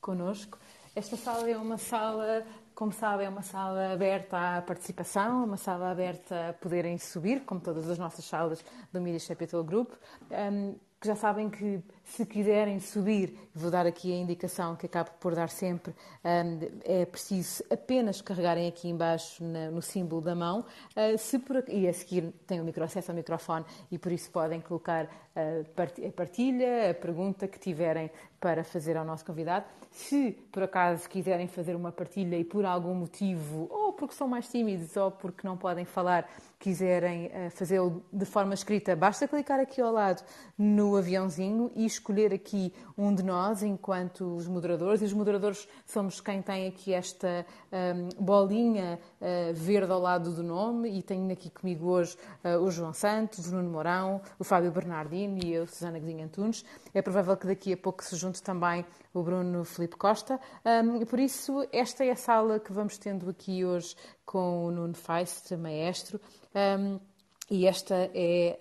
connosco. 0.00 0.58
Esta 0.94 1.16
sala 1.16 1.48
é 1.48 1.56
uma 1.56 1.78
sala, 1.78 2.44
como 2.74 2.92
sabem, 2.92 3.26
é 3.26 3.28
uma 3.28 3.42
sala 3.42 3.92
aberta 3.92 4.58
à 4.58 4.62
participação, 4.62 5.44
uma 5.44 5.56
sala 5.56 5.90
aberta 5.90 6.48
a 6.48 6.52
poderem 6.52 6.98
subir, 6.98 7.44
como 7.44 7.60
todas 7.60 7.88
as 7.88 7.98
nossas 7.98 8.24
salas 8.24 8.64
do 8.92 9.00
Media 9.00 9.20
Capital 9.28 9.62
Group. 9.62 9.92
Um, 10.30 10.74
que 11.00 11.06
já 11.06 11.16
sabem 11.16 11.48
que 11.48 11.80
se 12.04 12.26
quiserem 12.26 12.78
subir, 12.78 13.34
vou 13.54 13.70
dar 13.70 13.86
aqui 13.86 14.12
a 14.12 14.16
indicação 14.16 14.76
que 14.76 14.84
acabo 14.84 15.10
por 15.18 15.34
dar 15.34 15.48
sempre, 15.48 15.94
é 16.84 17.06
preciso 17.06 17.64
apenas 17.70 18.20
carregarem 18.20 18.68
aqui 18.68 18.86
embaixo 18.86 19.42
no 19.42 19.80
símbolo 19.80 20.20
da 20.20 20.34
mão 20.34 20.66
ah, 20.94 21.16
se 21.16 21.38
por, 21.38 21.64
e 21.68 21.88
a 21.88 21.92
seguir 21.94 22.30
têm 22.46 22.60
o 22.60 22.64
micro, 22.64 22.84
acesso 22.84 23.10
ao 23.10 23.16
microfone 23.16 23.64
e 23.90 23.96
por 23.96 24.12
isso 24.12 24.30
podem 24.30 24.60
colocar 24.60 25.08
a 25.34 26.12
partilha, 26.12 26.90
a 26.90 26.94
pergunta 26.94 27.48
que 27.48 27.58
tiverem 27.58 28.10
para 28.38 28.62
fazer 28.62 28.96
ao 28.96 29.04
nosso 29.04 29.24
convidado. 29.24 29.64
Se 29.90 30.32
por 30.52 30.64
acaso 30.64 31.08
quiserem 31.08 31.46
fazer 31.46 31.74
uma 31.74 31.92
partilha 31.92 32.36
e 32.36 32.44
por 32.44 32.64
algum 32.64 32.94
motivo, 32.94 33.68
ou 33.70 33.92
porque 33.92 34.14
são 34.14 34.28
mais 34.28 34.48
tímidos 34.48 34.96
ou 34.96 35.10
porque 35.10 35.46
não 35.46 35.56
podem 35.56 35.84
falar, 35.84 36.28
quiserem 36.60 37.28
uh, 37.28 37.50
fazê-lo 37.50 38.04
de 38.12 38.26
forma 38.26 38.52
escrita, 38.52 38.94
basta 38.94 39.26
clicar 39.26 39.58
aqui 39.58 39.80
ao 39.80 39.90
lado 39.90 40.22
no 40.58 40.94
aviãozinho 40.94 41.72
e 41.74 41.86
escolher 41.86 42.34
aqui 42.34 42.70
um 42.98 43.14
de 43.14 43.22
nós 43.22 43.62
enquanto 43.62 44.36
os 44.36 44.46
moderadores. 44.46 45.00
E 45.00 45.06
os 45.06 45.14
moderadores 45.14 45.66
somos 45.86 46.20
quem 46.20 46.42
tem 46.42 46.68
aqui 46.68 46.92
esta 46.92 47.46
um, 47.72 47.76
ehm, 47.76 48.08
bolinha 48.18 49.00
uh, 49.20 49.54
verde 49.54 49.90
ao 49.90 49.98
lado 49.98 50.34
do 50.34 50.42
nome 50.42 50.90
e 50.90 51.02
tenho 51.02 51.32
aqui 51.32 51.48
comigo 51.48 51.86
hoje 51.86 52.18
uh, 52.44 52.62
o 52.62 52.70
João 52.70 52.92
Santos, 52.92 53.50
o 53.50 53.56
Nuno 53.56 53.70
Mourão, 53.70 54.20
o 54.38 54.44
Fábio 54.44 54.70
Bernardino 54.70 55.38
e 55.42 55.54
eu, 55.54 55.66
Susana 55.66 55.98
Guedinha 55.98 56.26
Antunes. 56.26 56.62
É 56.92 57.00
provável 57.00 57.34
que 57.38 57.46
daqui 57.46 57.72
a 57.72 57.76
pouco 57.76 58.04
se 58.04 58.14
junte 58.16 58.42
também 58.42 58.84
o 59.12 59.22
Bruno 59.22 59.64
Felipe 59.64 59.96
Costa. 59.96 60.40
Um, 60.64 60.96
ehm, 60.96 61.04
por 61.04 61.18
isso, 61.18 61.66
esta 61.72 62.04
é 62.04 62.10
a 62.10 62.16
sala 62.16 62.60
que 62.60 62.72
vamos 62.72 62.98
tendo 62.98 63.28
aqui 63.28 63.64
hoje 63.64 63.94
com 64.24 64.66
o 64.66 64.70
Nuno 64.70 64.94
Feist, 64.94 65.56
maestro. 65.56 66.20
Um, 66.54 67.00
e 67.50 67.66
esta 67.66 68.08
é 68.14 68.56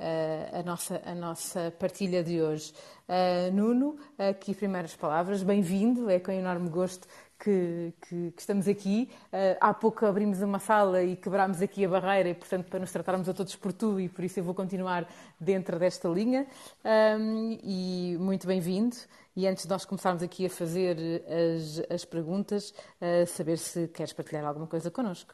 a, 0.53 0.59
a, 0.59 0.63
nossa, 0.63 1.01
a 1.05 1.13
nossa 1.13 1.71
partilha 1.77 2.23
de 2.23 2.41
hoje. 2.41 2.73
Uh, 3.07 3.53
Nuno, 3.53 3.97
aqui 4.17 4.55
primeiras 4.55 4.95
palavras, 4.95 5.43
bem-vindo, 5.43 6.09
é 6.09 6.19
com 6.19 6.31
enorme 6.31 6.69
gosto 6.69 7.07
que, 7.37 7.93
que, 8.01 8.31
que 8.31 8.41
estamos 8.41 8.67
aqui. 8.67 9.09
Uh, 9.25 9.57
há 9.61 9.73
pouco 9.75 10.07
abrimos 10.07 10.41
uma 10.41 10.57
sala 10.57 11.03
e 11.03 11.15
quebrámos 11.15 11.61
aqui 11.61 11.85
a 11.85 11.89
barreira, 11.89 12.29
e 12.29 12.33
portanto, 12.33 12.67
para 12.67 12.79
nos 12.79 12.91
tratarmos 12.91 13.29
a 13.29 13.33
todos 13.33 13.55
por 13.55 13.71
tu, 13.71 13.99
e 13.99 14.09
por 14.09 14.23
isso 14.23 14.39
eu 14.39 14.43
vou 14.43 14.55
continuar 14.55 15.07
dentro 15.39 15.77
desta 15.77 16.09
linha. 16.09 16.47
Um, 16.83 17.59
e 17.63 18.17
muito 18.19 18.45
bem-vindo. 18.45 18.95
E 19.39 19.47
antes 19.47 19.63
de 19.63 19.69
nós 19.69 19.85
começarmos 19.85 20.21
aqui 20.21 20.47
a 20.47 20.49
fazer 20.49 20.97
as, 21.25 21.81
as 21.89 22.03
perguntas, 22.03 22.71
uh, 22.99 23.25
saber 23.25 23.57
se 23.57 23.87
queres 23.87 24.11
partilhar 24.11 24.43
alguma 24.43 24.67
coisa 24.67 24.91
connosco. 24.91 25.33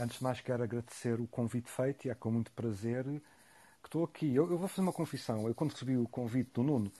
Antes 0.00 0.16
de 0.16 0.24
mais, 0.24 0.40
quero 0.40 0.62
agradecer 0.62 1.20
o 1.20 1.26
convite 1.26 1.70
feito 1.70 2.06
e 2.06 2.10
é 2.10 2.14
com 2.14 2.30
muito 2.30 2.50
prazer 2.52 3.04
que 3.04 3.88
estou 3.88 4.02
aqui. 4.02 4.34
Eu, 4.34 4.50
eu, 4.50 4.56
vou 4.56 4.66
fazer 4.66 4.80
uma 4.80 4.94
confissão. 4.94 5.46
Eu, 5.46 5.54
quando 5.54 5.72
recebi 5.72 5.94
o 5.94 6.08
convite 6.08 6.52
do 6.54 6.62
Nuno, 6.62 6.90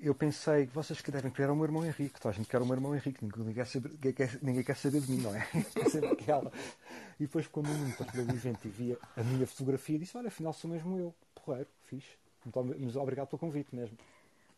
eu 0.00 0.14
pensei 0.14 0.66
que 0.66 0.74
vocês 0.74 1.02
que 1.02 1.10
devem 1.10 1.30
querer 1.30 1.50
o 1.50 1.54
meu 1.54 1.66
irmão 1.66 1.84
Henrique. 1.84 2.18
Toda 2.18 2.30
a 2.30 2.38
gente 2.38 2.48
quer 2.48 2.62
o 2.62 2.64
meu 2.64 2.74
irmão 2.74 2.96
Henrique. 2.96 3.22
Ninguém 3.22 3.52
quer 3.52 3.66
saber, 3.66 3.90
ninguém 3.90 4.12
quer, 4.14 4.38
ninguém 4.40 4.64
quer 4.64 4.74
saber 4.74 5.02
de 5.02 5.10
mim, 5.10 5.18
não 5.18 5.34
é? 5.34 5.46
é 5.76 5.90
sempre 5.90 6.12
aquela. 6.12 6.50
E 7.20 7.26
depois, 7.26 7.46
quando 7.46 7.66
o 7.66 7.74
Nuno 7.74 7.94
partilhou 7.94 8.26
o 8.26 8.30
evento 8.30 8.66
e 8.66 8.70
via 8.70 8.98
a 9.14 9.22
minha 9.22 9.46
fotografia, 9.46 9.98
disse: 9.98 10.16
Olha, 10.16 10.28
afinal 10.28 10.54
sou 10.54 10.70
mesmo 10.70 10.98
eu. 10.98 11.14
Porreiro, 11.34 11.68
fixe. 11.84 12.16
Muito 12.42 12.98
obrigado 12.98 13.28
pelo 13.28 13.38
convite 13.38 13.76
mesmo. 13.76 13.98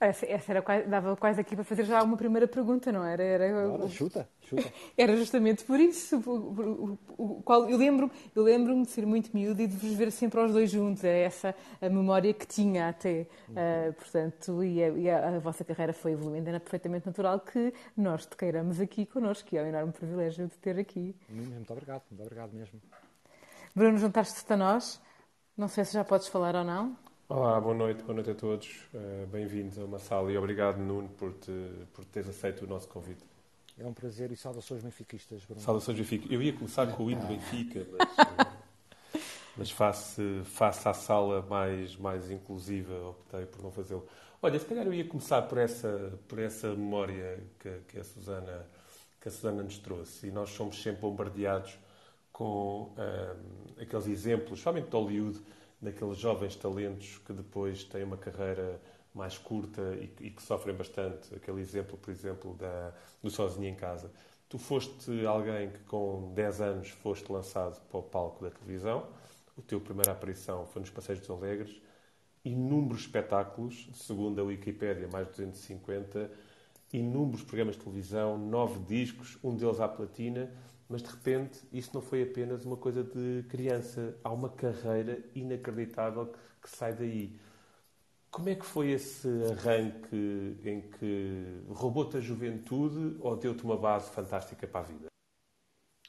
Essa, 0.00 0.24
essa 0.24 0.52
era 0.52 0.62
quase, 0.62 0.86
dava 0.86 1.14
quase 1.14 1.38
aqui 1.42 1.54
para 1.54 1.62
fazer 1.62 1.84
já 1.84 2.02
uma 2.02 2.16
primeira 2.16 2.48
pergunta, 2.48 2.90
não 2.90 3.04
era? 3.04 3.22
era 3.22 3.68
Ora, 3.68 3.86
chuta, 3.86 4.26
chuta. 4.40 4.72
Era 4.96 5.14
justamente 5.14 5.62
por 5.62 5.78
isso. 5.78 6.16
O, 6.26 6.98
o, 7.18 7.24
o, 7.36 7.42
qual, 7.42 7.68
eu 7.68 7.76
lembro-me 7.76 8.10
eu 8.34 8.42
lembro 8.42 8.80
de 8.82 8.88
ser 8.88 9.04
muito 9.04 9.30
miúdo 9.34 9.60
e 9.60 9.66
de 9.66 9.76
vos 9.76 9.92
ver 9.92 10.10
sempre 10.10 10.40
aos 10.40 10.52
dois 10.54 10.70
juntos. 10.70 11.04
É 11.04 11.24
essa 11.24 11.54
a 11.82 11.88
memória 11.90 12.32
que 12.32 12.46
tinha 12.46 12.88
até. 12.88 13.26
Uhum. 13.46 13.54
Uh, 13.54 13.92
portanto, 13.92 14.64
e, 14.64 14.82
a, 14.82 14.88
e 14.88 15.10
a, 15.10 15.36
a, 15.36 15.38
vossa 15.38 15.64
carreira 15.64 15.92
foi 15.92 16.12
evoluindo. 16.12 16.48
Era 16.48 16.60
perfeitamente 16.60 17.04
natural 17.04 17.38
que 17.38 17.74
nós 17.94 18.24
te 18.24 18.34
queiramos 18.38 18.80
aqui 18.80 19.04
connosco. 19.04 19.54
E 19.54 19.58
é 19.58 19.62
um 19.62 19.66
enorme 19.66 19.92
privilégio 19.92 20.46
de 20.46 20.56
ter 20.56 20.78
aqui. 20.78 21.14
Muito 21.28 21.70
obrigado, 21.70 22.02
muito 22.10 22.22
obrigado 22.22 22.52
mesmo. 22.54 22.80
Bruno, 23.74 23.98
juntaste-te 23.98 24.50
a 24.50 24.56
nós. 24.56 24.98
Não 25.58 25.68
sei 25.68 25.84
se 25.84 25.92
já 25.92 26.04
podes 26.04 26.26
falar 26.28 26.56
ou 26.56 26.64
não. 26.64 26.96
Olá, 27.32 27.60
boa 27.60 27.76
noite, 27.76 28.02
boa 28.02 28.14
noite 28.14 28.32
a 28.32 28.34
todos. 28.34 28.68
Uh, 28.92 29.24
Bem-vindos 29.28 29.78
a 29.78 29.84
uma 29.84 30.00
sala 30.00 30.32
e 30.32 30.36
obrigado, 30.36 30.78
Nuno, 30.78 31.08
por, 31.10 31.32
te, 31.32 31.52
por 31.94 32.04
teres 32.06 32.28
aceito 32.28 32.64
o 32.64 32.66
nosso 32.66 32.88
convite. 32.88 33.22
É 33.78 33.86
um 33.86 33.92
prazer 33.92 34.32
e 34.32 34.36
saudações 34.36 34.82
benfiquistas, 34.82 35.44
Bruno. 35.44 35.60
Saudações 35.60 35.96
Benfica. 35.96 36.26
Eu 36.28 36.42
ia 36.42 36.52
começar 36.52 36.88
com 36.88 37.04
o 37.04 37.08
hino 37.08 37.24
Benfica, 37.28 37.86
mas, 37.92 38.46
mas 39.56 39.70
face, 39.70 40.42
face 40.44 40.88
à 40.88 40.92
sala 40.92 41.40
mais, 41.48 41.94
mais 41.94 42.32
inclusiva, 42.32 43.10
optei 43.10 43.46
por 43.46 43.62
não 43.62 43.70
fazê-lo. 43.70 44.04
Olha, 44.42 44.58
se 44.58 44.66
calhar 44.66 44.84
eu 44.84 44.92
ia 44.92 45.04
começar 45.04 45.42
por 45.42 45.58
essa, 45.58 46.18
por 46.26 46.40
essa 46.40 46.70
memória 46.70 47.38
que, 47.60 47.70
que, 47.86 48.00
a 48.00 48.02
Susana, 48.02 48.66
que 49.20 49.28
a 49.28 49.30
Susana 49.30 49.62
nos 49.62 49.78
trouxe. 49.78 50.26
E 50.26 50.30
nós 50.32 50.50
somos 50.50 50.82
sempre 50.82 51.02
bombardeados 51.02 51.78
com 52.32 52.92
uh, 52.96 53.80
aqueles 53.80 54.08
exemplos, 54.08 54.58
somente 54.58 54.88
de 54.88 54.96
Hollywood, 54.96 55.40
daqueles 55.80 56.18
jovens 56.18 56.56
talentos 56.56 57.18
que 57.18 57.32
depois 57.32 57.84
têm 57.84 58.04
uma 58.04 58.16
carreira 58.16 58.80
mais 59.14 59.38
curta 59.38 59.80
e, 59.94 60.26
e 60.26 60.30
que 60.30 60.42
sofrem 60.42 60.74
bastante. 60.74 61.34
Aquele 61.34 61.60
exemplo, 61.60 61.96
por 61.96 62.10
exemplo, 62.10 62.54
da, 62.54 62.92
do 63.22 63.30
Sozinho 63.30 63.68
em 63.68 63.74
Casa. 63.74 64.10
Tu 64.48 64.58
foste 64.58 65.24
alguém 65.26 65.70
que 65.70 65.78
com 65.80 66.32
10 66.34 66.60
anos 66.60 66.88
foste 66.88 67.30
lançado 67.30 67.80
para 67.88 67.98
o 67.98 68.02
palco 68.02 68.44
da 68.44 68.50
televisão. 68.50 69.06
O 69.56 69.62
teu 69.62 69.80
primeira 69.80 70.12
aparição 70.12 70.66
foi 70.66 70.80
nos 70.80 70.90
Passeios 70.90 71.20
dos 71.20 71.30
Alegres. 71.30 71.80
Inúmeros 72.44 73.02
espetáculos, 73.02 73.88
segundo 73.94 74.40
a 74.40 74.44
Wikipédia, 74.44 75.08
mais 75.08 75.26
de 75.26 75.32
250. 75.32 76.30
Inúmeros 76.92 77.42
programas 77.42 77.76
de 77.76 77.82
televisão, 77.82 78.38
nove 78.38 78.80
discos, 78.80 79.38
um 79.44 79.54
deles 79.54 79.78
à 79.78 79.86
platina 79.86 80.50
mas 80.90 81.02
de 81.02 81.08
repente 81.08 81.60
isso 81.72 81.92
não 81.94 82.02
foi 82.02 82.24
apenas 82.24 82.64
uma 82.64 82.76
coisa 82.76 83.04
de 83.04 83.44
criança. 83.48 84.18
Há 84.24 84.32
uma 84.32 84.48
carreira 84.48 85.24
inacreditável 85.36 86.26
que, 86.26 86.38
que 86.62 86.68
sai 86.68 86.92
daí. 86.92 87.38
Como 88.28 88.48
é 88.48 88.56
que 88.56 88.66
foi 88.66 88.90
esse 88.90 89.28
arranque 89.52 90.58
em 90.64 90.80
que 90.90 91.62
roubou-te 91.68 92.16
a 92.16 92.20
juventude 92.20 93.16
ou 93.20 93.36
deu-te 93.36 93.62
uma 93.62 93.76
base 93.76 94.10
fantástica 94.10 94.66
para 94.66 94.80
a 94.80 94.82
vida? 94.82 95.06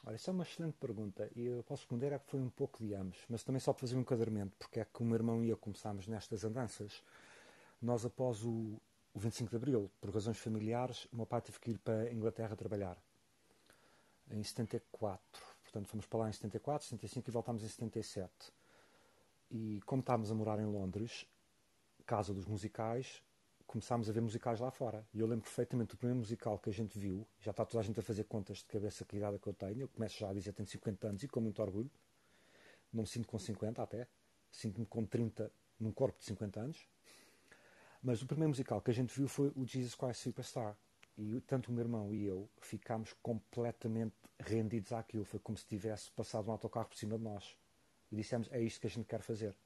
Olha, 0.04 0.16
isso 0.16 0.28
é 0.28 0.32
uma 0.32 0.42
excelente 0.42 0.76
pergunta 0.78 1.30
e 1.36 1.46
eu 1.46 1.62
posso 1.62 1.82
responder 1.82 2.12
é 2.12 2.18
que 2.18 2.28
foi 2.28 2.40
um 2.40 2.50
pouco 2.50 2.84
de 2.84 2.92
ambos, 2.92 3.24
mas 3.28 3.44
também 3.44 3.60
só 3.60 3.72
para 3.72 3.82
fazer 3.82 3.96
um 3.96 4.00
enquadramento, 4.00 4.56
porque 4.58 4.80
é 4.80 4.84
que 4.84 5.00
o 5.00 5.04
meu 5.04 5.14
irmão 5.14 5.44
e 5.44 5.48
eu 5.48 5.56
começámos 5.56 6.08
nestas 6.08 6.44
andanças. 6.44 7.04
Nós, 7.80 8.04
após 8.04 8.44
o, 8.44 8.80
o 9.14 9.18
25 9.20 9.50
de 9.50 9.56
Abril, 9.56 9.90
por 10.00 10.10
razões 10.12 10.38
familiares, 10.38 11.06
o 11.12 11.16
meu 11.16 11.26
pai 11.26 11.40
teve 11.40 11.60
que 11.60 11.70
ir 11.70 11.78
para 11.78 12.02
a 12.02 12.12
Inglaterra 12.12 12.56
trabalhar 12.56 12.98
em 14.34 14.42
74. 14.42 15.20
Portanto, 15.62 15.88
fomos 15.88 16.06
para 16.06 16.20
lá 16.20 16.28
em 16.28 16.32
74, 16.32 16.86
75 16.86 17.30
e 17.30 17.32
voltámos 17.32 17.62
em 17.62 17.68
77. 17.68 18.30
E 19.50 19.80
como 19.86 20.00
estávamos 20.00 20.30
a 20.30 20.34
morar 20.34 20.58
em 20.58 20.66
Londres, 20.66 21.26
casa 22.06 22.34
dos 22.34 22.46
musicais, 22.46 23.22
começámos 23.66 24.08
a 24.08 24.12
ver 24.12 24.20
musicais 24.20 24.60
lá 24.60 24.70
fora. 24.70 25.06
E 25.14 25.20
eu 25.20 25.26
lembro 25.26 25.44
perfeitamente 25.44 25.90
do 25.90 25.96
primeiro 25.96 26.18
musical 26.18 26.58
que 26.58 26.68
a 26.68 26.72
gente 26.72 26.98
viu, 26.98 27.26
já 27.40 27.52
está 27.52 27.64
toda 27.64 27.80
a 27.80 27.82
gente 27.82 27.98
a 27.98 28.02
fazer 28.02 28.24
contas 28.24 28.58
de 28.58 28.66
cabeça 28.66 29.04
que 29.04 29.16
idade 29.16 29.38
que 29.38 29.46
eu 29.46 29.54
tenho, 29.54 29.80
eu 29.80 29.88
começo 29.88 30.18
já 30.18 30.28
a 30.28 30.32
dizer 30.34 30.52
tenho 30.52 30.68
50 30.68 31.08
anos 31.08 31.22
e 31.22 31.28
com 31.28 31.40
muito 31.40 31.62
orgulho, 31.62 31.90
não 32.92 33.02
me 33.02 33.08
sinto 33.08 33.26
com 33.26 33.38
50 33.38 33.82
até, 33.82 34.06
sinto-me 34.50 34.84
com 34.84 35.06
30 35.06 35.50
num 35.80 35.90
corpo 35.90 36.18
de 36.18 36.26
50 36.26 36.60
anos. 36.60 36.86
Mas 38.02 38.20
o 38.20 38.26
primeiro 38.26 38.50
musical 38.50 38.80
que 38.82 38.90
a 38.90 38.94
gente 38.94 39.14
viu 39.16 39.28
foi 39.28 39.52
o 39.56 39.64
Jesus 39.64 39.94
Christ 39.94 40.22
Superstar, 40.22 40.76
e 41.16 41.40
tanto 41.42 41.68
o 41.68 41.72
meu 41.72 41.84
irmão 41.84 42.12
e 42.12 42.24
eu 42.24 42.48
ficámos 42.60 43.12
completamente 43.22 44.14
rendidos 44.38 44.92
àquilo. 44.92 45.24
Foi 45.24 45.40
como 45.40 45.56
se 45.58 45.66
tivesse 45.66 46.10
passado 46.12 46.48
um 46.48 46.52
autocarro 46.52 46.88
por 46.88 46.96
cima 46.96 47.18
de 47.18 47.24
nós. 47.24 47.56
E 48.10 48.16
dissemos: 48.16 48.48
é 48.50 48.60
isto 48.60 48.80
que 48.80 48.86
a 48.86 48.90
gente 48.90 49.06
quer 49.06 49.20
fazer. 49.20 49.56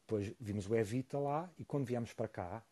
Depois 0.00 0.34
vimos 0.40 0.68
o 0.68 0.74
Evita 0.74 1.18
lá 1.18 1.50
e 1.58 1.64
quando 1.64 1.84
viemos 1.84 2.12
para 2.12 2.28
cá, 2.28 2.64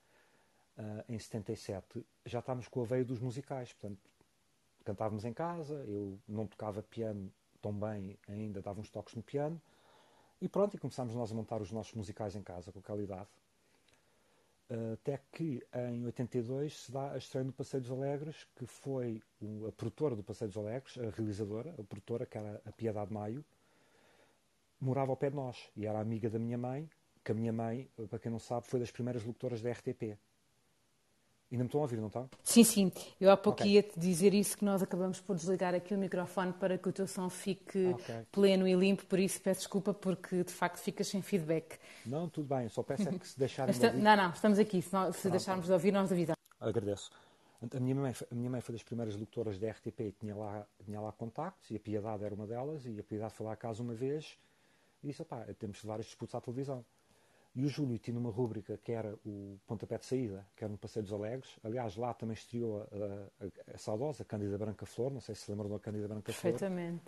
uh, 0.79 1.13
em 1.13 1.19
77, 1.19 2.05
já 2.25 2.39
estávamos 2.39 2.69
com 2.69 2.83
a 2.83 2.85
veia 2.85 3.05
dos 3.05 3.21
musicais. 3.21 3.73
Portanto, 3.73 4.01
cantávamos 4.85 5.25
em 5.25 5.33
casa, 5.33 5.75
eu 5.87 6.19
não 6.27 6.47
tocava 6.47 6.83
piano 6.83 7.31
tão 7.61 7.73
bem 7.73 8.19
ainda, 8.29 8.63
dava 8.63 8.81
uns 8.81 8.89
toques 8.89 9.15
no 9.15 9.23
piano. 9.23 9.61
E 10.41 10.49
pronto, 10.49 10.77
e 10.77 10.79
começámos 10.79 11.15
nós 11.15 11.33
a 11.33 11.35
montar 11.35 11.61
os 11.61 11.73
nossos 11.73 11.95
musicais 11.95 12.37
em 12.37 12.43
casa 12.43 12.73
com 12.73 12.79
aquela 12.79 13.03
idade. 13.03 13.29
Até 14.69 15.21
que 15.31 15.63
em 15.93 16.05
82 16.07 16.77
se 16.77 16.93
dá 16.93 17.13
a 17.13 17.19
estreia 17.19 17.45
no 17.45 17.53
Passeio 17.53 17.83
dos 17.83 17.93
Alegres, 17.93 18.49
que 18.57 18.67
foi 18.67 19.23
a 19.67 19.71
produtora 19.71 20.17
do 20.17 20.25
Passeio 20.25 20.49
dos 20.49 20.59
Alegres, 20.59 20.99
a 20.99 21.09
realizadora, 21.11 21.71
a 21.79 21.85
produtora, 21.85 22.27
que 22.27 22.37
era 22.37 22.61
a 22.65 22.73
Piedade 22.73 23.13
Maio, 23.13 23.45
morava 24.81 25.13
ao 25.13 25.17
pé 25.17 25.31
de 25.31 25.37
nós 25.37 25.71
e 25.77 25.87
era 25.87 26.01
amiga 26.01 26.29
da 26.29 26.39
minha 26.39 26.59
mãe, 26.59 26.91
que 27.25 27.31
a 27.31 27.35
minha 27.35 27.53
mãe, 27.53 27.89
para 28.11 28.19
quem 28.19 28.31
não 28.31 28.41
sabe, 28.41 28.67
foi 28.67 28.81
das 28.81 28.91
primeiras 28.91 29.25
locutoras 29.25 29.63
da 29.63 29.71
RTP. 29.71 30.19
Ainda 31.51 31.63
me 31.63 31.69
estão 31.69 31.81
a 31.81 31.83
ouvir, 31.85 31.99
não 31.99 32.09
estão? 32.09 32.29
Sim, 32.43 32.65
sim. 32.65 32.93
Eu 33.21 33.31
há 33.31 33.37
pouco 33.37 33.61
Ok. 33.61 33.71
ia-te 33.71 33.99
dizer 34.01 34.35
isso, 34.35 34.59
que 34.59 34.65
nós 34.65 34.83
acabamos 34.83 35.21
por 35.21 35.37
desligar 35.37 35.75
aqui 35.75 35.95
o 35.95 35.99
microfone 35.99 36.53
para 36.53 36.77
que 36.77 36.89
o 36.89 36.93
teu 36.93 37.07
som 37.07 37.31
fique 37.31 37.87
Ok. 37.95 38.27
pleno 38.33 38.67
e 38.67 38.75
limpo, 38.75 39.07
por 39.07 39.19
isso 39.21 39.41
peço 39.41 39.61
desculpa 39.61 39.95
porque 39.95 40.43
de 40.43 40.53
facto 40.53 40.79
ficas 40.79 41.07
sem 41.07 41.23
feedback. 41.23 41.79
Não, 42.05 42.29
tudo 42.29 42.49
bem. 42.49 42.69
Só 42.69 42.83
peço 42.83 43.09
é 43.09 43.17
que 43.17 43.29
se 43.29 43.39
deixarem 43.39 43.73
de 43.73 43.87
ouvir... 43.87 44.03
Não, 44.03 44.17
não, 44.17 44.31
estamos 44.31 44.59
aqui. 44.59 44.83
Se, 44.83 44.93
não- 44.93 45.13
se 45.13 45.31
deixarmos 45.31 45.67
de 45.67 45.73
ouvir, 45.73 45.93
nós 45.93 46.11
avisamos. 46.11 46.37
Agradeço. 46.61 47.11
A 47.75 47.81
minha, 47.81 47.95
mãe, 47.95 48.13
a 48.31 48.35
minha 48.35 48.51
mãe 48.51 48.61
foi 48.61 48.73
das 48.75 48.83
primeiras 48.83 49.15
locutoras 49.15 49.57
da 49.59 49.71
RTP 49.71 50.01
e 50.01 50.13
tinha 50.13 50.35
lá, 50.35 50.67
tinha 50.85 51.01
lá 51.01 51.11
contactos, 51.13 51.71
e 51.71 51.77
a 51.77 51.81
Piedade 51.81 52.25
era 52.25 52.35
uma 52.35 52.47
delas, 52.47 52.85
e 52.85 52.99
a 52.99 53.03
Piedade 53.05 53.33
foi 53.35 53.47
lá 53.47 53.53
a 53.53 53.57
casa 53.57 53.83
uma 53.83 53.95
vez 53.95 54.37
e 55.03 55.07
disse, 55.07 55.25
pá, 55.25 55.47
temos 55.59 55.79
de 55.79 55.87
levar 55.87 56.01
estes 56.01 56.35
à 56.35 56.41
televisão. 56.41 56.85
E 57.57 57.65
o 57.65 57.69
Júlio 57.71 57.99
tinha 57.99 58.19
uma 58.19 58.31
rúbrica 58.31 58.77
que 58.77 58.93
era 58.93 59.19
o 59.25 59.59
pontapé 59.67 59.97
de 59.97 60.05
saída, 60.05 60.47
que 60.55 60.63
era 60.63 60.71
no 60.71 60.77
Passeio 60.77 61.03
dos 61.03 61.13
Alegres. 61.13 61.59
Aliás, 61.65 61.97
lá 61.97 62.13
também 62.13 62.35
estreou 62.35 62.83
a, 62.83 63.45
a, 63.45 63.75
a 63.75 63.79
saudosa 63.79 64.27
Cândida 64.27 64.59
Branca 64.59 64.85
Flor, 64.85 65.11
não 65.11 65.23
sei 65.23 65.35
se 65.35 65.43
se 65.43 65.51
lembram 65.51 65.71
da 65.71 65.79
Cândida 65.79 66.07
Branca 66.07 66.31
Flor. 66.35 66.53
Perfeitamente. 66.53 67.03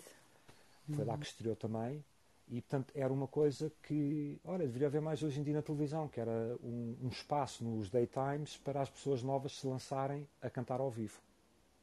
Foi 0.95 1.05
lá 1.05 1.19
que 1.19 1.27
estreou 1.27 1.55
também. 1.55 2.03
E, 2.49 2.63
portanto, 2.63 2.91
era 2.95 3.13
uma 3.13 3.29
coisa 3.29 3.71
que, 3.83 4.41
olha, 4.43 4.65
deveria 4.65 4.87
haver 4.87 5.03
mais 5.03 5.23
hoje 5.23 5.39
em 5.39 5.43
dia 5.43 5.53
na 5.53 5.61
televisão, 5.61 6.09
que 6.09 6.19
era 6.19 6.57
um, 6.63 6.97
um 7.03 7.09
espaço 7.09 7.63
nos 7.63 7.91
daytimes 7.91 8.57
para 8.57 8.81
as 8.81 8.89
pessoas 8.89 9.23
novas 9.23 9.53
se 9.53 9.67
lançarem 9.67 10.27
a 10.41 10.49
cantar 10.49 10.81
ao 10.81 10.91
vivo. 10.91 11.21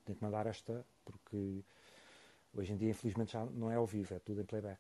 Tenho 0.06 0.18
que 0.18 0.24
mandar 0.24 0.48
esta, 0.48 0.84
porque 1.06 1.64
hoje 2.52 2.74
em 2.74 2.78
dia, 2.78 2.90
infelizmente, 2.90 3.34
já 3.34 3.46
não 3.46 3.70
é 3.70 3.76
ao 3.76 3.86
vivo, 3.86 4.16
é 4.16 4.18
tudo 4.18 4.42
em 4.42 4.44
playback. 4.44 4.80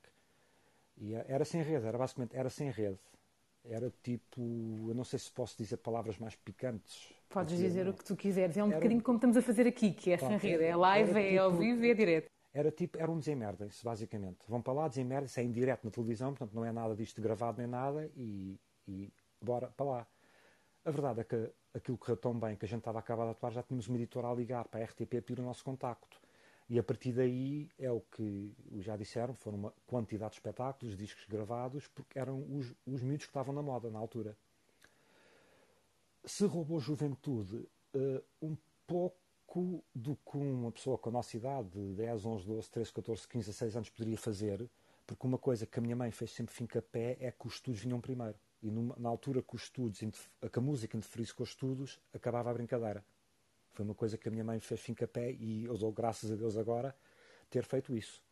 E 0.98 1.14
eh, 1.14 1.26
era 1.28 1.46
sem 1.46 1.62
rede, 1.62 1.86
era 1.86 2.00
basicamente, 2.00 2.36
era 2.36 2.50
sem 2.50 2.72
rede. 2.72 2.98
Era 3.68 3.92
tipo, 4.04 4.42
eu 4.88 4.94
não 4.94 5.04
sei 5.04 5.18
se 5.18 5.32
posso 5.32 5.58
dizer 5.58 5.78
palavras 5.78 6.18
mais 6.20 6.36
picantes. 6.36 7.12
Podes 7.30 7.58
dizer 7.58 7.84
não. 7.86 7.92
o 7.92 7.96
que 7.96 8.04
tu 8.04 8.16
quiseres. 8.16 8.56
É 8.58 8.64
um 8.64 8.68
Era 8.68 8.76
um- 8.76 8.80
bocadinho 8.80 9.02
como 9.04 9.18
estamos 9.18 9.36
a 9.38 9.42
fazer 9.42 9.66
aqui, 9.68 9.92
que 9.92 10.12
é 10.12 10.18
sem 10.18 10.38
rede. 10.38 10.64
É 10.64 10.76
live, 10.76 11.20
é 11.20 11.38
ao 11.38 11.50
tipo- 11.50 11.62
vivo 11.62 11.84
e 11.84 11.90
é 11.90 11.94
direto. 11.94 12.30
Era 12.54 12.72
tipo, 12.72 12.98
era 12.98 13.12
um 13.12 13.18
desemerdem-se, 13.20 13.84
basicamente. 13.84 14.38
Vão 14.48 14.62
para 14.62 14.72
lá, 14.74 14.88
desemerdem-se, 14.88 15.40
é 15.40 15.44
em 15.44 15.52
direto 15.52 15.84
na 15.84 15.92
televisão, 15.92 16.30
portanto 16.34 16.54
não 16.54 16.64
é 16.64 16.72
nada 16.72 16.96
disto 16.96 17.22
gravado 17.22 17.58
nem 17.58 17.68
nada, 17.68 18.10
e, 18.16 18.58
e 18.88 19.12
bora 19.42 19.68
para 19.76 19.86
lá. 19.86 20.08
A 20.86 20.92
verdade 20.92 21.22
é 21.22 21.24
que 21.24 21.52
aquilo 21.74 21.98
correu 21.98 22.16
tão 22.16 22.40
bem 22.40 22.56
que 22.56 22.64
a 22.64 22.68
gente 22.68 22.80
estava 22.80 23.00
a 23.00 23.02
acabar 23.02 23.26
de 23.26 23.32
atuar, 23.32 23.52
já 23.52 23.64
tínhamos 23.64 23.88
uma 23.88 23.98
editora 23.98 24.30
a 24.30 24.34
ligar 24.34 24.66
para 24.66 24.80
a 24.80 24.84
RTP 24.84 25.18
a 25.18 25.22
pedir 25.22 25.42
o 25.42 25.44
nosso 25.44 25.64
contacto. 25.66 26.22
E 26.68 26.80
a 26.80 26.84
partir 26.84 27.14
daí 27.14 27.70
é 27.78 27.92
o 27.92 28.02
que 28.02 28.52
já 28.80 28.98
disseram, 28.98 29.36
foram 29.36 29.58
uma 29.58 29.74
quantidade 29.86 30.32
de 30.32 30.38
espetáculos, 30.38 30.98
discos 30.98 31.26
gravados, 31.28 31.88
porque 31.88 32.18
eram 32.18 32.44
os, 32.58 32.74
os 32.88 33.02
miúdos 33.04 33.26
que 33.26 33.30
estavam 33.30 33.54
na 33.54 33.62
moda 33.62 33.90
na 33.92 34.00
altura. 34.00 34.36
Se 36.26 36.46
roubou 36.46 36.80
juventude, 36.80 37.68
eh, 37.94 38.24
um 38.42 38.58
pouco 38.88 39.84
do 39.94 40.16
que 40.16 40.38
uma 40.38 40.72
pessoa 40.72 40.98
com 40.98 41.10
a 41.10 41.12
nossa 41.14 41.38
idade, 41.38 41.70
de 41.70 41.94
10, 41.94 42.26
11, 42.26 42.46
12, 42.48 42.70
13, 42.72 42.94
14, 42.94 43.28
15, 43.28 43.46
16 43.46 43.76
anos, 43.76 43.90
poderia 43.92 44.18
fazer, 44.18 44.68
porque 45.06 45.28
uma 45.28 45.38
coisa 45.38 45.68
que 45.68 45.78
a 45.78 45.82
minha 45.82 45.96
mãe 45.96 46.10
fez 46.10 46.32
sempre 46.32 46.54
fim-capé 46.54 47.16
é 47.20 47.32
que 47.32 47.46
os 47.46 47.54
estudos 47.54 47.80
vinham 47.82 48.02
primeiro. 48.02 48.36
E 48.64 48.72
numa- 48.72 48.96
na 48.98 49.08
altura 49.08 49.44
que 49.44 49.56
os 49.56 49.64
estudos, 49.64 50.00
que 50.00 50.60
a 50.60 50.62
música 50.62 50.98
interferisse 50.98 51.34
com 51.36 51.44
os 51.44 51.50
estudos, 51.50 52.02
acabava 52.12 52.50
a 52.50 52.54
brincadeira. 52.54 53.06
Foi 53.76 53.86
uma 53.86 53.94
coisa 53.94 54.18
que 54.18 54.28
a 54.28 54.32
minha 54.32 54.44
mãe 54.44 54.60
fez 54.60 54.80
fim-capé 54.80 55.32
e 55.34 55.66
eu 55.66 55.78
dou 55.78 55.92
graças 55.92 56.32
a 56.32 56.36
Deus 56.36 56.58
agora 56.58 56.96
ter 57.50 57.64
feito 57.64 57.96
isso. 57.96 58.24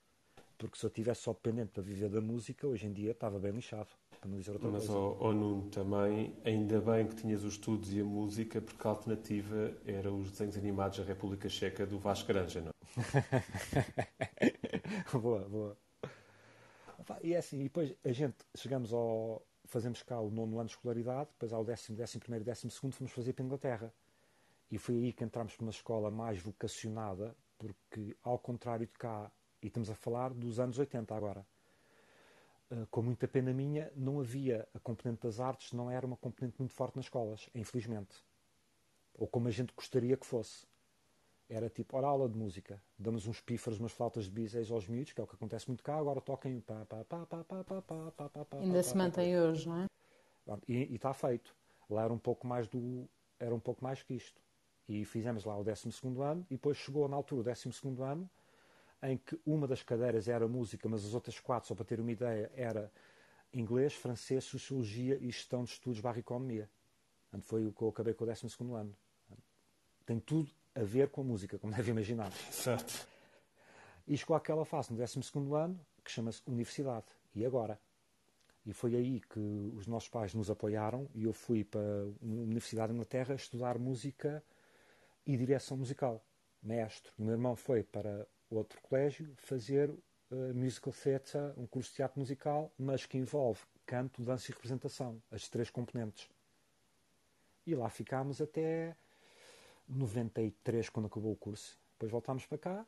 Porque 0.58 0.78
se 0.78 0.86
eu 0.86 0.90
tivesse 0.90 1.22
só 1.22 1.34
dependente 1.34 1.72
para 1.72 1.84
viver 1.84 2.10
da 2.10 2.22
música, 2.22 2.66
hoje 2.66 2.88
em 2.88 2.94
dia 2.94 3.12
estava 3.12 3.38
bem 3.40 3.52
lixado, 3.52 3.90
para 4.22 4.30
não 4.30 4.38
dizer 4.38 4.52
outra 4.54 4.70
Mas, 4.70 4.72
coisa. 4.72 4.88
ó 4.88 5.18
ó 5.20 5.34
Nuno, 5.34 5.70
também, 5.70 6.34
ainda 6.46 6.80
bem 6.80 7.08
que 7.08 7.16
tinhas 7.16 7.44
os 7.44 7.54
estudos 7.54 7.94
e 7.94 8.00
a 8.00 8.06
música, 8.06 8.62
porque 8.62 8.88
a 8.88 8.92
alternativa 8.92 9.76
era 9.86 10.12
os 10.14 10.32
desenhos 10.32 10.56
animados 10.58 11.00
da 11.00 11.04
República 11.04 11.50
Checa 11.50 11.86
do 11.86 12.00
Vasco 12.00 12.28
Granja, 12.30 12.62
não? 12.62 12.72
boa, 15.20 15.42
boa. 15.50 15.78
Opa, 17.00 17.20
E 17.24 17.34
é 17.34 17.38
assim, 17.38 17.60
e 17.60 17.64
depois 17.64 17.94
a 18.04 18.12
gente 18.12 18.36
chegamos 18.56 18.94
ao. 18.94 19.42
fazemos 19.66 20.04
cá 20.04 20.20
o 20.22 20.30
nono 20.30 20.60
ano 20.60 20.68
de 20.68 20.76
escolaridade, 20.76 21.30
depois 21.32 21.52
ao 21.52 21.66
décimo, 21.66 21.98
décimo 21.98 22.22
primeiro 22.22 22.46
décimo 22.46 22.72
segundo 22.72 22.94
fomos 22.94 23.12
fazer 23.12 23.34
para 23.34 23.44
a 23.44 23.48
Inglaterra. 23.48 23.94
E 24.74 24.78
foi 24.80 24.96
aí 24.96 25.14
que 25.14 25.24
entramos 25.24 25.56
para 25.56 25.66
uma 25.66 25.70
escola 25.70 26.10
mais 26.10 26.40
vocacionada, 26.40 27.36
porque 27.60 28.18
ao 28.24 28.40
contrário 28.40 28.88
de 28.88 28.94
cá, 28.94 29.32
e 29.62 29.68
estamos 29.68 29.88
a 29.88 29.94
falar 29.94 30.34
dos 30.34 30.60
anos 30.60 30.80
80 30.80 31.16
agora, 31.16 31.46
eh, 32.72 32.88
com 32.90 33.04
muita 33.04 33.28
pena 33.28 33.54
minha, 33.54 33.92
não 33.96 34.20
havia 34.20 34.68
a 34.74 34.80
componente 34.80 35.22
das 35.22 35.40
artes, 35.40 35.74
não 35.74 35.92
era 35.92 36.08
uma 36.08 36.18
componente 36.18 36.56
muito 36.58 36.74
forte 36.74 36.96
nas 36.96 37.06
escolas, 37.06 37.48
infelizmente. 37.54 38.16
Ou 39.14 39.28
como 39.28 39.48
a 39.48 39.52
gente 39.52 39.72
gostaria 39.76 40.18
que 40.18 40.26
fosse. 40.26 40.66
Era 41.48 41.70
tipo, 41.70 41.96
ora, 41.96 42.08
aula 42.08 42.28
de 42.28 42.36
música, 42.36 42.82
damos 42.98 43.28
uns 43.28 43.40
pífaros, 43.40 43.80
umas 43.80 43.92
flautas 43.92 44.26
de 44.26 44.32
biséis 44.32 44.72
aos 44.72 44.88
miúdos, 44.88 45.14
que 45.14 45.22
é 45.22 45.24
o 45.24 45.28
que 45.28 45.36
acontece 45.36 45.68
muito 45.68 45.84
cá, 45.84 45.98
agora 46.00 46.20
toquem 46.20 46.58
o 46.58 46.62
pá, 46.64 46.84
pá, 46.88 47.06
pá, 47.06 47.26
pá, 47.28 47.44
pá, 47.44 47.64
pá, 47.64 47.82
pá, 47.84 48.12
pá, 48.12 48.30
pá, 48.30 48.46
pá, 48.46 48.58
Ainda 48.58 48.80
pá, 48.80 48.84
se 48.84 48.98
mantém 48.98 49.40
hoje, 49.40 49.70
não 49.70 49.84
é? 49.84 49.88
E 50.68 50.94
e 50.94 50.96
está 50.96 51.14
feito. 51.14 51.56
Lá 51.88 52.06
era 52.06 52.12
um 52.12 52.18
pouco 52.18 52.48
mais 52.48 52.68
do. 52.68 53.08
Era 53.40 53.54
um 53.54 53.60
pouco 53.60 53.84
mais 53.84 54.02
que 54.02 54.16
isto. 54.16 54.43
E 54.88 55.06
fizemos 55.06 55.46
lá 55.46 55.58
o 55.58 55.64
12 55.64 55.90
ano, 56.22 56.46
e 56.50 56.56
depois 56.56 56.78
chegou 56.78 57.08
na 57.08 57.16
altura 57.16 57.42
o 57.42 57.44
12 57.44 57.70
ano, 58.02 58.30
em 59.02 59.18
que 59.18 59.40
uma 59.46 59.68
das 59.68 59.84
cadeiras 59.84 60.28
era 60.28 60.48
música, 60.48 60.88
mas 60.88 61.06
as 61.06 61.14
outras 61.14 61.40
quatro, 61.40 61.68
só 61.68 61.76
para 61.76 61.86
ter 61.86 62.00
uma 62.00 62.12
ideia, 62.12 62.52
era 62.56 62.92
inglês, 63.54 63.94
francês, 63.94 64.44
sociologia 64.44 65.18
e 65.22 65.26
gestão 65.26 65.64
de 65.64 65.72
estudos 65.72 66.00
barra 66.00 66.20
economia. 66.20 66.70
Portanto, 67.30 67.46
foi 67.48 67.66
o 67.66 67.74
que 67.74 67.82
eu 67.82 67.90
acabei 67.90 68.14
com 68.14 68.24
o 68.24 68.28
12 68.28 68.48
ano. 68.74 68.96
Tem 70.06 70.20
tudo 70.20 70.50
a 70.76 70.84
ver 70.84 71.10
com 71.10 71.22
a 71.22 71.24
música, 71.24 71.58
como 71.58 71.74
deve 71.76 71.92
imaginar. 71.92 72.32
Exato. 72.50 73.08
E 74.08 74.18
chegou 74.18 74.36
àquela 74.36 74.66
fase 74.66 74.92
no 74.92 74.98
12 74.98 75.20
ano 75.56 75.80
que 76.04 76.12
chama-se 76.12 76.42
Universidade. 76.46 77.06
E 77.36 77.46
agora? 77.46 77.80
E 78.66 78.72
foi 78.72 78.96
aí 78.96 79.20
que 79.20 79.40
os 79.76 79.88
nossos 79.88 80.10
pais 80.10 80.34
nos 80.34 80.50
apoiaram 80.50 81.10
e 81.14 81.24
eu 81.24 81.34
fui 81.34 81.64
para 81.64 81.82
uma 82.22 82.42
Universidade 82.42 82.90
de 82.90 82.94
Inglaterra 82.94 83.36
estudar 83.36 83.78
música 83.78 84.44
e 85.26 85.38
direção 85.38 85.78
musical, 85.78 86.24
mestre. 86.62 87.12
O 87.18 87.24
meu 87.24 87.34
irmão 87.34 87.56
foi 87.56 87.84
para 87.84 88.28
outro 88.50 88.80
colégio 88.82 89.34
fazer 89.38 89.90
uh, 89.90 90.54
musical 90.54 90.94
theatre, 90.94 91.40
um 91.58 91.66
curso 91.66 91.90
de 91.92 91.96
teatro 91.98 92.20
musical, 92.20 92.72
mas 92.78 93.06
que 93.06 93.18
envolve 93.18 93.62
canto, 93.86 94.22
dança 94.22 94.50
e 94.52 94.54
representação, 94.54 95.22
as 95.32 95.48
três 95.50 95.70
componentes. 95.70 96.30
E 97.66 97.76
lá 97.76 97.90
ficámos 97.90 98.42
até 98.42 98.96
93, 99.88 100.90
quando 100.90 101.08
acabou 101.08 101.32
o 101.32 101.36
curso. 101.36 101.78
Depois 101.94 102.12
voltámos 102.12 102.46
para 102.46 102.58
cá, 102.58 102.86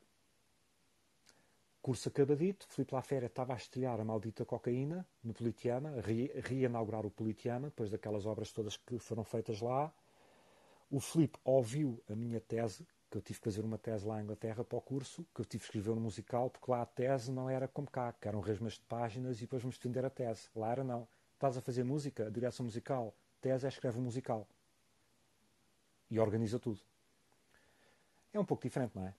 curso 1.81 2.09
acabadito, 2.09 2.65
fui 2.69 2.83
para 2.83 2.99
a 2.99 3.01
férias, 3.01 3.29
estava 3.29 3.53
a 3.53 3.57
estrear 3.57 3.99
a 3.99 4.03
maldita 4.03 4.43
cocaína 4.43 5.07
no 5.23 5.33
Politeama, 5.33 5.89
a 5.97 6.01
re- 6.01 6.31
reinaugurar 6.43 7.05
o 7.05 7.11
Politeama, 7.11 7.67
depois 7.67 7.91
daquelas 7.91 8.25
obras 8.25 8.51
todas 8.51 8.75
que 8.75 8.97
foram 8.97 9.23
feitas 9.23 9.61
lá. 9.61 9.93
O 10.89 10.99
Filipe 10.99 11.37
ouviu 11.43 12.01
a 12.09 12.15
minha 12.15 12.39
tese, 12.39 12.87
que 13.09 13.17
eu 13.17 13.21
tive 13.21 13.39
que 13.39 13.45
fazer 13.45 13.63
uma 13.63 13.77
tese 13.77 14.05
lá 14.05 14.19
em 14.19 14.23
Inglaterra 14.23 14.63
para 14.63 14.77
o 14.77 14.81
curso, 14.81 15.25
que 15.33 15.41
eu 15.41 15.45
tive 15.45 15.61
que 15.61 15.67
escrever 15.67 15.91
um 15.91 15.99
musical, 15.99 16.49
porque 16.49 16.69
lá 16.69 16.81
a 16.81 16.85
tese 16.85 17.31
não 17.31 17.49
era 17.49 17.67
como 17.67 17.89
cá, 17.89 18.13
que 18.13 18.27
eram 18.27 18.39
resmas 18.39 18.73
de 18.73 18.81
páginas 18.81 19.37
e 19.37 19.41
depois 19.41 19.61
vamos 19.61 19.77
defender 19.77 20.05
a 20.05 20.09
tese. 20.09 20.49
Lá 20.55 20.71
era 20.71 20.83
não. 20.83 21.07
Estás 21.33 21.57
a 21.57 21.61
fazer 21.61 21.83
música, 21.83 22.27
a 22.27 22.29
direção 22.29 22.65
musical, 22.65 23.15
tese 23.41 23.65
é 23.65 23.69
escreve 23.69 23.99
um 23.99 24.03
musical. 24.03 24.47
E 26.09 26.19
organiza 26.19 26.59
tudo. 26.59 26.79
É 28.33 28.39
um 28.39 28.45
pouco 28.45 28.63
diferente, 28.63 28.95
não 28.95 29.07
é? 29.07 29.13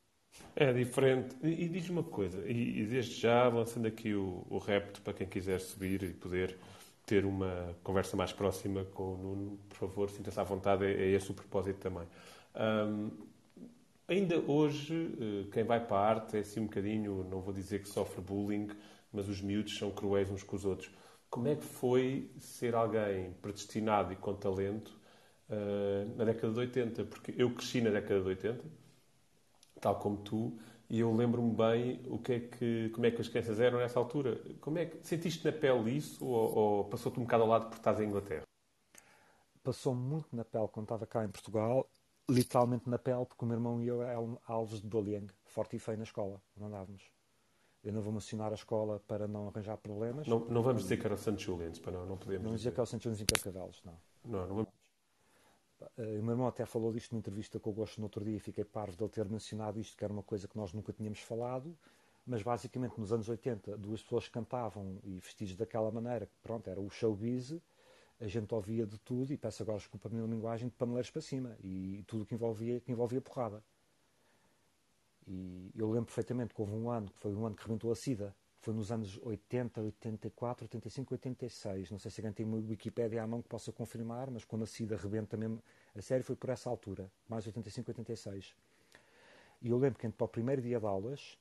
É 0.55 0.73
diferente. 0.73 1.37
E, 1.43 1.65
e 1.65 1.69
diz-me 1.69 1.99
uma 1.99 2.05
coisa, 2.05 2.47
e, 2.47 2.81
e 2.81 2.87
desde 2.87 3.15
já 3.21 3.49
lançando 3.49 3.87
aqui 3.87 4.15
o, 4.15 4.47
o 4.49 4.59
repto 4.59 5.01
para 5.03 5.15
quem 5.15 5.27
quiser 5.27 5.61
subir 5.61 6.03
e 6.03 6.13
poder 6.13 6.59
ter 7.07 7.25
uma 7.25 7.77
conversa 7.85 8.17
mais 8.17 8.33
próxima 8.33 8.85
com 8.87 9.15
o 9.15 9.17
Nuno, 9.17 9.59
por 9.69 9.77
favor, 9.79 10.11
sinta-se 10.11 10.39
à 10.41 10.43
vontade, 10.43 10.85
é, 10.85 10.91
é 10.91 11.11
esse 11.13 11.31
o 11.31 11.35
propósito 11.35 11.79
também. 11.79 12.07
Ahm, 12.55 13.11
ainda 14.09 14.39
hoje, 14.41 14.95
eh, 15.21 15.51
quem 15.53 15.65
vai 15.65 15.85
para 15.85 15.97
a 15.99 16.09
arte 16.09 16.37
é 16.37 16.41
assim 16.41 16.61
um 16.61 16.65
bocadinho, 16.67 17.25
não 17.31 17.41
vou 17.41 17.53
dizer 17.55 17.81
que 17.83 17.89
sofre 17.89 18.21
bullying, 18.21 18.69
mas 19.13 19.29
os 19.29 19.41
miúdos 19.41 19.77
são 19.79 19.91
cruéis 19.91 20.31
uns 20.31 20.43
com 20.43 20.57
os 20.57 20.65
outros. 20.65 20.91
Como 21.31 21.49
é 21.49 21.55
que 21.57 21.65
foi 21.65 22.31
ser 22.39 22.75
alguém 22.75 23.33
predestinado 23.43 24.13
e 24.13 24.17
com 24.17 24.35
talento 24.35 24.93
eh, 25.49 26.07
na 26.17 26.25
década 26.25 26.53
de 26.53 26.61
80? 26.61 27.05
Porque 27.05 27.35
eu 27.37 27.51
cresci 27.55 27.81
na 27.81 27.91
década 27.91 28.21
de 28.21 28.29
80, 28.29 28.65
tal 29.81 29.99
como 29.99 30.17
tu, 30.19 30.59
e 30.88 31.00
eu 31.00 31.14
lembro-me 31.14 31.55
bem 31.55 32.00
o 32.07 32.19
que 32.19 32.33
é 32.33 32.40
que, 32.40 32.90
como 32.90 33.07
é 33.07 33.11
que 33.11 33.21
as 33.21 33.28
crianças 33.28 33.59
eram 33.59 33.78
nessa 33.78 33.99
altura. 33.99 34.40
Como 34.61 34.78
é 34.78 34.87
que 34.87 35.07
sentiste 35.07 35.45
na 35.45 35.52
pele 35.52 35.97
isso 35.97 36.25
ou, 36.25 36.57
ou 36.57 36.85
passou-te 36.85 37.19
um 37.19 37.25
bocado 37.25 37.43
ao 37.43 37.49
lado 37.49 37.62
porque 37.64 37.78
estás 37.78 38.00
em 38.00 38.05
Inglaterra? 38.05 38.45
Passou 39.62 39.95
muito 39.95 40.35
na 40.35 40.45
pele 40.45 40.69
quando 40.69 40.85
estava 40.85 41.07
cá 41.07 41.25
em 41.25 41.28
Portugal, 41.28 41.88
literalmente 42.31 42.88
na 42.88 42.99
pele, 42.99 43.26
porque 43.26 43.45
o 43.45 43.49
meu 43.49 43.57
irmão 43.57 43.83
e 43.83 43.88
eu 43.88 44.00
eram 44.00 44.38
alvos 44.47 44.81
de 44.81 44.87
bullying, 44.87 45.26
forte 45.45 45.75
e 45.75 45.78
feio 45.78 45.99
na 45.99 46.05
escola, 46.05 46.40
onde 46.57 46.66
andávamos. 46.66 47.11
Eu 47.83 47.93
não 47.93 48.00
vou 48.00 48.12
mencionar 48.12 48.52
a 48.52 48.55
escola 48.55 49.00
para 49.07 49.26
não 49.26 49.49
arranjar 49.49 49.76
problemas. 49.76 50.26
Não, 50.26 50.40
não 50.40 50.62
vamos 50.62 50.83
dizer 50.83 50.99
que 50.99 51.07
era 51.07 51.14
o 51.14 51.19
St. 51.19 51.37
Julian's, 51.37 51.78
para 51.78 51.93
não, 51.93 52.07
não 52.07 52.16
podemos. 52.16 52.45
Não 52.45 52.55
dizer 52.55 52.73
que 52.73 52.81
é 52.81 52.83
o 52.83 52.87
Santos 52.87 53.21
Impercavelos, 53.21 53.81
não. 53.85 53.97
Não, 54.25 54.47
não 54.47 54.55
vamos. 54.57 54.69
Uh, 55.80 56.18
o 56.18 56.23
meu 56.23 56.33
irmão 56.33 56.47
até 56.47 56.64
falou 56.64 56.92
disto 56.92 57.12
numa 57.12 57.21
entrevista 57.21 57.61
que 57.61 57.66
eu 57.66 57.73
gosto 57.73 57.99
no 57.99 58.06
outro 58.06 58.25
dia 58.25 58.37
e 58.37 58.40
fiquei 58.40 58.64
parvo 58.64 58.97
de 58.97 59.02
ele 59.02 59.11
ter 59.11 59.28
mencionado 59.28 59.78
isto, 59.78 59.97
que 59.97 60.04
era 60.04 60.12
uma 60.12 60.23
coisa 60.23 60.49
que 60.49 60.56
nós 60.56 60.73
nunca 60.73 60.92
tínhamos 60.92 61.21
falado, 61.21 61.76
mas 62.26 62.42
basicamente 62.42 62.99
nos 62.99 63.12
anos 63.12 63.28
80 63.28 63.76
duas 63.76 64.02
pessoas 64.02 64.28
cantavam 64.28 64.99
e 65.04 65.18
vestidos 65.18 65.54
daquela 65.54 65.90
maneira, 65.90 66.26
que 66.26 66.37
pronto, 66.42 66.68
era 66.68 66.80
o 66.80 66.88
showbiz, 66.88 67.54
a 68.18 68.26
gente 68.26 68.52
ouvia 68.54 68.87
de 68.87 68.99
tudo, 68.99 69.33
e 69.33 69.37
peço 69.37 69.62
agora 69.62 69.78
desculpa 69.78 70.09
a 70.09 70.11
minha 70.11 70.26
linguagem, 70.26 70.68
de 70.68 70.75
paneleiros 70.75 71.11
para 71.11 71.21
cima, 71.21 71.56
e 71.62 72.02
tudo 72.06 72.25
que 72.25 72.35
envolvia, 72.35 72.80
que 72.80 72.90
envolvia 72.90 73.21
porrada. 73.21 73.62
E 75.28 75.71
eu 75.75 75.90
lembro 75.90 76.06
perfeitamente 76.06 76.54
que 76.54 76.61
houve 76.61 76.73
um 76.73 76.90
ano, 76.90 77.09
que 77.11 77.18
foi 77.18 77.35
um 77.35 77.45
ano 77.45 77.54
que 77.54 77.62
rebentou 77.62 77.90
a 77.90 77.95
SIDA, 77.95 78.35
foi 78.61 78.75
nos 78.75 78.91
anos 78.91 79.19
80, 79.23 79.81
84, 79.81 80.65
85, 80.65 81.15
86. 81.15 81.91
Não 81.91 81.99
sei 81.99 82.11
se 82.11 82.21
alguém 82.21 82.33
tem 82.33 82.47
uma 82.47 82.57
Wikipédia 82.57 83.23
à 83.23 83.27
mão 83.27 83.43
que 83.43 83.49
possa 83.49 83.73
confirmar, 83.73 84.31
mas 84.31 84.45
quando 84.45 84.63
a 84.63 84.67
SIDA 84.67 84.97
rebenta 84.97 85.37
mesmo 85.37 85.63
a 85.95 86.03
série 86.03 86.23
foi 86.23 86.37
por 86.37 86.51
essa 86.51 86.69
altura, 86.69 87.11
mais 87.29 87.47
85, 87.47 87.91
86. 87.91 88.55
E 89.63 89.71
eu 89.71 89.79
lembro 89.79 89.99
que 89.99 90.09
para 90.09 90.25
o 90.25 90.29
primeiro 90.29 90.61
dia 90.61 90.79
de 90.79 90.87
aulas 90.87 91.39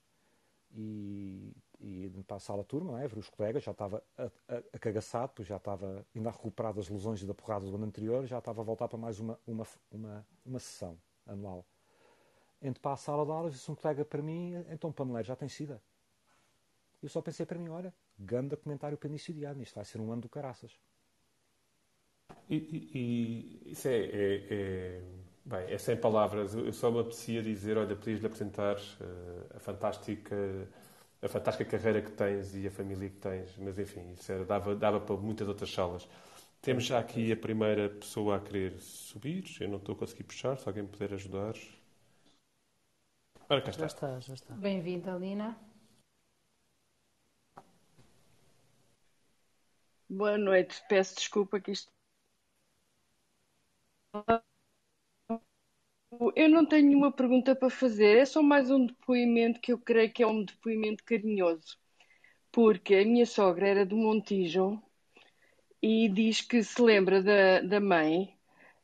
e, 0.73 1.51
e 1.81 2.09
para 2.25 2.37
a 2.37 2.39
sala 2.39 2.63
turma, 2.63 3.01
é, 3.01 3.07
ver 3.07 3.19
os 3.19 3.29
colegas, 3.29 3.63
já 3.63 3.71
estava 3.71 4.03
acagaçado, 4.73 5.33
pois 5.35 5.47
já 5.47 5.57
estava 5.57 6.05
ainda 6.15 6.29
a 6.29 6.31
recuperar 6.31 6.73
das 6.73 6.89
lesões 6.89 7.23
da 7.23 7.33
porrada 7.33 7.65
do 7.65 7.75
ano 7.75 7.85
anterior, 7.85 8.25
já 8.25 8.39
estava 8.39 8.61
a 8.61 8.63
voltar 8.63 8.87
para 8.87 8.97
mais 8.97 9.19
uma, 9.19 9.39
uma, 9.45 9.67
uma, 9.91 10.27
uma 10.45 10.59
sessão 10.59 10.97
anual. 11.25 11.65
Entro 12.61 12.81
para 12.81 12.93
a 12.93 12.97
sala 12.97 13.25
de 13.25 13.31
aulas 13.31 13.53
e 13.53 13.57
disse 13.57 13.69
um 13.69 13.75
colega 13.75 14.05
para 14.05 14.21
mim, 14.21 14.53
então 14.69 14.91
paneleiro 14.91 15.27
já 15.27 15.35
tem 15.35 15.49
SIDA. 15.49 15.81
Eu 17.05 17.09
só 17.09 17.21
pensei 17.21 17.45
para 17.45 17.59
mim, 17.59 17.69
olha, 17.69 17.93
ganda 18.17 18.57
comentário 18.57 18.97
para 18.97 19.07
início 19.07 19.31
de 19.31 19.45
ano, 19.45 19.61
isto 19.61 19.75
vai 19.75 19.85
ser 19.85 20.01
um 20.01 20.11
ano 20.11 20.23
do 20.23 20.27
caraças. 20.27 20.71
E, 22.49 22.55
e, 22.55 22.97
e 22.97 23.71
isso 23.73 23.87
é, 23.87 23.97
é, 23.97 24.47
é, 24.49 25.01
bem, 25.45 25.71
é 25.71 25.77
sem 25.77 25.95
palavras. 25.95 26.55
Eu 26.55 26.73
só 26.73 26.89
me 26.89 26.99
aprecia 26.99 27.43
dizer, 27.43 27.77
olha, 27.77 27.95
podias-lhe 27.95 28.25
apresentar 28.25 28.77
uh, 28.77 29.55
a 29.55 29.59
fantástica 29.59 30.35
a 31.21 31.27
fantástica 31.27 31.77
carreira 31.77 32.01
que 32.01 32.11
tens 32.11 32.55
e 32.55 32.67
a 32.67 32.71
família 32.71 33.09
que 33.09 33.17
tens, 33.17 33.55
mas 33.57 33.77
enfim, 33.77 34.11
isso 34.13 34.31
era, 34.31 34.43
dava, 34.43 34.75
dava 34.75 34.99
para 34.99 35.15
muitas 35.15 35.47
outras 35.47 35.71
salas. 35.71 36.07
Temos 36.59 36.85
já 36.85 36.97
aqui 36.99 37.31
a 37.31 37.37
primeira 37.37 37.87
pessoa 37.87 38.37
a 38.37 38.39
querer 38.39 38.79
subir, 38.79 39.43
eu 39.59 39.69
não 39.69 39.77
estou 39.77 39.93
a 39.93 39.97
conseguir 39.99 40.23
puxar, 40.23 40.57
se 40.57 40.67
alguém 40.67 40.85
puder 40.87 41.13
ajudar. 41.13 41.53
Ora, 43.47 43.61
cá 43.61 43.69
está. 43.69 43.81
Já 43.81 43.85
está, 43.85 44.19
já 44.19 44.33
está. 44.33 44.55
Bem-vinda, 44.55 45.15
Lina. 45.15 45.55
Boa 50.17 50.37
noite, 50.37 50.81
peço 50.87 51.15
desculpa 51.15 51.59
que 51.59 51.71
isto. 51.71 51.91
Eu 56.35 56.49
não 56.49 56.65
tenho 56.65 56.87
nenhuma 56.87 57.11
pergunta 57.11 57.55
para 57.55 57.69
fazer, 57.69 58.17
é 58.17 58.25
só 58.25 58.41
mais 58.41 58.71
um 58.71 58.85
depoimento 58.85 59.59
que 59.59 59.71
eu 59.73 59.77
creio 59.77 60.11
que 60.11 60.23
é 60.23 60.27
um 60.27 60.43
depoimento 60.43 61.03
carinhoso, 61.03 61.77
porque 62.51 62.95
a 62.95 63.05
minha 63.05 63.25
sogra 63.25 63.67
era 63.67 63.85
do 63.85 63.97
Montijo 63.97 64.81
e 65.81 66.09
diz 66.09 66.41
que 66.41 66.63
se 66.63 66.81
lembra 66.81 67.21
da, 67.21 67.61
da 67.61 67.79
mãe, 67.79 68.35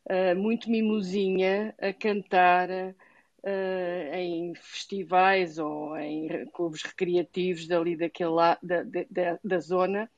uh, 0.09 0.35
muito 0.37 0.69
mimosinha, 0.69 1.75
a 1.79 1.93
cantar 1.93 2.69
uh, 2.69 4.15
em 4.15 4.53
festivais 4.55 5.57
ou 5.59 5.97
em 5.97 6.45
clubes 6.51 6.83
recreativos 6.83 7.67
dali 7.67 7.95
daquele, 7.97 8.31
da, 8.63 8.83
da, 8.83 9.39
da 9.43 9.59
zona 9.59 10.09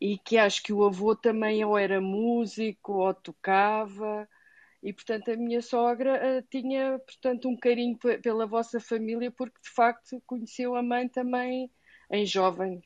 e 0.00 0.18
que 0.18 0.36
acho 0.38 0.62
que 0.62 0.72
o 0.72 0.84
avô 0.84 1.14
também 1.14 1.64
ou 1.64 1.76
era 1.76 2.00
músico 2.00 2.94
ou 2.94 3.14
tocava. 3.14 4.28
E 4.82 4.92
portanto 4.92 5.30
a 5.30 5.36
minha 5.36 5.60
sogra 5.60 6.14
uh, 6.14 6.46
tinha 6.48 6.98
portanto 7.00 7.48
um 7.48 7.56
carinho 7.56 7.98
pela 7.98 8.46
vossa 8.46 8.78
família 8.78 9.30
porque 9.30 9.58
de 9.60 9.70
facto 9.70 10.22
conheceu 10.24 10.76
a 10.76 10.82
mãe 10.82 11.08
também 11.08 11.70
em 12.10 12.24
jovem. 12.24 12.80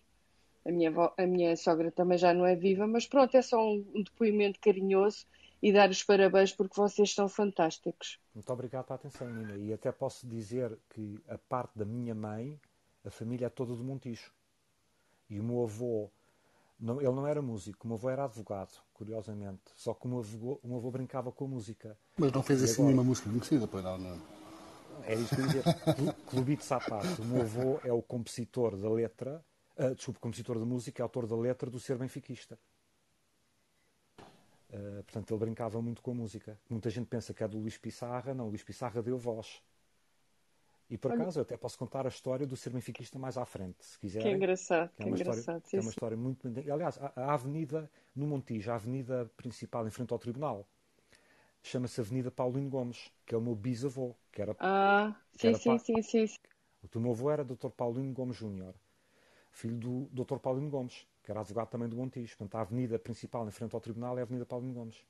A 0.64 0.70
minha, 0.70 0.92
a 1.18 1.26
minha 1.26 1.56
sogra 1.56 1.90
também 1.90 2.16
já 2.16 2.32
não 2.32 2.46
é 2.46 2.56
viva 2.56 2.86
mas 2.86 3.06
pronto 3.06 3.36
é 3.36 3.42
só 3.42 3.62
um, 3.62 3.84
um 3.94 4.02
depoimento 4.02 4.58
carinhoso 4.60 5.26
e 5.62 5.72
dar 5.72 5.90
os 5.90 6.02
parabéns 6.02 6.52
porque 6.52 6.74
vocês 6.74 7.14
são 7.14 7.28
fantásticos. 7.28 8.18
Muito 8.34 8.50
obrigado 8.52 8.86
pela 8.86 8.96
atenção 8.96 9.28
Nina. 9.30 9.56
E 9.56 9.72
até 9.72 9.92
posso 9.92 10.26
dizer 10.26 10.76
que 10.88 11.20
a 11.28 11.36
parte 11.36 11.78
da 11.78 11.84
minha 11.84 12.14
mãe 12.14 12.58
a 13.04 13.10
família 13.10 13.46
é 13.46 13.50
toda 13.50 13.74
do 13.74 13.84
Montijo. 13.84 14.32
E 15.28 15.38
o 15.40 15.44
meu 15.44 15.64
avô 15.64 16.10
não, 16.82 17.00
ele 17.00 17.12
não 17.12 17.26
era 17.26 17.40
músico, 17.40 17.84
o 17.84 17.88
meu 17.88 17.96
avô 17.96 18.10
era 18.10 18.24
advogado, 18.24 18.72
curiosamente. 18.92 19.62
Só 19.76 19.94
que 19.94 20.04
o 20.04 20.08
meu 20.08 20.18
avô, 20.18 20.60
o 20.64 20.68
meu 20.68 20.78
avô 20.78 20.90
brincava 20.90 21.30
com 21.30 21.44
a 21.44 21.48
música. 21.48 21.96
Mas 22.18 22.32
não 22.32 22.42
fez 22.42 22.60
e 22.60 22.64
assim 22.64 22.74
agora... 22.74 22.88
nenhuma 22.88 23.04
música 23.04 23.30
conhecida, 23.30 23.68
pois 23.68 23.84
não, 23.84 23.96
não. 23.98 24.20
É 25.04 25.14
isso 25.14 25.34
que 25.34 25.40
eu 25.40 25.46
ia 25.46 25.52
dizer. 25.52 26.14
Clubite 26.26 26.64
Sapato. 26.64 27.22
O 27.22 27.24
meu 27.24 27.42
avô 27.42 27.80
é 27.84 27.92
o 27.92 28.02
compositor 28.02 28.76
da 28.76 28.90
letra, 28.90 29.44
uh, 29.78 29.94
desculpe, 29.94 30.18
compositor 30.18 30.58
da 30.58 30.64
música, 30.64 31.00
é 31.00 31.04
autor 31.04 31.26
da 31.28 31.36
letra 31.36 31.70
do 31.70 31.78
Ser 31.78 31.96
Benfiquista. 31.96 32.58
Uh, 34.68 35.04
portanto, 35.04 35.30
ele 35.32 35.38
brincava 35.38 35.80
muito 35.80 36.02
com 36.02 36.10
a 36.10 36.14
música. 36.14 36.58
Muita 36.68 36.90
gente 36.90 37.06
pensa 37.06 37.32
que 37.32 37.44
é 37.44 37.48
do 37.48 37.58
Luís 37.58 37.78
Pissarra. 37.78 38.34
Não, 38.34 38.46
o 38.46 38.48
Luís 38.48 38.64
Pissarra 38.64 39.00
deu 39.00 39.16
voz. 39.16 39.62
E 40.92 40.98
por 40.98 41.10
acaso 41.10 41.38
eu 41.38 41.42
até 41.42 41.56
posso 41.56 41.78
contar 41.78 42.04
a 42.04 42.10
história 42.10 42.46
do 42.46 42.54
ser 42.54 42.68
benfiquista 42.68 43.18
mais 43.18 43.38
à 43.38 43.46
frente, 43.46 43.82
se 43.82 43.98
quiser. 43.98 44.20
Que 44.20 44.28
engraçado, 44.28 44.90
que 44.94 45.02
é 45.02 45.06
uma, 45.06 45.16
engraçado, 45.16 45.38
história, 45.38 45.62
que 45.62 45.76
é 45.78 45.80
uma 45.80 45.88
história 45.90 46.16
muito. 46.18 46.48
Aliás, 46.70 46.98
a, 46.98 47.12
a 47.16 47.32
avenida 47.32 47.90
no 48.14 48.26
Montijo, 48.26 48.70
a 48.70 48.74
avenida 48.74 49.30
principal 49.34 49.86
em 49.86 49.90
frente 49.90 50.12
ao 50.12 50.18
tribunal, 50.18 50.68
chama-se 51.62 51.98
Avenida 51.98 52.30
Paulino 52.30 52.68
Gomes, 52.68 53.10
que 53.24 53.34
é 53.34 53.38
o 53.38 53.40
meu 53.40 53.54
bisavô, 53.54 54.14
que 54.30 54.42
era. 54.42 54.54
Ah, 54.60 55.16
sim, 55.32 55.48
era 55.48 55.56
sim, 55.56 55.78
sim, 55.78 56.02
sim, 56.02 56.26
sim. 56.26 56.38
O 56.94 57.00
meu 57.00 57.12
avô 57.12 57.30
era 57.30 57.42
Dr. 57.42 57.70
Paulino 57.74 58.12
Gomes 58.12 58.36
Júnior, 58.36 58.74
filho 59.50 59.78
do 59.78 60.08
Dr. 60.12 60.36
Paulino 60.36 60.68
Gomes, 60.68 61.06
que 61.22 61.30
era 61.30 61.40
advogado 61.40 61.70
também 61.70 61.88
do 61.88 61.96
Montijo. 61.96 62.36
Portanto, 62.36 62.56
a 62.56 62.60
avenida 62.60 62.98
principal 62.98 63.48
em 63.48 63.50
frente 63.50 63.74
ao 63.74 63.80
tribunal 63.80 64.18
é 64.18 64.20
a 64.20 64.24
Avenida 64.24 64.44
Paulino 64.44 64.74
Gomes. 64.74 65.02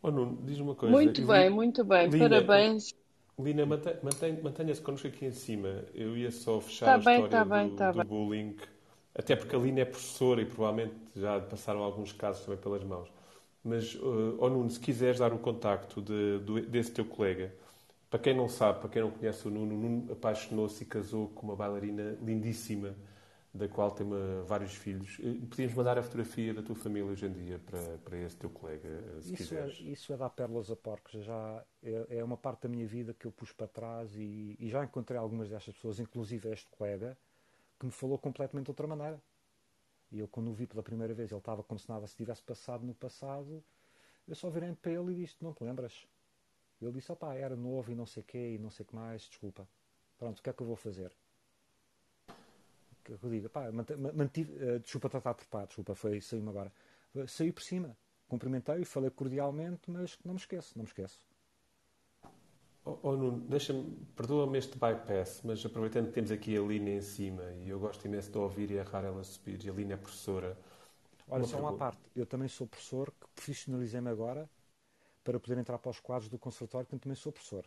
Oh, 0.00 0.12
Nuno, 0.12 0.38
diz 0.44 0.60
uma 0.60 0.76
coisa. 0.76 0.94
Muito 0.94 1.26
bem, 1.26 1.50
muito 1.50 1.84
bem. 1.84 2.08
Parabéns. 2.08 2.94
Lina, 3.38 3.64
mantenha-se 3.66 4.80
connosco 4.80 5.08
aqui 5.08 5.26
em 5.26 5.32
cima. 5.32 5.84
Eu 5.94 6.16
ia 6.16 6.30
só 6.30 6.60
fechar 6.60 6.86
tá 6.86 6.94
a 6.94 6.98
bem, 6.98 7.24
história 7.24 7.30
tá 7.30 7.44
bem, 7.44 7.68
do, 7.68 7.76
tá 7.76 7.92
do 7.92 8.04
bullying, 8.04 8.56
até 9.14 9.34
porque 9.34 9.56
a 9.56 9.58
Lina 9.58 9.80
é 9.80 9.84
professora 9.84 10.42
e 10.42 10.46
provavelmente 10.46 10.94
já 11.16 11.40
passaram 11.40 11.82
alguns 11.82 12.12
casos 12.12 12.44
também 12.44 12.60
pelas 12.60 12.84
mãos. 12.84 13.10
Mas, 13.64 13.94
uh, 13.94 14.36
oh 14.38 14.48
Nuno, 14.48 14.70
se 14.70 14.80
quiseres 14.80 15.18
dar 15.18 15.32
o 15.32 15.38
contacto 15.38 16.02
de, 16.02 16.40
de, 16.40 16.62
desse 16.62 16.90
teu 16.90 17.04
colega, 17.04 17.54
para 18.10 18.18
quem 18.18 18.34
não 18.34 18.48
sabe, 18.48 18.80
para 18.80 18.88
quem 18.88 19.02
não 19.02 19.10
conhece 19.10 19.46
o 19.46 19.50
Nuno, 19.50 19.74
o 19.74 19.78
Nuno 19.78 20.12
apaixonou-se 20.12 20.82
e 20.82 20.86
casou 20.86 21.28
com 21.28 21.46
uma 21.46 21.56
bailarina 21.56 22.18
lindíssima 22.22 22.94
da 23.54 23.68
qual 23.68 23.90
tem 23.90 24.06
uma, 24.06 24.42
vários 24.44 24.74
filhos. 24.74 25.18
Eh, 25.20 25.46
podíamos 25.46 25.74
mandar 25.74 25.98
a 25.98 26.02
fotografia 26.02 26.54
da 26.54 26.62
tua 26.62 26.74
família 26.74 27.10
hoje 27.10 27.26
em 27.26 27.32
dia 27.32 27.58
para, 27.58 27.98
para 27.98 28.16
esse 28.18 28.36
teu 28.36 28.48
colega, 28.48 28.88
se 29.20 29.34
isso 29.34 29.36
quiseres. 29.36 29.78
É, 29.78 29.82
isso 29.82 30.12
é 30.12 30.16
dar 30.16 30.30
pérolas 30.30 30.70
a 30.70 30.76
porcos. 30.76 31.22
Já 31.22 31.62
é, 31.82 32.06
é, 32.08 32.24
uma 32.24 32.36
parte 32.36 32.62
da 32.62 32.68
minha 32.68 32.86
vida 32.86 33.12
que 33.12 33.26
eu 33.26 33.32
pus 33.32 33.52
para 33.52 33.68
trás 33.68 34.14
e, 34.16 34.56
e, 34.58 34.68
já 34.70 34.82
encontrei 34.82 35.18
algumas 35.18 35.50
destas 35.50 35.74
pessoas, 35.74 36.00
inclusive 36.00 36.50
este 36.50 36.68
colega, 36.70 37.16
que 37.78 37.84
me 37.84 37.92
falou 37.92 38.18
completamente 38.18 38.66
de 38.66 38.70
outra 38.70 38.86
maneira. 38.86 39.20
E 40.10 40.18
eu, 40.18 40.28
quando 40.28 40.50
o 40.50 40.54
vi 40.54 40.66
pela 40.66 40.82
primeira 40.82 41.12
vez, 41.12 41.30
ele 41.30 41.38
estava 41.38 41.62
como 41.62 41.78
se 41.78 41.88
nada 41.88 42.06
se 42.06 42.16
tivesse 42.16 42.42
passado 42.42 42.86
no 42.86 42.94
passado. 42.94 43.62
Eu 44.26 44.34
só 44.34 44.48
virei 44.48 44.72
para 44.74 44.92
ele 44.92 45.12
e 45.12 45.14
disse: 45.16 45.36
Não 45.42 45.52
te 45.52 45.62
lembras? 45.62 46.06
Ele 46.80 46.92
disse: 46.92 47.12
Opá, 47.12 47.34
era 47.34 47.54
novo 47.54 47.92
e 47.92 47.94
não 47.94 48.06
sei 48.06 48.22
o 48.22 48.26
quê 48.26 48.54
e 48.54 48.58
não 48.58 48.70
sei 48.70 48.84
o 48.84 48.86
que 48.86 48.94
mais, 48.94 49.22
desculpa. 49.22 49.68
Pronto, 50.16 50.38
o 50.38 50.42
que 50.42 50.48
é 50.48 50.52
que 50.54 50.62
eu 50.62 50.66
vou 50.66 50.76
fazer? 50.76 51.12
Que 53.02 53.12
eu 53.12 53.30
digo, 53.30 53.48
pá, 53.48 53.70
mantive, 54.14 54.52
uh, 54.52 54.78
desculpa 54.80 55.08
estar 55.08 55.34
trepado, 55.34 55.66
desculpa, 55.66 55.94
foi, 55.94 56.20
saiu-me 56.20 56.48
agora. 56.48 56.72
Saí 57.26 57.52
por 57.52 57.62
cima, 57.62 57.96
cumprimentei, 58.28 58.84
falei 58.84 59.10
cordialmente, 59.10 59.90
mas 59.90 60.18
não 60.24 60.34
me 60.34 60.40
esqueço, 60.40 60.72
não 60.76 60.84
me 60.84 60.88
esqueço. 60.88 61.20
Oh, 62.84 62.98
oh 63.02 63.16
Nuno, 63.16 63.40
deixa-me, 63.48 63.94
perdoa-me 64.16 64.58
este 64.58 64.76
bypass, 64.76 65.42
mas 65.44 65.64
aproveitando 65.64 66.06
que 66.06 66.12
temos 66.12 66.32
aqui 66.32 66.56
a 66.56 66.60
Lina 66.60 66.90
em 66.90 67.00
cima 67.00 67.44
e 67.60 67.68
eu 67.68 67.78
gosto 67.78 68.04
imenso 68.06 68.30
de 68.30 68.38
ouvir 68.38 68.70
e 68.70 68.74
errar 68.74 69.04
ela 69.04 69.22
subir, 69.22 69.64
e 69.64 69.70
a 69.70 69.72
Lina 69.72 69.94
é 69.94 69.96
professora. 69.96 70.58
Olha, 71.28 71.42
uma 71.42 71.48
só 71.48 71.60
uma 71.60 71.76
parte, 71.76 72.00
eu 72.16 72.26
também 72.26 72.48
sou 72.48 72.66
professor, 72.66 73.12
que 73.12 73.28
profissionalizei-me 73.34 74.08
agora 74.08 74.50
para 75.22 75.38
poder 75.38 75.58
entrar 75.58 75.78
para 75.78 75.90
os 75.90 76.00
quadros 76.00 76.28
do 76.28 76.38
conservatório, 76.38 76.86
portanto 76.86 77.02
também 77.02 77.16
sou 77.16 77.30
professor. 77.30 77.64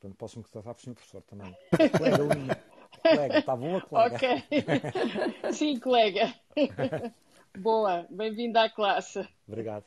Portanto, 0.00 0.16
posso-me 0.18 0.44
tratar 0.44 0.74
por 0.74 0.82
senhor 0.82 0.94
professor 0.94 1.22
também. 1.22 1.56
colega, 1.96 2.64
está 3.38 3.56
boa, 3.56 3.80
colega? 3.80 4.16
Ok. 4.16 4.44
Sim, 5.52 5.78
colega. 5.78 6.34
Boa, 7.58 8.06
bem-vindo 8.10 8.58
à 8.58 8.68
classe. 8.68 9.26
Obrigado. 9.48 9.84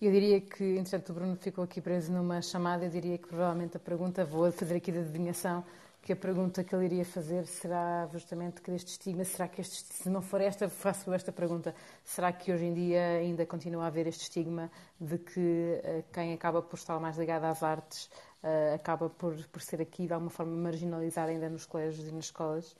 Eu 0.00 0.10
diria 0.10 0.40
que, 0.40 0.64
entretanto, 0.64 1.10
o 1.10 1.14
Bruno 1.14 1.36
ficou 1.36 1.64
aqui 1.64 1.80
preso 1.80 2.12
numa 2.12 2.42
chamada. 2.42 2.84
Eu 2.84 2.90
diria 2.90 3.18
que 3.18 3.28
provavelmente 3.28 3.76
a 3.76 3.80
pergunta, 3.80 4.24
vou 4.24 4.50
fazer 4.50 4.76
aqui 4.76 4.90
de 4.90 4.98
adivinhação, 4.98 5.64
que 6.02 6.12
a 6.12 6.16
pergunta 6.16 6.64
que 6.64 6.74
ele 6.74 6.86
iria 6.86 7.04
fazer 7.04 7.46
será 7.46 8.08
justamente 8.12 8.62
que 8.62 8.70
este 8.70 8.92
estigma, 8.92 9.24
será 9.24 9.46
que 9.46 9.60
este, 9.60 9.92
se 9.92 10.08
não 10.08 10.22
for 10.22 10.40
esta, 10.40 10.68
faço 10.68 11.12
esta 11.12 11.30
pergunta, 11.30 11.74
será 12.04 12.32
que 12.32 12.52
hoje 12.52 12.64
em 12.64 12.74
dia 12.74 13.18
ainda 13.18 13.44
continua 13.44 13.84
a 13.84 13.86
haver 13.88 14.06
este 14.06 14.22
estigma 14.22 14.70
de 15.00 15.18
que 15.18 15.40
uh, 15.40 16.04
quem 16.12 16.32
acaba 16.32 16.62
por 16.62 16.76
estar 16.76 16.98
mais 16.98 17.16
ligado 17.18 17.44
às 17.44 17.62
artes 17.62 18.08
uh, 18.42 18.74
acaba 18.74 19.08
por, 19.08 19.34
por 19.48 19.62
ser 19.62 19.80
aqui 19.80 20.06
de 20.06 20.12
alguma 20.12 20.30
forma 20.30 20.56
marginalizado 20.56 21.30
ainda 21.30 21.48
nos 21.48 21.66
colégios 21.66 22.08
e 22.08 22.12
nas 22.12 22.26
escolas? 22.26 22.72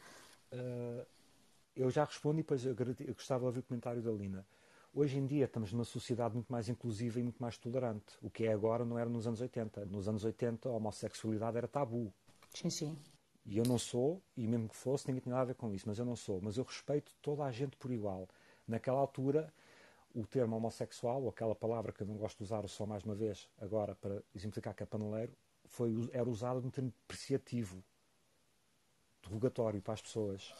Uh, 0.52 1.06
eu 1.76 1.90
já 1.90 2.04
respondo 2.04 2.40
e 2.40 2.42
depois 2.42 2.64
eu, 2.64 2.74
eu 2.74 3.14
gostava 3.14 3.40
de 3.40 3.46
ouvir 3.46 3.60
o 3.60 3.62
comentário 3.62 4.02
da 4.02 4.10
Lina. 4.10 4.46
Hoje 4.92 5.18
em 5.18 5.26
dia 5.26 5.44
estamos 5.44 5.72
numa 5.72 5.84
sociedade 5.84 6.34
muito 6.34 6.50
mais 6.50 6.68
inclusiva 6.68 7.20
e 7.20 7.22
muito 7.22 7.40
mais 7.40 7.56
tolerante. 7.58 8.16
O 8.22 8.30
que 8.30 8.44
é 8.44 8.52
agora 8.52 8.84
não 8.84 8.98
era 8.98 9.08
nos 9.08 9.26
anos 9.26 9.40
80. 9.40 9.84
Nos 9.86 10.08
anos 10.08 10.24
80 10.24 10.68
a 10.68 10.72
homossexualidade 10.72 11.56
era 11.56 11.68
tabu. 11.68 12.12
Sim, 12.52 12.70
sim. 12.70 12.96
E 13.46 13.56
eu 13.56 13.64
não 13.64 13.78
sou, 13.78 14.20
e 14.36 14.46
mesmo 14.46 14.68
que 14.68 14.76
fosse, 14.76 15.06
ninguém 15.06 15.22
tinha 15.22 15.32
nada 15.32 15.42
a 15.42 15.46
ver 15.46 15.54
com 15.54 15.72
isso, 15.72 15.86
mas 15.86 15.98
eu 15.98 16.04
não 16.04 16.16
sou. 16.16 16.40
Mas 16.42 16.56
eu 16.56 16.64
respeito 16.64 17.12
toda 17.22 17.44
a 17.44 17.50
gente 17.50 17.76
por 17.76 17.90
igual. 17.90 18.28
Naquela 18.66 18.98
altura, 18.98 19.52
o 20.14 20.26
termo 20.26 20.56
homossexual, 20.56 21.22
ou 21.22 21.28
aquela 21.28 21.54
palavra 21.54 21.92
que 21.92 22.02
eu 22.02 22.06
não 22.06 22.16
gosto 22.16 22.38
de 22.38 22.44
usar 22.44 22.66
só 22.68 22.84
mais 22.84 23.04
uma 23.04 23.14
vez, 23.14 23.48
agora 23.58 23.94
para 23.94 24.22
exemplificar 24.34 24.74
que 24.74 24.82
é 24.82 24.86
paneleiro, 24.86 25.32
foi, 25.68 26.08
era 26.12 26.28
usado 26.28 26.60
no 26.60 26.70
termo 26.70 26.90
depreciativo, 26.90 27.82
derrogatório 29.22 29.80
para 29.80 29.94
as 29.94 30.02
pessoas. 30.02 30.54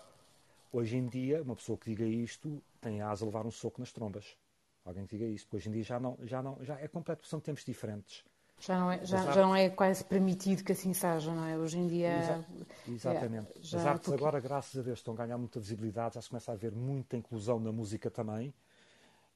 Hoje 0.72 0.96
em 0.96 1.06
dia, 1.06 1.42
uma 1.42 1.56
pessoa 1.56 1.78
que 1.78 1.90
diga 1.90 2.04
isto 2.04 2.62
tem 2.80 3.00
a 3.00 3.10
asa 3.10 3.24
a 3.24 3.26
levar 3.26 3.46
um 3.46 3.50
soco 3.50 3.80
nas 3.80 3.90
trombas. 3.90 4.36
Alguém 4.84 5.06
que 5.06 5.16
diga 5.16 5.28
isso. 5.28 5.46
Hoje 5.52 5.68
em 5.68 5.72
dia 5.72 5.82
já 5.82 5.98
não, 5.98 6.18
já 6.22 6.42
não, 6.42 6.62
já 6.62 6.78
é 6.78 6.88
completo, 6.88 7.26
são 7.26 7.40
tempos 7.40 7.64
diferentes. 7.64 8.24
Já 8.60 8.78
não, 8.78 8.90
é, 8.90 9.04
já, 9.04 9.32
já 9.32 9.42
não 9.42 9.54
é 9.54 9.70
quase 9.70 10.04
permitido 10.04 10.64
que 10.64 10.72
assim 10.72 10.92
seja, 10.92 11.32
não 11.32 11.44
é? 11.44 11.56
Hoje 11.56 11.78
em 11.78 11.86
dia. 11.86 12.18
Exa 12.18 12.44
exatamente. 12.88 13.52
É, 13.56 13.76
As 13.76 13.86
artes 13.86 14.08
porque... 14.08 14.20
agora, 14.20 14.40
graças 14.40 14.78
a 14.80 14.82
Deus, 14.82 14.98
estão 14.98 15.14
a 15.14 15.16
ganhar 15.16 15.38
muita 15.38 15.60
visibilidade, 15.60 16.16
já 16.16 16.22
se 16.22 16.28
começa 16.28 16.50
a 16.50 16.54
haver 16.54 16.72
muita 16.72 17.16
inclusão 17.16 17.60
na 17.60 17.70
música 17.70 18.10
também. 18.10 18.52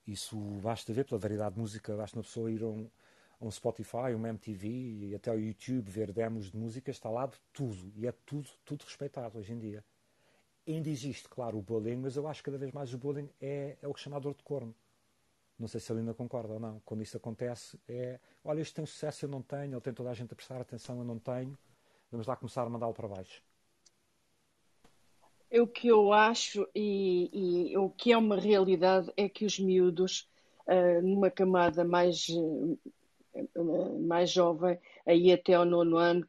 Isso 0.07 0.37
basta 0.61 0.93
ver 0.93 1.05
pela 1.05 1.21
variedade 1.21 1.55
de 1.55 1.61
música, 1.61 1.97
basta 1.97 2.17
uma 2.17 2.25
pessoa 2.25 2.51
ir 2.51 2.63
a 2.63 2.67
um, 2.67 2.91
um 3.47 3.51
Spotify, 3.51 4.15
um 4.17 4.27
MTV 4.27 4.69
e 4.69 5.15
até 5.15 5.31
ao 5.31 5.39
YouTube 5.39 5.91
ver 5.91 6.13
demos 6.13 6.51
de 6.51 6.57
música, 6.57 6.91
está 6.91 7.11
lá 7.11 7.27
de 7.27 7.37
tudo. 7.53 7.93
E 7.97 8.07
é 8.07 8.13
tudo, 8.25 8.49
tudo 8.65 8.85
respeitado 8.85 9.39
hoje 9.39 9.53
em 9.53 9.59
dia. 9.59 9.85
Ainda 10.67 10.89
existe, 10.89 11.29
claro, 11.29 11.59
o 11.59 11.63
bullying, 11.63 11.97
mas 11.97 12.17
eu 12.17 12.27
acho 12.29 12.41
que 12.41 12.51
cada 12.51 12.59
vez 12.59 12.71
mais 12.71 12.95
o 12.95 12.99
bullying 12.99 13.29
é, 13.41 13.77
é 13.83 13.89
o 13.89 13.95
chamado 13.97 14.23
dor 14.23 14.35
de 14.35 14.43
corno. 14.45 14.75
Não 15.59 15.69
sei 15.69 15.81
se 15.81 15.91
a 15.93 15.95
Lina 15.95 16.15
concorda 16.15 16.55
ou 16.55 16.61
não. 16.61 16.81
Quando 16.85 17.03
isso 17.03 17.17
acontece, 17.17 17.79
é 17.89 18.19
olha, 18.45 18.61
isto 18.61 18.75
tem 18.75 18.87
sucesso, 18.87 19.25
eu 19.25 19.29
não 19.29 19.43
tenho, 19.43 19.75
ou 19.75 19.81
tem 19.81 19.93
toda 19.93 20.11
a 20.11 20.15
gente 20.15 20.33
a 20.33 20.37
prestar 20.37 20.61
atenção, 20.61 20.99
eu 20.99 21.05
não 21.05 21.19
tenho. 21.19 21.59
Vamos 22.11 22.27
lá 22.27 22.37
começar 22.37 22.63
a 22.63 22.69
mandá-lo 22.69 22.95
para 22.95 23.09
baixo. 23.09 23.43
O 25.53 25.67
que 25.67 25.89
eu 25.89 26.13
acho 26.13 26.67
e, 26.75 27.71
e, 27.73 27.77
o 27.77 27.91
que 27.91 28.13
é 28.13 28.17
uma 28.17 28.41
realidade 28.41 29.13
é 29.17 29.29
que 29.29 29.45
os 29.45 29.59
miúdos, 29.59 30.29
uh, 30.67 31.03
numa 31.03 31.31
camada 31.31 31.85
mais, 31.85 32.27
mais 34.01 34.31
jovem, 34.31 34.79
aí 35.07 35.33
até 35.33 35.55
ao 35.55 35.65
nono 35.65 35.97
ano, 35.97 36.27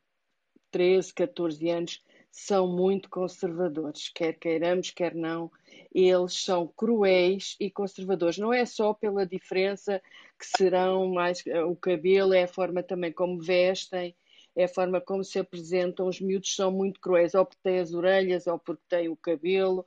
13, 0.71 1.13
14 1.13 1.69
anos, 1.69 2.03
são 2.31 2.67
muito 2.67 3.09
conservadores, 3.09 4.09
quer 4.09 4.33
queiramos, 4.33 4.89
quer 4.89 5.13
não. 5.13 5.51
Eles 5.93 6.33
são 6.43 6.67
cruéis 6.67 7.55
e 7.59 7.69
conservadores. 7.69 8.39
Não 8.39 8.51
é 8.51 8.65
só 8.65 8.91
pela 8.91 9.23
diferença 9.23 10.01
que 10.39 10.45
serão 10.57 11.13
mais 11.13 11.45
eh, 11.45 11.63
o 11.63 11.75
cabelo, 11.75 12.33
é 12.33 12.43
a 12.43 12.47
forma 12.47 12.81
também 12.81 13.11
como 13.11 13.39
vestem, 13.39 14.15
é 14.55 14.63
a 14.63 14.67
forma 14.67 14.99
como 14.99 15.23
se 15.23 15.37
apresentam. 15.37 16.07
Os 16.07 16.19
miúdos 16.19 16.55
são 16.55 16.71
muito 16.71 16.99
cruéis, 16.99 17.35
ou 17.35 17.45
porque 17.45 17.61
têm 17.61 17.79
as 17.79 17.93
orelhas, 17.93 18.47
ou 18.47 18.57
porque 18.57 18.83
têm 18.89 19.09
o 19.09 19.15
cabelo. 19.15 19.85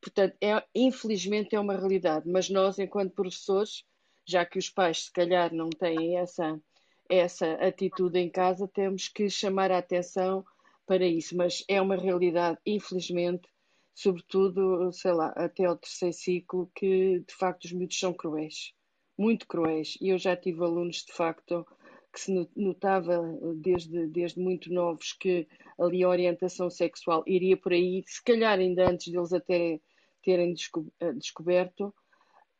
Portanto, 0.00 0.36
é, 0.40 0.62
infelizmente 0.74 1.56
é 1.56 1.60
uma 1.60 1.76
realidade. 1.76 2.28
Mas 2.28 2.48
nós, 2.48 2.78
enquanto 2.78 3.14
professores, 3.14 3.84
já 4.30 4.44
que 4.46 4.58
os 4.58 4.70
pais 4.70 5.04
se 5.04 5.12
calhar 5.12 5.52
não 5.52 5.68
têm 5.70 6.16
essa, 6.16 6.60
essa 7.08 7.52
atitude 7.54 8.18
em 8.18 8.30
casa, 8.30 8.68
temos 8.68 9.08
que 9.08 9.28
chamar 9.28 9.70
a 9.72 9.78
atenção 9.78 10.44
para 10.86 11.04
isso, 11.06 11.36
mas 11.36 11.64
é 11.68 11.80
uma 11.80 11.96
realidade, 11.96 12.58
infelizmente, 12.64 13.48
sobretudo, 13.94 14.92
sei 14.92 15.12
lá, 15.12 15.28
até 15.36 15.64
ao 15.64 15.76
terceiro 15.76 16.14
ciclo, 16.14 16.70
que 16.74 17.20
de 17.20 17.34
facto 17.34 17.64
os 17.64 17.72
miúdos 17.72 17.98
são 17.98 18.12
cruéis, 18.12 18.72
muito 19.18 19.46
cruéis. 19.46 19.96
E 20.00 20.08
eu 20.08 20.18
já 20.18 20.36
tive 20.36 20.62
alunos, 20.62 21.04
de 21.04 21.12
facto, 21.12 21.66
que 22.12 22.20
se 22.20 22.48
notava 22.56 23.22
desde, 23.56 24.06
desde 24.06 24.40
muito 24.40 24.72
novos 24.72 25.12
que 25.12 25.46
ali 25.78 26.02
a 26.02 26.08
orientação 26.08 26.68
sexual 26.70 27.22
iria 27.26 27.56
por 27.56 27.72
aí, 27.72 28.02
se 28.06 28.22
calhar 28.22 28.58
ainda 28.58 28.88
antes 28.88 29.12
deles 29.12 29.32
até 29.32 29.80
terem 30.22 30.54
eh, 31.00 31.12
descoberto, 31.12 31.94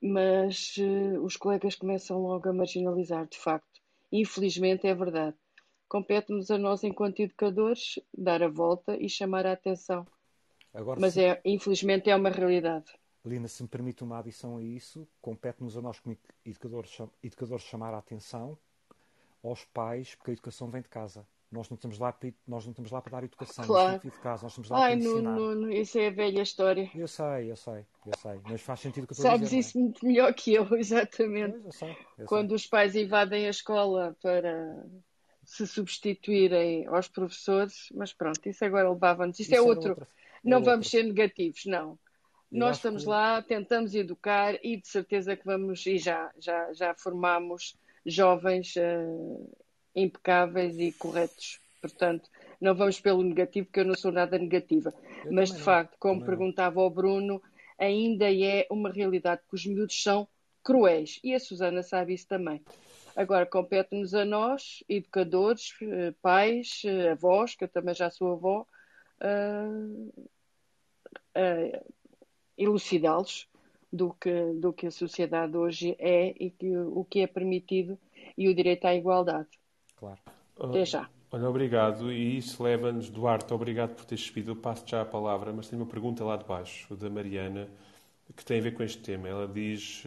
mas 0.02 0.76
uh, 0.78 1.22
os 1.22 1.36
colegas 1.36 1.74
começam 1.74 2.18
logo 2.20 2.48
a 2.48 2.52
marginalizar, 2.52 3.26
de 3.28 3.38
facto. 3.38 3.80
Infelizmente 4.10 4.86
é 4.86 4.94
verdade. 4.94 5.36
Compete-nos 5.88 6.50
a 6.50 6.58
nós, 6.58 6.84
enquanto 6.84 7.20
educadores, 7.20 7.98
dar 8.16 8.42
a 8.42 8.48
volta 8.48 8.96
e 8.96 9.08
chamar 9.08 9.44
a 9.44 9.52
atenção. 9.52 10.06
Agora, 10.72 11.00
Mas, 11.00 11.16
é, 11.16 11.40
infelizmente, 11.44 12.08
é 12.08 12.14
uma 12.14 12.30
realidade. 12.30 12.92
Lina, 13.24 13.48
se 13.48 13.62
me 13.62 13.68
permite 13.68 14.02
uma 14.02 14.18
adição 14.18 14.56
a 14.56 14.62
isso, 14.62 15.06
compete-nos 15.20 15.76
a 15.76 15.82
nós, 15.82 15.98
como 16.00 16.16
educadores, 16.46 16.96
educadores, 17.22 17.64
chamar 17.64 17.92
a 17.92 17.98
atenção 17.98 18.56
aos 19.42 19.64
pais, 19.64 20.14
porque 20.14 20.30
a 20.30 20.34
educação 20.34 20.70
vem 20.70 20.80
de 20.80 20.88
casa. 20.88 21.26
Nós 21.50 21.68
não 21.68 21.74
estamos 21.74 21.98
lá 21.98 22.12
para, 22.12 22.32
nós 22.46 22.64
não 22.64 22.70
estamos 22.70 22.92
lá 22.92 23.02
para 23.02 23.10
dar 23.10 23.24
educação, 23.24 23.66
claro. 23.66 24.00
de 24.00 24.10
casa, 24.12 24.44
nós 24.44 24.52
estamos 24.52 24.70
lá 24.70 24.84
Ai, 24.84 24.96
para 24.96 25.00
ensinar. 25.00 25.36
Não, 25.36 25.70
isso 25.70 25.98
é 25.98 26.06
a 26.06 26.10
velha 26.10 26.42
história. 26.42 26.88
Eu 26.94 27.08
sei, 27.08 27.50
eu 27.50 27.56
sei, 27.56 27.84
eu 28.06 28.12
sei, 28.16 28.40
mas 28.44 28.60
faz 28.62 28.78
sentido 28.78 29.06
que 29.06 29.12
eu 29.12 29.16
Sabes 29.16 29.50
dizer, 29.50 29.56
é? 29.56 29.58
isso 29.58 29.76
é? 29.76 29.80
muito 29.80 30.06
melhor 30.06 30.32
que 30.32 30.54
eu, 30.54 30.68
exatamente. 30.78 31.58
Pois, 31.58 31.64
eu 31.64 31.72
sei, 31.72 31.96
eu 32.18 32.26
Quando 32.26 32.48
sei. 32.50 32.56
os 32.56 32.66
pais 32.66 32.94
invadem 32.94 33.46
a 33.46 33.50
escola 33.50 34.16
para 34.22 34.84
se 35.42 35.66
substituírem 35.66 36.86
aos 36.86 37.08
professores, 37.08 37.88
mas 37.94 38.12
pronto, 38.12 38.48
isso 38.48 38.64
agora 38.64 38.88
levava-nos. 38.88 39.40
Isso, 39.40 39.52
é 39.52 39.60
outro. 39.60 39.90
Outra, 39.90 40.08
não 40.44 40.62
vamos 40.62 40.88
ser 40.88 41.02
negativos, 41.02 41.66
não. 41.66 41.98
Eu 42.52 42.58
Nós 42.58 42.76
estamos 42.76 43.02
que... 43.02 43.08
lá, 43.08 43.42
tentamos 43.42 43.94
educar 43.94 44.56
e 44.62 44.76
de 44.76 44.86
certeza 44.86 45.36
que 45.36 45.44
vamos, 45.44 45.84
e 45.86 45.98
já, 45.98 46.30
já, 46.38 46.72
já 46.72 46.94
formamos 46.94 47.76
jovens 48.06 48.74
uh, 48.76 49.56
impecáveis 49.94 50.78
e 50.78 50.92
corretos. 50.92 51.60
Portanto, 51.80 52.28
não 52.60 52.74
vamos 52.74 53.00
pelo 53.00 53.22
negativo, 53.22 53.66
porque 53.66 53.80
eu 53.80 53.84
não 53.84 53.94
sou 53.94 54.12
nada 54.12 54.38
negativa. 54.38 54.92
Eu 55.24 55.32
Mas, 55.32 55.50
de 55.50 55.58
não. 55.58 55.64
facto, 55.64 55.96
como 55.98 56.20
também 56.20 56.26
perguntava 56.26 56.80
ao 56.80 56.90
Bruno, 56.90 57.42
ainda 57.78 58.32
é 58.32 58.66
uma 58.70 58.90
realidade 58.90 59.42
que 59.48 59.54
os 59.54 59.64
miúdos 59.64 60.02
são 60.02 60.28
cruéis. 60.62 61.18
E 61.24 61.34
a 61.34 61.40
Susana 61.40 61.82
sabe 61.82 62.14
isso 62.14 62.28
também. 62.28 62.62
Agora, 63.16 63.46
compete-nos 63.46 64.14
a 64.14 64.24
nós, 64.24 64.84
educadores, 64.88 65.74
eh, 65.82 66.14
pais, 66.22 66.82
eh, 66.84 67.10
avós, 67.10 67.54
que 67.54 67.64
eu 67.64 67.68
também 67.68 67.94
já 67.94 68.08
sou 68.08 68.32
avó, 68.32 68.66
uh, 69.20 70.24
uh, 71.36 71.94
elucidá-los 72.56 73.48
do 73.92 74.14
que, 74.14 74.52
do 74.54 74.72
que 74.72 74.86
a 74.86 74.90
sociedade 74.90 75.56
hoje 75.56 75.96
é 75.98 76.34
e 76.38 76.50
que, 76.50 76.76
o 76.76 77.04
que 77.04 77.20
é 77.20 77.26
permitido 77.26 77.98
e 78.38 78.48
o 78.48 78.54
direito 78.54 78.84
à 78.84 78.94
igualdade. 78.94 79.48
Claro. 80.00 80.18
Até 80.58 80.84
já. 80.84 81.08
Olha, 81.30 81.48
obrigado. 81.48 82.10
E 82.10 82.38
isso 82.38 82.60
leva-nos, 82.62 83.08
Duarte, 83.08 83.54
obrigado 83.54 83.94
por 83.94 84.04
teres 84.04 84.24
subido. 84.24 84.50
Eu 84.50 84.56
passo 84.56 84.84
já 84.84 85.02
a 85.02 85.04
palavra, 85.04 85.52
mas 85.52 85.68
tenho 85.68 85.82
uma 85.82 85.88
pergunta 85.88 86.24
lá 86.24 86.36
de 86.36 86.44
baixo, 86.44 86.96
da 86.96 87.08
Mariana, 87.08 87.68
que 88.34 88.44
tem 88.44 88.58
a 88.58 88.62
ver 88.62 88.72
com 88.72 88.82
este 88.82 88.98
tema. 89.00 89.28
Ela 89.28 89.46
diz: 89.46 90.02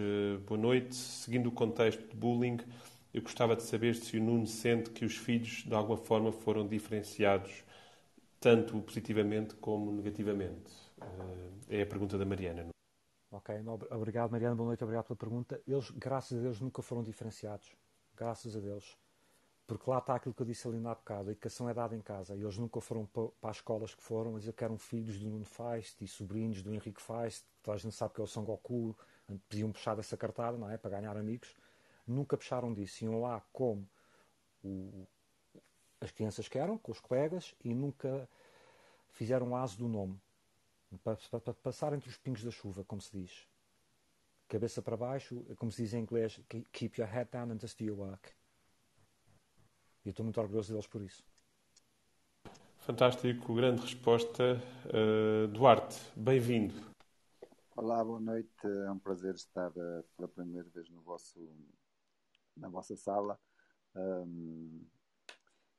Boa 0.46 0.60
noite, 0.60 0.96
seguindo 0.96 1.48
o 1.48 1.52
contexto 1.52 2.02
de 2.10 2.16
bullying 2.16 2.58
eu 3.14 3.22
gostava 3.22 3.56
de 3.56 3.62
saber 3.62 3.94
se 3.94 4.18
o 4.18 4.24
Nuno 4.24 4.48
sente 4.48 4.90
que 4.90 5.06
os 5.06 5.16
filhos, 5.16 5.64
de 5.64 5.74
alguma 5.76 5.98
forma, 5.98 6.32
foram 6.32 6.68
diferenciados, 6.68 7.64
tanto 8.40 8.82
positivamente 8.82 9.54
como 9.56 9.92
negativamente. 9.92 10.74
Eh, 11.70 11.78
é 11.78 11.82
a 11.84 11.86
pergunta 11.86 12.18
da 12.18 12.26
Mariana. 12.26 12.70
Ok, 13.30 13.56
obrigado 13.92 14.32
Mariana, 14.32 14.56
boa 14.56 14.68
noite, 14.68 14.84
obrigado 14.84 15.06
pela 15.06 15.18
pergunta. 15.18 15.62
Eles, 15.68 15.92
graças 15.92 16.40
a 16.40 16.42
Deus, 16.42 16.60
nunca 16.60 16.82
foram 16.82 17.04
diferenciados. 17.04 17.76
Graças 18.16 18.56
a 18.56 18.60
Deus. 18.60 18.98
Porque 19.66 19.90
lá 19.90 20.00
está 20.00 20.16
aquilo 20.16 20.36
que 20.36 20.42
eu 20.42 20.46
disse 20.46 20.68
ali 20.68 20.80
na 20.80 20.94
bocado, 20.94 21.30
a 21.30 21.32
educação 21.32 21.70
é 21.70 21.74
dada 21.74 21.96
em 21.96 22.02
casa. 22.02 22.36
E 22.36 22.42
eles 22.42 22.58
nunca 22.58 22.82
foram 22.82 23.06
para 23.06 23.50
as 23.50 23.58
escolas 23.58 23.96
que 23.96 24.02
foram, 24.02 24.34
mas 24.34 24.50
que 24.50 24.64
eram 24.64 24.78
filhos 24.78 25.18
do 25.18 25.30
Nuno 25.30 25.46
Feist 25.46 26.04
e 26.04 26.08
sobrinhos 26.08 26.62
do 26.62 26.74
Henrique 26.74 27.02
Feist. 27.02 27.46
Toda 27.62 27.76
a 27.76 27.80
gente 27.80 27.96
sabe 27.96 28.14
que 28.14 28.22
é 28.22 28.24
o 28.24 28.28
Son 28.28 28.44
Goku. 28.44 28.96
Podiam 29.50 29.72
puxar 29.72 29.96
dessa 29.96 30.18
cartada, 30.18 30.58
não 30.58 30.70
é? 30.70 30.78
Para 30.78 30.92
ganhar 30.92 31.16
amigos 31.16 31.56
nunca 32.08 32.38
puxaram 32.38 32.74
disso. 32.74 33.04
Iam 33.04 33.22
lá 33.22 33.42
como 33.52 33.88
o, 34.64 35.08
as 36.02 36.12
crianças 36.12 36.48
querem, 36.48 36.78
com 36.78 36.92
os 36.92 37.00
colegas, 37.00 37.56
e 37.64 37.74
nunca 37.74 38.28
fizeram 39.12 39.56
aso 39.56 39.78
do 39.78 39.88
nome. 39.88 40.20
Para, 41.04 41.16
para, 41.16 41.40
para, 41.40 41.54
passar 41.56 41.94
entre 41.94 42.10
os 42.10 42.18
pingos 42.18 42.44
da 42.44 42.52
chuva, 42.52 42.84
como 42.84 43.02
se 43.02 43.12
diz. 43.18 43.48
Cabeça 44.48 44.82
para 44.82 44.96
baixo, 44.96 45.44
como 45.58 45.72
se 45.72 45.82
diz 45.82 45.94
em 45.94 46.02
inglês, 46.02 46.40
keep 46.72 47.00
your 47.00 47.10
head 47.10 47.30
down 47.32 47.52
and 47.52 47.60
just 47.60 47.78
do 47.80 47.86
your 47.86 47.98
work. 47.98 48.32
E 50.06 50.10
estou 50.10 50.26
muito 50.26 50.42
orgulhoso 50.42 50.74
deles 50.74 50.88
por 50.88 51.02
isso. 51.02 51.24
Fantástico, 52.80 53.56
grande 53.56 53.82
resposta. 53.82 54.62
Uh, 54.88 55.48
Duarte, 55.48 55.98
bem-vindo. 56.14 56.74
Olá, 57.78 58.04
boa 58.04 58.20
noite. 58.20 58.52
É 58.86 58.92
um 58.92 59.00
prazer 59.00 59.34
estar 59.36 59.70
uh, 59.70 60.04
pela 60.18 60.28
primeira 60.28 60.68
vez 60.70 60.90
no 60.90 61.02
vosso, 61.02 61.40
na 62.58 62.68
vossa 62.68 62.98
sala. 62.98 63.40
Um, 63.96 64.86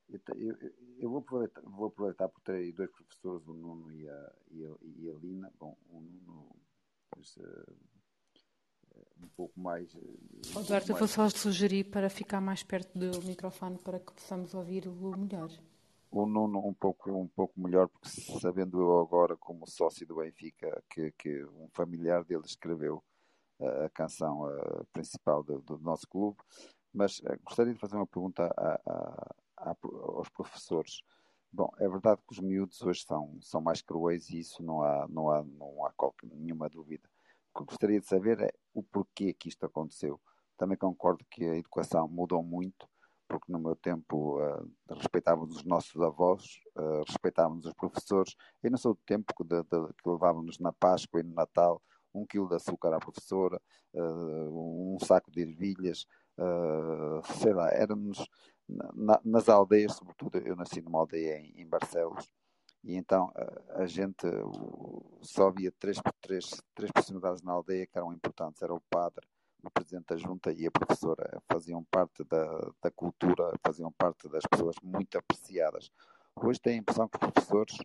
eu, 0.09 0.21
eu, 0.37 0.57
eu, 0.99 1.11
vou, 1.11 1.19
aproveitar, 1.19 1.61
vou 1.61 1.89
aproveitar 1.89 2.29
por 2.31 2.41
ter 2.41 2.53
aí 2.53 2.73
dois 2.73 2.91
professores, 2.91 3.47
o 3.47 3.53
Nuno 3.53 3.93
e 3.93 4.09
a, 4.09 4.33
e 4.51 4.65
a, 4.65 4.75
e 4.97 5.11
a 5.11 5.15
Lina. 5.15 5.53
Bom, 5.59 5.77
o 5.91 6.01
Nuno 6.01 6.57
pois, 7.11 7.37
uh, 7.37 7.77
um 9.23 9.29
pouco 9.37 9.59
mais. 9.59 9.95
Um 9.95 10.63
Duarte, 10.63 10.91
eu 10.91 10.97
vou 10.97 11.09
só 11.09 11.29
sugerir 11.29 11.85
para 11.85 12.09
ficar 12.09 12.41
mais 12.41 12.63
perto 12.63 12.99
do 12.99 13.23
microfone 13.27 13.79
para 13.79 13.99
que 13.99 14.13
possamos 14.13 14.55
ouvir-o 14.55 15.17
melhor 15.17 15.51
o 16.15 16.27
Nuno 16.27 16.65
um 16.65 16.73
pouco, 16.73 17.11
um 17.11 17.27
pouco 17.27 17.61
melhor, 17.61 17.89
porque 17.89 18.09
sabendo 18.41 18.81
eu 18.81 19.01
agora, 19.01 19.37
como 19.37 19.69
sócio 19.69 20.07
do 20.07 20.17
Benfica, 20.17 20.81
que, 20.89 21.11
que 21.19 21.45
um 21.47 21.69
familiar 21.73 22.25
dele 22.25 22.45
escreveu 22.47 23.03
a, 23.61 23.87
a 23.87 23.91
canção 23.91 24.47
a 24.47 24.85
principal 24.93 25.43
do, 25.43 25.61
do, 25.61 25.77
nosso 25.79 26.07
clube, 26.09 26.39
mas 26.93 27.21
gostaria 27.43 27.75
de 27.75 27.81
fazer 27.81 27.97
uma 27.97 28.07
pergunta 28.07 28.49
a, 28.57 29.77
aos 29.93 30.29
professores. 30.29 31.03
Bom, 31.53 31.69
é 31.79 31.89
verdade 31.89 32.21
que 32.27 32.33
os 32.33 32.41
miúdos 32.41 32.81
hoje 32.83 33.05
são, 33.05 33.37
são 33.41 33.61
mais 33.61 33.83
cruéis 33.83 34.31
e 34.31 34.39
isso 34.39 34.63
não 34.63 34.83
há, 34.83 35.09
não 35.09 35.31
há, 35.31 35.43
não 35.43 35.85
há 35.85 35.93
qualquer, 35.95 36.29
nenhuma 36.29 36.69
dúvida. 36.69 37.09
Que 37.57 37.65
gostaria 37.65 38.01
de 38.01 38.07
saber 38.07 38.41
é 38.41 38.53
o 38.73 38.83
porquê 38.83 39.33
que 39.33 39.49
isto 39.49 39.65
aconteceu. 39.65 40.21
Também 40.57 40.77
concordo 40.77 41.25
que 41.31 41.45
a 41.45 41.57
educação 41.57 42.09
mudou 42.09 42.43
muito 42.43 42.89
porque 43.29 43.51
no 43.51 43.59
meu 43.59 43.75
tempo 43.75 44.39
uh, 44.41 44.71
respeitávamos 44.91 45.57
os 45.57 45.65
nossos 45.65 46.01
avós, 46.01 46.45
uh, 46.77 47.03
respeitávamos 47.07 47.67
os 47.67 47.73
professores. 47.75 48.35
Eu 48.63 48.71
não 48.71 48.79
sou 48.79 48.95
do 48.95 49.01
tempo 49.05 49.33
de, 49.45 49.63
de, 49.63 49.93
que 49.95 50.09
levávamos 50.09 50.59
na 50.59 50.73
Páscoa 50.73 51.21
e 51.21 51.23
no 51.23 51.35
Natal 51.35 51.83
um 52.13 52.25
quilo 52.25 52.49
de 52.49 52.55
açúcar 52.55 52.95
à 52.95 52.99
professora, 53.01 53.61
uh, 53.95 54.95
um 54.95 54.99
saco 55.05 55.31
de 55.33 55.41
ervilhas, 55.41 56.07
sei 57.41 57.53
lá, 57.53 57.71
éramos 57.71 58.25
na, 58.69 59.21
nas 59.25 59.49
aldeias, 59.49 59.95
sobretudo 59.95 60.39
eu 60.39 60.55
nasci 60.55 60.81
numa 60.81 61.01
aldeia 61.01 61.39
em, 61.39 61.61
em 61.61 61.69
Barcelos, 61.69 62.31
e 62.85 62.97
então 62.97 63.33
a 63.71 63.87
gente 63.87 64.27
só 65.23 65.49
havia 65.49 65.73
três, 65.73 65.99
três, 66.21 66.51
três 66.75 66.93
personalidades 66.93 67.43
na 67.43 67.53
aldeia 67.53 67.87
que 67.87 67.97
eram 67.97 68.13
importantes, 68.13 68.61
era 68.61 68.75
o 68.75 68.81
padre, 68.91 69.27
o 69.63 69.71
presidente 69.71 70.09
da 70.09 70.17
junta 70.17 70.53
e 70.53 70.67
a 70.67 70.71
professora 70.71 71.43
faziam 71.51 71.83
parte 71.85 72.23
da, 72.25 72.73
da 72.83 72.91
cultura, 72.91 73.53
faziam 73.65 73.91
parte 73.93 74.29
das 74.29 74.45
pessoas 74.45 74.77
muito 74.83 75.17
apreciadas. 75.17 75.91
Hoje 76.37 76.61
tenho 76.61 76.77
a 76.77 76.81
impressão 76.81 77.09
que 77.09 77.17
os 77.17 77.33
professores, 77.33 77.79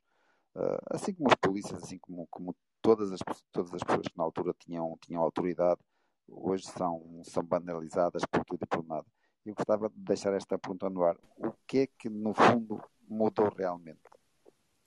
uh, 0.56 0.78
assim 0.92 1.14
como 1.14 1.30
os 1.30 1.36
polícias, 1.36 1.82
assim 1.82 1.98
como, 2.00 2.28
como 2.30 2.54
todas, 2.82 3.12
as, 3.14 3.20
todas 3.54 3.74
as 3.74 3.84
pessoas 3.84 4.08
que 4.08 4.18
na 4.18 4.26
altura 4.26 4.54
tinham, 4.60 4.98
tinham 5.02 5.22
autoridade, 5.22 5.80
hoje 6.28 6.66
são, 6.66 7.22
são 7.24 7.44
banalizadas 7.44 8.24
por 8.26 8.44
tudo 8.44 8.64
e 8.64 8.68
por 8.68 8.84
nada. 8.86 9.06
Eu 9.46 9.56
gostava 9.56 9.90
de 9.90 10.00
deixar 10.00 10.34
esta 10.34 10.60
pergunta 10.60 10.90
no 10.90 11.04
ar. 11.04 11.16
O 11.38 11.54
que 11.66 11.80
é 11.80 11.88
que, 11.88 12.10
no 12.10 12.34
fundo, 12.34 12.84
mudou 13.08 13.50
realmente? 13.50 14.02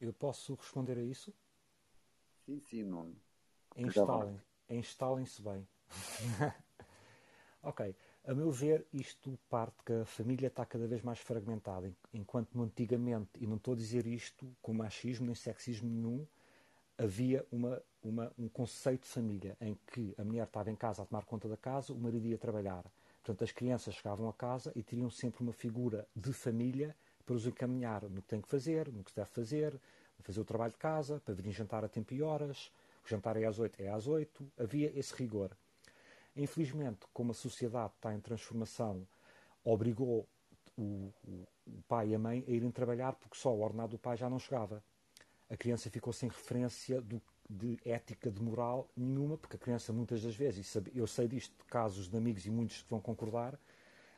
Eu 0.03 0.13
posso 0.13 0.55
responder 0.57 0.99
a 0.99 1.03
isso? 1.03 1.33
Sim, 2.45 2.59
sim, 2.59 2.83
Nuno. 2.83 3.17
Instalem, 3.77 4.41
instalem-se 4.69 5.41
bem. 5.41 5.67
Ok, 7.65 7.95
a 8.25 8.35
meu 8.35 8.51
ver, 8.51 8.85
isto 8.93 9.39
parte 9.49 9.85
que 9.85 9.93
a 9.93 10.05
família 10.05 10.49
está 10.49 10.67
cada 10.67 10.85
vez 10.89 11.01
mais 11.01 11.21
fragmentada, 11.21 11.95
enquanto 12.13 12.61
antigamente, 12.61 13.31
e 13.39 13.47
não 13.47 13.55
estou 13.55 13.75
a 13.75 13.77
dizer 13.77 14.05
isto 14.05 14.53
com 14.61 14.75
machismo 14.75 15.27
nem 15.27 15.35
sexismo 15.37 15.89
nenhum, 15.89 16.27
havia 16.99 17.47
uma, 17.53 17.81
uma, 18.03 18.33
um 18.37 18.49
conceito 18.49 19.03
de 19.03 19.11
família 19.11 19.57
em 19.61 19.79
que 19.87 20.13
a 20.19 20.25
mulher 20.25 20.43
estava 20.49 20.73
em 20.73 20.75
casa 20.75 21.03
a 21.03 21.07
tomar 21.07 21.25
conta 21.25 21.49
da 21.49 21.57
casa, 21.57 21.93
o 21.93 21.99
marido 22.01 22.27
ia 22.27 22.37
trabalhar. 22.37 22.85
Portanto, 23.23 23.45
as 23.45 23.53
crianças 23.53 23.95
chegavam 23.95 24.29
a 24.29 24.33
casa 24.33 24.73
e 24.75 24.83
teriam 24.83 25.09
sempre 25.09 25.41
uma 25.41 25.53
figura 25.53 26.05
de 26.17 26.33
família 26.33 26.97
para 27.33 27.37
os 27.39 27.47
encaminhar 27.47 28.03
no 28.03 28.21
que 28.21 28.29
tem 28.29 28.41
que 28.43 28.49
fazer, 28.49 28.93
no 28.93 29.03
que 29.03 29.11
se 29.11 29.17
deve 29.17 29.31
fazer, 29.31 29.81
fazer 30.21 30.41
o 30.41 30.45
trabalho 30.45 30.73
de 30.73 30.79
casa, 30.79 31.21
para 31.25 31.35
virem 31.35 31.51
jantar 31.51 31.83
a 31.85 31.89
tempo 31.89 32.13
e 32.13 32.23
horas, 32.23 32.71
o 33.05 33.09
jantar 33.09 33.37
é 33.37 33.45
às 33.45 33.59
oito, 33.59 33.81
é 33.81 33.89
às 33.89 34.07
oito, 34.07 34.47
havia 34.59 34.93
esse 34.97 35.15
rigor. 35.15 35.51
Infelizmente, 36.37 37.01
como 37.13 37.33
a 37.33 37.35
sociedade 37.35 37.93
está 37.97 38.15
em 38.15 38.21
transformação, 38.21 39.07
obrigou 39.65 40.29
o, 40.77 41.11
o, 41.27 41.83
pai 41.89 42.11
e 42.11 42.15
a 42.15 42.19
mãe 42.19 42.45
a 42.47 42.51
irem 42.51 42.71
trabalhar 42.71 43.15
porque 43.15 43.37
só 43.37 43.53
o 43.53 43.63
ordenado 43.63 43.93
do 43.93 43.99
pai 43.99 44.17
já 44.17 44.29
não 44.29 44.39
chegava. 44.39 44.83
A 45.51 45.57
criança 45.57 45.91
ficou 45.91 46.13
sem 46.13 46.29
referência 46.29 47.01
do, 47.01 47.21
de 47.49 47.79
ética, 47.85 48.31
de 48.31 48.43
moral 48.43 48.89
nenhuma, 48.97 49.37
porque 49.37 49.57
a 49.57 49.59
criança 49.59 49.93
muitas 49.93 50.23
das 50.23 50.37
vezes, 50.37 50.75
e 50.93 50.99
eu 50.99 51.07
sei 51.07 51.27
disto 51.27 51.57
de 51.59 51.65
casos 51.65 52.09
de 52.09 52.17
amigos 52.17 52.47
e 52.47 52.51
muitos 52.51 52.83
que 52.83 52.91
vão 52.91 53.01
concordar, 53.01 53.59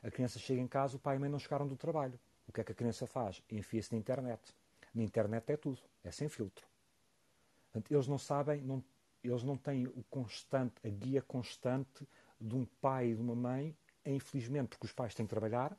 a 0.02 0.10
criança 0.10 0.38
chega 0.38 0.60
em 0.60 0.68
casa, 0.68 0.96
o 0.96 1.00
pai 1.00 1.14
e 1.14 1.16
a 1.16 1.20
mãe 1.20 1.30
não 1.30 1.38
chegaram 1.38 1.66
do 1.66 1.76
trabalho. 1.76 2.18
O 2.46 2.52
que 2.52 2.60
é 2.60 2.64
que 2.64 2.72
a 2.72 2.74
criança 2.74 3.06
faz? 3.06 3.42
Enfia-se 3.50 3.92
na 3.92 3.98
internet. 3.98 4.54
Na 4.94 5.02
internet 5.02 5.50
é 5.50 5.56
tudo, 5.56 5.80
é 6.02 6.10
sem 6.10 6.28
filtro. 6.28 6.66
Portanto, 7.72 7.92
eles 7.92 8.06
não 8.06 8.18
sabem, 8.18 8.62
não 8.62 8.82
eles 9.24 9.42
não 9.42 9.56
têm 9.56 9.86
o 9.86 10.04
constante, 10.10 10.74
a 10.84 10.88
guia 10.88 11.22
constante 11.22 12.06
de 12.38 12.54
um 12.54 12.66
pai 12.80 13.08
e 13.08 13.14
de 13.14 13.22
uma 13.22 13.34
mãe, 13.34 13.74
infelizmente, 14.04 14.68
porque 14.68 14.86
os 14.86 14.92
pais 14.92 15.14
têm 15.14 15.24
que 15.24 15.30
trabalhar, 15.30 15.76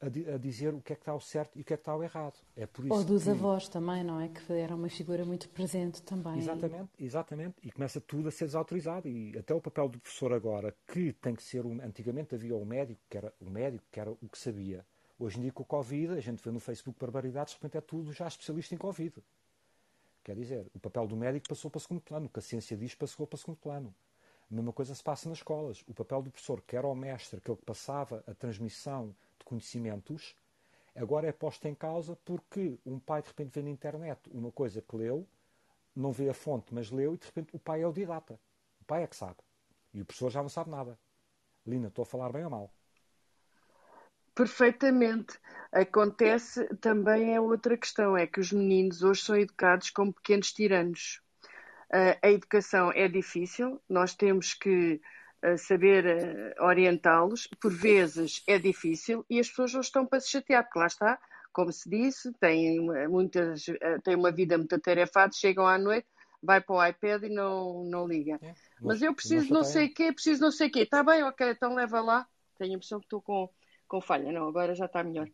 a, 0.00 0.34
a, 0.34 0.38
dizer 0.38 0.74
o 0.74 0.80
que 0.80 0.92
é 0.92 0.96
que 0.96 1.02
está 1.02 1.12
ao 1.12 1.20
certo 1.20 1.58
e 1.58 1.62
o 1.62 1.64
que 1.64 1.72
é 1.72 1.76
que 1.76 1.80
está 1.80 1.92
ao 1.92 2.02
errado. 2.02 2.38
É 2.54 2.66
por 2.66 2.84
isso 2.84 2.94
Ou 2.94 3.04
dos 3.04 3.24
que... 3.24 3.30
avós 3.30 3.68
também, 3.68 4.04
não 4.04 4.20
é? 4.20 4.28
Que 4.28 4.52
era 4.52 4.74
uma 4.74 4.88
figura 4.88 5.24
muito 5.24 5.48
presente 5.48 6.02
também. 6.02 6.38
Exatamente, 6.38 6.90
exatamente. 6.98 7.56
E 7.62 7.72
começa 7.72 8.00
tudo 8.00 8.28
a 8.28 8.30
ser 8.30 8.44
desautorizado. 8.44 9.08
E 9.08 9.36
até 9.36 9.54
o 9.54 9.60
papel 9.60 9.88
do 9.88 9.98
professor 9.98 10.32
agora, 10.32 10.76
que 10.86 11.12
tem 11.14 11.34
que 11.34 11.42
ser 11.42 11.64
um. 11.64 11.80
Antigamente 11.80 12.34
havia 12.34 12.54
o 12.54 12.64
médico, 12.64 13.00
que 13.08 13.16
era 13.16 13.32
o 13.40 13.50
médico, 13.50 13.84
que 13.90 13.98
era 13.98 14.10
o 14.10 14.28
que 14.28 14.38
sabia. 14.38 14.84
Hoje 15.18 15.38
em 15.38 15.42
dia, 15.42 15.52
com 15.52 15.62
o 15.62 15.66
Covid, 15.66 16.14
a 16.14 16.20
gente 16.20 16.42
vê 16.42 16.50
no 16.50 16.58
Facebook 16.58 16.98
barbaridades, 16.98 17.54
de 17.54 17.58
repente 17.58 17.76
é 17.76 17.80
tudo 17.80 18.12
já 18.12 18.26
especialista 18.26 18.74
em 18.74 18.78
Covid. 18.78 19.22
Quer 20.24 20.34
dizer, 20.34 20.66
o 20.74 20.80
papel 20.80 21.06
do 21.06 21.16
médico 21.16 21.48
passou 21.48 21.70
para 21.70 21.80
segundo 21.80 22.00
plano, 22.00 22.26
o 22.26 22.28
que 22.28 22.38
a 22.40 22.42
ciência 22.42 22.76
diz 22.76 22.94
passou 22.94 23.26
para 23.26 23.38
segundo 23.38 23.58
plano. 23.58 23.94
A 24.50 24.54
mesma 24.54 24.72
coisa 24.72 24.94
se 24.94 25.02
passa 25.02 25.28
nas 25.28 25.38
escolas. 25.38 25.84
O 25.86 25.94
papel 25.94 26.22
do 26.22 26.30
professor, 26.30 26.60
que 26.62 26.76
era 26.76 26.86
o 26.86 26.94
mestre, 26.94 27.38
aquele 27.38 27.56
que 27.56 27.64
passava 27.64 28.24
a 28.26 28.34
transmissão 28.34 29.14
de 29.38 29.44
conhecimentos, 29.44 30.34
agora 30.96 31.28
é 31.28 31.32
posto 31.32 31.66
em 31.68 31.74
causa 31.74 32.16
porque 32.24 32.78
um 32.84 32.98
pai 32.98 33.22
de 33.22 33.28
repente 33.28 33.50
vê 33.54 33.62
na 33.62 33.70
internet 33.70 34.18
uma 34.32 34.50
coisa 34.50 34.82
que 34.82 34.96
leu, 34.96 35.26
não 35.94 36.10
vê 36.10 36.28
a 36.28 36.34
fonte, 36.34 36.74
mas 36.74 36.90
leu, 36.90 37.14
e 37.14 37.18
de 37.18 37.26
repente 37.26 37.54
o 37.54 37.58
pai 37.58 37.82
é 37.82 37.86
o 37.86 37.92
didata. 37.92 38.38
O 38.80 38.84
pai 38.84 39.04
é 39.04 39.06
que 39.06 39.14
sabe. 39.14 39.36
E 39.92 40.00
o 40.00 40.04
professor 40.04 40.30
já 40.30 40.42
não 40.42 40.48
sabe 40.48 40.70
nada. 40.70 40.98
Lina, 41.64 41.88
estou 41.88 42.02
a 42.02 42.06
falar 42.06 42.32
bem 42.32 42.44
ou 42.44 42.50
mal? 42.50 42.70
Perfeitamente. 44.34 45.38
Acontece 45.72 46.66
também 46.80 47.34
é 47.34 47.40
outra 47.40 47.76
questão, 47.76 48.16
é 48.16 48.26
que 48.26 48.40
os 48.40 48.52
meninos 48.52 49.02
hoje 49.02 49.22
são 49.22 49.36
educados 49.36 49.90
como 49.90 50.12
pequenos 50.12 50.52
tiranos. 50.52 51.20
Uh, 51.92 52.18
a 52.22 52.30
educação 52.30 52.92
é 52.92 53.08
difícil, 53.08 53.80
nós 53.88 54.14
temos 54.14 54.54
que 54.54 55.00
uh, 55.44 55.58
saber 55.58 56.04
uh, 56.06 56.64
orientá-los, 56.64 57.48
por 57.60 57.72
vezes 57.72 58.42
é 58.48 58.58
difícil 58.58 59.24
e 59.28 59.38
as 59.38 59.48
pessoas 59.48 59.74
não 59.74 59.80
estão 59.80 60.06
para 60.06 60.20
se 60.20 60.30
chatear, 60.30 60.64
porque 60.64 60.78
lá 60.78 60.86
está, 60.86 61.18
como 61.52 61.72
se 61.72 61.88
disse, 61.88 62.32
têm, 62.40 62.80
muitas, 63.08 63.66
têm 64.02 64.16
uma 64.16 64.32
vida 64.32 64.58
muito 64.58 64.74
atarefada, 64.74 65.32
chegam 65.34 65.66
à 65.66 65.78
noite, 65.78 66.08
vai 66.42 66.60
para 66.60 66.74
o 66.74 66.84
iPad 66.84 67.24
e 67.24 67.28
não, 67.28 67.84
não 67.84 68.06
liga. 68.06 68.38
É, 68.42 68.54
Mas 68.80 69.00
eu 69.00 69.14
preciso 69.14 69.52
não 69.52 69.62
sei 69.62 69.86
o 69.86 69.94
quê, 69.94 70.12
preciso 70.12 70.40
não 70.40 70.50
sei 70.50 70.68
o 70.68 70.70
quê. 70.72 70.80
Está 70.80 71.02
bem, 71.02 71.22
ok, 71.22 71.50
então 71.50 71.74
leva 71.74 72.00
lá. 72.00 72.26
Tenho 72.58 72.72
a 72.72 72.74
impressão 72.74 72.98
que 72.98 73.06
estou 73.06 73.22
com 73.22 73.48
com 73.94 74.00
falha, 74.00 74.32
não, 74.32 74.48
agora 74.48 74.74
já 74.74 74.86
está 74.86 75.04
melhor. 75.04 75.28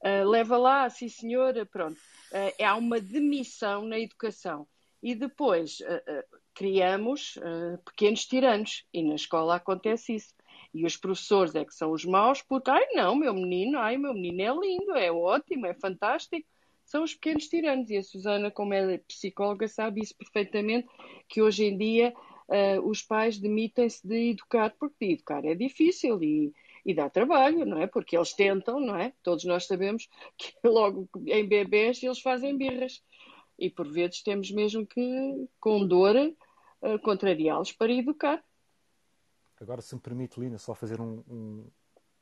Uh, 0.00 0.28
leva 0.28 0.56
lá, 0.56 0.88
sim 0.88 1.08
senhora, 1.08 1.66
pronto. 1.66 1.98
Uh, 2.30 2.64
há 2.64 2.76
uma 2.76 3.00
demissão 3.00 3.84
na 3.84 3.98
educação. 3.98 4.68
E 5.02 5.16
depois 5.16 5.80
uh, 5.80 6.38
criamos 6.54 7.36
pequenos 7.84 8.24
tiranos, 8.24 8.86
e 8.94 9.02
na 9.02 9.16
escola 9.16 9.56
acontece 9.56 10.14
isso. 10.14 10.32
E 10.72 10.86
os 10.86 10.96
professores 10.96 11.56
é 11.56 11.64
que 11.64 11.74
são 11.74 11.90
os 11.90 12.04
maus, 12.04 12.40
porque, 12.40 12.70
ai 12.70 12.86
não, 12.92 13.16
meu 13.16 13.34
menino, 13.34 13.78
ai, 13.78 13.96
meu 13.96 14.14
menino 14.14 14.40
é 14.40 14.66
lindo, 14.66 14.92
é 14.92 15.10
ótimo, 15.10 15.66
é 15.66 15.74
fantástico. 15.74 16.46
São 16.84 17.02
os 17.02 17.14
pequenos 17.14 17.48
tiranos. 17.48 17.90
E 17.90 17.96
a 17.96 18.02
Susana, 18.02 18.50
como 18.50 18.74
é 18.74 18.98
psicóloga, 18.98 19.66
sabe 19.66 20.02
isso 20.02 20.14
perfeitamente, 20.14 20.86
que 21.28 21.42
hoje 21.42 21.64
em 21.64 21.76
dia 21.76 22.14
os 22.84 23.02
pais 23.02 23.38
demitem-se 23.38 24.06
de 24.06 24.30
educar, 24.30 24.70
porque 24.78 25.06
de 25.06 25.12
educar 25.14 25.44
é 25.44 25.54
difícil 25.54 26.22
e 26.22 26.52
e 26.84 26.94
dá 26.94 27.08
trabalho, 27.08 27.64
não 27.64 27.80
é? 27.80 27.86
Porque 27.86 28.16
eles 28.16 28.32
tentam, 28.32 28.78
não 28.78 28.96
é? 28.96 29.12
Todos 29.22 29.44
nós 29.44 29.66
sabemos 29.66 30.08
que 30.36 30.54
logo 30.64 31.08
em 31.26 31.46
bebês 31.46 32.02
eles 32.02 32.20
fazem 32.20 32.56
birras. 32.56 33.02
E 33.58 33.70
por 33.70 33.88
vezes 33.88 34.22
temos 34.22 34.50
mesmo 34.50 34.84
que, 34.86 35.48
com 35.60 35.86
dor, 35.86 36.16
uh, 36.16 36.98
contrariá-los 37.02 37.72
para 37.72 37.92
educar. 37.92 38.42
Agora, 39.60 39.80
se 39.80 39.94
me 39.94 40.00
permite, 40.00 40.40
Lina, 40.40 40.58
só 40.58 40.74
fazer 40.74 41.00
um, 41.00 41.22
um, 41.30 41.66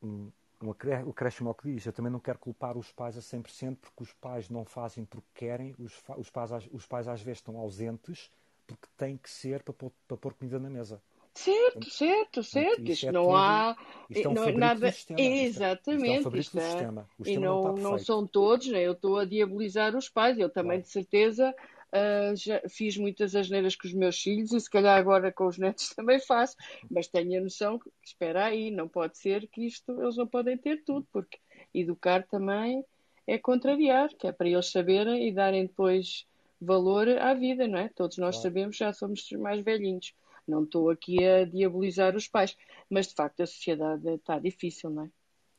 um 0.02 0.32
um 0.62 1.10
acréscimo 1.10 1.48
ao 1.48 1.54
que 1.54 1.72
diz, 1.72 1.84
eu 1.84 1.92
também 1.92 2.10
não 2.10 2.20
quero 2.20 2.38
culpar 2.38 2.78
os 2.78 2.92
pais 2.92 3.18
a 3.18 3.20
100% 3.20 3.76
porque 3.80 4.02
os 4.02 4.12
pais 4.12 4.48
não 4.48 4.64
fazem 4.64 5.04
porque 5.04 5.26
querem, 5.34 5.74
os, 5.78 6.00
os, 6.16 6.30
pais, 6.30 6.50
os 6.72 6.86
pais 6.86 7.08
às 7.08 7.20
vezes 7.20 7.38
estão 7.38 7.56
ausentes 7.56 8.30
porque 8.66 8.86
têm 8.96 9.16
que 9.16 9.28
ser 9.28 9.62
para 9.62 9.74
pôr, 9.74 9.92
para 10.06 10.16
pôr 10.16 10.34
comida 10.34 10.58
na 10.58 10.70
mesa. 10.70 11.02
Certo, 11.34 11.90
certo, 11.90 12.42
certo. 12.42 12.90
Isto, 12.90 13.08
é 13.08 13.12
não 13.12 13.24
tudo, 13.24 13.36
há 13.36 13.76
isto 14.10 14.26
é 14.26 14.28
um 14.28 14.34
não, 14.34 14.44
é 14.44 14.52
nada. 14.52 14.94
Exatamente. 15.16 16.18
Isto 16.18 16.36
é, 16.36 16.40
isto 16.40 16.58
é, 16.58 17.32
e 17.32 17.38
não, 17.38 17.62
não, 17.62 17.74
não 17.74 17.98
são 17.98 18.26
todos, 18.26 18.68
né? 18.68 18.82
eu 18.82 18.92
estou 18.92 19.18
a 19.18 19.24
diabolizar 19.24 19.96
os 19.96 20.08
pais, 20.08 20.38
eu 20.38 20.50
também 20.50 20.78
claro. 20.78 20.82
de 20.82 20.88
certeza 20.88 21.54
Uh, 21.92 22.34
já 22.34 22.58
fiz 22.70 22.96
muitas 22.96 23.36
asneiras 23.36 23.76
com 23.76 23.86
os 23.86 23.92
meus 23.92 24.18
filhos 24.18 24.50
e 24.52 24.58
se 24.58 24.70
calhar 24.70 24.98
agora 24.98 25.30
com 25.30 25.46
os 25.46 25.58
netos 25.58 25.90
também 25.94 26.18
faço, 26.18 26.56
mas 26.90 27.06
tenho 27.06 27.38
a 27.38 27.44
noção 27.44 27.78
que, 27.78 27.90
espera 28.02 28.46
aí, 28.46 28.70
não 28.70 28.88
pode 28.88 29.18
ser 29.18 29.46
que 29.48 29.66
isto, 29.66 30.00
eles 30.00 30.16
não 30.16 30.26
podem 30.26 30.56
ter 30.56 30.82
tudo, 30.84 31.06
porque 31.12 31.38
educar 31.74 32.26
também 32.26 32.82
é 33.26 33.36
contrariar, 33.36 34.08
que 34.08 34.26
é 34.26 34.32
para 34.32 34.48
eles 34.48 34.70
saberem 34.70 35.28
e 35.28 35.32
darem 35.32 35.66
depois 35.66 36.26
valor 36.58 37.10
à 37.10 37.34
vida, 37.34 37.68
não 37.68 37.78
é? 37.78 37.90
Todos 37.90 38.16
nós 38.16 38.36
claro. 38.36 38.42
sabemos, 38.42 38.76
já 38.78 38.90
somos 38.94 39.30
mais 39.32 39.60
velhinhos. 39.62 40.14
Não 40.46 40.64
estou 40.64 40.90
aqui 40.90 41.24
a 41.24 41.44
diabolizar 41.44 42.16
os 42.16 42.28
pais, 42.28 42.56
mas 42.90 43.06
de 43.06 43.14
facto 43.14 43.42
a 43.42 43.46
sociedade 43.46 44.08
está 44.08 44.38
difícil, 44.38 44.90
não 44.90 45.04
é? 45.04 45.10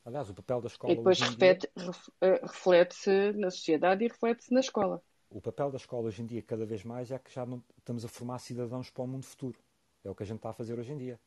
Aliás, 0.04 0.28
o 0.28 0.34
papel 0.34 0.60
da 0.60 0.66
escola. 0.66 0.92
E 0.92 0.96
depois 0.96 1.18
eh, 2.20 2.40
reflete-se 2.42 3.32
na 3.32 3.50
sociedade 3.50 4.04
e 4.04 4.08
reflete-se 4.08 4.52
na 4.52 4.60
escola 4.60 5.02
o 5.34 5.40
papel 5.40 5.68
da 5.68 5.76
escola 5.76 6.06
hoje 6.06 6.22
em 6.22 6.26
dia, 6.26 6.40
cada 6.40 6.64
vez 6.64 6.84
mais, 6.84 7.10
é 7.10 7.18
que 7.18 7.32
já 7.32 7.44
não 7.44 7.60
estamos 7.76 8.04
a 8.04 8.08
formar 8.08 8.38
cidadãos 8.38 8.88
para 8.88 9.02
o 9.02 9.06
mundo 9.06 9.24
futuro. 9.24 9.58
É 10.04 10.08
o 10.08 10.14
que 10.14 10.22
a 10.22 10.26
gente 10.26 10.36
está 10.36 10.50
a 10.50 10.52
fazer 10.52 10.78
hoje 10.78 10.92
em 10.92 10.96
dia. 10.96 11.20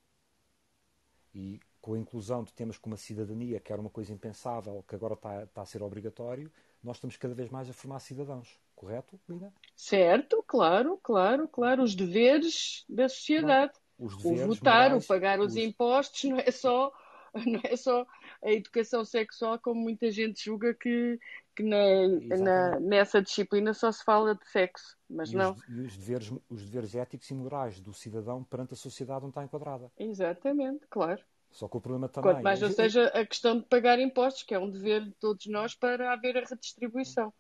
E 1.36 1.60
com 1.82 1.94
a 1.94 2.00
inclusão 2.00 2.42
de 2.42 2.54
temas 2.54 2.78
como 2.78 2.96
a 2.96 2.98
cidadania, 2.98 3.60
que 3.60 3.72
era 3.72 3.82
uma 3.82 3.90
coisa 3.90 4.14
impensável, 4.14 4.84
que 4.88 4.96
agora 4.96 5.14
está, 5.14 5.44
está 5.44 5.62
a 5.62 5.66
ser 5.66 5.84
obrigatório, 5.84 6.50
nós 6.82 6.96
estamos 6.96 7.18
cada 7.18 7.34
vez 7.34 7.50
mais 7.50 7.70
a 7.70 7.74
formar 7.74 8.00
cidadãos. 8.00 8.58
Correto, 8.78 9.20
Lina? 9.28 9.52
Certo, 9.76 10.44
claro, 10.46 11.00
claro, 11.02 11.48
claro. 11.48 11.82
Os 11.82 11.96
deveres 11.96 12.86
da 12.88 13.10
sociedade. 13.10 13.74
Deveres, 14.00 14.24
o 14.24 14.48
votar, 14.54 14.90
morais, 14.90 15.04
o 15.04 15.08
pagar 15.08 15.40
os, 15.40 15.48
os 15.48 15.58
impostos, 15.58 16.24
não 16.26 16.38
é 16.38 16.52
só 16.52 16.94
não 17.46 17.60
é 17.64 17.76
só 17.76 18.06
a 18.44 18.52
educação 18.52 19.04
sexual, 19.04 19.58
como 19.60 19.82
muita 19.82 20.12
gente 20.12 20.46
julga 20.46 20.76
que, 20.76 21.20
que 21.56 21.64
na, 21.64 22.08
na, 22.38 22.80
nessa 22.80 23.20
disciplina 23.20 23.74
só 23.74 23.92
se 23.92 24.04
fala 24.04 24.36
de 24.36 24.48
sexo, 24.48 24.96
mas 25.10 25.32
e 25.32 25.36
não. 25.36 25.54
Os, 25.54 25.68
e 25.68 25.82
os 25.82 25.98
deveres, 25.98 26.32
os 26.48 26.64
deveres 26.64 26.96
éticos 26.96 27.30
e 27.32 27.34
morais 27.34 27.80
do 27.80 27.94
cidadão 27.94 28.44
perante 28.44 28.74
a 28.74 28.78
sociedade 28.78 29.22
não 29.22 29.30
está 29.30 29.44
enquadrada. 29.44 29.92
Exatamente, 29.98 30.86
claro. 30.88 31.22
Só 31.52 31.68
que 31.68 31.78
o 31.78 31.82
problema 31.82 32.08
também. 32.08 32.34
Quanto 32.34 32.44
mais 32.44 32.62
não 32.62 32.70
seja 32.70 33.08
a 33.08 33.26
questão 33.26 33.58
de 33.58 33.66
pagar 33.66 33.98
impostos, 34.00 34.44
que 34.44 34.54
é 34.54 34.60
um 34.60 34.70
dever 34.70 35.04
de 35.04 35.14
todos 35.14 35.48
nós 35.48 35.74
para 35.74 36.14
haver 36.14 36.38
a 36.38 36.42
redistribuição. 36.42 37.34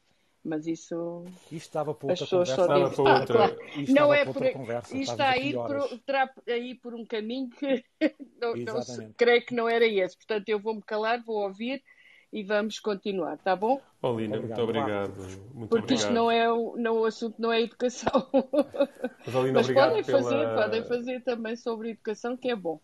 Mas 0.47 0.65
isso. 0.65 1.25
Isto 1.51 1.55
estava 1.55 1.93
para 1.93 2.09
outra 2.09 2.25
conversa. 2.25 2.55
Só 2.55 2.67
dizem, 2.67 2.95
para 2.95 3.19
outra... 3.19 3.43
Ah, 3.43 3.47
claro. 3.47 3.81
Isto 3.81 3.93
não 3.93 4.13
é 4.13 4.25
por. 4.25 4.51
Conversa, 4.53 4.97
isto 4.97 5.11
está 5.11 5.29
a 5.31 5.37
ir 5.37 5.53
por, 5.53 5.99
aí 6.47 6.75
por 6.75 6.95
um 6.95 7.05
caminho 7.05 7.49
que 7.49 7.83
não, 8.41 8.53
não, 8.55 9.13
creio 9.17 9.45
que 9.45 9.53
não 9.53 9.67
era 9.67 9.85
esse. 9.85 10.15
Portanto, 10.15 10.47
eu 10.47 10.57
vou-me 10.57 10.81
calar, 10.81 11.21
vou 11.21 11.43
ouvir 11.43 11.83
e 12.31 12.43
vamos 12.43 12.79
continuar, 12.79 13.37
tá 13.39 13.57
bom? 13.57 13.81
Paulina, 13.99 14.37
muito 14.39 14.61
obrigado. 14.61 15.17
Muito 15.53 15.69
Porque 15.69 15.83
obrigado. 15.83 15.91
isto 15.91 16.11
não 16.11 16.31
é, 16.31 16.49
o, 16.49 16.77
não, 16.77 16.99
o 16.99 17.05
assunto 17.05 17.35
não 17.41 17.51
é 17.51 17.61
educação. 17.61 18.29
Mas, 18.31 19.33
Paulina, 19.33 19.59
Mas 19.59 19.67
podem 19.67 20.03
pela... 20.03 20.21
fazer, 20.21 20.55
podem 20.55 20.83
fazer 20.83 21.23
também 21.23 21.55
sobre 21.57 21.89
educação, 21.91 22.37
que 22.37 22.49
é 22.49 22.55
bom. 22.55 22.79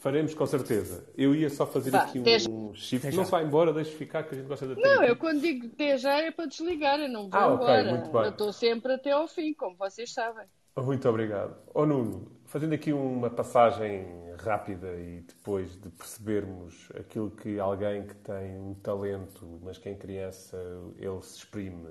Faremos 0.00 0.32
com 0.32 0.46
certeza. 0.46 1.04
Eu 1.14 1.34
ia 1.34 1.50
só 1.50 1.66
fazer 1.66 1.90
Vá, 1.90 2.00
aqui 2.00 2.18
um 2.18 2.74
shift. 2.74 3.14
Não 3.14 3.22
se 3.22 3.30
vai 3.30 3.44
embora, 3.44 3.70
deixe 3.70 3.90
ficar 3.90 4.22
que 4.22 4.34
a 4.34 4.38
gente 4.38 4.46
gosta 4.46 4.66
de 4.66 4.74
ter. 4.74 4.80
Não, 4.80 5.04
eu 5.04 5.14
quando 5.14 5.42
digo 5.42 5.66
até 5.66 5.98
já 5.98 6.18
é 6.22 6.30
para 6.30 6.46
desligar, 6.46 6.98
eu 6.98 7.08
não 7.08 7.28
vou 7.28 7.38
ah, 7.38 7.52
embora. 7.52 7.80
Okay, 7.82 7.92
muito 7.92 8.10
bem. 8.10 8.22
Eu 8.22 8.30
estou 8.30 8.50
sempre 8.50 8.94
até 8.94 9.10
ao 9.10 9.28
fim, 9.28 9.52
como 9.52 9.76
vocês 9.76 10.10
sabem. 10.10 10.46
Muito 10.74 11.06
obrigado. 11.06 11.54
Ó 11.74 11.82
oh, 11.82 11.86
Nuno, 11.86 12.32
fazendo 12.46 12.72
aqui 12.72 12.94
uma 12.94 13.28
passagem 13.28 14.06
rápida 14.38 14.88
e 14.94 15.20
depois 15.20 15.78
de 15.78 15.90
percebermos 15.90 16.88
aquilo 16.98 17.30
que 17.30 17.60
alguém 17.60 18.06
que 18.06 18.14
tem 18.14 18.58
um 18.58 18.72
talento, 18.72 19.60
mas 19.62 19.76
que 19.76 19.90
em 19.90 19.96
criança 19.96 20.56
ele 20.98 21.20
se 21.20 21.36
exprime, 21.36 21.88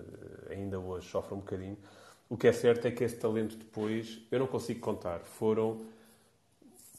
ainda 0.50 0.80
hoje 0.80 1.08
sofre 1.08 1.36
um 1.36 1.39
bocadinho, 1.41 1.78
o 2.28 2.36
que 2.36 2.48
é 2.48 2.52
certo 2.52 2.88
é 2.88 2.91
que 2.91 3.04
esse 3.04 3.17
talento 3.17 3.56
depois, 3.56 4.19
eu 4.32 4.39
não 4.39 4.48
consigo 4.48 4.80
contar, 4.80 5.19
foram 5.19 5.86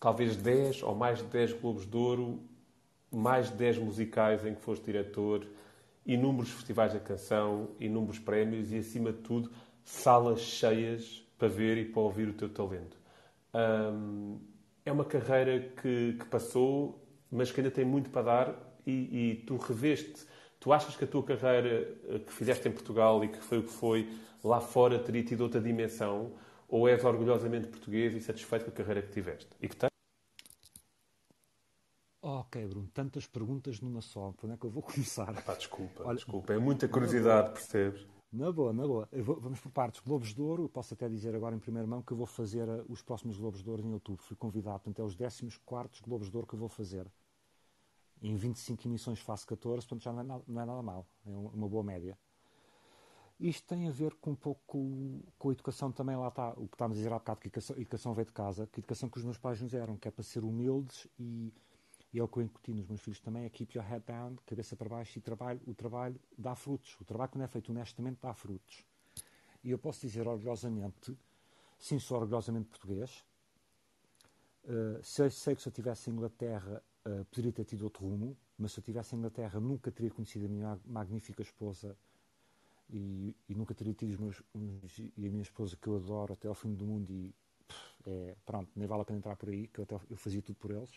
talvez 0.00 0.34
10 0.34 0.82
ou 0.82 0.94
mais 0.94 1.18
de 1.18 1.24
10 1.24 1.52
Globos 1.52 1.86
de 1.86 1.96
Ouro, 1.96 2.40
mais 3.12 3.50
de 3.50 3.56
10 3.56 3.78
musicais 3.78 4.44
em 4.46 4.54
que 4.54 4.62
foste 4.62 4.84
diretor, 4.84 5.46
inúmeros 6.06 6.50
festivais 6.50 6.92
da 6.92 7.00
canção, 7.00 7.68
inúmeros 7.78 8.18
prémios 8.18 8.72
e, 8.72 8.78
acima 8.78 9.12
de 9.12 9.18
tudo, 9.18 9.50
salas 9.84 10.40
cheias 10.40 11.22
para 11.38 11.48
ver 11.48 11.76
e 11.78 11.84
para 11.84 12.00
ouvir 12.00 12.28
o 12.28 12.32
teu 12.32 12.48
talento. 12.48 12.96
é 14.84 14.92
uma 14.92 15.04
carreira 15.04 15.60
que, 15.80 16.16
que, 16.18 16.24
passou, 16.26 17.04
mas 17.30 17.50
que 17.50 17.60
ainda 17.60 17.70
tem 17.70 17.84
muito 17.84 18.10
para 18.10 18.22
dar 18.22 18.76
e, 18.86 18.92
e, 19.30 19.44
tu 19.46 19.56
reveste. 19.56 20.26
Tu 20.58 20.72
achas 20.72 20.96
que 20.96 21.04
a 21.04 21.06
tua 21.06 21.22
carreira 21.22 21.96
eh, 22.08 22.18
que 22.18 22.32
fizeste 22.32 22.68
em 22.68 22.72
Portugal 22.72 23.24
e 23.24 23.28
que 23.28 23.38
foi 23.38 23.58
o 23.58 23.62
que 23.62 23.72
foi 23.72 24.10
lá 24.44 24.60
fora 24.60 24.98
teria 24.98 25.22
tido 25.24 25.40
outra 25.40 25.60
dimensão? 25.60 26.32
Ou 26.68 26.86
és 26.88 27.02
orgulhosamente 27.02 27.68
português 27.68 28.14
e 28.14 28.20
satisfeito 28.20 28.66
com 28.66 28.70
a 28.70 28.74
carreira 28.74 29.02
que 29.02 29.10
tiveste? 29.10 29.48
E 29.60 29.68
que 29.68 29.76
tens? 29.76 29.89
Ok, 32.50 32.66
Bruno, 32.66 32.88
tantas 32.92 33.28
perguntas 33.28 33.80
numa 33.80 34.00
só. 34.00 34.32
Por 34.32 34.46
onde 34.46 34.54
é 34.54 34.58
que 34.58 34.66
eu 34.66 34.70
vou 34.70 34.82
começar? 34.82 35.40
Pá, 35.44 35.54
desculpa, 35.54 36.02
Olha, 36.04 36.16
desculpa. 36.16 36.52
É 36.52 36.58
muita 36.58 36.88
curiosidade, 36.88 37.52
percebes? 37.52 38.04
Na 38.32 38.50
boa, 38.50 38.72
na 38.72 38.84
boa. 38.84 39.08
Vou, 39.22 39.40
vamos 39.40 39.60
por 39.60 39.70
partes. 39.70 40.00
Globos 40.00 40.34
de 40.34 40.42
Ouro, 40.42 40.64
eu 40.64 40.68
posso 40.68 40.92
até 40.94 41.08
dizer 41.08 41.32
agora 41.32 41.54
em 41.54 41.60
primeira 41.60 41.86
mão 41.86 42.02
que 42.02 42.12
eu 42.12 42.16
vou 42.16 42.26
fazer 42.26 42.68
uh, 42.68 42.84
os 42.88 43.02
próximos 43.02 43.38
Globos 43.38 43.62
de 43.62 43.70
Ouro 43.70 43.86
em 43.86 43.92
outubro. 43.92 44.24
Fui 44.24 44.36
convidado, 44.36 44.80
portanto, 44.80 45.00
é 45.00 45.04
os 45.04 45.14
14 45.14 46.02
Globos 46.02 46.28
de 46.28 46.36
Ouro 46.36 46.44
que 46.48 46.54
eu 46.54 46.58
vou 46.58 46.68
fazer. 46.68 47.06
Em 48.20 48.34
25 48.34 48.88
emissões 48.88 49.20
faço 49.20 49.46
14, 49.46 49.86
portanto 49.86 50.02
já 50.02 50.12
não 50.12 50.20
é 50.20 50.24
nada, 50.24 50.44
não 50.48 50.60
é 50.60 50.64
nada 50.64 50.82
mal. 50.82 51.06
É 51.24 51.30
uma 51.30 51.68
boa 51.68 51.84
média. 51.84 52.18
Isto 53.38 53.68
tem 53.68 53.86
a 53.86 53.92
ver 53.92 54.12
com 54.14 54.32
um 54.32 54.34
pouco 54.34 54.60
com, 55.38 55.48
a 55.48 55.52
educação 55.52 55.92
também, 55.92 56.16
lá 56.16 56.28
está, 56.28 56.50
o 56.56 56.66
que 56.66 56.74
estávamos 56.74 56.98
a 56.98 57.00
dizer 57.00 57.12
há 57.12 57.18
bocado, 57.18 57.40
que 57.40 57.46
a 57.46 57.48
educação, 57.48 57.76
educação 57.76 58.12
veio 58.12 58.26
de 58.26 58.32
casa, 58.32 58.66
que 58.66 58.80
a 58.80 58.80
educação 58.80 59.08
que 59.08 59.18
os 59.18 59.24
meus 59.24 59.38
pais 59.38 59.60
nos 59.60 59.70
deram, 59.70 59.96
que 59.96 60.08
é 60.08 60.10
para 60.10 60.24
ser 60.24 60.42
humildes 60.42 61.06
e, 61.16 61.54
e 62.12 62.18
é 62.18 62.22
o 62.22 62.28
que 62.28 62.38
eu 62.38 62.42
incuti 62.42 62.72
nos 62.72 62.86
meus 62.86 63.00
filhos 63.00 63.20
também, 63.20 63.44
é 63.44 63.50
keep 63.50 63.76
your 63.76 63.86
head 63.86 64.04
down, 64.04 64.36
cabeça 64.44 64.74
para 64.74 64.88
baixo 64.88 65.18
e 65.18 65.22
trabalho, 65.22 65.60
o 65.66 65.74
trabalho 65.74 66.20
dá 66.36 66.56
frutos. 66.56 66.96
O 67.00 67.04
trabalho 67.04 67.30
quando 67.30 67.44
é 67.44 67.46
feito 67.46 67.70
honestamente 67.70 68.18
dá 68.20 68.34
frutos. 68.34 68.84
E 69.62 69.70
eu 69.70 69.78
posso 69.78 70.00
dizer 70.00 70.26
orgulhosamente, 70.26 71.16
sim, 71.78 71.98
sou 71.98 72.18
orgulhosamente 72.18 72.68
português, 72.68 73.24
uh, 74.64 75.02
sei, 75.04 75.30
sei, 75.30 75.54
que 75.54 75.62
se 75.62 75.68
eu 75.68 75.72
tivesse 75.72 76.10
em 76.10 76.14
Inglaterra 76.14 76.82
uh, 77.06 77.24
poderia 77.26 77.52
ter 77.52 77.64
tido 77.64 77.82
outro 77.82 78.04
rumo, 78.04 78.36
mas 78.58 78.72
se 78.72 78.80
eu 78.80 78.84
tivesse 78.84 79.14
em 79.14 79.18
Inglaterra 79.18 79.60
nunca 79.60 79.92
teria 79.92 80.10
conhecido 80.10 80.46
a 80.46 80.48
minha 80.48 80.80
magnífica 80.84 81.42
esposa 81.42 81.96
e, 82.88 83.36
e, 83.48 83.54
nunca 83.54 83.72
teria 83.72 83.94
tido 83.94 84.10
os 84.10 84.16
meus, 84.16 84.42
os, 84.52 84.98
e 84.98 85.26
a 85.26 85.30
minha 85.30 85.42
esposa 85.42 85.76
que 85.76 85.86
eu 85.86 85.96
adoro 85.96 86.32
até 86.32 86.48
ao 86.48 86.54
fim 86.54 86.74
do 86.74 86.84
mundo 86.84 87.12
e 87.12 87.32
é, 88.04 88.34
pronto, 88.44 88.68
nem 88.74 88.88
vale 88.88 89.02
a 89.02 89.04
pena 89.04 89.18
entrar 89.18 89.36
por 89.36 89.48
aí, 89.48 89.68
que 89.68 89.78
eu, 89.78 89.84
até, 89.84 89.94
eu 90.10 90.16
fazia 90.16 90.42
tudo 90.42 90.56
por 90.56 90.72
eles. 90.72 90.90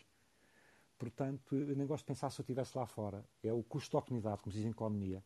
Portanto, 0.97 1.55
eu 1.55 1.75
nem 1.75 1.85
gosto 1.85 2.03
de 2.03 2.07
pensar 2.07 2.29
se 2.29 2.39
eu 2.39 2.43
estivesse 2.43 2.77
lá 2.77 2.85
fora. 2.85 3.25
É 3.41 3.51
o 3.51 3.63
custo 3.63 3.91
de 3.91 3.97
oportunidade, 3.97 4.41
como 4.41 4.51
se 4.51 4.57
diz 4.57 4.67
em 4.67 4.71
economia. 4.71 5.23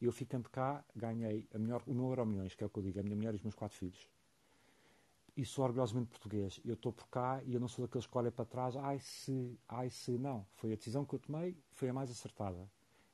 Eu 0.00 0.12
ficando 0.12 0.48
cá, 0.48 0.84
ganhei 0.94 1.48
a 1.52 1.58
melhor, 1.58 1.82
o 1.86 1.92
meu 1.92 2.06
euro 2.06 2.24
milhões, 2.24 2.54
que 2.54 2.62
é 2.62 2.66
o 2.66 2.70
que 2.70 2.78
eu 2.78 2.82
digo, 2.82 3.00
a 3.00 3.02
minha 3.02 3.16
mulher 3.16 3.32
e 3.34 3.36
os 3.36 3.42
meus 3.42 3.54
quatro 3.54 3.76
filhos. 3.76 4.08
E 5.36 5.44
sou 5.44 5.64
orgulhosamente 5.64 6.08
português. 6.08 6.60
Eu 6.64 6.74
estou 6.74 6.92
por 6.92 7.08
cá 7.08 7.42
e 7.44 7.54
eu 7.54 7.60
não 7.60 7.68
sou 7.68 7.84
daqueles 7.84 8.06
que 8.06 8.16
olha 8.16 8.30
para 8.30 8.44
trás, 8.44 8.76
ai 8.76 8.98
se, 9.00 9.58
ai 9.68 9.90
se, 9.90 10.16
não. 10.18 10.46
Foi 10.54 10.72
a 10.72 10.76
decisão 10.76 11.04
que 11.04 11.14
eu 11.14 11.18
tomei, 11.18 11.56
foi 11.72 11.88
a 11.88 11.92
mais 11.92 12.10
acertada. 12.10 12.68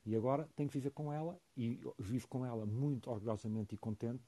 E 0.07 0.15
agora 0.15 0.49
tenho 0.55 0.69
que 0.69 0.75
viver 0.79 0.91
com 0.91 1.13
ela 1.13 1.41
e 1.57 1.81
vivo 1.99 2.29
com 2.29 2.45
ela 2.45 2.67
muito 2.67 3.11
orgulhosamente 3.11 3.75
e 3.75 3.79
contente, 3.79 4.23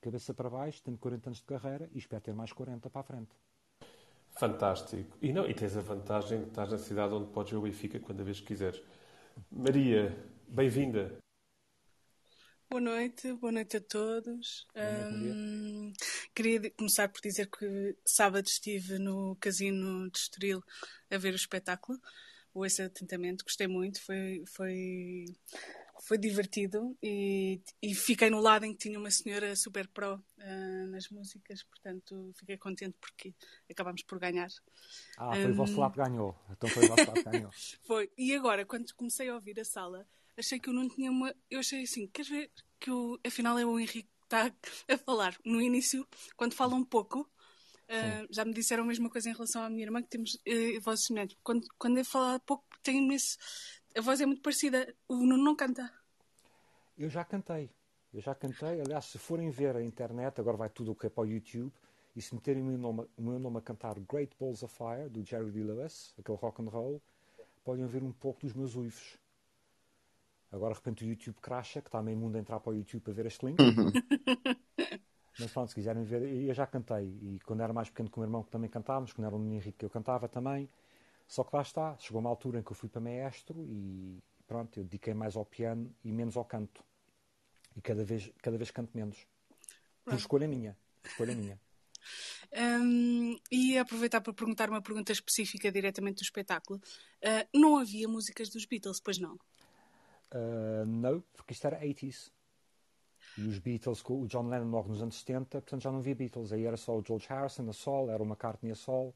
cabeça 0.00 0.34
para 0.34 0.50
baixo, 0.50 0.82
tenho 0.82 0.98
40 0.98 1.28
anos 1.28 1.38
de 1.38 1.44
carreira 1.44 1.88
e 1.92 1.98
espero 1.98 2.22
ter 2.22 2.34
mais 2.34 2.52
40 2.52 2.90
para 2.90 3.00
a 3.00 3.04
frente. 3.04 3.36
Fantástico. 4.36 5.16
E, 5.20 5.32
não, 5.32 5.48
e 5.48 5.54
tens 5.54 5.76
a 5.76 5.80
vantagem 5.80 6.42
de 6.42 6.48
estar 6.48 6.68
na 6.68 6.78
cidade 6.78 7.14
onde 7.14 7.30
podes 7.32 7.52
ver 7.52 7.58
o 7.58 7.62
Benfica 7.62 8.00
quando 8.00 8.20
a 8.20 8.24
vez 8.24 8.40
quiseres. 8.40 8.82
Maria, 9.50 10.16
bem-vinda. 10.48 11.18
Boa 12.68 12.80
noite, 12.80 13.32
boa 13.34 13.52
noite 13.52 13.76
a 13.76 13.80
todos. 13.80 14.66
Um, 14.74 15.92
queria 16.34 16.70
começar 16.70 17.08
por 17.08 17.20
dizer 17.20 17.50
que 17.50 17.96
sábado 18.06 18.46
estive 18.46 18.98
no 18.98 19.36
Casino 19.36 20.10
de 20.10 20.18
Estoril 20.18 20.62
a 21.10 21.18
ver 21.18 21.34
o 21.34 21.36
espetáculo 21.36 21.98
ouço 22.54 22.82
atentamente, 22.82 23.44
gostei 23.44 23.66
muito, 23.66 24.02
foi, 24.02 24.44
foi, 24.46 25.24
foi 26.02 26.18
divertido 26.18 26.96
e, 27.00 27.60
e, 27.80 27.94
fiquei 27.94 28.28
no 28.28 28.40
lado 28.40 28.64
em 28.64 28.72
que 28.72 28.88
tinha 28.88 28.98
uma 28.98 29.10
senhora 29.10 29.54
super 29.54 29.86
pro 29.86 30.16
uh, 30.16 30.86
nas 30.90 31.08
músicas, 31.08 31.62
portanto 31.62 32.32
fiquei 32.34 32.58
contente 32.58 32.96
porque 33.00 33.32
acabámos 33.70 34.02
por 34.02 34.18
ganhar. 34.18 34.48
Ah, 35.16 35.32
foi 35.32 35.46
um, 35.46 35.50
o 35.52 35.54
vosso 35.54 35.78
lado 35.78 35.92
que 35.92 35.98
ganhou. 35.98 36.36
Então 36.50 36.68
foi 36.68 36.86
o 36.86 36.88
vosso 36.88 37.06
lado 37.06 37.22
que 37.22 37.30
ganhou. 37.30 37.50
foi. 37.86 38.10
E 38.18 38.34
agora, 38.34 38.66
quando 38.66 38.92
comecei 38.94 39.28
a 39.28 39.34
ouvir 39.34 39.60
a 39.60 39.64
sala, 39.64 40.04
achei 40.36 40.58
que 40.58 40.68
eu 40.68 40.74
não 40.74 40.88
tinha 40.88 41.08
uma. 41.08 41.32
Eu 41.48 41.60
achei 41.60 41.84
assim, 41.84 42.08
queres 42.08 42.28
ver 42.28 42.50
que 42.80 42.90
o... 42.90 43.20
afinal 43.24 43.56
é 43.56 43.64
o 43.64 43.78
Henrique 43.78 44.02
que 44.02 44.24
está 44.24 44.52
a 44.92 44.98
falar. 44.98 45.36
No 45.44 45.62
início, 45.62 46.06
quando 46.36 46.54
fala 46.54 46.74
um 46.74 46.84
pouco, 46.84 47.30
Uh, 47.88 48.26
já 48.30 48.42
me 48.42 48.54
disseram 48.54 48.84
a 48.84 48.86
mesma 48.86 49.10
coisa 49.10 49.28
em 49.28 49.34
relação 49.34 49.62
à 49.62 49.68
minha 49.68 49.84
irmã, 49.84 50.00
que 50.00 50.08
temos 50.08 50.34
uh, 50.36 50.80
vozes 50.80 51.04
semelhantes. 51.04 51.36
Quando, 51.42 51.66
quando 51.76 51.98
eu 51.98 52.04
falo 52.06 52.40
pouco, 52.40 52.64
tem 52.82 53.12
esse, 53.12 53.36
a 53.96 54.00
voz 54.00 54.20
é 54.20 54.26
muito 54.26 54.42
parecida. 54.42 54.94
O 55.08 55.16
Nuno 55.16 55.42
não 55.42 55.56
canta. 55.56 55.90
Eu 56.96 57.08
já 57.08 57.24
cantei. 57.24 57.70
Eu 58.12 58.20
já 58.20 58.34
cantei. 58.34 58.80
Aliás, 58.80 59.06
se 59.06 59.18
forem 59.18 59.50
ver 59.50 59.76
a 59.76 59.82
internet, 59.82 60.40
agora 60.40 60.56
vai 60.56 60.68
tudo 60.68 60.92
o 60.92 60.94
que 60.94 61.06
é 61.06 61.10
para 61.10 61.22
o 61.22 61.26
YouTube, 61.26 61.72
e 62.14 62.20
se 62.20 62.34
meterem 62.34 62.62
o 62.62 62.66
meu 62.66 62.78
nome, 62.78 63.08
o 63.16 63.22
meu 63.22 63.38
nome 63.38 63.58
a 63.58 63.60
cantar 63.62 63.98
Great 64.00 64.36
Balls 64.38 64.62
of 64.62 64.74
Fire, 64.74 65.08
do 65.08 65.24
Jerry 65.24 65.50
Lee 65.50 65.64
Lewis, 65.64 66.14
aquele 66.18 66.36
rock 66.36 66.62
and 66.62 66.68
roll, 66.68 67.02
podem 67.64 67.86
ver 67.86 68.02
um 68.02 68.12
pouco 68.12 68.40
dos 68.40 68.52
meus 68.52 68.74
uivos. 68.74 69.16
Agora, 70.50 70.74
de 70.74 70.80
repente, 70.80 71.04
o 71.04 71.08
YouTube 71.08 71.36
cracha, 71.40 71.80
que 71.80 71.88
está 71.88 72.02
meio 72.02 72.18
mundo 72.18 72.36
a 72.36 72.38
entrar 72.38 72.60
para 72.60 72.72
o 72.72 72.74
YouTube 72.74 73.00
para 73.00 73.14
ver 73.14 73.26
este 73.26 73.46
link. 73.46 73.56
Mas 75.40 75.50
pronto, 75.50 75.68
se 75.68 75.74
quiserem 75.74 76.04
ver, 76.04 76.22
eu 76.22 76.52
já 76.52 76.66
cantei. 76.66 77.06
E 77.22 77.40
quando 77.46 77.62
era 77.62 77.72
mais 77.72 77.88
pequeno 77.88 78.10
com 78.10 78.20
o 78.20 78.20
meu 78.20 78.28
irmão, 78.28 78.42
que 78.42 78.50
também 78.50 78.68
cantávamos, 78.68 79.14
quando 79.14 79.26
era 79.26 79.34
um 79.34 79.50
Henrique, 79.50 79.82
eu 79.82 79.88
cantava 79.88 80.28
também. 80.28 80.68
Só 81.26 81.44
que 81.44 81.54
lá 81.54 81.62
está, 81.62 81.96
chegou 81.98 82.20
uma 82.20 82.30
altura 82.30 82.60
em 82.60 82.62
que 82.62 82.72
eu 82.72 82.76
fui 82.76 82.88
para 82.88 83.00
maestro 83.00 83.64
e 83.64 84.22
pronto, 84.46 84.78
eu 84.78 84.84
dediquei 84.84 85.14
mais 85.14 85.36
ao 85.36 85.44
piano 85.44 85.94
e 86.04 86.12
menos 86.12 86.36
ao 86.36 86.44
canto. 86.44 86.84
E 87.76 87.80
cada 87.80 88.04
vez, 88.04 88.30
cada 88.42 88.56
vez 88.58 88.70
canto 88.70 88.90
menos. 88.94 89.26
Por 90.04 90.14
escolha 90.14 90.46
minha. 90.46 90.76
Por 91.02 91.10
escolha 91.10 91.34
minha. 91.34 91.60
Um, 92.54 93.38
e 93.50 93.78
aproveitar 93.78 94.20
para 94.20 94.34
perguntar 94.34 94.68
uma 94.68 94.82
pergunta 94.82 95.10
específica 95.10 95.72
diretamente 95.72 96.16
do 96.16 96.22
espetáculo. 96.22 96.78
Uh, 97.22 97.58
não 97.58 97.78
havia 97.78 98.06
músicas 98.06 98.50
dos 98.50 98.66
Beatles, 98.66 99.00
pois 99.00 99.18
não? 99.18 99.36
Uh, 100.34 100.84
não, 100.84 101.24
porque 101.32 101.54
isto 101.54 101.66
era 101.66 101.80
80s. 101.80 102.30
E 103.38 103.46
os 103.46 103.58
Beatles, 103.58 104.02
o 104.06 104.26
John 104.26 104.48
Lennon 104.48 104.68
logo 104.70 104.90
nos 104.90 105.00
anos 105.00 105.18
70, 105.20 105.62
portanto 105.62 105.82
já 105.82 105.90
não 105.90 106.00
havia 106.00 106.14
Beatles. 106.14 106.52
Aí 106.52 106.66
era 106.66 106.76
só 106.76 106.98
o 106.98 107.02
George 107.02 107.26
Harrison 107.28 107.68
a 107.70 107.72
sol, 107.72 108.10
era 108.10 108.22
o 108.22 108.26
McCartney 108.26 108.72
a 108.72 108.74
sol. 108.76 109.14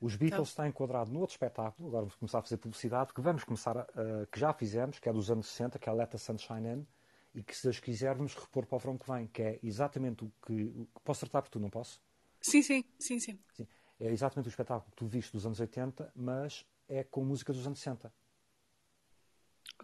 Os 0.00 0.14
Beatles 0.14 0.50
está 0.50 0.68
enquadrado 0.68 1.10
no 1.10 1.18
outro 1.18 1.34
espetáculo, 1.34 1.88
agora 1.88 2.02
vamos 2.02 2.14
começar 2.14 2.38
a 2.38 2.42
fazer 2.42 2.58
publicidade, 2.58 3.12
que 3.12 3.20
vamos 3.20 3.42
começar, 3.42 3.76
a, 3.76 3.86
que 4.30 4.38
já 4.38 4.52
fizemos, 4.52 5.00
que 5.00 5.08
é 5.08 5.12
dos 5.12 5.32
anos 5.32 5.48
60, 5.48 5.80
que 5.80 5.88
é 5.88 5.92
a 5.92 5.94
Let 5.94 6.10
the 6.10 6.18
Sunshine 6.18 6.68
In, 6.68 6.86
e 7.34 7.42
que 7.42 7.56
se 7.56 7.64
Deus 7.64 7.80
quiser 7.80 8.14
vamos 8.14 8.34
repor 8.34 8.64
para 8.66 8.76
o 8.76 8.78
verão 8.78 8.96
que 8.96 9.10
vem, 9.10 9.26
que 9.26 9.42
é 9.42 9.58
exatamente 9.60 10.24
o 10.24 10.32
que... 10.46 10.66
O, 10.66 10.86
posso 11.02 11.20
tratar 11.20 11.42
por 11.42 11.48
tu, 11.48 11.58
não 11.58 11.68
posso? 11.68 12.00
Sim, 12.40 12.62
sim, 12.62 12.84
sim, 13.00 13.18
sim, 13.18 13.38
sim. 13.52 13.66
É 13.98 14.12
exatamente 14.12 14.46
o 14.46 14.50
espetáculo 14.50 14.88
que 14.90 14.96
tu 14.96 15.06
viste 15.06 15.32
dos 15.32 15.44
anos 15.44 15.58
80, 15.58 16.12
mas 16.14 16.64
é 16.88 17.02
com 17.02 17.24
música 17.24 17.52
dos 17.52 17.66
anos 17.66 17.80
60. 17.80 18.12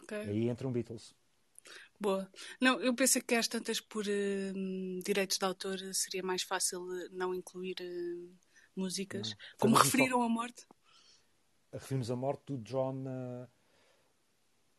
Ok. 0.02 0.18
Aí 0.18 0.48
entram 0.48 0.70
Beatles. 0.70 1.16
Boa. 1.98 2.30
Não, 2.60 2.80
eu 2.80 2.94
pensei 2.94 3.20
que 3.20 3.34
às 3.34 3.48
tantas 3.48 3.80
por 3.80 4.04
uh, 4.06 5.02
direitos 5.04 5.36
de 5.36 5.44
autor 5.44 5.78
seria 5.92 6.22
mais 6.22 6.44
fácil 6.44 6.86
não 7.10 7.34
incluir... 7.34 7.74
Uh 7.80 8.47
músicas. 8.78 9.30
Não. 9.30 9.36
Como 9.58 9.76
referiram 9.76 10.22
a 10.22 10.28
morte? 10.28 10.66
Referimos 11.72 12.10
a 12.10 12.16
morte 12.16 12.44
do 12.46 12.58
John. 12.58 13.04
Uh, 13.04 13.48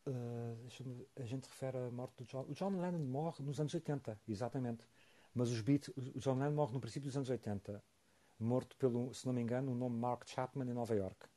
uh, 0.09 1.07
a 1.17 1.25
gente 1.25 1.45
refere 1.45 1.77
a 1.77 1.91
morte 1.91 2.15
do 2.17 2.25
John. 2.25 2.45
O 2.47 2.53
John 2.53 2.79
Lennon 2.79 2.99
morre 2.99 3.43
nos 3.43 3.59
anos 3.59 3.73
80, 3.73 4.19
exatamente. 4.27 4.85
Mas 5.33 5.51
os 5.51 5.61
Beats, 5.61 5.89
o 5.89 6.19
John 6.19 6.39
Lennon 6.39 6.55
morre 6.55 6.73
no 6.73 6.79
princípio 6.79 7.07
dos 7.07 7.15
anos 7.15 7.29
80, 7.29 7.83
morto 8.39 8.75
pelo, 8.77 9.13
se 9.13 9.25
não 9.25 9.33
me 9.33 9.41
engano, 9.41 9.71
o 9.71 9.75
nome 9.75 9.97
Mark 9.97 10.27
Chapman 10.27 10.69
em 10.69 10.73
Nova 10.73 10.95
York. 10.95 11.27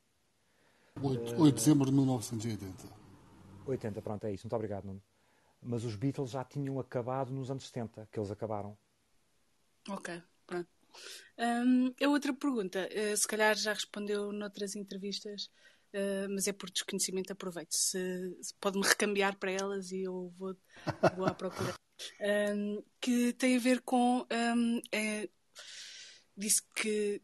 8, 1.01 1.41
8 1.41 1.45
de 1.45 1.53
dezembro 1.53 1.87
de 1.87 1.93
1980. 1.93 3.03
80, 3.67 4.03
pronto, 4.03 4.27
é 4.27 4.33
isso. 4.33 4.45
Muito 4.45 4.57
obrigado, 4.57 4.85
Nuno. 4.85 5.03
Mas 5.61 5.85
os 5.85 5.95
Beatles 5.95 6.31
já 6.31 6.45
tinham 6.45 6.81
acabado 6.81 7.33
nos 7.33 7.51
anos 7.51 7.67
70, 7.67 8.09
que 8.11 8.19
eles 8.19 8.31
acabaram. 8.31 8.77
Ok, 9.89 10.23
pronto. 10.47 10.69
Um, 11.39 11.95
outra 12.09 12.33
pergunta, 12.33 12.89
uh, 12.89 13.17
se 13.17 13.27
calhar 13.27 13.57
já 13.57 13.73
respondeu 13.73 14.33
noutras 14.33 14.77
entrevistas, 14.77 15.45
uh, 15.95 16.29
mas 16.31 16.47
é 16.47 16.53
por 16.53 16.71
desconhecimento, 16.71 17.33
aproveito. 17.33 17.73
Se, 17.73 17.99
se 18.41 18.55
pode-me 18.61 18.87
recambiar 18.87 19.37
para 19.37 19.51
elas 19.51 19.91
e 19.91 20.03
eu 20.03 20.33
vou, 20.39 20.57
vou 21.17 21.27
à 21.27 21.35
procura. 21.35 21.75
Um, 22.21 22.83
que 23.01 23.33
tem 23.35 23.57
a 23.57 23.61
ver 23.61 23.81
com. 23.81 24.27
Um, 24.31 24.81
é, 24.91 25.29
disse 26.37 26.63
que 26.75 27.23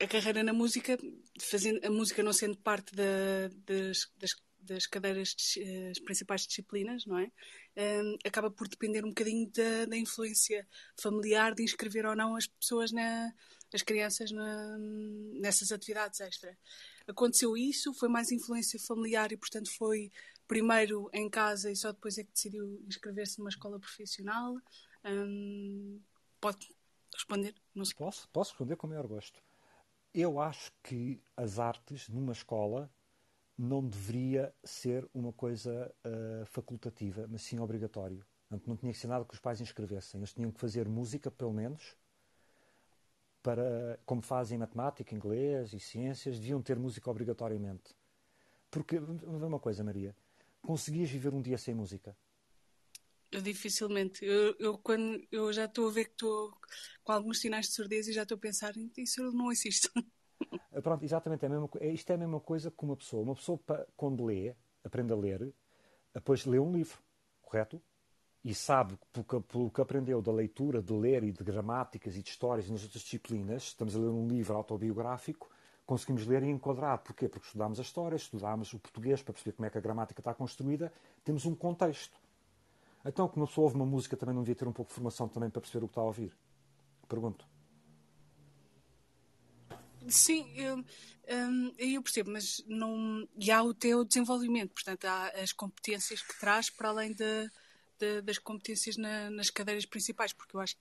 a 0.00 0.06
carreira 0.06 0.42
na 0.42 0.52
música, 0.52 0.98
fazendo, 1.40 1.84
a 1.84 1.90
música 1.90 2.22
não 2.22 2.32
sendo 2.32 2.56
parte 2.58 2.94
da, 2.94 3.48
das, 3.66 4.10
das 4.18 4.30
das 4.62 4.86
cadeiras, 4.86 5.34
as 5.90 5.98
principais 6.00 6.46
disciplinas, 6.46 7.04
não 7.06 7.18
é? 7.18 7.30
Um, 7.76 8.16
acaba 8.24 8.50
por 8.50 8.66
depender 8.66 9.04
um 9.04 9.10
bocadinho 9.10 9.48
da, 9.50 9.86
da, 9.86 9.96
influência 9.96 10.66
familiar 11.00 11.54
de 11.54 11.62
inscrever 11.62 12.04
ou 12.04 12.16
não 12.16 12.34
as 12.34 12.46
pessoas, 12.46 12.90
na, 12.90 13.32
as 13.72 13.82
crianças 13.82 14.32
na, 14.32 14.76
nessas 15.40 15.70
atividades 15.70 16.20
extra. 16.20 16.58
Aconteceu 17.06 17.56
isso, 17.56 17.94
foi 17.94 18.08
mais 18.08 18.32
influência 18.32 18.78
familiar 18.80 19.32
e, 19.32 19.36
portanto, 19.36 19.70
foi 19.70 20.10
primeiro 20.48 21.08
em 21.12 21.30
casa 21.30 21.70
e 21.70 21.76
só 21.76 21.92
depois 21.92 22.18
é 22.18 22.24
que 22.24 22.32
decidiu 22.32 22.82
inscrever-se 22.86 23.38
numa 23.38 23.50
escola 23.50 23.78
profissional. 23.78 24.56
Um, 25.04 26.00
pode 26.40 26.74
responder? 27.14 27.54
Não 27.74 27.84
sei. 27.84 27.94
Posso, 27.96 28.28
posso 28.30 28.50
responder 28.50 28.76
com 28.76 28.86
o 28.86 28.90
maior 28.90 29.06
gosto. 29.06 29.40
Eu 30.12 30.40
acho 30.40 30.72
que 30.82 31.22
as 31.36 31.60
artes 31.60 32.08
numa 32.08 32.32
escola 32.32 32.90
não 33.60 33.86
deveria 33.86 34.54
ser 34.64 35.06
uma 35.12 35.34
coisa 35.34 35.94
uh, 36.02 36.46
facultativa, 36.46 37.26
mas 37.28 37.42
sim 37.42 37.60
obrigatório. 37.60 38.24
Portanto, 38.48 38.66
não 38.66 38.74
tinha 38.74 38.90
que 38.90 38.98
ser 38.98 39.06
nada 39.06 39.22
que 39.22 39.34
os 39.34 39.38
pais 39.38 39.60
inscrevessem. 39.60 40.18
Eles 40.18 40.32
tinham 40.32 40.50
que 40.50 40.58
fazer 40.58 40.88
música, 40.88 41.30
pelo 41.30 41.52
menos, 41.52 41.94
para, 43.42 44.00
como 44.06 44.22
fazem 44.22 44.56
matemática, 44.56 45.14
inglês 45.14 45.74
e 45.74 45.78
ciências, 45.78 46.38
deviam 46.38 46.62
ter 46.62 46.78
música 46.78 47.10
obrigatoriamente. 47.10 47.94
Porque, 48.70 48.98
vamos 48.98 49.20
ver 49.22 49.46
uma 49.46 49.60
coisa, 49.60 49.84
Maria, 49.84 50.16
conseguias 50.62 51.10
viver 51.10 51.34
um 51.34 51.42
dia 51.42 51.58
sem 51.58 51.74
música? 51.74 52.16
Eu 53.30 53.42
dificilmente. 53.42 54.24
Eu, 54.24 54.56
eu, 54.58 54.78
quando, 54.78 55.22
eu 55.30 55.52
já 55.52 55.66
estou 55.66 55.86
a 55.86 55.92
ver 55.92 56.06
que 56.06 56.12
estou 56.12 56.58
com 57.04 57.12
alguns 57.12 57.40
sinais 57.40 57.66
de 57.66 57.74
surdez 57.74 58.08
e 58.08 58.12
já 58.14 58.22
estou 58.22 58.36
a 58.36 58.40
pensar, 58.40 58.72
isso 58.96 59.20
eu 59.20 59.32
não 59.32 59.50
assisto. 59.50 59.90
Eh, 60.72 60.80
pronto, 60.82 61.04
exatamente. 61.04 61.44
É 61.44 61.46
a 61.46 61.50
mesma, 61.50 61.68
é, 61.80 61.88
isto 61.88 62.10
é 62.10 62.14
a 62.14 62.18
mesma 62.18 62.40
coisa 62.40 62.70
que 62.70 62.84
uma 62.84 62.96
pessoa. 62.96 63.22
Uma 63.22 63.34
pessoa, 63.34 63.60
quando 63.96 64.24
lê, 64.24 64.54
aprende 64.84 65.12
a 65.12 65.16
ler, 65.16 65.52
depois 66.12 66.44
lê 66.46 66.58
um 66.58 66.72
livro, 66.72 66.98
correto? 67.42 67.80
E 68.42 68.54
sabe, 68.54 68.98
pelo 69.12 69.24
que, 69.24 69.40
pelo 69.40 69.70
que 69.70 69.80
aprendeu 69.80 70.22
da 70.22 70.32
leitura, 70.32 70.80
de 70.80 70.92
ler 70.92 71.22
e 71.24 71.30
de 71.30 71.44
gramáticas 71.44 72.16
e 72.16 72.22
de 72.22 72.30
histórias 72.30 72.70
nas 72.70 72.82
outras 72.82 73.02
disciplinas, 73.02 73.64
estamos 73.64 73.94
a 73.94 73.98
ler 73.98 74.08
um 74.08 74.26
livro 74.26 74.56
autobiográfico, 74.56 75.50
conseguimos 75.84 76.26
ler 76.26 76.42
e 76.42 76.48
enquadrar. 76.48 76.98
Porquê? 76.98 77.28
Porque 77.28 77.46
estudámos 77.46 77.78
a 77.78 77.82
história, 77.82 78.16
estudámos 78.16 78.72
o 78.72 78.78
português 78.78 79.22
para 79.22 79.34
perceber 79.34 79.56
como 79.56 79.66
é 79.66 79.70
que 79.70 79.76
a 79.76 79.80
gramática 79.80 80.20
está 80.20 80.32
construída, 80.32 80.90
temos 81.22 81.44
um 81.44 81.54
contexto. 81.54 82.18
Então, 83.04 83.28
como 83.28 83.42
uma 83.42 83.46
pessoa 83.46 83.64
ouve 83.64 83.76
uma 83.76 83.86
música, 83.86 84.16
também 84.16 84.34
não 84.34 84.42
devia 84.42 84.54
ter 84.54 84.68
um 84.68 84.72
pouco 84.72 84.88
de 84.88 84.94
formação 84.94 85.28
também 85.28 85.50
para 85.50 85.60
perceber 85.60 85.84
o 85.84 85.88
que 85.88 85.92
está 85.92 86.00
a 86.00 86.04
ouvir? 86.04 86.34
Pergunto. 87.08 87.46
Sim, 90.10 90.52
eu, 90.56 90.84
um, 91.48 91.72
eu 91.78 92.02
percebo, 92.02 92.30
mas 92.32 92.62
não. 92.66 93.28
E 93.38 93.50
há 93.50 93.62
o 93.62 93.72
teu 93.72 94.04
desenvolvimento, 94.04 94.72
portanto, 94.72 95.04
há 95.04 95.28
as 95.40 95.52
competências 95.52 96.20
que 96.22 96.38
traz 96.38 96.68
para 96.68 96.88
além 96.88 97.12
de, 97.12 97.50
de, 97.98 98.20
das 98.22 98.38
competências 98.38 98.96
na, 98.96 99.30
nas 99.30 99.50
cadeiras 99.50 99.86
principais, 99.86 100.32
porque 100.32 100.56
eu 100.56 100.60
acho, 100.60 100.76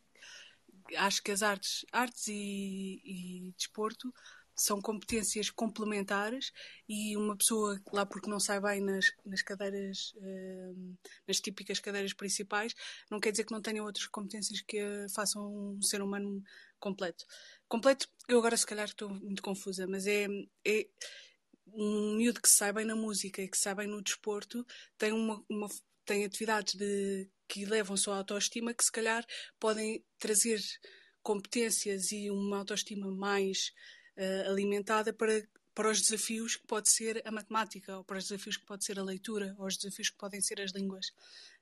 acho 0.97 1.21
que 1.23 1.31
as 1.31 1.43
artes, 1.43 1.85
artes 1.91 2.27
e, 2.27 3.01
e 3.05 3.53
desporto 3.57 4.13
são 4.55 4.81
competências 4.81 5.49
complementares 5.49 6.51
e 6.87 7.15
uma 7.15 7.37
pessoa, 7.37 7.81
lá 7.93 8.05
porque 8.05 8.29
não 8.29 8.39
sai 8.41 8.59
bem 8.59 8.81
nas, 8.81 9.11
nas 9.25 9.41
cadeiras, 9.41 10.13
uh, 10.17 10.97
nas 11.27 11.39
típicas 11.39 11.79
cadeiras 11.79 12.13
principais, 12.13 12.75
não 13.09 13.19
quer 13.21 13.31
dizer 13.31 13.45
que 13.45 13.53
não 13.53 13.61
tenha 13.61 13.81
outras 13.81 14.07
competências 14.07 14.59
que 14.61 15.05
façam 15.15 15.75
um 15.77 15.81
ser 15.81 16.01
humano 16.01 16.43
completo. 16.77 17.25
Completo, 17.69 18.07
eu 18.27 18.39
agora 18.39 18.57
se 18.57 18.65
calhar 18.65 18.87
estou 18.87 19.09
muito 19.09 19.43
confusa, 19.43 19.85
mas 19.85 20.07
é, 20.07 20.25
é 20.65 20.87
um 21.67 22.15
miúdo 22.15 22.41
que 22.41 22.49
sai 22.49 22.73
bem 22.73 22.83
na 22.83 22.95
música 22.95 23.43
e 23.43 23.47
que 23.47 23.57
sai 23.57 23.75
bem 23.75 23.87
no 23.87 24.01
desporto, 24.01 24.65
tem, 24.97 25.11
uma, 25.11 25.45
uma 25.47 25.69
tem 26.03 26.25
atividades 26.25 26.73
de, 26.73 27.29
que 27.47 27.65
levam 27.65 27.95
sua 27.95 28.17
autoestima 28.17 28.73
que 28.73 28.83
se 28.83 28.91
calhar 28.91 29.23
podem 29.59 30.03
trazer 30.17 30.59
competências 31.21 32.11
e 32.11 32.31
uma 32.31 32.57
autoestima 32.57 33.11
mais 33.11 33.71
uh, 34.17 34.49
alimentada 34.49 35.13
para, 35.13 35.47
para 35.75 35.91
os 35.91 36.01
desafios 36.01 36.55
que 36.55 36.65
pode 36.65 36.89
ser 36.89 37.21
a 37.23 37.31
matemática, 37.31 37.97
ou 37.97 38.03
para 38.03 38.17
os 38.17 38.27
desafios 38.27 38.57
que 38.57 38.65
pode 38.65 38.83
ser 38.83 38.97
a 38.97 39.03
leitura, 39.03 39.55
ou 39.59 39.67
os 39.67 39.77
desafios 39.77 40.09
que 40.09 40.17
podem 40.17 40.41
ser 40.41 40.59
as 40.59 40.71
línguas. 40.71 41.11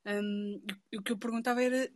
Um, 0.06 0.64
o 0.96 1.04
que 1.04 1.12
eu 1.12 1.18
perguntava 1.18 1.62
era, 1.62 1.92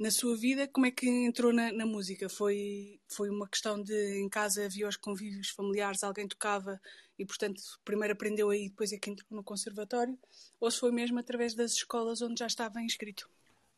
na 0.00 0.10
sua 0.10 0.34
vida, 0.34 0.66
como 0.66 0.86
é 0.86 0.90
que 0.90 1.06
entrou 1.06 1.52
na, 1.52 1.70
na, 1.70 1.84
música? 1.84 2.26
Foi, 2.26 2.98
foi 3.06 3.28
uma 3.28 3.46
questão 3.46 3.82
de 3.82 4.18
em 4.18 4.30
casa 4.30 4.64
havia 4.64 4.88
os 4.88 4.96
convívios 4.96 5.50
familiares, 5.50 6.02
alguém 6.02 6.26
tocava 6.26 6.80
e, 7.18 7.26
portanto, 7.26 7.60
primeiro 7.84 8.14
aprendeu 8.14 8.48
aí, 8.48 8.70
depois 8.70 8.94
é 8.94 8.98
que 8.98 9.10
entrou 9.10 9.28
no 9.30 9.44
conservatório? 9.44 10.18
Ou 10.58 10.70
se 10.70 10.80
foi 10.80 10.90
mesmo 10.90 11.18
através 11.18 11.54
das 11.54 11.72
escolas 11.72 12.22
onde 12.22 12.38
já 12.38 12.46
estava 12.46 12.80
inscrito? 12.80 13.28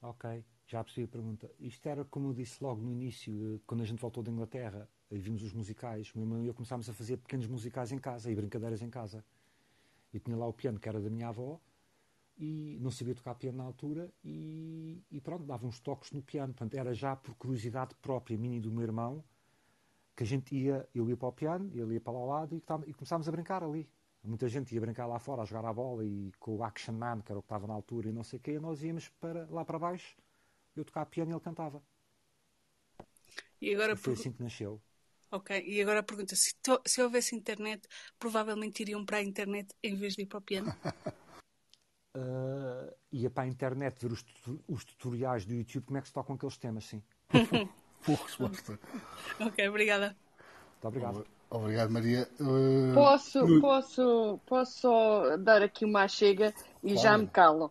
Ok, 0.01 0.45
já 0.69 0.85
percebi 0.85 1.07
a 1.07 1.09
pergunta. 1.09 1.51
Isto 1.59 1.89
era, 1.89 2.05
como 2.05 2.29
eu 2.29 2.35
disse 2.35 2.63
logo 2.63 2.81
no 2.81 2.93
início, 2.93 3.61
quando 3.67 3.83
a 3.83 3.85
gente 3.85 4.01
voltou 4.01 4.23
da 4.23 4.31
Inglaterra, 4.31 4.89
e 5.11 5.19
vimos 5.19 5.43
os 5.43 5.53
musicais, 5.53 6.13
o 6.15 6.19
meu 6.19 6.27
irmão 6.27 6.45
e 6.45 6.47
eu 6.47 6.55
começámos 6.55 6.89
a 6.89 6.93
fazer 6.93 7.17
pequenos 7.17 7.49
musicais 7.49 7.91
em 7.91 7.99
casa 7.99 8.31
e 8.31 8.35
brincadeiras 8.37 8.81
em 8.81 8.89
casa. 8.89 9.25
E 10.15 10.21
tinha 10.21 10.37
lá 10.37 10.47
o 10.47 10.53
piano 10.53 10.79
que 10.79 10.89
era 10.89 11.01
da 11.01 11.11
minha 11.11 11.29
avó 11.29 11.61
e 12.37 12.79
não 12.81 12.91
sabia 12.91 13.15
tocar 13.15 13.35
piano 13.35 13.59
na 13.59 13.65
altura 13.65 14.13
e, 14.25 15.03
e 15.11 15.21
pronto, 15.21 15.45
dava 15.45 15.67
uns 15.67 15.81
toques 15.81 16.13
no 16.13 16.23
piano. 16.23 16.53
Portanto, 16.53 16.75
era 16.75 16.95
já 16.95 17.15
por 17.15 17.35
curiosidade 17.37 17.95
própria 17.97 18.37
minha 18.37 18.57
e 18.57 18.61
do 18.61 18.71
meu 18.71 18.83
irmão 18.83 19.25
que 20.17 20.23
a 20.23 20.27
gente 20.27 20.55
ia, 20.55 20.89
eu 20.95 21.09
ia 21.09 21.17
para 21.17 21.29
o 21.29 21.33
piano, 21.33 21.71
ele 21.75 21.95
ia 21.95 22.01
para 22.01 22.13
lá 22.13 22.19
ao 22.19 22.27
lado 22.27 22.55
e, 22.55 22.63
e 22.87 22.95
começámos 22.95 23.29
a 23.29 23.33
brincar 23.33 23.63
ali. 23.63 23.89
Muita 24.23 24.49
gente 24.49 24.73
ia 24.73 24.81
brincar 24.81 25.07
lá 25.07 25.19
fora, 25.19 25.43
a 25.43 25.45
jogar 25.45 25.69
a 25.69 25.73
bola 25.73 26.05
e 26.05 26.31
com 26.39 26.57
o 26.57 26.63
Action 26.63 26.95
Man, 26.95 27.23
que 27.23 27.33
era 27.33 27.39
o 27.39 27.43
que 27.43 27.47
estava 27.47 27.67
na 27.67 27.75
altura 27.75 28.09
e 28.09 28.13
não 28.13 28.23
sei 28.23 28.39
o 28.39 28.43
quê, 28.43 28.61
nós 28.61 28.83
íamos 28.83 29.09
para, 29.09 29.49
lá 29.51 29.65
para 29.65 29.79
baixo, 29.79 30.17
eu 30.77 30.85
tocava 30.85 31.07
piano 31.07 31.33
e 31.33 31.35
ele 31.35 31.41
cantava. 31.41 31.83
E 33.61 33.75
agora 33.75 33.95
e 33.95 33.97
foi 33.97 34.13
assim 34.13 34.33
que 34.33 34.43
nasceu. 34.43 34.81
Ok, 35.31 35.65
e 35.67 35.81
agora 35.81 36.01
a 36.01 36.03
pergunta: 36.03 36.37
se, 36.37 36.55
to, 36.63 36.81
se 36.87 37.03
houvesse 37.03 37.35
internet, 37.35 37.89
provavelmente 38.19 38.81
iriam 38.81 39.05
para 39.05 39.17
a 39.17 39.23
internet 39.23 39.75
em 39.83 39.97
vez 39.97 40.15
de 40.15 40.23
ir 40.23 40.27
para 40.27 40.39
o 40.39 40.43
piano? 40.43 40.73
uh, 42.17 42.93
ia 43.11 43.31
para 43.31 43.45
a 43.45 43.47
internet 43.47 43.99
ver 44.01 44.13
os, 44.13 44.25
os, 44.69 44.85
tutoriais 44.85 45.45
do 45.45 45.55
YouTube 45.55 45.85
como 45.85 45.99
é 45.99 46.01
que 46.01 46.09
se 46.09 46.15
tocam 46.15 46.37
aqueles 46.37 46.57
temas, 46.57 46.85
sim. 46.85 47.03
Boa 48.07 48.19
resposta. 48.19 48.79
ok, 49.41 49.69
obrigada. 49.69 50.17
Muito 50.73 50.89
obrigado. 50.89 51.27
Obrigado, 51.49 51.91
Maria. 51.91 52.29
Uh, 52.41 52.95
posso, 52.95 53.47
no... 53.47 53.61
posso, 53.61 54.41
posso 54.47 54.81
só 54.81 55.37
dar 55.37 55.63
aqui 55.63 55.85
uma 55.85 56.09
chega 56.09 56.53
e 56.83 56.95
claro. 56.95 57.01
já 57.01 57.19
me 57.19 57.27
calo. 57.27 57.67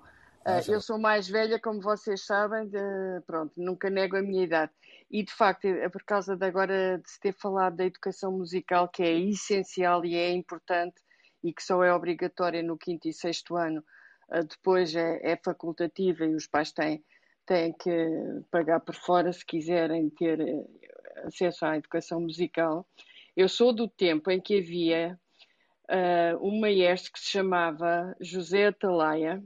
Uh, 0.45 0.71
eu 0.71 0.79
sou 0.79 0.97
mais 0.97 1.27
velha, 1.27 1.59
como 1.59 1.81
vocês 1.81 2.25
sabem, 2.25 2.67
de, 2.67 2.77
pronto, 3.25 3.53
nunca 3.57 3.89
nego 3.89 4.15
a 4.15 4.21
minha 4.21 4.43
idade. 4.43 4.71
E 5.09 5.23
de 5.23 5.33
facto, 5.33 5.65
é 5.65 5.89
por 5.89 6.03
causa 6.03 6.37
de 6.37 6.45
agora 6.45 6.99
de 6.99 7.09
se 7.09 7.19
ter 7.19 7.33
falado 7.33 7.75
da 7.75 7.85
educação 7.85 8.31
musical, 8.31 8.87
que 8.87 9.03
é 9.03 9.19
essencial 9.19 10.05
e 10.05 10.15
é 10.15 10.31
importante 10.31 10.95
e 11.43 11.51
que 11.51 11.61
só 11.63 11.83
é 11.83 11.93
obrigatória 11.93 12.63
no 12.63 12.77
quinto 12.77 13.07
e 13.07 13.13
sexto 13.13 13.57
ano, 13.57 13.79
uh, 13.79 14.00
depois 14.39 14.95
é, 14.95 15.19
é, 15.33 15.35
facultativa 15.35 16.25
e 16.25 16.35
os 16.35 16.47
pais 16.47 16.71
têm, 16.71 17.03
têm 17.45 17.73
que 17.73 17.91
pagar 18.49 18.79
por 18.79 18.95
fora 18.95 19.33
se 19.33 19.45
quiserem 19.45 20.09
ter 20.09 20.39
eh, 20.39 20.65
acesso 21.25 21.65
à 21.65 21.77
educação 21.77 22.21
musical. 22.21 22.87
Eu 23.35 23.49
sou 23.49 23.73
do 23.73 23.87
tempo 23.89 24.31
em 24.31 24.39
que 24.39 24.59
havia 24.59 25.19
uh, 25.89 26.47
um 26.47 26.59
maestro 26.59 27.11
que 27.11 27.19
se 27.19 27.29
chamava 27.29 28.15
José 28.21 28.67
Atalaia 28.67 29.43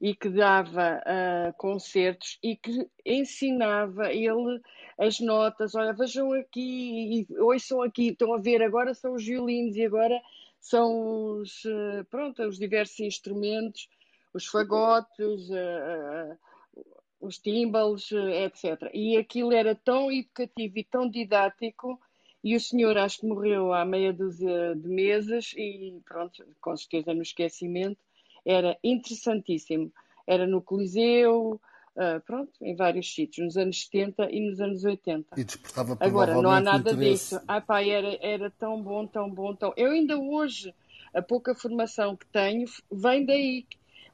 e 0.00 0.14
que 0.14 0.28
dava 0.30 1.00
uh, 1.00 1.52
concertos 1.58 2.38
e 2.42 2.56
que 2.56 2.88
ensinava 3.04 4.12
ele 4.12 4.60
as 4.98 5.20
notas. 5.20 5.74
Olha, 5.74 5.92
vejam 5.92 6.32
aqui, 6.32 7.26
e 7.30 7.38
ouçam 7.40 7.82
aqui, 7.82 8.08
estão 8.08 8.32
a 8.32 8.38
ver, 8.38 8.62
agora 8.62 8.94
são 8.94 9.14
os 9.14 9.24
violinos 9.24 9.76
e 9.76 9.84
agora 9.84 10.20
são 10.60 11.40
os, 11.40 11.62
pronto, 12.10 12.42
os 12.42 12.58
diversos 12.58 13.00
instrumentos, 13.00 13.88
os 14.32 14.46
fagotes, 14.46 15.50
uh, 15.50 16.38
os 17.20 17.38
timbales, 17.38 18.10
etc. 18.12 18.90
E 18.94 19.16
aquilo 19.16 19.52
era 19.52 19.74
tão 19.74 20.10
educativo 20.10 20.78
e 20.78 20.84
tão 20.84 21.08
didático 21.08 21.98
e 22.42 22.54
o 22.54 22.60
senhor 22.60 22.96
acho 22.96 23.20
que 23.20 23.26
morreu 23.26 23.72
há 23.72 23.84
meia 23.84 24.12
dúzia 24.12 24.74
de 24.76 24.88
meses 24.88 25.52
e 25.56 26.00
pronto, 26.04 26.44
com 26.60 26.76
certeza 26.76 27.12
no 27.12 27.22
esquecimento, 27.22 27.98
era 28.44 28.78
interessantíssimo. 28.82 29.92
Era 30.26 30.46
no 30.46 30.62
Coliseu, 30.62 31.60
uh, 31.96 32.20
pronto, 32.24 32.52
em 32.62 32.76
vários 32.76 33.12
sítios, 33.12 33.44
nos 33.44 33.56
anos 33.56 33.82
70 33.84 34.30
e 34.30 34.40
nos 34.40 34.60
anos 34.60 34.84
80. 34.84 35.40
E 35.40 35.44
despertava 35.44 35.96
Agora, 35.98 36.40
não 36.40 36.50
há 36.50 36.60
nada 36.60 36.94
disso. 36.94 37.40
Ah, 37.48 37.60
pá, 37.60 37.82
era, 37.82 38.16
era 38.20 38.50
tão 38.50 38.80
bom, 38.80 39.06
tão 39.06 39.28
bom, 39.28 39.54
tão. 39.54 39.72
Eu 39.76 39.90
ainda 39.90 40.16
hoje, 40.16 40.72
a 41.12 41.20
pouca 41.20 41.54
formação 41.54 42.16
que 42.16 42.26
tenho 42.26 42.66
vem 42.90 43.26
daí, 43.26 43.66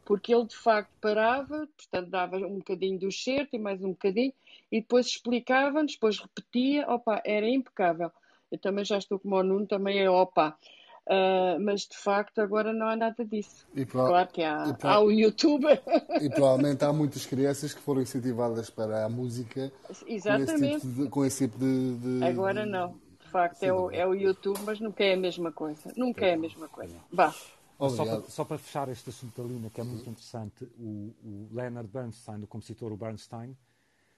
porque 0.05 0.35
ele 0.35 0.45
de 0.47 0.57
facto 0.57 0.91
parava, 1.01 1.69
portanto 1.77 2.11
dava 2.11 2.37
um 2.39 2.57
bocadinho 2.57 2.99
do 2.99 3.11
certo 3.11 3.55
e 3.55 3.59
mais 3.59 3.83
um 3.83 3.91
bocadinho, 3.91 4.33
e 4.71 4.81
depois 4.81 5.07
explicava-nos, 5.07 5.93
depois 5.93 6.19
repetia, 6.19 6.89
opa, 6.89 7.23
era 7.25 7.49
impecável. 7.49 8.11
Eu 8.51 8.59
também 8.59 8.85
já 8.85 8.99
estou 8.99 9.19
como 9.19 9.37
o 9.37 9.43
Nuno, 9.43 9.67
também 9.67 9.99
é 9.99 10.09
opa. 10.09 10.57
Uh, 11.07 11.61
mas 11.61 11.83
de 11.83 11.99
facto 11.99 12.41
agora 12.41 12.73
não 12.73 12.89
há 12.89 12.97
nada 12.97 13.25
disso. 13.27 13.67
Claro 13.91 14.27
que 14.29 14.43
há, 14.43 14.75
há 14.83 15.01
o 15.01 15.11
YouTube. 15.11 15.67
E 16.21 16.31
provavelmente 16.31 16.83
há 16.83 16.93
muitas 16.95 17.27
crianças 17.27 17.75
que 17.75 17.81
foram 17.81 18.01
incentivadas 18.01 18.71
para 18.71 19.05
a 19.05 19.09
música 19.09 19.71
Exatamente. 20.07 20.51
Com 20.51 20.65
esse 20.65 20.81
tipo 20.81 21.03
de. 21.03 21.09
Com 21.11 21.25
esse 21.27 21.45
tipo 21.47 21.59
de, 21.59 21.97
de... 21.97 22.25
Agora 22.25 22.65
não. 22.65 22.97
De 23.21 23.29
facto 23.31 23.59
Sim, 23.59 23.67
é, 23.67 23.73
o, 23.75 23.91
é 23.91 24.07
o 24.07 24.15
YouTube, 24.15 24.59
mas 24.65 24.81
nunca 24.81 25.05
é 25.05 25.13
a 25.13 25.17
mesma 25.17 25.53
coisa. 25.53 25.93
Nunca 25.95 26.25
é 26.25 26.35
a 26.35 26.39
mesma 26.39 26.69
coisa. 26.69 26.97
Vá. 27.13 27.35
Só 27.79 28.05
para, 28.05 28.23
só 28.23 28.45
para, 28.45 28.59
fechar 28.59 28.89
este 28.89 29.11
assunto 29.11 29.43
da 29.43 29.49
Lina, 29.49 29.69
que 29.69 29.81
é 29.81 29.85
muito 29.85 30.09
interessante, 30.09 30.65
o, 30.79 31.13
o 31.25 31.49
Leonard 31.53 31.89
Bernstein, 31.89 32.43
o 32.43 32.47
compositor 32.47 32.93
o 32.93 32.97
Bernstein, 32.97 33.57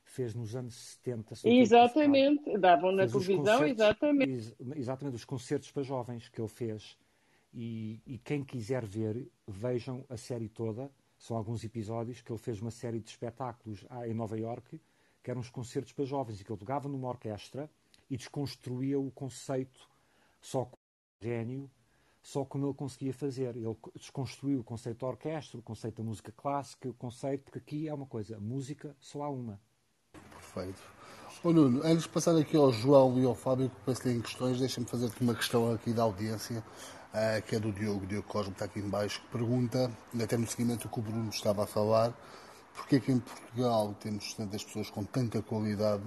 fez 0.04 0.34
nos 0.34 0.54
anos 0.54 0.74
70. 0.74 1.34
Exatamente, 1.44 2.58
davam 2.58 2.92
na 2.92 3.06
televisão, 3.06 3.66
exatamente. 3.66 4.54
exatamente, 4.76 5.16
os 5.16 5.24
concertos 5.24 5.70
para 5.70 5.82
jovens 5.82 6.28
que 6.28 6.40
ele 6.40 6.48
fez. 6.48 6.96
E, 7.52 8.00
e, 8.06 8.18
quem 8.18 8.44
quiser 8.44 8.84
ver, 8.84 9.26
vejam 9.46 10.04
a 10.08 10.16
série 10.16 10.48
toda. 10.48 10.90
São 11.18 11.36
alguns 11.36 11.64
episódios 11.64 12.20
que 12.20 12.30
ele 12.30 12.38
fez 12.38 12.60
uma 12.60 12.70
série 12.70 13.00
de 13.00 13.08
espetáculos 13.08 13.84
em 14.06 14.12
Nova 14.12 14.38
York, 14.38 14.78
que 15.22 15.30
eram 15.30 15.40
os 15.40 15.48
concertos 15.48 15.92
para 15.92 16.04
jovens, 16.04 16.40
e 16.40 16.44
que 16.44 16.52
ele 16.52 16.58
pegava 16.58 16.88
numa 16.88 17.08
orquestra 17.08 17.70
e 18.10 18.16
desconstruía 18.16 19.00
o 19.00 19.10
conceito 19.10 19.88
só 20.40 20.66
com 20.66 20.76
o 20.76 21.24
gênio, 21.24 21.70
só 22.26 22.44
como 22.44 22.66
ele 22.66 22.74
conseguia 22.74 23.14
fazer. 23.14 23.54
Ele 23.54 23.76
desconstruiu 23.94 24.58
o 24.58 24.64
conceito 24.64 24.98
da 24.98 25.06
orquestra, 25.06 25.60
o 25.60 25.62
conceito 25.62 26.02
da 26.02 26.02
música 26.02 26.32
clássica, 26.32 26.88
o 26.88 26.94
conceito, 26.94 27.44
porque 27.44 27.58
aqui 27.58 27.88
é 27.88 27.94
uma 27.94 28.06
coisa, 28.06 28.40
música 28.40 28.96
só 28.98 29.22
há 29.22 29.30
uma. 29.30 29.60
Perfeito. 30.32 30.82
Ô 31.44 31.52
Nuno, 31.52 31.82
antes 31.84 32.02
de 32.02 32.08
passar 32.08 32.36
aqui 32.36 32.56
ao 32.56 32.72
João 32.72 33.16
e 33.20 33.24
ao 33.24 33.34
Fábio, 33.34 33.70
que 33.70 33.76
penso 33.82 34.08
em 34.08 34.20
questões, 34.20 34.58
deixa-me 34.58 34.88
fazer-te 34.88 35.22
uma 35.22 35.36
questão 35.36 35.72
aqui 35.72 35.92
da 35.92 36.02
audiência, 36.02 36.64
uh, 37.14 37.42
que 37.46 37.54
é 37.54 37.60
do 37.60 37.70
Diogo, 37.70 38.04
Diogo 38.04 38.26
Cosmo, 38.26 38.52
que 38.52 38.56
está 38.56 38.64
aqui 38.64 38.80
em 38.80 38.88
baixo, 38.88 39.20
que 39.20 39.28
pergunta, 39.28 39.88
até 40.20 40.36
no 40.36 40.48
seguimento 40.48 40.88
do 40.88 40.92
que 40.92 40.98
o 40.98 41.02
Bruno 41.02 41.30
estava 41.30 41.62
a 41.62 41.66
falar, 41.66 42.12
porque 42.74 42.96
é 42.96 43.00
que 43.00 43.12
em 43.12 43.20
Portugal 43.20 43.94
temos 44.00 44.34
tantas 44.34 44.64
pessoas 44.64 44.90
com 44.90 45.04
tanta 45.04 45.40
qualidade, 45.42 46.04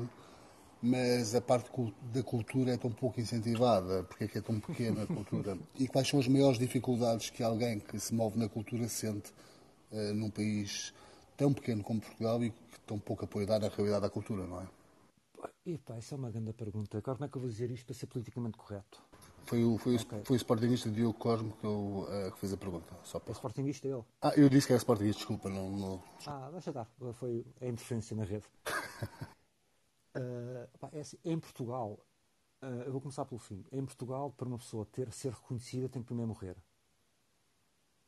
mas 0.81 1.35
a 1.35 1.41
parte 1.41 1.69
da 2.13 2.23
cultura 2.23 2.73
é 2.73 2.77
tão 2.77 2.91
pouco 2.91 3.19
incentivada, 3.19 4.03
porque 4.03 4.23
é 4.23 4.27
que 4.27 4.37
é 4.37 4.41
tão 4.41 4.59
pequena 4.59 5.03
a 5.03 5.07
cultura? 5.07 5.57
E 5.77 5.87
quais 5.87 6.07
são 6.07 6.19
as 6.19 6.27
maiores 6.27 6.57
dificuldades 6.57 7.29
que 7.29 7.43
alguém 7.43 7.79
que 7.79 7.99
se 7.99 8.13
move 8.13 8.39
na 8.39 8.47
cultura 8.47 8.87
sente 8.87 9.31
uh, 9.91 10.13
num 10.13 10.29
país 10.29 10.93
tão 11.35 11.53
pequeno 11.53 11.83
como 11.83 11.99
Portugal 11.99 12.43
e 12.43 12.51
que 12.51 12.79
tão 12.85 12.97
pouco 12.97 13.25
apoio 13.25 13.45
dá 13.45 13.59
na 13.59 13.67
realidade 13.67 14.01
da 14.01 14.09
cultura, 14.09 14.45
não 14.45 14.61
é? 14.61 14.67
Epa, 15.65 15.95
essa 15.95 16.15
é 16.15 16.17
uma 16.17 16.31
grande 16.31 16.53
pergunta. 16.53 16.97
Agora, 16.97 17.17
como 17.17 17.25
é 17.25 17.29
que 17.29 17.37
eu 17.37 17.41
vou 17.41 17.49
dizer 17.49 17.69
isto 17.71 17.85
para 17.85 17.95
ser 17.95 18.07
politicamente 18.07 18.57
correto? 18.57 19.01
Foi 19.45 19.63
o, 19.63 19.77
foi 19.77 19.95
okay. 19.95 20.19
o, 20.19 20.25
foi 20.25 20.35
o 20.35 20.39
Sportingista 20.39 20.89
Diogo 20.89 21.17
Cosmo 21.17 21.51
que, 21.59 21.65
eu, 21.65 22.07
uh, 22.07 22.31
que 22.31 22.39
fez 22.39 22.53
a 22.53 22.57
pergunta. 22.57 22.93
Só 23.03 23.19
para... 23.19 23.31
É 23.31 23.35
Sportingista 23.35 23.87
ele? 23.87 24.03
Ah, 24.21 24.33
eu 24.35 24.49
disse 24.49 24.67
que 24.67 24.73
era 24.73 24.77
Sportingista, 24.77 25.19
desculpa. 25.19 25.49
Não, 25.49 25.69
não... 25.69 26.03
Ah, 26.25 26.49
deixa 26.51 26.69
estar. 26.69 26.87
Foi 27.13 27.45
a 27.61 27.65
interferência 27.65 28.15
na 28.15 28.23
rede. 28.23 28.45
uh, 30.19 30.77
pá, 30.77 30.89
é 30.91 31.01
assim, 31.01 31.17
em 31.23 31.39
Portugal, 31.39 31.99
uh, 32.61 32.65
eu 32.85 32.91
vou 32.91 33.01
começar 33.01 33.25
pelo 33.25 33.39
fim. 33.39 33.65
Em 33.71 33.85
Portugal, 33.85 34.31
para 34.31 34.47
uma 34.47 34.57
pessoa 34.57 34.85
ter, 34.85 35.11
ser 35.11 35.31
reconhecida, 35.31 35.89
tem 35.89 36.01
que 36.01 36.07
primeiro 36.07 36.29
morrer. 36.29 36.57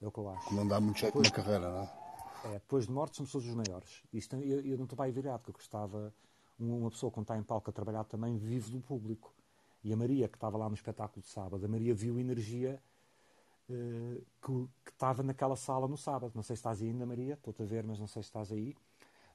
É 0.02 0.08
o 0.08 0.12
que 0.12 0.20
eu 0.20 0.30
acho. 0.30 0.54
Não 0.54 0.68
dá 0.68 0.80
muito 0.80 1.00
jeito 1.00 1.22
na 1.22 1.30
carreira, 1.30 1.70
não 1.70 1.84
é? 1.84 2.02
É, 2.44 2.54
depois 2.54 2.88
de 2.88 2.92
morte 2.92 3.18
somos 3.18 3.32
todos 3.32 3.48
os 3.48 3.54
maiores. 3.54 4.04
Isto, 4.12 4.36
eu, 4.38 4.62
eu 4.62 4.78
não 4.78 4.86
estou 4.86 4.98
para 4.98 5.06
aí 5.06 5.12
virado, 5.12 5.42
porque 5.42 5.52
eu 5.52 5.62
gostava, 5.62 6.14
uma 6.58 6.90
pessoa 6.90 7.12
quando 7.12 7.26
está 7.26 7.38
em 7.38 7.44
palco 7.44 7.70
a 7.70 7.74
trabalhar 7.74 8.04
também 8.06 8.38
vive 8.38 8.72
do 8.72 8.82
público. 8.82 9.34
E 9.84 9.94
a 9.94 9.98
Maria, 9.98 10.28
que 10.28 10.38
estava 10.38 10.58
lá 10.58 10.68
no 10.68 10.76
espetáculo 10.76 11.22
de 11.22 11.28
sábado, 11.28 11.64
a 11.66 11.68
Maria 11.68 11.94
viu 11.94 12.20
energia 12.20 12.82
uh, 13.70 14.26
que, 14.42 14.70
que, 14.86 14.92
estava 14.92 15.24
naquela 15.24 15.56
sala 15.56 15.88
no 15.88 15.98
sábado. 15.98 16.32
Não 16.36 16.44
sei 16.44 16.56
se 16.56 16.60
estás 16.60 16.82
aí 16.82 16.90
ainda, 16.90 17.06
Maria, 17.06 17.34
estou-te 17.34 17.62
a 17.62 17.66
ver, 17.66 17.84
mas 17.84 18.00
não 18.00 18.08
sei 18.08 18.24
se 18.24 18.30
estás 18.30 18.52
aí. 18.52 18.76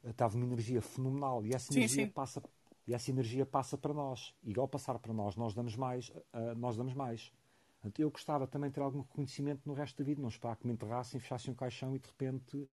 Estava 0.05 0.37
uma 0.37 0.47
energia 0.47 0.81
fenomenal 0.81 1.45
e 1.45 1.53
essa 1.53 1.73
energia 1.73 2.05
sim, 2.05 2.09
sim. 2.09 2.13
passa 2.13 2.41
E 2.87 2.95
essa 2.95 3.11
energia 3.11 3.45
passa 3.45 3.77
para 3.77 3.93
nós. 3.93 4.35
E 4.43 4.59
ao 4.59 4.69
passar 4.69 4.99
para 4.99 5.13
nós, 5.13 5.37
nós 5.37 5.55
damos 5.55 5.75
mais. 5.77 6.09
Uh, 6.09 6.55
nós 6.57 6.77
damos 6.77 6.95
mais. 6.95 7.33
Portanto, 7.81 8.01
eu 8.01 8.11
gostava 8.11 8.47
também 8.47 8.71
de 8.71 8.75
ter 8.75 8.81
algum 8.81 9.01
reconhecimento 9.01 9.63
no 9.67 9.75
resto 9.75 9.99
da 9.99 10.05
vida, 10.05 10.21
não 10.21 10.29
esperar 10.29 10.57
que 10.57 10.67
me 10.67 10.73
enterrassem, 10.73 11.21
fechassem 11.21 11.53
um 11.53 11.57
caixão 11.57 11.95
e 11.95 11.99
de 11.99 12.07
repente, 12.07 12.69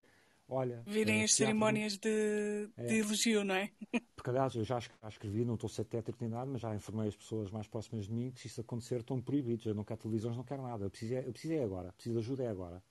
olha. 0.48 0.82
Virem 0.86 1.22
uh, 1.22 1.24
as 1.24 1.34
cerimónias 1.34 1.98
de, 1.98 2.70
é. 2.76 2.86
de, 2.86 2.94
elogio, 2.98 3.44
não 3.44 3.54
é? 3.54 3.70
Porque, 4.14 4.30
aliás, 4.30 4.54
eu 4.54 4.64
já, 4.64 4.78
já 4.80 4.90
escrevi, 5.08 5.44
não 5.44 5.54
estou 5.54 5.68
tétrico 5.84 6.18
nem 6.20 6.30
nada, 6.30 6.46
mas 6.50 6.62
já 6.62 6.74
informei 6.74 7.08
as 7.08 7.16
pessoas 7.16 7.50
mais 7.50 7.66
próximas 7.66 8.06
de 8.06 8.12
mim 8.12 8.30
que 8.30 8.40
se 8.40 8.46
isso 8.46 8.60
acontecer 8.60 9.00
estão 9.00 9.20
proibidos. 9.20 9.66
Eu 9.66 9.74
não 9.74 9.84
quero 9.84 10.00
televisões, 10.00 10.36
não 10.36 10.44
quero 10.44 10.62
nada. 10.62 10.84
Eu 10.84 10.90
preciso, 10.90 11.14
é, 11.14 11.26
eu 11.26 11.32
preciso 11.32 11.54
é 11.54 11.62
agora. 11.62 11.92
Preciso 11.92 12.14
de 12.14 12.20
ajuda 12.20 12.44
é 12.44 12.48
agora. 12.48 12.82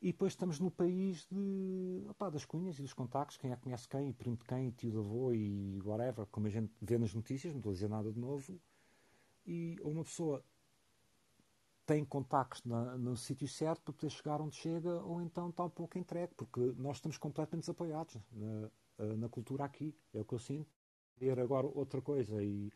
E 0.00 0.12
depois 0.12 0.32
estamos 0.32 0.60
no 0.60 0.70
país 0.70 1.26
de, 1.26 2.04
opa, 2.08 2.30
das 2.30 2.44
cunhas 2.44 2.78
e 2.78 2.82
dos 2.82 2.92
contactos, 2.92 3.36
quem 3.36 3.50
é 3.50 3.56
que 3.56 3.62
conhece 3.62 3.88
quem, 3.88 4.10
e 4.10 4.12
primo 4.12 4.36
de 4.36 4.44
quem, 4.44 4.68
e 4.68 4.72
tio 4.72 4.92
de 4.92 4.96
avô 4.98 5.32
e 5.32 5.80
whatever, 5.82 6.24
como 6.26 6.46
a 6.46 6.50
gente 6.50 6.72
vê 6.80 6.96
nas 6.98 7.12
notícias, 7.12 7.52
não 7.52 7.58
estou 7.58 7.70
a 7.70 7.74
dizer 7.74 7.88
nada 7.88 8.12
de 8.12 8.18
novo. 8.18 8.60
E 9.44 9.76
uma 9.82 10.04
pessoa 10.04 10.44
tem 11.84 12.04
contactos 12.04 12.62
na, 12.64 12.96
no 12.96 13.16
sítio 13.16 13.48
certo 13.48 13.82
para 13.82 13.92
poder 13.92 14.10
chegar 14.10 14.40
onde 14.40 14.54
chega, 14.54 15.02
ou 15.02 15.20
então 15.20 15.48
está 15.48 15.64
um 15.64 15.70
pouco 15.70 15.98
entregue, 15.98 16.32
porque 16.36 16.60
nós 16.76 16.98
estamos 16.98 17.18
completamente 17.18 17.64
desapoiados 17.64 18.16
na, 18.30 18.70
na 19.16 19.28
cultura 19.28 19.64
aqui, 19.64 19.96
é 20.14 20.20
o 20.20 20.24
que 20.24 20.34
eu 20.34 20.38
sinto. 20.38 20.70
Ver 21.16 21.40
agora 21.40 21.66
outra 21.66 22.00
coisa, 22.00 22.40
e 22.40 22.70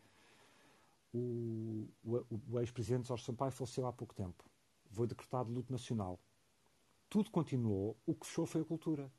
o, 1.13 1.87
o, 2.03 2.41
o 2.51 2.59
ex-presidente 2.59 3.07
Jorge 3.07 3.23
Sampaio 3.23 3.51
faleceu 3.53 3.87
há 3.87 3.93
pouco 3.93 4.13
tempo. 4.13 4.43
Foi 4.91 5.07
decretado 5.07 5.49
luto 5.49 5.71
nacional 5.71 6.19
tudo 7.13 7.29
continuou, 7.29 7.95
o 8.07 8.15
que 8.15 8.25
fechou 8.25 8.43
foi 8.43 8.61
a 8.61 8.65
cultura. 8.65 9.11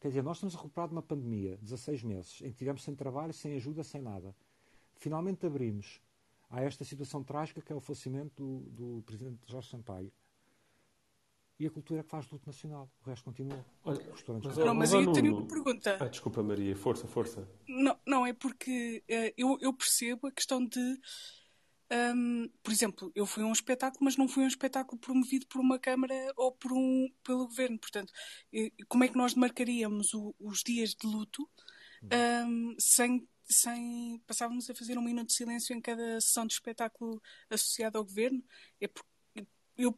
Quer 0.00 0.08
dizer, 0.08 0.22
nós 0.22 0.38
estamos 0.38 0.54
a 0.54 0.56
recuperar 0.56 0.88
de 0.88 0.94
uma 0.94 1.02
pandemia, 1.02 1.58
16 1.60 2.02
meses, 2.02 2.40
em 2.40 2.50
que 2.50 2.56
tivemos 2.56 2.82
sem 2.82 2.94
trabalho, 2.94 3.34
sem 3.34 3.54
ajuda, 3.54 3.84
sem 3.84 4.00
nada. 4.00 4.34
Finalmente 4.94 5.44
abrimos 5.44 6.00
a 6.48 6.62
esta 6.62 6.82
situação 6.82 7.22
trágica 7.22 7.60
que 7.60 7.70
é 7.70 7.76
o 7.76 7.80
falecimento 7.80 8.42
do, 8.42 8.70
do 8.70 9.02
presidente 9.02 9.38
Jorge 9.46 9.68
Sampaio. 9.68 10.10
E 11.60 11.66
a 11.66 11.70
cultura 11.70 12.00
é 12.00 12.02
que 12.02 12.08
faz 12.08 12.26
luto 12.30 12.46
nacional. 12.46 12.90
O 13.04 13.10
resto 13.10 13.24
continua. 13.26 13.62
Olha, 13.84 14.00
mas, 14.42 14.56
não, 14.56 14.74
mas 14.74 14.92
eu 14.94 15.12
tenho 15.12 15.36
uma 15.36 15.46
pergunta. 15.46 15.98
Ah, 16.00 16.08
desculpa, 16.08 16.42
Maria. 16.42 16.74
Força, 16.74 17.06
força. 17.06 17.46
Não, 17.68 17.98
não 18.06 18.24
é 18.26 18.32
porque 18.32 19.04
uh, 19.10 19.34
eu, 19.36 19.58
eu 19.60 19.74
percebo 19.74 20.26
a 20.26 20.32
questão 20.32 20.64
de 20.64 21.00
um, 21.92 22.48
por 22.62 22.72
exemplo, 22.72 23.12
eu 23.14 23.26
fui 23.26 23.42
a 23.42 23.46
um 23.46 23.52
espetáculo, 23.52 24.04
mas 24.04 24.16
não 24.16 24.28
fui 24.28 24.42
a 24.42 24.46
um 24.46 24.48
espetáculo 24.48 25.00
promovido 25.00 25.46
por 25.46 25.60
uma 25.60 25.78
Câmara 25.78 26.14
ou 26.36 26.52
por 26.52 26.72
um, 26.72 27.08
pelo 27.22 27.46
Governo. 27.46 27.78
Portanto, 27.78 28.12
como 28.88 29.04
é 29.04 29.08
que 29.08 29.16
nós 29.16 29.34
demarcaríamos 29.34 30.12
o, 30.14 30.34
os 30.38 30.62
dias 30.62 30.94
de 30.94 31.06
luto 31.06 31.48
um, 32.46 32.74
sem, 32.78 33.28
sem 33.44 34.20
passávamos 34.26 34.68
a 34.68 34.74
fazer 34.74 34.98
um 34.98 35.02
minuto 35.02 35.28
de 35.28 35.34
silêncio 35.34 35.74
em 35.74 35.80
cada 35.80 36.20
sessão 36.20 36.46
de 36.46 36.54
espetáculo 36.54 37.22
associado 37.48 37.98
ao 37.98 38.04
Governo? 38.04 38.42
É 38.80 38.88
porque 38.88 39.08
eu, 39.76 39.94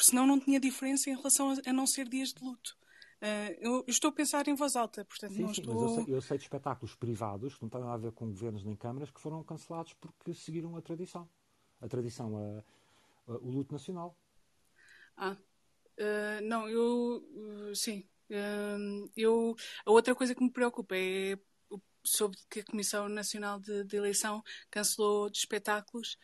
senão 0.00 0.26
não 0.26 0.40
tinha 0.40 0.58
diferença 0.58 1.08
em 1.10 1.16
relação 1.16 1.50
a, 1.50 1.56
a 1.70 1.72
não 1.72 1.86
ser 1.86 2.08
dias 2.08 2.32
de 2.32 2.42
luto. 2.42 2.76
Uh, 3.20 3.52
eu 3.60 3.84
estou 3.86 4.08
a 4.08 4.12
pensar 4.12 4.48
em 4.48 4.54
voz 4.54 4.76
alta, 4.76 5.04
portanto 5.04 5.34
sim, 5.34 5.42
não 5.42 5.52
sim, 5.52 5.60
estou... 5.60 5.74
Mas 5.74 5.82
eu 5.82 6.04
sei, 6.04 6.14
eu 6.14 6.22
sei, 6.22 6.38
de 6.38 6.44
espetáculos 6.44 6.94
privados, 6.94 7.54
que 7.54 7.62
não 7.62 7.68
têm 7.68 7.80
nada 7.82 7.92
a 7.92 7.98
ver 7.98 8.12
com 8.12 8.26
governos 8.26 8.64
nem 8.64 8.74
câmaras, 8.74 9.10
que 9.10 9.20
foram 9.20 9.44
cancelados 9.44 9.92
porque 9.94 10.32
seguiram 10.32 10.74
a 10.76 10.80
tradição. 10.80 11.28
A 11.82 11.88
tradição, 11.88 12.36
a, 12.36 13.32
a, 13.32 13.36
o 13.36 13.50
luto 13.50 13.72
nacional. 13.72 14.16
Ah, 15.16 15.36
uh, 15.98 16.42
não, 16.42 16.66
eu... 16.68 17.22
Uh, 17.70 17.74
sim. 17.76 18.08
eu, 19.16 19.54
a 19.84 19.90
outra 19.90 20.14
coisa 20.14 20.34
que 20.34 20.42
me 20.42 20.50
preocupa 20.50 20.96
é 20.96 21.38
sobre 22.02 22.38
que 22.48 22.60
a 22.60 22.64
Comissão 22.64 23.08
Nacional 23.08 23.60
de, 23.60 23.84
de 23.84 23.96
Eleição 23.96 24.42
cancelou 24.70 25.28
de 25.28 25.38
espetáculos 25.38 26.16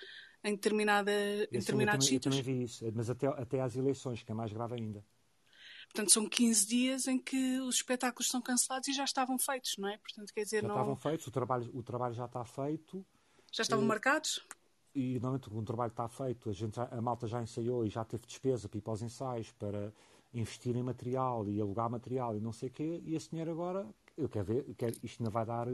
em, 0.43 0.55
determinada, 0.55 1.13
em 1.13 1.59
determinados 1.59 2.07
sítios. 2.07 2.35
Eu 2.35 2.43
também 2.43 2.59
vi 2.59 2.65
isso, 2.65 2.85
mas 2.95 3.11
até, 3.11 3.27
até 3.27 3.61
às 3.61 3.77
eleições, 3.77 4.23
que 4.23 4.33
é 4.33 4.35
mais 4.35 4.53
grave 4.53 4.75
ainda. 4.77 5.05
Portanto, 5.97 6.13
são 6.13 6.29
15 6.29 6.67
dias 6.67 7.07
em 7.07 7.19
que 7.19 7.59
os 7.61 7.77
espetáculos 7.77 8.29
são 8.29 8.43
cancelados 8.43 8.87
e 8.87 8.93
já 8.93 9.05
estavam 9.05 9.39
feitos, 9.39 9.79
não 9.79 9.89
é? 9.89 9.97
Portanto, 9.97 10.31
quer 10.31 10.45
dizer, 10.45 10.61
já 10.61 10.69
não... 10.69 10.75
estavam 10.75 10.95
feitos, 10.95 11.27
o 11.27 11.31
trabalho, 11.31 11.71
o 11.73 11.83
trabalho 11.83 12.13
já 12.13 12.27
está 12.27 12.45
feito. 12.45 13.03
Já 13.51 13.63
estavam 13.63 13.83
e, 13.83 13.89
marcados? 13.89 14.47
E, 14.95 15.15
normalmente, 15.15 15.49
o 15.51 15.63
trabalho 15.63 15.91
está 15.91 16.07
feito, 16.07 16.51
a, 16.51 16.53
gente 16.53 16.79
a 16.79 17.01
malta 17.01 17.27
já 17.27 17.43
ensaiou 17.43 17.87
e 17.87 17.89
já 17.89 18.05
teve 18.05 18.27
despesa 18.27 18.69
para 18.69 18.77
ir 18.77 18.83
para 18.83 18.93
os 18.93 19.01
ensaios, 19.01 19.51
para 19.53 19.91
investir 20.35 20.77
em 20.77 20.83
material 20.83 21.49
e 21.49 21.59
alugar 21.59 21.89
material 21.89 22.37
e 22.37 22.41
não 22.41 22.53
sei 22.53 22.69
o 22.69 22.73
quê, 22.73 23.01
e 23.03 23.15
esse 23.15 23.31
dinheiro 23.31 23.51
agora, 23.51 23.89
eu 24.19 24.29
quero 24.29 24.45
ver, 24.45 24.75
quero, 24.77 24.95
isto 25.03 25.23
não 25.23 25.31
vai 25.31 25.47
dar 25.47 25.67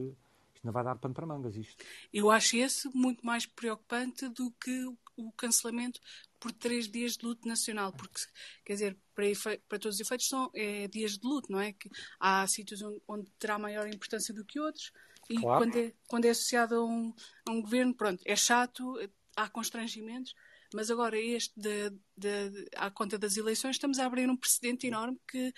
isto 0.55 0.65
não 0.65 0.73
vai 0.73 0.85
dar 0.85 0.97
pano 0.97 1.15
para 1.15 1.27
mangas 1.27 1.57
isto. 1.57 1.85
Eu 2.13 2.31
acho 2.31 2.57
esse 2.57 2.89
muito 2.95 3.25
mais 3.25 3.47
preocupante 3.47 4.29
do 4.29 4.51
que 4.53 4.87
o 5.17 5.33
cancelamento 5.33 6.01
por 6.39 6.53
três 6.53 6.89
dias 6.89 7.17
de 7.17 7.25
luto 7.25 7.47
nacional, 7.47 7.93
porque, 7.93 8.21
quer 8.65 8.73
dizer, 8.73 8.99
para, 9.15 9.27
para 9.69 9.79
todos 9.79 9.97
os 9.97 10.01
efeitos 10.01 10.27
são 10.27 10.51
é, 10.55 10.89
dias 10.89 11.19
de 11.19 11.27
luto, 11.27 11.51
não 11.53 11.61
é? 11.61 11.73
Que 11.73 11.89
há 12.19 12.47
sítios 12.49 12.83
onde, 12.83 13.01
onde, 13.07 13.31
terá 13.39 13.59
maior 13.59 13.87
importância 13.87 14.35
do 14.35 14.45
que 14.45 14.59
outros, 14.59 14.93
e 15.31 15.37
claro. 15.37 15.65
quando, 15.65 15.77
é, 15.77 15.95
quando 16.09 16.25
é 16.25 16.31
associado 16.31 16.75
a 16.75 16.85
um, 16.85 17.15
a 17.49 17.53
um 17.53 17.63
governo, 17.63 17.95
pronto, 17.95 18.21
é 18.27 18.35
chato, 18.35 18.99
há 19.37 19.49
constrangimentos, 19.49 20.35
mas 20.75 20.91
agora 20.91 21.19
este, 21.19 21.59
de, 21.59 21.91
de, 22.17 22.51
de, 22.51 22.69
à 22.75 22.91
conta 22.91 23.19
das 23.19 23.37
eleições, 23.37 23.77
estamos 23.77 23.99
a 23.99 24.07
abrir 24.07 24.29
um 24.29 24.37
precedente 24.37 24.87
enorme 24.87 25.21
que, 25.29 25.55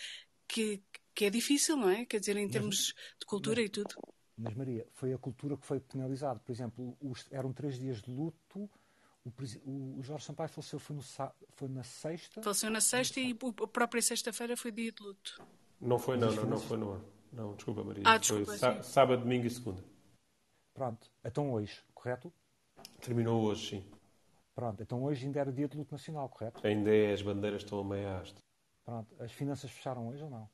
que, 0.47 0.83
que 1.15 1.25
é 1.25 1.31
difícil, 1.31 1.77
não 1.77 1.89
é? 1.89 2.05
Quer 2.05 2.21
dizer, 2.21 2.37
em 2.37 2.49
termos 2.49 2.93
mas, 2.95 3.19
de 3.21 3.27
cultura 3.27 3.61
mas, 3.61 3.67
e 3.67 3.69
tudo. 3.71 3.95
Mas, 4.37 4.55
Maria, 4.55 4.87
foi 4.93 5.13
a 5.13 5.19
cultura 5.19 5.57
que 5.57 5.65
foi 5.65 5.81
penalizada. 5.81 6.41
Por 6.41 6.51
exemplo, 6.51 6.97
os, 7.01 7.27
eram 7.31 7.53
três 7.53 7.79
dias 7.79 8.03
de 8.03 8.11
luto 8.11 8.69
o, 9.25 9.99
o, 9.99 10.03
Jorge 10.03 10.25
Sampaio 10.27 10.51
faleceu 10.51 10.79
foi, 10.79 10.97
no, 10.97 11.03
foi 11.03 11.69
na 11.69 11.83
sexta. 11.83 12.43
Faleceu 12.43 12.71
na 12.71 12.81
sexta 12.81 13.21
e 13.21 13.33
a 13.33 13.67
própria 13.67 14.03
sexta-feira 14.03 14.55
foi 14.55 14.71
dia 14.71 14.93
de 14.93 15.03
luto. 15.03 15.43
Não 15.81 15.99
foi, 15.99 16.19
não, 16.19 16.31
não, 16.31 16.45
não 16.45 16.59
foi 16.59 16.77
no 16.77 16.93
ano. 16.93 17.05
Não, 17.33 17.55
desculpa, 17.55 17.83
Maria. 17.83 18.03
Ah, 18.07 18.19
desculpa, 18.19 18.45
foi 18.45 18.83
sábado, 18.83 19.23
domingo 19.23 19.47
e 19.47 19.51
segunda. 19.51 19.83
Pronto, 20.75 21.11
então 21.25 21.53
hoje, 21.53 21.81
correto? 21.95 22.33
Terminou 23.01 23.43
hoje, 23.45 23.71
sim. 23.71 23.85
Pronto, 24.55 24.83
então 24.83 25.03
hoje 25.03 25.25
ainda 25.25 25.41
era 25.41 25.51
dia 25.51 25.67
de 25.67 25.77
luto 25.77 25.93
nacional, 25.93 26.29
correto? 26.29 26.65
Ainda 26.65 26.95
é, 26.95 27.13
as 27.13 27.23
bandeiras 27.23 27.63
estão 27.63 27.81
a 27.81 27.85
meia 27.85 28.19
haste. 28.19 28.37
Pronto, 28.85 29.23
as 29.23 29.33
finanças 29.33 29.71
fecharam 29.71 30.09
hoje 30.09 30.23
ou 30.23 30.31
não? 30.31 30.49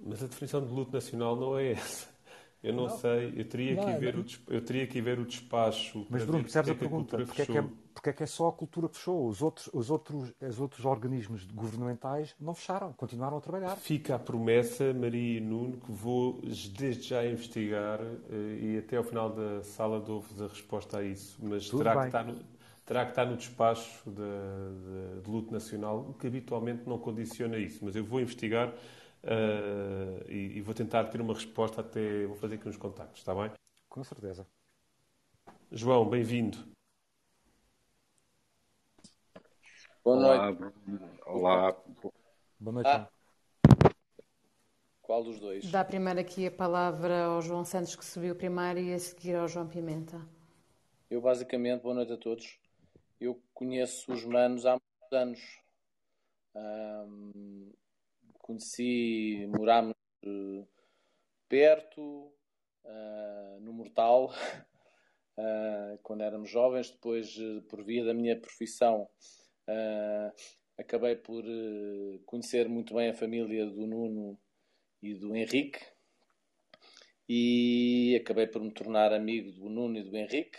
Mas 0.00 0.22
a 0.22 0.26
definição 0.26 0.66
de 0.66 0.72
luto 0.72 0.92
nacional 0.92 1.36
não 1.36 1.56
é 1.56 1.72
essa. 1.72 2.11
Eu 2.62 2.72
não, 2.72 2.86
não, 2.86 2.96
sei, 2.96 3.34
eu 3.36 3.44
teria, 3.44 3.74
não, 3.74 3.84
que 3.84 3.98
ver 3.98 4.16
o, 4.16 4.24
eu 4.46 4.64
teria 4.64 4.86
que 4.86 5.00
ver 5.00 5.18
o 5.18 5.26
despacho. 5.26 6.06
Mas, 6.08 6.24
Bruno, 6.24 6.44
percebes 6.44 6.70
a 6.70 6.74
pergunta? 6.76 7.16
Porque 7.16 7.42
é, 7.42 7.46
que 7.46 7.58
é, 7.58 7.64
porque 7.92 8.10
é 8.10 8.12
que 8.12 8.22
é 8.22 8.26
só 8.26 8.48
a 8.48 8.52
cultura 8.52 8.88
que 8.88 8.96
fechou? 8.96 9.26
Os 9.26 9.42
outros, 9.42 9.68
os, 9.72 9.90
outros, 9.90 10.32
os 10.40 10.60
outros 10.60 10.84
organismos 10.84 11.44
governamentais 11.46 12.36
não 12.40 12.54
fecharam, 12.54 12.92
continuaram 12.92 13.38
a 13.38 13.40
trabalhar. 13.40 13.74
Fica 13.74 14.14
a 14.14 14.18
promessa, 14.18 14.94
Maria 14.94 15.38
e 15.38 15.40
Nuno, 15.40 15.76
que 15.78 15.90
vou 15.90 16.40
desde 16.40 17.02
já 17.02 17.26
investigar 17.26 18.00
eh, 18.00 18.58
e 18.60 18.78
até 18.78 18.96
ao 18.96 19.02
final 19.02 19.30
da 19.30 19.64
sala 19.64 20.00
dou-vos 20.00 20.40
a 20.40 20.46
resposta 20.46 20.98
a 20.98 21.02
isso. 21.02 21.40
Mas 21.42 21.68
terá 21.68 21.98
que, 21.98 22.06
estar 22.06 22.24
no, 22.24 22.36
terá 22.86 23.04
que 23.04 23.10
estar 23.10 23.26
no 23.26 23.36
despacho 23.36 24.08
de, 24.08 24.14
de, 24.14 25.20
de 25.20 25.28
luto 25.28 25.52
nacional, 25.52 26.06
o 26.10 26.14
que 26.14 26.28
habitualmente 26.28 26.88
não 26.88 26.96
condiciona 26.96 27.58
isso. 27.58 27.84
Mas 27.84 27.96
eu 27.96 28.04
vou 28.04 28.20
investigar 28.20 28.72
Uh, 29.24 30.28
e, 30.28 30.58
e, 30.58 30.60
vou 30.60 30.74
tentar 30.74 31.04
ter 31.04 31.20
uma 31.20 31.34
resposta 31.34 31.80
até. 31.80 32.26
Vou 32.26 32.36
fazer 32.36 32.56
aqui 32.56 32.68
uns 32.68 32.76
contactos, 32.76 33.20
está 33.20 33.34
bem? 33.34 33.52
Com 33.88 34.02
certeza. 34.02 34.46
João, 35.70 36.08
bem-vindo. 36.08 36.58
Boa 40.04 40.16
noite. 40.16 40.74
Olá. 41.24 41.76
Boa 42.58 42.74
noite. 42.74 42.88
Ah. 42.88 43.08
Qual 45.00 45.22
dos 45.22 45.38
dois? 45.38 45.70
Dá 45.70 45.84
primeiro 45.84 46.18
aqui 46.18 46.46
a 46.46 46.50
palavra 46.50 47.24
ao 47.26 47.40
João 47.40 47.64
Santos, 47.64 47.94
que 47.94 48.04
subiu 48.04 48.34
primeiro, 48.34 48.80
e 48.80 48.92
a 48.92 48.98
seguir 48.98 49.36
ao 49.36 49.46
João 49.46 49.68
Pimenta. 49.68 50.20
Eu, 51.08 51.20
basicamente, 51.20 51.82
boa 51.82 51.94
noite 51.94 52.12
a 52.12 52.16
todos. 52.16 52.58
Eu 53.20 53.40
conheço 53.54 54.12
os 54.12 54.24
manos 54.24 54.66
há 54.66 54.72
muitos 54.72 55.12
anos. 55.12 55.62
Um, 56.56 57.72
conheci, 58.42 59.46
morámos 59.46 59.94
uh, 60.26 60.66
perto, 61.48 62.34
uh, 62.84 63.60
no 63.60 63.72
Mortal, 63.72 64.34
uh, 65.38 65.98
quando 66.02 66.22
éramos 66.22 66.50
jovens. 66.50 66.90
Depois, 66.90 67.34
por 67.68 67.82
via 67.84 68.04
da 68.04 68.12
minha 68.12 68.38
profissão, 68.38 69.08
acabei 70.76 71.16
por 71.16 71.44
conhecer 72.26 72.68
muito 72.68 72.94
bem 72.94 73.10
a 73.10 73.14
família 73.14 73.64
do 73.64 73.86
Nuno 73.86 74.38
e 75.00 75.14
do 75.14 75.34
Henrique. 75.34 75.80
E 77.28 78.18
acabei 78.20 78.48
por 78.48 78.60
me 78.60 78.72
tornar 78.72 79.12
amigo 79.12 79.52
do 79.52 79.70
Nuno 79.70 79.96
e 79.96 80.02
do 80.02 80.16
Henrique. 80.16 80.58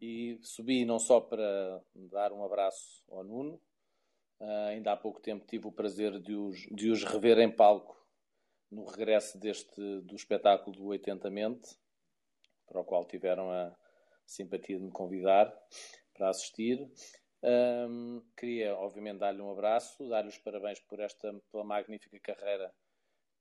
e 0.00 0.38
subi 0.42 0.84
não 0.84 0.98
só 0.98 1.20
para 1.20 1.82
dar 1.94 2.32
um 2.32 2.42
abraço 2.42 3.04
ao 3.10 3.22
Nuno, 3.22 3.60
Uh, 4.40 4.68
ainda 4.68 4.92
há 4.92 4.96
pouco 4.96 5.20
tempo 5.20 5.44
tive 5.46 5.66
o 5.66 5.72
prazer 5.72 6.18
de 6.20 6.34
os, 6.34 6.58
de 6.70 6.90
os 6.90 7.02
rever 7.02 7.38
em 7.38 7.50
palco 7.50 7.96
no 8.70 8.84
regresso 8.84 9.38
deste 9.38 10.00
do 10.02 10.14
espetáculo 10.14 10.76
do 10.76 10.86
Oitentamente, 10.86 11.76
para 12.66 12.80
o 12.80 12.84
qual 12.84 13.04
tiveram 13.04 13.50
a 13.50 13.74
simpatia 14.26 14.78
de 14.78 14.84
me 14.84 14.92
convidar 14.92 15.52
para 16.14 16.28
assistir. 16.28 16.88
Um, 17.42 18.22
queria, 18.36 18.76
obviamente, 18.76 19.18
dar-lhe 19.18 19.40
um 19.40 19.50
abraço, 19.50 20.08
dar-lhe 20.08 20.28
os 20.28 20.38
parabéns 20.38 20.80
por 20.80 21.00
esta 21.00 21.32
pela 21.50 21.64
magnífica 21.64 22.18
carreira 22.20 22.72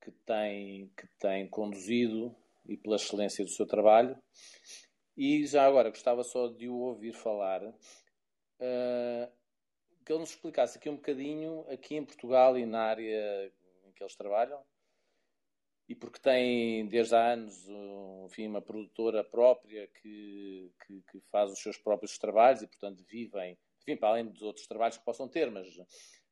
que 0.02 0.12
tem, 0.12 0.92
que 0.96 1.08
tem 1.20 1.48
conduzido 1.50 2.36
e 2.66 2.78
pela 2.78 2.96
excelência 2.96 3.44
do 3.44 3.52
seu 3.52 3.66
trabalho. 3.66 4.18
E 5.16 5.46
já 5.48 5.66
agora 5.66 5.90
gostava 5.90 6.24
só 6.24 6.48
de 6.48 6.70
o 6.70 6.76
ouvir 6.76 7.14
falar, 7.14 7.64
uh, 7.66 9.32
que 10.08 10.14
ele 10.14 10.22
nos 10.22 10.30
explicasse 10.30 10.78
aqui 10.78 10.90
um 10.90 10.96
bocadinho, 10.96 11.66
aqui 11.70 11.98
em 11.98 12.06
Portugal 12.06 12.58
e 12.58 12.66
na 12.66 12.80
área 12.80 13.54
em 13.86 13.92
que 13.92 14.02
eles 14.02 14.16
trabalham, 14.16 14.64
e 15.90 15.94
porque 15.94 16.18
tem 16.18 16.88
desde 16.88 17.14
há 17.14 17.34
anos 17.34 17.68
enfim, 18.26 18.48
uma 18.48 18.62
produtora 18.62 19.22
própria 19.22 19.86
que, 19.88 20.72
que, 20.86 21.04
que, 21.12 21.20
faz 21.30 21.52
os 21.52 21.60
seus 21.60 21.78
próprios 21.78 22.18
trabalhos 22.18 22.62
e, 22.62 22.68
portanto, 22.68 23.04
vivem, 23.04 23.58
enfim, 23.82 23.98
para 23.98 24.08
além 24.08 24.28
dos 24.28 24.42
outros 24.42 24.66
trabalhos 24.66 24.98
que 24.98 25.04
possam 25.04 25.28
ter, 25.28 25.52
mas 25.52 25.68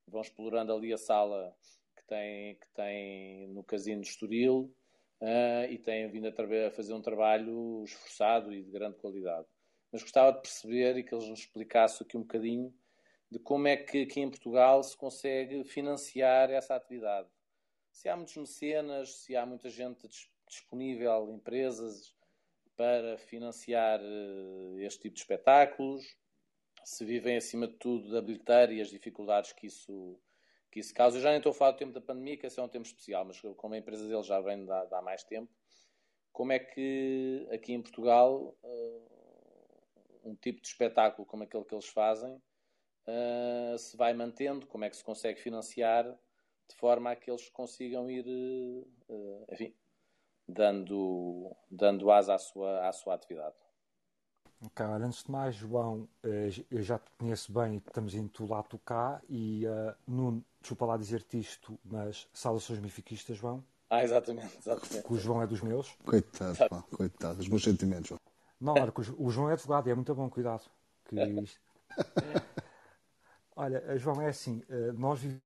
vão 0.08 0.22
explorando 0.22 0.74
ali 0.74 0.94
a 0.94 0.98
sala 0.98 1.54
que 1.98 2.06
tem, 2.08 2.56
que 2.56 2.70
tem 2.74 3.50
no 3.50 3.62
Casino 3.62 4.02
de 4.02 4.08
Estoril 4.08 4.74
uh, 5.22 5.70
e 5.70 5.78
têm 5.80 6.10
vindo 6.10 6.28
a, 6.28 6.68
a, 6.68 6.72
fazer 6.72 6.94
um 6.94 7.02
trabalho 7.02 7.84
esforçado 7.84 8.54
e 8.54 8.64
de 8.64 8.72
grande 8.72 8.96
qualidade. 8.96 9.48
Mas 9.92 10.02
gostava 10.02 10.32
de 10.32 10.42
perceber 10.42 10.98
e 10.98 11.04
que 11.04 11.14
eles 11.14 11.28
nos 11.28 11.40
explicassem 11.40 12.06
aqui 12.06 12.16
um 12.16 12.22
bocadinho 12.22 12.74
de 13.32 13.40
como 13.40 13.68
é 13.68 13.78
que 13.78 14.04
aqui 14.04 14.22
em 14.22 14.30
Portugal 14.30 14.84
se 14.84 14.96
consegue 14.96 15.64
financiar 15.64 16.50
essa 16.50 16.76
atividade 16.76 17.30
se 17.96 18.10
há 18.10 18.16
muitos 18.18 18.36
mecenas, 18.36 19.22
se 19.22 19.38
há 19.38 19.46
muita 19.46 19.70
gente 19.70 20.06
disponível, 20.50 21.32
empresas, 21.32 22.14
para 22.76 23.18
financiar 23.18 24.02
uh, 24.02 24.80
este 24.80 25.04
tipo 25.04 25.16
de 25.16 25.22
espetáculos, 25.22 26.06
se 26.84 27.06
vivem 27.06 27.38
acima 27.38 27.68
de 27.68 27.76
tudo 27.76 28.12
da 28.12 28.22
bilheteira 28.22 28.74
e 28.74 28.82
as 28.82 28.90
dificuldades 28.90 29.54
que 29.54 29.68
isso, 29.68 30.20
que 30.70 30.82
isso 30.82 30.94
causa. 30.94 31.18
Eu 31.18 31.22
já 31.22 31.30
nem 31.30 31.38
estou 31.38 31.52
a 31.52 31.54
falar 31.54 31.72
do 31.72 31.78
tempo 31.78 31.94
da 31.94 32.02
pandemia, 32.02 32.38
que 32.38 32.46
esse 32.46 32.60
é 32.60 32.64
um 32.64 32.68
tempo 32.68 32.86
especial, 32.86 33.24
mas 33.24 33.40
como 33.56 33.74
a 33.74 33.78
empresa 33.78 34.06
deles 34.06 34.26
já 34.26 34.42
vem 34.42 34.66
de 34.66 34.72
há 34.72 35.02
mais 35.02 35.24
tempo, 35.24 35.50
como 36.34 36.52
é 36.52 36.60
que 36.60 37.48
aqui 37.50 37.72
em 37.72 37.82
Portugal 37.82 38.58
uh, 38.62 40.20
um 40.26 40.36
tipo 40.36 40.62
de 40.62 40.68
espetáculo 40.68 41.26
como 41.26 41.44
aquele 41.44 41.64
que 41.64 41.74
eles 41.74 41.88
fazem 41.88 42.42
uh, 43.08 43.78
se 43.78 43.96
vai 43.98 44.14
mantendo, 44.14 44.66
como 44.68 44.84
é 44.86 44.90
que 44.90 44.98
se 44.98 45.04
consegue 45.04 45.40
financiar 45.40 46.06
de 46.68 46.76
forma 46.76 47.12
a 47.12 47.16
que 47.16 47.30
eles 47.30 47.50
consigam 47.50 48.10
ir, 48.10 48.26
uh, 48.28 49.46
enfim, 49.52 49.74
dando, 50.48 51.56
dando 51.70 52.12
asa 52.12 52.36
à 52.36 52.38
sua, 52.38 52.88
à 52.88 52.92
sua 52.92 53.14
atividade. 53.16 53.56
Ok, 54.66 54.86
antes 54.86 55.24
de 55.24 55.32
mais, 55.32 55.54
João, 55.54 56.08
eh, 56.24 56.50
eu 56.72 56.82
já 56.82 56.98
te 56.98 57.12
conheço 57.20 57.52
bem, 57.52 57.78
estamos 57.86 58.16
indo 58.16 58.48
lá 58.48 58.64
tocar 58.64 59.22
e 59.30 59.66
uh, 59.68 59.94
Nuno, 60.08 60.44
desculpa 60.60 60.86
lá 60.86 60.98
dizer-te 60.98 61.38
isto, 61.38 61.78
mas 61.84 62.28
saudações 62.34 62.80
mifiquistas, 62.80 63.38
João. 63.38 63.64
Ah, 63.90 64.04
exatamente, 64.04 64.58
exatamente. 64.58 65.06
Que 65.06 65.14
o 65.14 65.18
João 65.18 65.42
é 65.42 65.48
dos 65.48 65.62
meus. 65.62 65.92
Coitado, 66.06 66.58
pá, 66.70 66.84
coitado, 66.84 67.40
os 67.42 67.48
meus 67.48 67.64
sentimentos, 67.64 68.08
João. 68.08 68.20
Não, 68.60 68.74
olha, 68.74 68.94
o 69.18 69.30
João 69.30 69.50
é 69.50 69.54
advogado 69.54 69.88
e 69.88 69.92
é 69.92 69.96
muito 69.96 70.16
bom, 70.16 70.30
cuidado. 70.30 70.64
Que 71.04 71.16
isto... 71.44 71.60
olha, 73.56 73.98
João, 73.98 74.22
é 74.22 74.28
assim, 74.28 74.62
nós 74.96 75.20
vivemos 75.20 75.46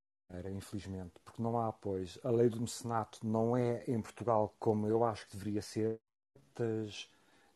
infelizmente, 0.52 1.14
porque 1.24 1.42
não 1.42 1.58
há 1.58 1.68
apoios. 1.70 2.20
A 2.24 2.30
lei 2.30 2.50
do 2.50 2.62
mecenato 2.62 3.26
não 3.26 3.58
é 3.58 3.84
em 3.88 4.02
Portugal 4.02 4.54
como 4.60 4.88
eu 4.88 5.04
acho 5.04 5.28
que 5.28 5.38
deveria 5.38 5.62
ser. 5.62 6.00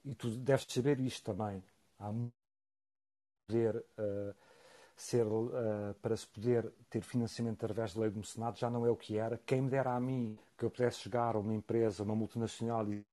E 0.03 0.15
tu 0.15 0.29
deves 0.31 0.65
saber 0.67 0.99
isto 0.99 1.23
também. 1.23 1.63
Há 1.99 2.11
muito 2.11 2.33
poder 3.47 3.75
uh, 3.75 4.35
ser 4.95 5.25
uh, 5.25 5.93
para 6.01 6.15
se 6.17 6.27
poder 6.27 6.71
ter 6.89 7.01
financiamento 7.01 7.63
através 7.63 7.93
da 7.93 8.01
lei 8.01 8.09
do 8.09 8.19
mecenato 8.19 8.59
já 8.59 8.69
não 8.69 8.85
é 8.85 8.89
o 8.89 8.95
que 8.95 9.17
era. 9.17 9.37
Quem 9.45 9.61
me 9.61 9.69
dera 9.69 9.93
a 9.93 9.99
mim 9.99 10.37
que 10.57 10.65
eu 10.65 10.71
pudesse 10.71 10.99
chegar 10.99 11.35
a 11.35 11.39
uma 11.39 11.53
empresa, 11.53 12.03
uma 12.03 12.15
multinacional 12.15 12.91
e 12.91 13.05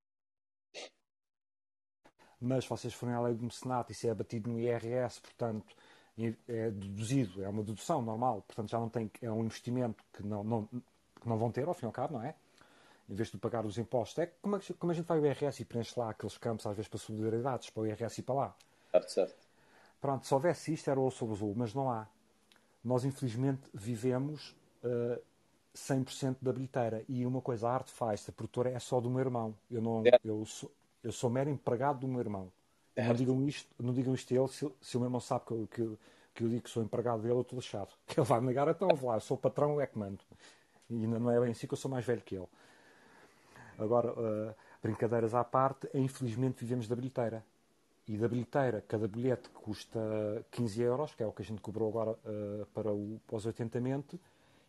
mas 2.42 2.66
vocês 2.66 2.94
forem 2.94 3.14
à 3.14 3.20
lei 3.20 3.34
do 3.34 3.44
mecenato, 3.44 3.92
isso 3.92 4.06
é 4.06 4.10
abatido 4.10 4.48
no 4.48 4.58
IRS, 4.58 5.20
portanto, 5.20 5.76
é 6.48 6.70
deduzido, 6.70 7.42
é 7.42 7.48
uma 7.48 7.62
dedução 7.62 8.02
normal, 8.02 8.42
portanto 8.46 8.70
já 8.70 8.78
não 8.78 8.88
tem, 8.88 9.10
é 9.22 9.30
um 9.30 9.44
investimento 9.44 10.02
que 10.12 10.22
não, 10.22 10.44
não, 10.44 10.64
que 10.66 11.28
não 11.28 11.36
vão 11.36 11.50
ter 11.50 11.66
ao 11.66 11.74
fim 11.74 11.86
e 11.86 11.88
ao 11.88 11.92
cabo, 11.92 12.14
não 12.14 12.22
é? 12.22 12.34
Em 13.08 13.14
vez 13.14 13.30
de 13.30 13.38
pagar 13.38 13.66
os 13.66 13.76
impostos, 13.76 14.18
é 14.18 14.26
como, 14.40 14.56
a, 14.56 14.60
como 14.78 14.92
a 14.92 14.94
gente 14.94 15.06
vai 15.06 15.18
ao 15.18 15.26
IRS 15.26 15.62
e 15.62 15.64
preenche 15.64 15.98
lá 15.98 16.10
aqueles 16.10 16.38
campos, 16.38 16.66
às 16.66 16.76
vezes 16.76 16.88
para 16.88 16.98
solidariedades, 16.98 17.70
para 17.70 17.82
o 17.82 17.86
IRS 17.86 18.20
e 18.20 18.22
para 18.22 18.34
lá. 18.34 18.56
Certo, 18.92 19.10
certo. 19.10 19.50
Pronto, 20.00 20.26
se 20.26 20.32
houvesse 20.32 20.72
isto 20.72 20.90
era 20.90 20.98
o 20.98 21.10
sobre 21.10 21.34
azul, 21.34 21.54
mas 21.56 21.74
não 21.74 21.90
há. 21.90 22.06
Nós, 22.82 23.04
infelizmente, 23.04 23.62
vivemos 23.74 24.56
uh, 24.84 25.20
100% 25.74 26.36
da 26.40 26.52
bilheteira. 26.52 27.04
E 27.08 27.26
uma 27.26 27.40
coisa, 27.40 27.68
a 27.68 27.74
arte 27.74 27.90
faz, 27.90 28.28
a 28.28 28.32
produtora 28.32 28.70
é 28.70 28.78
só 28.78 29.00
do 29.00 29.10
meu 29.10 29.20
irmão. 29.20 29.54
Eu, 29.70 29.82
não, 29.82 30.02
eu, 30.24 30.44
sou, 30.46 30.70
eu 31.02 31.12
sou 31.12 31.30
mero 31.30 31.50
empregado 31.50 32.00
do 32.00 32.08
meu 32.08 32.20
irmão. 32.20 32.50
Não 32.96 33.14
digam 33.14 33.46
isto, 33.46 33.74
não 33.78 33.94
digam 33.94 34.14
isto 34.14 34.34
a 34.34 34.36
ele 34.36 34.48
se, 34.48 34.70
se 34.80 34.96
o 34.96 35.00
meu 35.00 35.06
irmão 35.06 35.20
sabe 35.20 35.44
que 35.46 35.52
eu, 35.52 35.68
que, 35.70 35.98
que 36.34 36.44
eu 36.44 36.48
digo 36.48 36.62
que 36.62 36.70
sou 36.70 36.82
empregado 36.82 37.22
dele, 37.22 37.34
eu 37.34 37.40
estou 37.40 37.58
lixado. 37.58 37.90
Que 38.06 38.18
ele 38.20 38.26
vai 38.26 38.40
negar, 38.40 38.68
então 38.68 38.88
vou 38.94 39.10
lá, 39.10 39.20
sou 39.20 39.36
patrão, 39.36 39.80
é 39.80 39.86
que 39.86 39.98
mando. 39.98 40.20
E 40.88 41.04
ainda 41.04 41.18
não 41.18 41.30
é 41.30 41.40
bem 41.40 41.52
assim 41.52 41.66
que 41.66 41.72
eu 41.72 41.78
sou 41.78 41.90
mais 41.90 42.04
velho 42.04 42.20
que 42.20 42.34
ele. 42.34 42.48
Agora, 43.78 44.12
uh, 44.12 44.54
brincadeiras 44.82 45.34
à 45.34 45.44
parte, 45.44 45.88
infelizmente 45.94 46.60
vivemos 46.60 46.88
da 46.88 46.96
bilheteira. 46.96 47.44
E 48.06 48.16
da 48.16 48.26
bilheteira, 48.26 48.84
cada 48.88 49.06
bilhete 49.06 49.48
custa 49.50 50.44
15 50.50 50.82
euros, 50.82 51.14
que 51.14 51.22
é 51.22 51.26
o 51.26 51.32
que 51.32 51.42
a 51.42 51.44
gente 51.44 51.60
cobrou 51.60 51.88
agora 51.88 52.10
uh, 52.10 52.66
para, 52.74 52.92
o, 52.92 53.20
os 53.30 53.46
80 53.46 53.78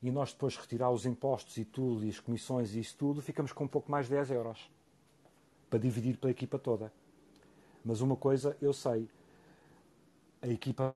e 0.02 0.12
nós 0.12 0.32
depois 0.34 0.58
retirar 0.58 0.90
os 0.90 1.06
impostos 1.06 1.58
e 1.58 1.66
tudo, 1.66 2.04
e 2.06 2.10
as 2.10 2.20
comissões 2.20 2.74
e 2.74 2.80
isso 2.80 2.96
tudo, 2.98 3.22
ficamos 3.22 3.52
com 3.52 3.66
um 3.66 3.68
pouco 3.68 3.92
mais 3.92 4.08
de 4.08 4.14
10 4.14 4.32
euros. 4.32 4.70
Para 5.70 5.80
dividir 5.80 6.18
pela 6.18 6.32
equipa 6.32 6.58
toda. 6.58 6.92
Mas 7.84 8.02
uma 8.02 8.16
coisa 8.16 8.56
eu 8.62 8.74
sei, 8.74 9.10
a 10.42 10.48
equipa 10.48 10.96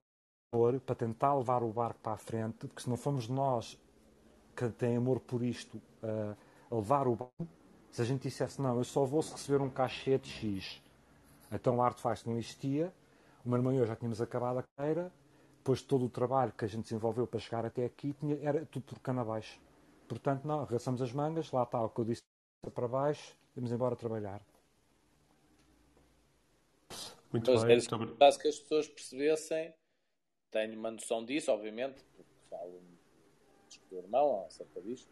para 0.84 0.94
tentar 0.94 1.34
levar 1.34 1.62
o 1.62 1.72
barco 1.72 2.00
para 2.00 2.12
a 2.12 2.16
frente, 2.16 2.66
porque 2.66 2.80
se 2.80 2.88
não 2.88 2.96
formos 2.96 3.28
nós 3.28 3.78
que 4.54 4.68
têm 4.70 4.96
amor 4.96 5.20
por 5.20 5.42
isto 5.42 5.76
uh, 6.02 6.36
a 6.70 6.74
levar 6.74 7.06
o 7.06 7.16
barco, 7.16 7.46
se 7.90 8.00
a 8.00 8.04
gente 8.04 8.22
dissesse 8.22 8.60
não, 8.60 8.76
eu 8.78 8.84
só 8.84 9.04
vou 9.04 9.20
receber 9.20 9.60
um 9.60 9.68
cachê 9.68 10.18
de 10.18 10.30
X, 10.30 10.82
então 11.52 11.76
o 11.76 11.82
Arte 11.82 12.00
Faz 12.00 12.24
não 12.24 12.38
existia, 12.38 12.92
o 13.44 13.48
meu 13.48 13.58
irmão 13.58 13.72
e 13.72 13.76
eu 13.76 13.86
já 13.86 13.94
tínhamos 13.94 14.20
acabado 14.20 14.58
a 14.58 14.64
carreira, 14.76 15.12
depois 15.58 15.80
de 15.80 15.86
todo 15.86 16.04
o 16.04 16.08
trabalho 16.08 16.52
que 16.52 16.64
a 16.64 16.68
gente 16.68 16.84
desenvolveu 16.84 17.26
para 17.26 17.40
chegar 17.40 17.66
até 17.66 17.84
aqui, 17.84 18.12
tinha, 18.14 18.38
era 18.40 18.64
tudo 18.66 18.84
por 18.84 18.98
cana 19.00 19.22
abaixo. 19.22 19.60
Portanto, 20.08 20.44
não, 20.44 20.60
arregaçamos 20.60 21.02
as 21.02 21.12
mangas, 21.12 21.50
lá 21.50 21.64
está 21.64 21.82
o 21.82 21.88
que 21.88 22.00
eu 22.00 22.04
disse 22.04 22.22
para 22.72 22.86
baixo, 22.86 23.36
vamos 23.54 23.72
embora 23.72 23.96
trabalhar. 23.96 24.40
Muito 27.32 27.50
Mas 27.50 27.64
bem. 27.64 27.98
Muito 27.98 28.38
que 28.38 28.48
as 28.48 28.58
pessoas 28.58 28.88
percebessem, 28.88 29.74
tenho 30.50 30.78
uma 30.78 30.90
noção 30.90 31.24
disso, 31.24 31.50
obviamente, 31.50 32.02
porque 32.16 32.32
falo 32.48 32.80
com 33.88 33.96
o 33.96 33.98
irmão 33.98 34.44
acerca 34.46 34.80
disto, 34.80 35.10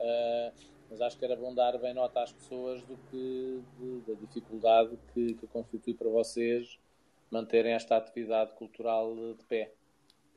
uh, 0.00 0.52
mas 0.90 1.00
acho 1.00 1.18
que 1.18 1.24
era 1.24 1.36
bom 1.36 1.54
dar 1.54 1.78
bem 1.78 1.94
nota 1.94 2.22
às 2.22 2.32
pessoas 2.32 2.82
do 2.82 2.96
que 3.10 3.62
de, 3.78 4.00
da 4.06 4.14
dificuldade 4.14 4.98
que, 5.12 5.34
que 5.34 5.46
constitui 5.46 5.94
para 5.94 6.08
vocês 6.08 6.78
manterem 7.30 7.72
esta 7.72 7.96
atividade 7.96 8.52
cultural 8.54 9.14
de 9.14 9.44
pé. 9.46 9.72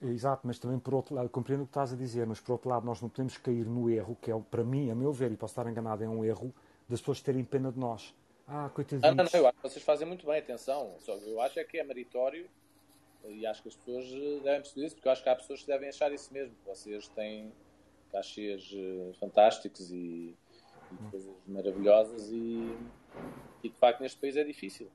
Exato, 0.02 0.46
mas 0.46 0.60
também 0.60 0.80
por 0.80 0.94
outro 0.94 1.16
lado, 1.16 1.30
compreendo 1.30 1.64
o 1.64 1.66
que 1.66 1.72
estás 1.72 1.94
a 1.94 1.96
dizer, 1.96 2.26
mas 2.26 2.40
por 2.40 2.54
outro 2.54 2.70
lado 2.70 2.86
nós 2.86 3.02
não 3.02 3.10
podemos 3.10 3.38
cair 3.38 3.66
no 3.66 3.90
erro, 3.90 4.18
que 4.22 4.32
é, 4.32 4.40
para 4.40 4.64
mim, 4.64 4.90
a 4.90 4.96
meu 4.96 5.12
ver, 5.12 5.32
e 5.32 5.38
posso 5.38 5.52
estar 5.52 5.70
enganado, 5.70 6.04
é 6.04 6.10
um 6.10 6.24
erro 6.24 6.54
das 6.88 7.00
pessoas 7.00 7.22
terem 7.22 7.44
pena 7.44 7.72
de 7.72 7.80
nós. 7.80 8.14
Ah, 8.48 8.70
coitadinhos. 8.74 9.04
Ah, 9.04 9.16
não, 9.16 9.24
não, 9.24 9.40
eu 9.40 9.48
acho 9.48 9.58
que 9.58 9.64
vocês 9.64 9.84
fazem 9.84 10.08
muito 10.08 10.26
bem, 10.26 10.38
atenção. 10.38 10.96
Só, 11.00 11.16
eu 11.16 11.42
acho 11.42 11.60
é 11.60 11.64
que 11.64 11.80
é 11.80 11.84
meritório 11.84 12.48
e 13.28 13.46
acho 13.46 13.62
que 13.62 13.70
as 13.70 13.76
pessoas 13.76 14.06
eh, 14.06 14.40
devem 14.44 14.62
perceber 14.62 14.86
isso, 14.86 14.96
porque 14.96 15.08
eu 15.08 15.12
acho 15.12 15.24
que 15.24 15.30
há 15.30 15.36
pessoas 15.36 15.62
que 15.62 15.68
devem 15.68 15.90
achar 15.90 16.12
isso 16.12 16.32
mesmo. 16.32 16.56
Vocês 16.66 17.08
têm 17.10 17.52
cachês 18.12 18.72
eh, 18.74 19.14
fantásticos 19.20 19.92
e, 19.92 20.36
e 20.92 21.10
coisas 21.10 21.32
maravilhosas 21.48 22.30
e, 22.30 22.78
e, 23.64 23.70
de 23.70 23.78
facto 23.78 24.02
neste 24.02 24.20
país 24.20 24.36
é 24.36 24.44
difícil. 24.44 24.90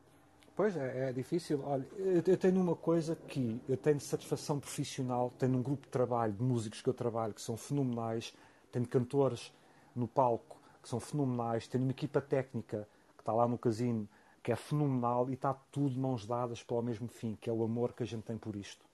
Pois 0.55 0.77
é, 0.77 1.09
é 1.09 1.13
difícil. 1.13 1.63
Olha, 1.65 1.87
eu 1.97 2.37
tenho 2.37 2.61
uma 2.61 2.77
coisa 2.77 3.17
que 3.17 3.61
eu 3.69 3.77
tenho 3.77 3.99
satisfação 3.99 4.61
profissional, 4.61 5.33
tenho 5.39 5.57
um 5.57 5.63
grupo 5.63 5.87
de 5.87 5.89
trabalho 5.89 6.33
de 6.33 6.43
músicos 6.43 6.83
que 6.83 6.89
eu 6.89 6.95
trabalho 6.95 7.35
que 7.35 7.41
são 7.43 7.57
fenomenais, 7.57 8.35
tenho 8.71 8.87
cantores 8.87 9.53
no 9.95 10.07
palco 10.07 10.61
que 10.83 10.89
são 10.89 11.01
fenomenais, 11.01 11.67
tenho 11.67 11.85
uma 11.85 11.91
equipa 11.91 12.21
técnica 12.21 12.87
que 13.21 13.23
está 13.23 13.33
lá 13.35 13.47
no 13.47 13.59
casino, 13.59 14.09
que 14.43 14.51
é 14.51 14.57
fenomenal 14.57 15.29
e 15.29 15.35
está 15.35 15.53
tudo 15.71 16.01
mãos 16.01 16.27
dadas 16.27 16.63
para 16.63 16.77
o 16.77 16.83
mesmo 16.83 17.07
fim, 17.07 17.37
que 17.39 17.51
é 17.51 17.53
o 17.53 17.63
amor 17.63 17.93
que 17.93 18.03
a 18.03 18.07
gente 18.07 18.23
tem 18.23 18.39
por 18.39 18.57
isto. 18.57 18.85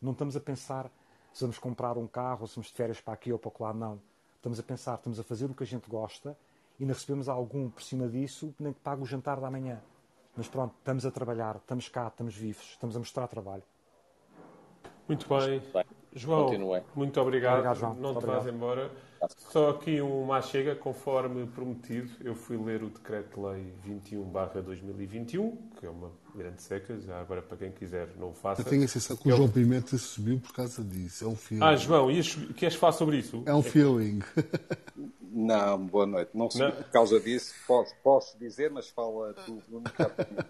Não 0.00 0.12
estamos 0.12 0.36
a 0.36 0.40
pensar 0.40 0.88
se 1.32 1.40
vamos 1.40 1.58
comprar 1.58 1.98
um 1.98 2.06
carro 2.06 2.42
ou 2.42 2.46
se 2.46 2.54
vamos 2.54 2.68
de 2.68 2.74
férias 2.74 3.00
para 3.00 3.14
aqui 3.14 3.32
ou 3.32 3.38
para 3.38 3.52
lá, 3.58 3.74
não. 3.74 4.00
Estamos 4.36 4.60
a 4.60 4.62
pensar, 4.62 4.94
estamos 4.94 5.18
a 5.18 5.24
fazer 5.24 5.50
o 5.50 5.54
que 5.54 5.64
a 5.64 5.66
gente 5.66 5.88
gosta 5.90 6.36
e 6.78 6.84
ainda 6.84 6.94
recebemos 6.94 7.28
algum 7.28 7.68
por 7.68 7.82
cima 7.82 8.08
disso, 8.08 8.54
nem 8.58 8.72
que 8.72 8.80
pague 8.80 9.02
o 9.02 9.06
jantar 9.06 9.40
da 9.40 9.50
manhã. 9.50 9.80
Mas 10.36 10.48
pronto, 10.48 10.74
estamos 10.78 11.04
a 11.04 11.10
trabalhar, 11.10 11.56
estamos 11.56 11.88
cá, 11.88 12.06
estamos 12.06 12.34
vivos, 12.36 12.70
estamos 12.70 12.94
a 12.94 12.98
mostrar 12.98 13.26
trabalho. 13.26 13.64
Muito 15.08 15.28
bem. 15.28 15.60
João, 16.14 16.44
Continue. 16.46 16.82
muito 16.94 17.20
obrigado. 17.20 17.52
Obrigado, 17.54 17.78
João. 17.78 17.94
Não 17.94 18.10
te 18.10 18.14
Muito 18.14 18.26
vás 18.26 18.36
obrigado. 18.40 18.54
embora. 18.56 18.90
Só 19.50 19.70
aqui 19.70 20.00
uma 20.00 20.42
chega, 20.42 20.74
conforme 20.74 21.46
prometido, 21.46 22.10
eu 22.24 22.34
fui 22.34 22.56
ler 22.56 22.82
o 22.82 22.90
Decreto-Lei 22.90 23.72
21-2021, 23.86 25.56
que 25.78 25.86
é 25.86 25.88
uma 25.90 26.10
grande 26.34 26.60
seca, 26.60 26.98
já 27.00 27.20
agora 27.20 27.40
para 27.40 27.56
quem 27.56 27.70
quiser 27.70 28.08
não 28.16 28.30
o 28.30 28.34
faça. 28.34 28.62
Eu 28.62 28.64
tenho 28.66 28.84
a 28.84 28.88
sensação 28.88 29.16
que 29.16 29.28
o 29.28 29.30
Eu- 29.30 29.36
João 29.36 29.48
Pimenta 29.48 29.96
subiu 29.96 30.40
por 30.40 30.52
causa 30.52 30.82
disso. 30.82 31.24
É 31.24 31.28
um 31.28 31.36
feeling. 31.36 31.62
Ah, 31.64 31.76
João, 31.76 32.10
ias- 32.10 32.34
queres 32.56 32.74
falar 32.74 32.92
sobre 32.94 33.18
isso? 33.18 33.42
É 33.46 33.54
um 33.54 33.62
feeling. 33.62 34.20
Não, 35.20 35.86
boa 35.86 36.04
noite. 36.06 36.30
Não 36.34 36.50
sei 36.50 36.62
Não. 36.66 36.72
por 36.72 36.84
causa 36.90 37.20
disso. 37.20 37.54
Posso, 37.66 37.94
posso 38.02 38.38
dizer, 38.38 38.70
mas 38.70 38.88
fala 38.88 39.32
tu, 39.46 39.62
Bruno. 39.68 39.84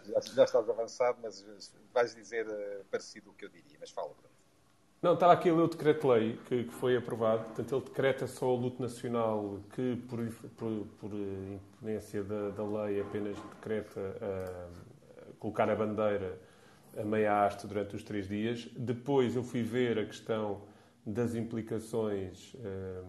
Já, 0.09 0.21
já 0.35 0.45
estás 0.45 0.69
avançado, 0.69 1.19
mas 1.23 1.45
vais 1.93 2.15
dizer 2.15 2.47
eh, 2.49 2.81
parecido 2.91 3.31
o 3.31 3.35
que 3.35 3.45
eu 3.45 3.49
diria. 3.49 3.77
Mas 3.79 3.91
fala, 3.91 4.09
Bruno. 4.09 4.32
Não, 5.03 5.15
estava 5.15 5.33
aqui 5.33 5.51
a 5.51 5.53
ler 5.55 5.63
o 5.63 5.69
decreto-lei 5.69 6.39
que, 6.47 6.63
que 6.63 6.73
foi 6.75 6.97
aprovado. 6.97 7.45
Portanto, 7.47 7.75
ele 7.75 7.85
decreta 7.85 8.27
só 8.29 8.55
o 8.55 8.57
luto 8.57 8.81
nacional 8.81 9.59
que, 9.75 9.97
por, 10.09 10.25
por, 10.57 10.87
por 11.01 11.11
imponência 11.13 12.23
da, 12.23 12.51
da 12.51 12.65
lei, 12.85 13.01
apenas 13.01 13.37
decreta 13.57 14.01
ah, 14.23 14.69
colocar 15.41 15.69
a 15.69 15.75
bandeira 15.75 16.39
a 16.97 17.03
meia 17.03 17.45
haste 17.45 17.67
durante 17.67 17.97
os 17.97 18.05
três 18.05 18.29
dias. 18.29 18.69
Depois 18.77 19.35
eu 19.35 19.43
fui 19.43 19.63
ver 19.65 19.99
a 19.99 20.05
questão 20.07 20.61
das 21.05 21.35
implicações, 21.35 22.55
ah, 22.65 23.03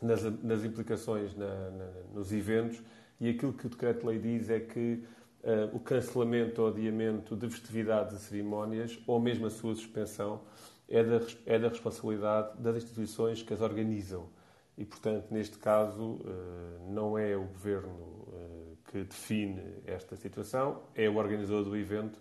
nas, 0.00 0.22
nas 0.40 0.64
implicações 0.64 1.34
na- 1.34 1.70
na- 1.70 1.90
nos 2.14 2.32
eventos 2.32 2.80
e 3.20 3.28
aquilo 3.28 3.52
que 3.52 3.66
o 3.66 3.70
decreto-lei 3.70 4.20
diz 4.20 4.48
é 4.48 4.60
que 4.60 5.02
ah, 5.42 5.70
o 5.72 5.80
cancelamento 5.80 6.62
ou 6.62 6.68
adiamento 6.68 7.34
de 7.34 7.48
festividades 7.48 8.14
e 8.14 8.24
cerimónias 8.24 8.98
ou 9.06 9.18
mesmo 9.18 9.46
a 9.46 9.50
sua 9.50 9.74
suspensão 9.74 10.42
é 10.88 11.02
da, 11.02 11.20
é 11.46 11.58
da 11.58 11.68
responsabilidade 11.68 12.58
das 12.58 12.76
instituições 12.76 13.42
que 13.42 13.54
as 13.54 13.60
organizam. 13.60 14.28
E, 14.76 14.84
portanto, 14.84 15.26
neste 15.30 15.58
caso, 15.58 16.20
ah, 16.24 16.90
não 16.90 17.16
é 17.16 17.36
o 17.36 17.44
governo 17.44 18.28
ah, 18.32 18.90
que 18.90 19.04
define 19.04 19.62
esta 19.86 20.16
situação, 20.16 20.82
é 20.94 21.08
o 21.08 21.16
organizador 21.16 21.64
do 21.64 21.76
evento 21.76 22.18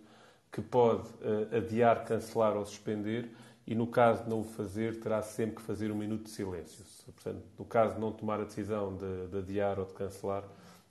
que 0.51 0.61
pode 0.61 1.07
adiar, 1.55 2.03
cancelar 2.05 2.57
ou 2.57 2.65
suspender 2.65 3.29
e, 3.67 3.75
no 3.75 3.85
caso 3.85 4.23
de 4.23 4.29
não 4.31 4.39
o 4.39 4.43
fazer, 4.43 4.99
terá 4.99 5.21
sempre 5.21 5.57
que 5.57 5.61
fazer 5.61 5.91
um 5.91 5.95
minuto 5.95 6.23
de 6.23 6.31
silêncio. 6.31 6.83
Portanto, 7.13 7.43
no 7.57 7.65
caso 7.65 7.93
de 7.93 8.01
não 8.01 8.11
tomar 8.11 8.39
a 8.39 8.45
decisão 8.45 8.97
de, 8.97 9.27
de 9.27 9.37
adiar 9.37 9.77
ou 9.77 9.85
de 9.85 9.93
cancelar 9.93 10.43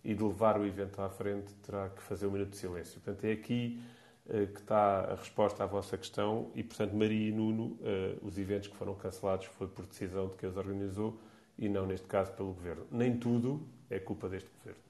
e 0.09 0.15
de 0.15 0.23
levar 0.23 0.59
o 0.59 0.67
evento 0.67 1.01
à 1.03 1.09
frente, 1.11 1.53
terá 1.57 1.89
que 1.91 2.03
fazer 2.03 2.27
um 2.27 2.31
minuto 2.31 2.51
de 2.51 2.57
silêncio. 2.57 3.01
Portanto, 3.01 3.25
é 3.25 3.33
aqui 3.33 3.81
eh, 4.29 4.47
que 4.47 4.61
está 4.61 5.01
a 5.13 5.15
resposta 5.15 5.63
à 5.65 5.67
vossa 5.67 5.99
questão 5.99 6.51
e, 6.55 6.63
portanto, 6.65 6.95
Maria 6.97 7.29
e 7.29 7.33
Nuno, 7.33 7.79
eh, 7.83 8.17
os 8.23 8.39
eventos 8.39 8.69
que 8.69 8.77
foram 8.77 8.95
cancelados 8.95 9.47
foi 9.47 9.69
por 9.69 9.87
decisão 9.87 10.29
de 10.29 10.37
quem 10.37 10.49
os 10.49 10.57
organizou 10.57 11.21
e 11.59 11.69
não, 11.69 11.87
neste 11.87 12.07
caso, 12.07 12.33
pelo 12.33 12.53
Governo. 12.55 12.87
Nem 12.91 13.17
tudo 13.19 13.61
é 13.91 13.99
culpa 13.99 14.29
deste 14.29 14.49
Governo. 14.59 14.81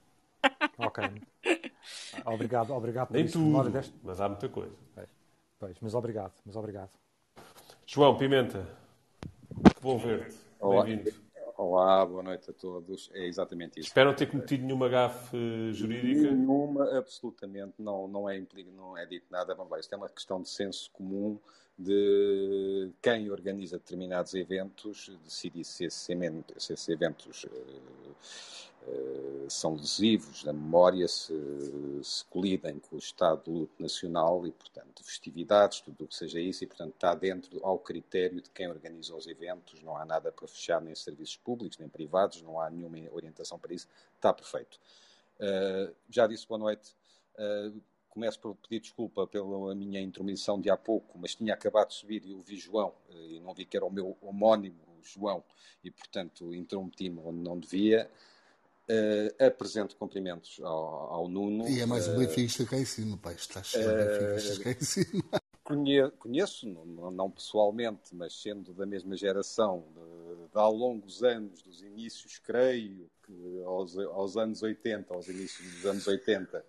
Ok. 0.77 0.99
Obrigado, 2.25 2.71
obrigado 2.73 3.07
por 3.07 3.15
Nem 3.15 3.25
isso. 3.25 3.37
Tudo, 3.39 3.69
deste- 3.69 3.95
mas 4.03 4.21
há 4.21 4.29
muita 4.29 4.47
coisa. 4.47 4.73
Pois, 5.59 5.77
mas 5.81 5.93
obrigado, 5.93 6.33
mas 6.45 6.55
obrigado. 6.55 6.91
João 7.85 8.17
Pimenta, 8.17 8.65
que 9.63 9.81
bom 9.81 9.97
ver-te. 9.97 10.35
Bem-vindo. 10.63 11.28
Olá, 11.61 12.05
boa 12.05 12.23
noite 12.23 12.49
a 12.49 12.53
todos. 12.53 13.11
É 13.13 13.25
exatamente 13.25 13.81
isso. 13.81 13.89
Espero 13.89 14.11
não 14.11 14.15
ter 14.15 14.27
cometido 14.27 14.63
nenhuma 14.63 14.87
gafe 14.87 15.73
jurídica. 15.73 16.31
Nenhuma, 16.31 16.97
absolutamente, 16.97 17.73
não, 17.77 18.07
não, 18.07 18.29
é, 18.29 18.37
impli- 18.37 18.71
não 18.77 18.97
é 18.97 19.05
dito 19.05 19.25
nada. 19.29 19.53
Vamos 19.53 19.69
lá, 19.69 19.77
isto 19.77 19.93
é 19.93 19.97
uma 19.97 20.07
questão 20.07 20.41
de 20.41 20.47
senso 20.47 20.89
comum 20.93 21.37
de 21.77 22.91
quem 23.01 23.29
organiza 23.29 23.77
determinados 23.77 24.33
eventos, 24.35 25.11
decidir 25.25 25.65
se 25.65 25.83
esses, 25.83 26.09
eventos 26.87 27.45
eh, 27.45 27.79
são 29.47 29.75
lesivos 29.75 30.43
da 30.43 30.53
memória, 30.53 31.07
se, 31.07 31.33
se 32.03 32.23
colidem 32.25 32.79
com 32.79 32.95
o 32.95 32.99
estado 32.99 33.43
de 33.43 33.49
luto 33.49 33.81
nacional 33.81 34.45
e, 34.45 34.51
portanto, 34.51 35.03
festividades, 35.03 35.81
tudo 35.81 36.03
o 36.03 36.07
que 36.07 36.15
seja 36.15 36.39
isso, 36.39 36.63
e, 36.63 36.67
portanto, 36.67 36.93
está 36.93 37.13
dentro 37.15 37.59
ao 37.65 37.79
critério 37.79 38.41
de 38.41 38.49
quem 38.49 38.67
organiza 38.67 39.15
os 39.15 39.27
eventos, 39.27 39.81
não 39.81 39.97
há 39.97 40.05
nada 40.05 40.31
para 40.31 40.47
fechar, 40.47 40.81
nem 40.81 40.93
serviços 40.93 41.37
públicos, 41.37 41.77
nem 41.77 41.89
privados, 41.89 42.41
não 42.41 42.59
há 42.59 42.69
nenhuma 42.69 42.97
orientação 43.11 43.57
para 43.57 43.73
isso, 43.73 43.87
está 44.15 44.31
perfeito. 44.33 44.79
Uh, 45.39 45.95
já 46.09 46.27
disse 46.27 46.47
boa 46.47 46.59
noite. 46.59 46.95
Uh, 47.35 47.81
começo 48.09 48.39
por 48.39 48.55
pedir 48.55 48.81
desculpa 48.81 49.25
pela 49.25 49.73
minha 49.73 50.01
intromissão 50.01 50.59
de 50.59 50.69
há 50.69 50.75
pouco, 50.75 51.17
mas 51.17 51.35
tinha 51.35 51.53
acabado 51.53 51.89
de 51.89 51.93
subir 51.93 52.25
e 52.25 52.33
ouvi 52.33 52.57
João 52.57 52.89
uh, 53.09 53.31
e 53.31 53.39
não 53.39 53.53
vi 53.53 53.65
que 53.65 53.77
era 53.77 53.85
o 53.85 53.89
meu 53.89 54.17
homónimo 54.21 54.81
João 55.01 55.43
e, 55.83 55.89
portanto, 55.89 56.53
intrometi-me 56.53 57.21
onde 57.23 57.39
não 57.39 57.57
devia. 57.57 58.09
Uh, 58.89 59.43
apresento 59.45 59.95
cumprimentos 59.95 60.59
ao, 60.63 61.13
ao 61.13 61.27
Nuno. 61.27 61.69
E 61.69 61.79
é 61.79 61.85
mais 61.85 62.07
um 62.07 62.15
Uh, 62.15 62.19
benfiquista 62.19 62.65
cá 62.65 62.75
em 62.77 62.85
cima, 62.85 63.17
pai. 63.17 63.35
Está 63.35 63.61
cheio 63.61 63.87
de 63.87 63.93
benfiquistas 63.95 64.57
cá 64.57 64.71
em 64.71 64.81
cima. 64.81 65.23
Conhe- 65.63 66.09
Conheço, 66.17 66.67
não, 66.67 67.11
não 67.11 67.29
pessoalmente, 67.29 68.15
mas 68.15 68.33
sendo 68.41 68.73
da 68.73 68.87
mesma 68.87 69.15
geração, 69.15 69.83
de, 69.93 70.47
de 70.47 70.57
há 70.59 70.67
longos 70.67 71.23
anos, 71.23 71.61
dos 71.61 71.83
inícios, 71.83 72.39
creio 72.39 73.07
que 73.23 73.61
aos, 73.63 73.95
aos 73.95 74.35
anos 74.35 74.63
80, 74.63 75.13
aos 75.13 75.27
inícios 75.27 75.71
dos 75.75 75.85
anos 75.85 76.07
80, 76.07 76.65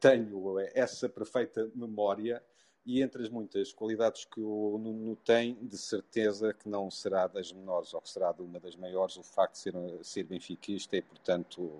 tenho 0.00 0.58
essa 0.74 1.08
perfeita 1.08 1.70
memória 1.72 2.42
e 2.86 3.02
entre 3.02 3.22
as 3.22 3.28
muitas 3.28 3.72
qualidades 3.72 4.24
que 4.24 4.40
o 4.40 4.78
Nuno 4.78 5.16
tem, 5.16 5.54
de 5.62 5.78
certeza 5.78 6.52
que 6.52 6.68
não 6.68 6.90
será 6.90 7.26
das 7.26 7.52
menores 7.52 7.94
ou 7.94 8.00
que 8.00 8.10
será 8.10 8.32
de 8.32 8.42
uma 8.42 8.60
das 8.60 8.76
maiores 8.76 9.16
o 9.16 9.22
facto 9.22 9.54
de 9.54 9.58
ser, 9.60 9.74
ser 10.02 10.24
benfiquista 10.24 10.96
e, 10.96 11.02
portanto, 11.02 11.70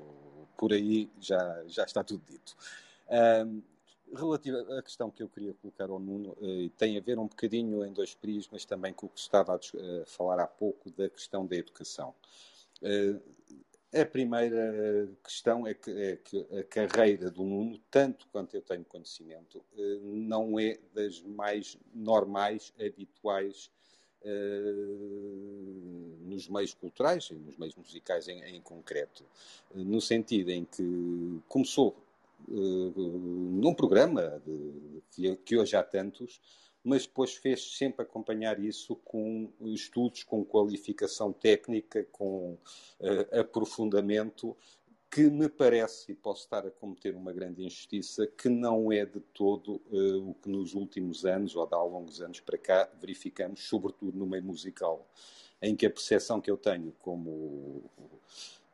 por 0.57 0.73
aí 0.73 1.11
já, 1.21 1.65
já 1.67 1.85
está 1.85 2.03
tudo 2.03 2.23
dito. 2.27 2.57
Um, 3.11 3.63
Relativa 4.13 4.79
à 4.79 4.83
questão 4.83 5.11
que 5.11 5.23
eu 5.23 5.29
queria 5.29 5.55
colocar 5.55 5.91
ao 5.91 5.99
Nuno, 5.99 6.37
eh, 6.41 6.71
tem 6.77 6.97
a 6.97 7.01
ver 7.01 7.19
um 7.19 7.27
bocadinho 7.27 7.85
em 7.85 7.93
dois 7.93 8.15
prismas 8.15 8.65
também 8.65 8.93
com 8.93 9.07
o 9.07 9.09
que 9.09 9.19
estava 9.19 9.55
a, 9.55 9.57
a 9.57 10.07
falar 10.07 10.39
há 10.39 10.47
pouco 10.47 10.91
da 10.91 11.09
questão 11.09 11.45
da 11.45 11.57
educação. 11.57 12.15
Eh, 12.83 13.17
a 14.01 14.05
primeira 14.05 15.09
questão 15.23 15.67
é 15.67 15.75
que, 15.75 15.91
é 15.91 16.17
que 16.17 16.47
a 16.59 16.65
carreira 16.65 17.31
do 17.31 17.45
Nuno, 17.45 17.79
tanto 17.91 18.27
quanto 18.33 18.55
eu 18.55 18.63
tenho 18.63 18.85
conhecimento, 18.85 19.65
eh, 19.77 19.99
não 20.03 20.59
é 20.59 20.79
das 20.93 21.21
mais 21.23 21.79
normais, 21.95 22.73
habituais 22.79 23.71
eh, 24.23 24.75
nos 26.23 26.49
meios 26.49 26.75
culturais 26.75 27.29
e 27.31 27.35
nos 27.35 27.57
meios 27.57 27.75
musicais 27.77 28.27
em, 28.29 28.43
em 28.43 28.61
concreto, 28.61 29.25
no 29.75 30.01
sentido 30.01 30.51
em 30.51 30.65
que 30.65 31.41
começou 31.49 31.95
eh, 32.49 32.53
num 32.53 33.75
programa 33.75 34.43
de- 34.45 35.03
que, 35.13 35.37
que 35.37 35.57
hoje 35.57 35.77
há 35.77 35.83
tantos, 35.83 36.41
mas 36.85 37.07
depois 37.07 37.35
fez 37.35 37.77
sempre 37.79 38.03
acompanhar 38.03 38.61
isso 38.61 38.95
com 38.97 39.51
estudos, 39.63 40.23
com 40.23 40.45
qualificação 40.45 41.33
técnica, 41.33 42.07
com 42.13 42.59
eh, 43.01 43.41
aprofundamento, 43.41 44.55
que 45.11 45.31
me 45.31 45.49
parece, 45.49 46.13
e 46.13 46.15
posso 46.15 46.43
estar 46.43 46.67
a 46.67 46.71
cometer 46.71 47.15
uma 47.15 47.33
grande 47.33 47.65
injustiça, 47.65 48.27
que 48.27 48.49
não 48.49 48.93
é 48.93 49.07
de 49.07 49.21
todo 49.21 49.81
eh, 49.91 50.17
o 50.17 50.35
que 50.35 50.51
nos 50.51 50.75
últimos 50.75 51.25
anos, 51.25 51.57
ou 51.57 51.67
de 51.67 51.75
há 51.75 51.83
longos 51.83 52.21
anos 52.21 52.41
para 52.41 52.59
cá, 52.59 52.91
verificamos, 53.01 53.67
sobretudo 53.67 54.19
no 54.19 54.27
meio 54.27 54.45
musical, 54.45 55.09
em 55.63 55.75
que 55.75 55.87
a 55.87 55.91
percepção 55.91 56.41
que 56.41 56.51
eu 56.51 56.59
tenho 56.59 56.93
como 57.01 57.91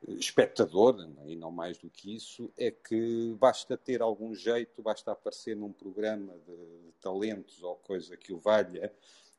espectador, 0.08 1.08
e 1.26 1.36
não 1.36 1.50
mais 1.50 1.78
do 1.78 1.90
que 1.90 2.14
isso, 2.14 2.50
é 2.56 2.70
que 2.70 3.34
basta 3.38 3.76
ter 3.76 4.00
algum 4.00 4.34
jeito, 4.34 4.82
basta 4.82 5.12
aparecer 5.12 5.56
num 5.56 5.72
programa 5.72 6.32
de, 6.46 6.56
de 6.56 6.92
talentos 7.00 7.62
ou 7.62 7.76
coisa 7.76 8.16
que 8.16 8.32
o 8.32 8.38
valha, 8.38 8.92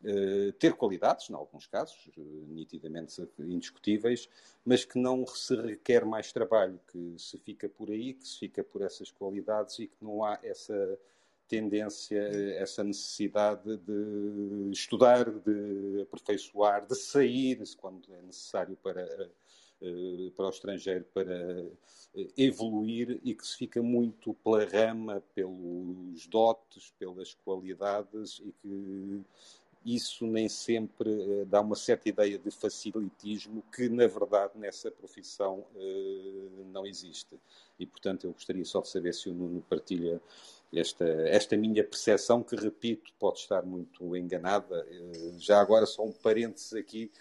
eh, 0.04 0.52
ter 0.58 0.74
qualidades, 0.74 1.30
em 1.30 1.34
alguns 1.34 1.68
casos, 1.68 2.10
eh, 2.18 2.22
nitidamente 2.48 3.22
indiscutíveis, 3.38 4.28
mas 4.66 4.84
que 4.84 4.98
não 4.98 5.26
se 5.28 5.56
requer 5.56 6.06
mais 6.06 6.32
trabalho, 6.32 6.80
que 6.92 7.16
se 7.20 7.38
fica 7.38 7.70
por 7.70 7.92
aí, 7.92 8.14
que 8.16 8.28
se 8.28 8.40
fica 8.40 8.64
por 8.64 8.82
essas 8.82 9.12
qualidades 9.12 9.78
e 9.80 9.88
que 9.88 10.04
não 10.04 10.24
há 10.24 10.40
essa 10.42 10.98
tendência, 11.48 12.20
essa 12.56 12.84
necessidade 12.84 13.78
de 13.78 14.72
estudar, 14.72 15.30
de 15.30 16.02
aperfeiçoar, 16.02 16.86
de 16.88 16.96
sair, 16.96 17.62
quando 17.78 18.12
é 18.14 18.22
necessário 18.24 18.76
para 18.78 19.02
eh, 19.02 19.30
para 20.36 20.46
o 20.46 20.50
estrangeiro 20.50 21.06
para 21.14 21.34
eh, 22.16 22.28
evoluir 22.38 23.20
e 23.24 23.34
que 23.34 23.46
se 23.46 23.58
fica 23.58 23.82
muito 23.82 24.34
pela 24.36 24.66
rama, 24.66 25.24
pelos 25.34 26.28
dotes, 26.28 26.94
pelas 27.00 27.34
qualidades 27.34 28.42
e 28.46 28.54
que 28.62 29.22
isso 29.84 30.28
nem 30.28 30.48
sempre 30.48 31.10
uh, 31.10 31.46
dá 31.46 31.60
uma 31.60 31.76
certa 31.76 32.08
ideia 32.08 32.38
de 32.38 32.52
facilitismo 32.52 33.64
que, 33.76 33.90
na 33.90 34.06
verdade, 34.06 34.54
nessa 34.56 34.92
profissão 34.92 35.66
não 36.72 36.86
existe. 36.86 37.36
E, 37.80 37.86
portanto, 37.88 38.28
eu 38.28 38.32
gostaria 38.32 38.64
só 38.64 38.82
de 38.82 38.90
saber 38.90 39.12
se 39.14 39.28
o 39.28 39.34
Nuno 39.34 39.64
partilha 39.68 40.22
esta, 40.74 41.04
esta 41.04 41.58
minha 41.58 41.84
percepção, 41.84 42.44
que, 42.44 42.56
repito, 42.56 43.12
pode 43.20 43.40
estar 43.40 43.64
muito 43.64 44.16
enganada. 44.16 44.88
Já 45.40 45.60
agora, 45.60 45.86
só 45.86 46.04
um 46.04 46.12
parênteses 46.12 46.74
aqui, 46.74 47.12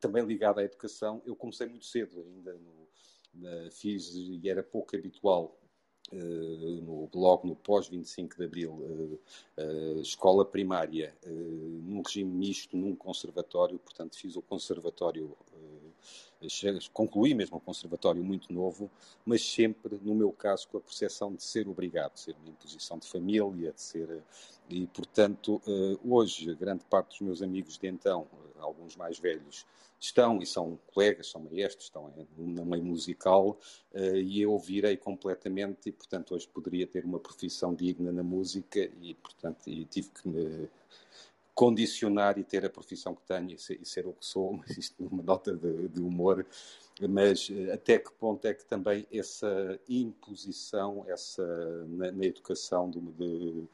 também 0.00 0.24
ligado 0.24 0.58
à 0.58 0.64
educação. 0.64 1.22
Eu 1.24 1.36
comecei 1.36 1.66
muito 1.68 1.84
cedo, 1.84 2.22
ainda 2.22 2.54
no, 2.54 3.70
fiz, 3.70 4.14
e 4.14 4.48
era 4.48 4.62
pouco 4.62 4.96
habitual 4.96 5.58
Uh, 6.12 6.80
no, 6.82 7.10
logo 7.12 7.48
no 7.48 7.56
pós-25 7.56 8.36
de 8.36 8.44
Abril, 8.44 8.70
uh, 8.70 9.20
uh, 9.58 10.00
escola 10.00 10.44
primária, 10.44 11.12
num 11.26 12.00
regime 12.00 12.30
misto, 12.30 12.76
num 12.76 12.94
conservatório, 12.94 13.76
portanto 13.76 14.16
fiz 14.16 14.36
o 14.36 14.42
conservatório, 14.42 15.36
concluí 16.92 17.34
mesmo 17.34 17.56
o 17.56 17.60
conservatório 17.60 18.22
muito 18.22 18.52
novo, 18.52 18.88
mas 19.24 19.42
sempre, 19.42 19.98
no 20.00 20.14
meu 20.14 20.30
caso, 20.30 20.68
com 20.68 20.78
a 20.78 20.80
percepção 20.80 21.34
de 21.34 21.42
ser 21.42 21.66
obrigado, 21.68 22.12
de 22.12 22.20
ser 22.20 22.36
uma 22.36 22.50
imposição 22.50 22.98
de 22.98 23.08
família, 23.08 23.72
de 23.72 23.80
ser... 23.80 24.22
E, 24.68 24.86
portanto, 24.88 25.60
hoje, 26.04 26.54
grande 26.54 26.84
parte 26.84 27.18
dos 27.18 27.20
meus 27.20 27.42
amigos 27.42 27.78
de 27.78 27.86
então, 27.88 28.26
alguns 28.60 28.96
mais 28.96 29.18
velhos, 29.18 29.66
estão 29.98 30.40
e 30.40 30.46
são 30.46 30.78
colegas, 30.86 31.28
são 31.28 31.42
maestros, 31.42 31.84
estão 31.84 32.12
no 32.36 32.64
meio 32.64 32.84
musical 32.84 33.58
uh, 33.92 34.16
e 34.16 34.40
eu 34.40 34.58
virei 34.58 34.96
completamente 34.96 35.88
e, 35.88 35.92
portanto, 35.92 36.34
hoje 36.34 36.46
poderia 36.48 36.86
ter 36.86 37.04
uma 37.04 37.18
profissão 37.18 37.74
digna 37.74 38.12
na 38.12 38.22
música 38.22 38.90
e, 39.00 39.14
portanto, 39.14 39.68
e 39.68 39.84
tive 39.84 40.10
que 40.10 40.28
me 40.28 40.68
condicionar 41.54 42.38
e 42.38 42.44
ter 42.44 42.66
a 42.66 42.70
profissão 42.70 43.14
que 43.14 43.22
tenho 43.22 43.52
e 43.52 43.58
ser, 43.58 43.80
e 43.80 43.86
ser 43.86 44.06
o 44.06 44.12
que 44.12 44.26
sou, 44.26 44.52
mas 44.60 44.76
isto 44.76 45.02
numa 45.02 45.22
nota 45.22 45.56
de, 45.56 45.88
de 45.88 46.00
humor 46.00 46.46
mas 47.00 47.50
eh, 47.50 47.72
até 47.72 47.98
que 47.98 48.10
ponto 48.12 48.46
é 48.46 48.54
que 48.54 48.64
também 48.64 49.06
essa 49.12 49.78
imposição, 49.88 51.04
essa 51.08 51.44
na, 51.88 52.10
na 52.10 52.24
educação 52.24 52.88
de, 52.88 53.00
de, 53.00 53.64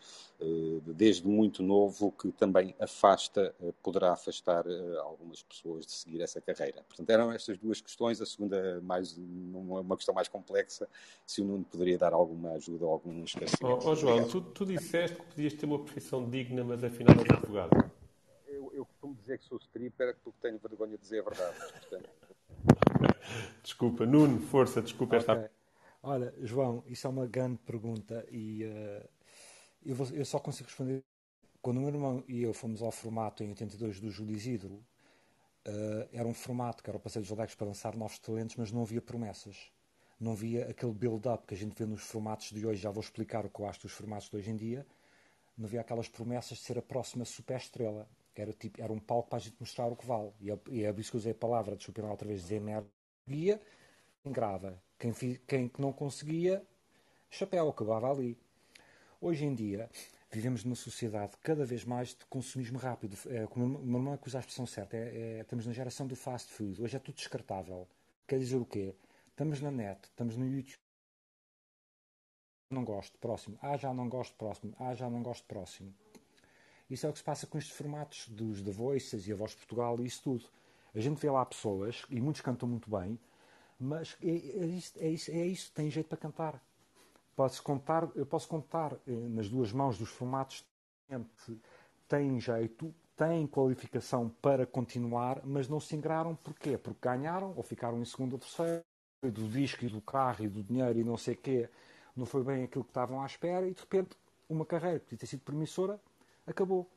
eh, 0.41 0.81
de, 0.85 0.93
desde 0.93 1.29
muito 1.29 1.63
novo, 1.63 2.11
que 2.13 2.33
também 2.33 2.75
afasta, 2.81 3.55
eh, 3.63 3.73
poderá 3.81 4.13
afastar 4.13 4.65
algumas 4.99 5.43
pessoas 5.43 5.87
de 5.87 5.93
seguir 5.93 6.21
essa 6.21 6.41
carreira. 6.41 6.83
Portanto, 6.83 7.11
eram 7.11 7.31
estas 7.31 7.57
duas 7.59 7.81
questões, 7.81 8.21
a 8.21 8.27
segunda 8.27 8.81
mais 8.81 9.17
uma 9.17 9.97
questão 9.97 10.15
mais 10.15 10.27
complexa, 10.27 10.89
se 11.25 11.41
o 11.41 11.45
Nuno 11.45 11.65
poderia 11.65 11.97
dar 11.97 12.13
alguma 12.13 12.53
ajuda 12.53 12.87
ou 12.87 12.93
algum 12.93 13.23
esclarecimento. 13.23 13.87
Oh, 13.87 13.91
oh 13.91 13.95
João, 13.95 14.27
tu, 14.27 14.41
tu 14.41 14.67
disseste 14.67 15.17
que 15.17 15.27
podias 15.27 15.55
ter 15.55 15.67
uma 15.67 15.79
profissão 15.79 16.29
digna, 16.29 16.65
mas 16.65 16.83
afinal 16.83 17.15
és 17.21 17.31
advogado. 17.31 17.93
Eu, 18.47 18.73
eu 18.75 18.85
costumo 18.85 19.15
dizer 19.15 19.39
que 19.39 19.45
sou 19.45 19.59
stripper 19.59 20.17
porque 20.25 20.39
tenho 20.41 20.59
vergonha 20.59 20.97
de 20.97 21.03
dizer 21.03 21.21
a 21.21 21.31
verdade. 21.31 21.57
Portanto, 21.59 22.11
desculpa, 23.63 24.07
Nuno, 24.07 24.41
força, 24.41 24.83
desculpa 24.83 25.17
okay. 25.17 25.35
esta. 25.35 25.51
Olha, 26.03 26.35
João, 26.41 26.83
isso 26.87 27.07
é 27.07 27.11
uma 27.11 27.27
grande 27.27 27.59
pergunta 27.59 28.27
e 28.31 28.65
uh, 28.65 29.09
eu, 29.85 29.95
vou, 29.95 30.07
eu, 30.09 30.25
só 30.25 30.39
consigo 30.39 30.69
responder. 30.69 31.05
Quando 31.61 31.77
o 31.77 31.81
meu 31.81 31.91
irmão 31.91 32.25
e 32.27 32.43
eu 32.43 32.53
fomos 32.53 32.83
ao 32.83 32.91
formato 32.91 33.45
em 33.45 33.51
82 33.51 34.01
do 34.01 34.11
Júlio 34.11 34.35
Isidro, 34.35 34.75
uh, 34.75 36.09
era 36.13 36.27
um 36.27 36.35
formato 36.35 36.83
que 36.83 36.91
era 36.91 36.97
o 36.97 37.01
Passeio 37.01 37.23
dos 37.23 37.31
Alegres 37.31 37.55
para 37.55 37.69
lançar 37.69 37.95
novos 37.97 38.19
talentos, 38.19 38.57
mas 38.57 38.73
não 38.73 38.83
havia 38.83 39.01
promessas. 39.01 39.71
Não 40.19 40.33
havia 40.33 40.69
aquele 40.69 40.93
build-up 40.93 41.47
que 41.47 41.55
a 41.55 41.57
gente 41.57 41.77
vê 41.77 41.87
nos 41.87 42.03
formatos 42.03 42.51
de 42.51 42.67
hoje. 42.67 42.83
Já 42.83 42.91
vou 42.91 43.01
explicar 43.01 43.47
o 43.47 43.51
que 43.51 43.61
eu 43.61 43.67
acho 43.67 43.83
dos 43.83 43.93
formatos 43.93 44.29
de 44.29 44.37
hoje 44.37 44.51
em 44.51 44.57
dia. 44.57 44.87
Não 45.57 45.67
havia 45.67 45.81
aquelas 45.81 46.09
promessas 46.09 46.59
de 46.59 46.65
ser 46.65 46.79
a 46.79 46.83
próxima 46.83 47.25
super 47.25 47.57
estrela. 47.57 48.09
Era, 48.35 48.53
tipo, 48.53 48.81
era 48.81 48.93
um 48.93 48.99
palco 48.99 49.29
para 49.29 49.39
a 49.39 49.41
gente 49.41 49.57
mostrar 49.61 49.87
o 49.87 49.97
que 49.97 50.07
vale. 50.07 50.33
E 50.41 50.51
é, 50.51 50.59
e 50.71 50.85
é 50.85 50.93
por 50.93 51.01
isso 51.01 51.11
que 51.13 51.17
usei 51.17 51.33
a 51.33 51.35
palavra, 51.35 51.77
desculpem 51.77 52.05
lá 52.05 52.11
outra 52.11 52.27
vez, 52.27 52.41
dizer 52.41 52.61
merda. 52.61 52.89
Guia, 53.29 53.61
grava. 54.27 54.83
Quem, 54.99 55.13
quem 55.47 55.71
não 55.79 55.93
conseguia, 55.93 56.67
chapéu, 57.31 57.69
acabava 57.69 58.11
ali. 58.11 58.39
Hoje 59.21 59.45
em 59.45 59.55
dia, 59.55 59.89
vivemos 60.31 60.65
numa 60.65 60.75
sociedade 60.75 61.37
cada 61.43 61.65
vez 61.65 61.85
mais 61.85 62.09
de 62.09 62.25
consumismo 62.27 62.79
rápido. 62.79 63.17
É, 63.27 63.47
como 63.47 63.65
o 63.65 63.85
meu 63.85 64.01
irmão 64.01 64.19
usa 64.27 64.39
a 64.39 64.41
expressão 64.41 64.67
certa, 64.67 64.97
é, 64.97 65.39
é, 65.39 65.41
estamos 65.41 65.67
na 65.67 65.73
geração 65.73 66.07
do 66.07 66.17
fast 66.17 66.53
food. 66.53 66.83
Hoje 66.83 66.97
é 66.97 66.99
tudo 66.99 67.15
descartável. 67.15 67.87
Quer 68.27 68.39
dizer 68.39 68.57
o 68.57 68.65
quê? 68.65 68.95
Estamos 69.29 69.61
na 69.61 69.71
net, 69.71 70.05
estamos 70.05 70.37
no 70.37 70.47
YouTube. 70.47 70.79
Não 72.71 72.85
gosto, 72.85 73.19
próximo. 73.19 73.59
Ah, 73.61 73.77
já 73.77 73.93
não 73.93 74.09
gosto, 74.09 74.35
próximo. 74.37 74.75
Ah, 74.79 74.95
já 74.95 75.09
não 75.11 75.23
gosto, 75.23 75.45
próximo. 75.47 75.95
Isso 76.89 77.07
é 77.07 77.09
o 77.09 77.13
que 77.13 77.19
se 77.19 77.25
passa 77.25 77.47
com 77.47 77.59
estes 77.59 77.77
formatos 77.77 78.29
dos 78.29 78.63
The 78.63 78.71
Voices 78.71 79.27
e 79.27 79.33
a 79.33 79.37
Voz 79.37 79.55
Portugal 79.55 80.01
e 80.01 80.07
isso 80.07 80.23
tudo. 80.23 80.47
A 80.95 81.01
gente 81.01 81.19
vê 81.19 81.31
lá 81.31 81.45
pessoas, 81.45 82.05
e 82.11 82.21
muitos 82.21 82.41
cantam 82.41 82.69
muito 82.69 82.91
bem, 82.91 83.19
mas 83.79 84.17
é, 84.23 84.29
é, 84.29 84.67
isso, 84.67 85.31
é, 85.31 85.51
é 85.51 85.55
tem 85.75 85.91
jeito 85.91 86.09
para 86.09 86.19
cantar. 86.19 86.63
Posso 87.35 87.63
contar, 87.63 88.09
eu 88.15 88.27
posso 88.27 88.47
contar 88.47 88.93
eh, 89.07 89.11
nas 89.11 89.49
duas 89.49 89.73
mãos 89.73 89.99
dos 89.99 90.11
formatos 90.11 90.65
têm 92.09 92.39
jeito, 92.39 92.95
têm 93.17 93.47
qualificação 93.47 94.29
para 94.41 94.67
continuar, 94.67 95.41
mas 95.45 95.69
não 95.69 95.81
se 95.81 95.97
ingraram 95.97 96.37
porquê? 96.37 96.77
Porque 96.77 97.01
ganharam 97.01 97.55
ou 97.57 97.63
ficaram 97.63 98.01
em 98.01 98.05
segundo 98.05 98.35
ou 98.35 98.39
terceiro, 98.39 98.83
do 99.23 99.49
disco 99.49 99.85
e 99.85 99.89
do 99.89 100.01
carro 100.01 100.45
e 100.45 100.49
do 100.49 100.63
dinheiro 100.63 100.99
e 100.99 101.05
não 101.05 101.17
sei 101.17 101.35
o 101.35 101.37
quê, 101.37 101.71
não 102.17 102.27
foi 102.27 102.43
bem 102.43 102.65
aquilo 102.65 102.85
que 102.85 102.91
estavam 102.91 103.23
à 103.23 103.27
espera 103.27 103.67
e 103.67 103.73
de 103.73 103.81
repente 103.81 104.17
uma 104.49 104.67
carreira 104.67 104.99
que 104.99 105.07
podia 105.07 105.19
ter 105.19 105.27
sido 105.27 105.41
promissora 105.41 106.01
acabou. 106.47 106.89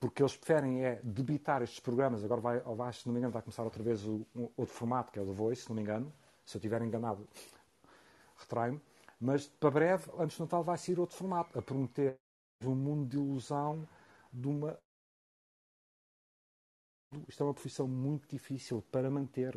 Porque 0.00 0.22
eles 0.22 0.34
preferem 0.34 0.82
é 0.82 0.98
debitar 1.04 1.62
estes 1.62 1.78
programas. 1.78 2.24
Agora 2.24 2.40
vai, 2.40 2.60
vai, 2.60 2.92
se 2.92 3.06
não 3.06 3.12
me 3.12 3.18
engano, 3.18 3.32
vai 3.32 3.42
começar 3.42 3.62
outra 3.62 3.82
vez 3.82 4.04
o, 4.06 4.26
um, 4.34 4.48
outro 4.56 4.74
formato, 4.74 5.12
que 5.12 5.18
é 5.18 5.22
o 5.22 5.26
The 5.26 5.32
Voice, 5.32 5.62
se 5.62 5.68
não 5.68 5.76
me 5.76 5.82
engano. 5.82 6.10
Se 6.44 6.56
eu 6.56 6.58
estiver 6.58 6.80
enganado, 6.80 7.28
retrai-me. 8.38 8.80
Mas 9.20 9.46
para 9.46 9.70
breve, 9.70 10.10
antes 10.18 10.38
do 10.38 10.44
Natal, 10.44 10.64
vai 10.64 10.78
sair 10.78 10.98
outro 10.98 11.14
formato, 11.14 11.58
a 11.58 11.60
prometer 11.60 12.16
um 12.64 12.74
mundo 12.74 13.08
de 13.08 13.18
ilusão 13.18 13.86
de 14.32 14.48
uma. 14.48 14.78
Isto 17.28 17.42
é 17.42 17.46
uma 17.46 17.54
profissão 17.54 17.86
muito 17.86 18.26
difícil 18.26 18.82
para 18.90 19.10
manter. 19.10 19.54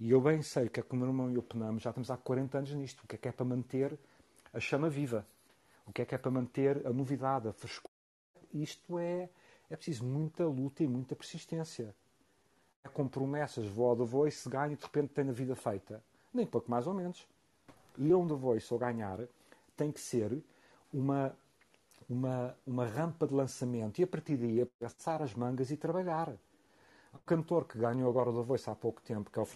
E 0.00 0.10
eu 0.10 0.20
bem 0.22 0.40
sei 0.40 0.70
que 0.70 0.80
é 0.80 0.82
que 0.82 0.92
o 0.92 0.96
meu 0.96 1.08
irmão 1.08 1.30
e 1.30 1.36
o 1.36 1.42
penamos, 1.42 1.82
já 1.82 1.90
estamos 1.90 2.10
há 2.10 2.16
40 2.16 2.58
anos 2.58 2.72
nisto. 2.72 3.04
O 3.04 3.06
que 3.06 3.16
é 3.16 3.18
que 3.18 3.28
é 3.28 3.32
para 3.32 3.44
manter 3.44 3.98
a 4.54 4.60
chama 4.60 4.88
viva? 4.88 5.26
O 5.86 5.92
que 5.92 6.00
é 6.00 6.06
que 6.06 6.14
é 6.14 6.18
para 6.18 6.30
manter 6.30 6.86
a 6.86 6.92
novidade, 6.92 7.48
a 7.48 7.52
frescura? 7.52 7.96
isto 8.62 8.98
é, 8.98 9.28
é 9.68 9.76
preciso 9.76 10.04
muita 10.04 10.44
luta 10.44 10.82
e 10.82 10.88
muita 10.88 11.16
persistência. 11.16 11.94
É 12.84 12.88
com 12.88 13.08
promessas, 13.08 13.66
vou 13.66 13.90
ao 13.90 13.96
The 13.96 14.04
Voice, 14.04 14.48
ganho 14.48 14.72
e 14.72 14.76
de 14.76 14.82
repente 14.82 15.08
tenho 15.12 15.30
a 15.30 15.32
vida 15.32 15.56
feita. 15.56 16.02
Nem 16.32 16.46
pouco 16.46 16.70
mais 16.70 16.86
ou 16.86 16.94
menos. 16.94 17.26
Ir 17.98 18.14
um 18.14 18.28
The 18.28 18.34
Voice 18.34 18.72
ou 18.72 18.78
ganhar 18.78 19.20
tem 19.76 19.90
que 19.90 20.00
ser 20.00 20.42
uma, 20.92 21.36
uma, 22.08 22.56
uma 22.66 22.86
rampa 22.86 23.26
de 23.26 23.34
lançamento 23.34 23.98
e 23.98 24.04
a 24.04 24.06
partir 24.06 24.36
daí 24.36 24.62
abraçar 24.62 25.20
as 25.22 25.34
mangas 25.34 25.70
e 25.70 25.76
trabalhar. 25.76 26.36
O 27.12 27.18
cantor 27.24 27.66
que 27.66 27.78
ganhou 27.78 28.08
agora 28.08 28.30
o 28.30 28.40
The 28.40 28.42
Voice 28.42 28.70
há 28.70 28.74
pouco 28.74 29.02
tempo, 29.02 29.30
que 29.30 29.38
é 29.38 29.42
o 29.42 29.48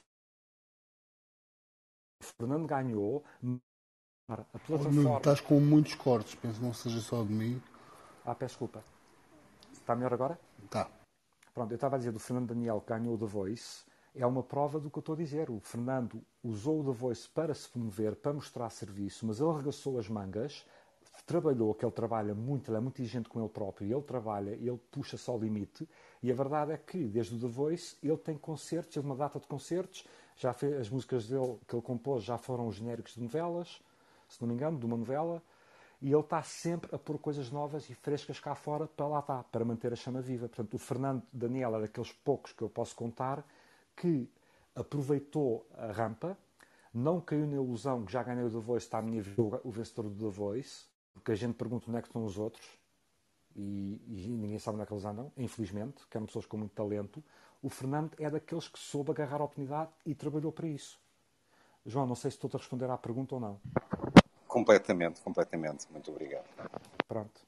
Fernando 2.20 2.66
ganhou. 2.66 3.24
A 4.28 4.36
plataforma... 4.58 5.16
estás 5.16 5.40
com 5.40 5.60
muitos 5.60 5.94
cortes, 5.94 6.34
penso 6.34 6.60
não 6.60 6.72
seja 6.72 7.00
só 7.00 7.22
de 7.22 7.32
mim. 7.32 7.62
Ah, 8.24 8.34
peço 8.34 8.52
desculpa. 8.52 8.82
Está 9.90 9.96
melhor 9.96 10.14
agora? 10.14 10.40
Está. 10.64 10.88
Pronto, 11.52 11.72
eu 11.72 11.74
estava 11.74 11.96
a 11.96 11.98
dizer 11.98 12.12
do 12.12 12.20
Fernando 12.20 12.50
Daniel 12.50 12.80
que 12.80 12.90
ganhou 12.90 13.14
o 13.14 13.18
The 13.18 13.26
Voice. 13.26 13.84
É 14.14 14.24
uma 14.24 14.40
prova 14.40 14.78
do 14.78 14.88
que 14.88 14.96
eu 14.96 15.00
estou 15.00 15.16
a 15.16 15.18
dizer. 15.18 15.50
O 15.50 15.58
Fernando 15.58 16.24
usou 16.44 16.78
o 16.78 16.84
The 16.84 16.92
Voice 16.92 17.28
para 17.28 17.52
se 17.52 17.68
promover, 17.68 18.14
para 18.14 18.32
mostrar 18.32 18.70
serviço, 18.70 19.26
mas 19.26 19.40
ele 19.40 19.50
arregaçou 19.50 19.98
as 19.98 20.08
mangas, 20.08 20.64
trabalhou, 21.26 21.74
que 21.74 21.84
ele 21.84 21.90
trabalha 21.90 22.36
muito, 22.36 22.70
ele 22.70 22.76
é 22.76 22.80
muito 22.80 23.02
exigente 23.02 23.28
com 23.28 23.40
ele 23.40 23.48
próprio, 23.48 23.92
ele 23.92 24.02
trabalha, 24.02 24.50
ele 24.50 24.78
puxa 24.92 25.16
só 25.16 25.36
o 25.36 25.40
limite, 25.40 25.88
e 26.22 26.30
a 26.30 26.34
verdade 26.36 26.70
é 26.70 26.76
que, 26.76 27.08
desde 27.08 27.34
o 27.34 27.40
The 27.40 27.48
Voice, 27.48 27.96
ele 28.00 28.16
tem 28.16 28.38
concertos, 28.38 28.94
teve 28.94 29.04
uma 29.04 29.16
data 29.16 29.40
de 29.40 29.48
concertos, 29.48 30.06
já 30.36 30.52
fez, 30.52 30.72
as 30.82 30.88
músicas 30.88 31.26
dele 31.26 31.58
que 31.66 31.74
ele 31.74 31.82
compôs 31.82 32.22
já 32.22 32.38
foram 32.38 32.68
os 32.68 32.76
genéricos 32.76 33.14
de 33.14 33.22
novelas, 33.22 33.82
se 34.28 34.40
não 34.40 34.46
me 34.46 34.54
engano, 34.54 34.78
de 34.78 34.86
uma 34.86 34.96
novela, 34.96 35.42
e 36.00 36.10
ele 36.10 36.20
está 36.20 36.42
sempre 36.42 36.94
a 36.94 36.98
pôr 36.98 37.18
coisas 37.18 37.50
novas 37.50 37.88
e 37.90 37.94
frescas 37.94 38.40
cá 38.40 38.54
fora 38.54 38.86
para 38.86 39.06
lá 39.06 39.20
estar, 39.20 39.44
para 39.44 39.64
manter 39.64 39.92
a 39.92 39.96
chama 39.96 40.20
viva. 40.20 40.48
Portanto, 40.48 40.74
o 40.74 40.78
Fernando 40.78 41.22
Daniel 41.32 41.76
é 41.76 41.80
daqueles 41.82 42.12
poucos 42.12 42.52
que 42.52 42.62
eu 42.62 42.70
posso 42.70 42.96
contar 42.96 43.44
que 43.94 44.28
aproveitou 44.74 45.66
a 45.76 45.92
rampa, 45.92 46.38
não 46.92 47.20
caiu 47.20 47.46
na 47.46 47.54
ilusão 47.54 48.04
que 48.04 48.12
já 48.12 48.22
ganhei 48.22 48.44
o 48.44 48.50
The 48.50 48.58
Voice, 48.58 48.86
está 48.86 48.98
à 48.98 49.02
minha 49.02 49.22
o 49.62 49.70
vencedor 49.70 50.08
do 50.08 50.24
The 50.24 50.34
Voice, 50.34 50.86
porque 51.12 51.32
a 51.32 51.34
gente 51.34 51.54
pergunta 51.54 51.86
onde 51.88 51.98
é 51.98 52.02
que 52.02 52.08
estão 52.08 52.24
os 52.24 52.38
outros 52.38 52.66
e, 53.54 54.00
e 54.08 54.28
ninguém 54.28 54.58
sabe 54.58 54.76
onde 54.76 54.84
é 54.84 54.86
que 54.86 54.92
eles 54.92 55.04
andam, 55.04 55.30
infelizmente, 55.36 56.06
que 56.06 56.12
são 56.12 56.24
pessoas 56.24 56.46
com 56.46 56.56
muito 56.56 56.72
talento. 56.72 57.22
O 57.62 57.68
Fernando 57.68 58.12
é 58.18 58.30
daqueles 58.30 58.68
que 58.68 58.78
soube 58.78 59.10
agarrar 59.10 59.40
a 59.40 59.44
oportunidade 59.44 59.90
e 60.06 60.14
trabalhou 60.14 60.50
para 60.50 60.66
isso. 60.66 60.98
João, 61.84 62.06
não 62.06 62.14
sei 62.14 62.30
se 62.30 62.36
estou 62.36 62.50
a 62.54 62.58
responder 62.58 62.88
à 62.88 62.96
pergunta 62.96 63.34
ou 63.34 63.40
não. 63.40 63.60
Completamente, 64.50 65.20
completamente. 65.20 65.86
Muito 65.92 66.10
obrigado. 66.10 66.44
Pronto. 67.06 67.40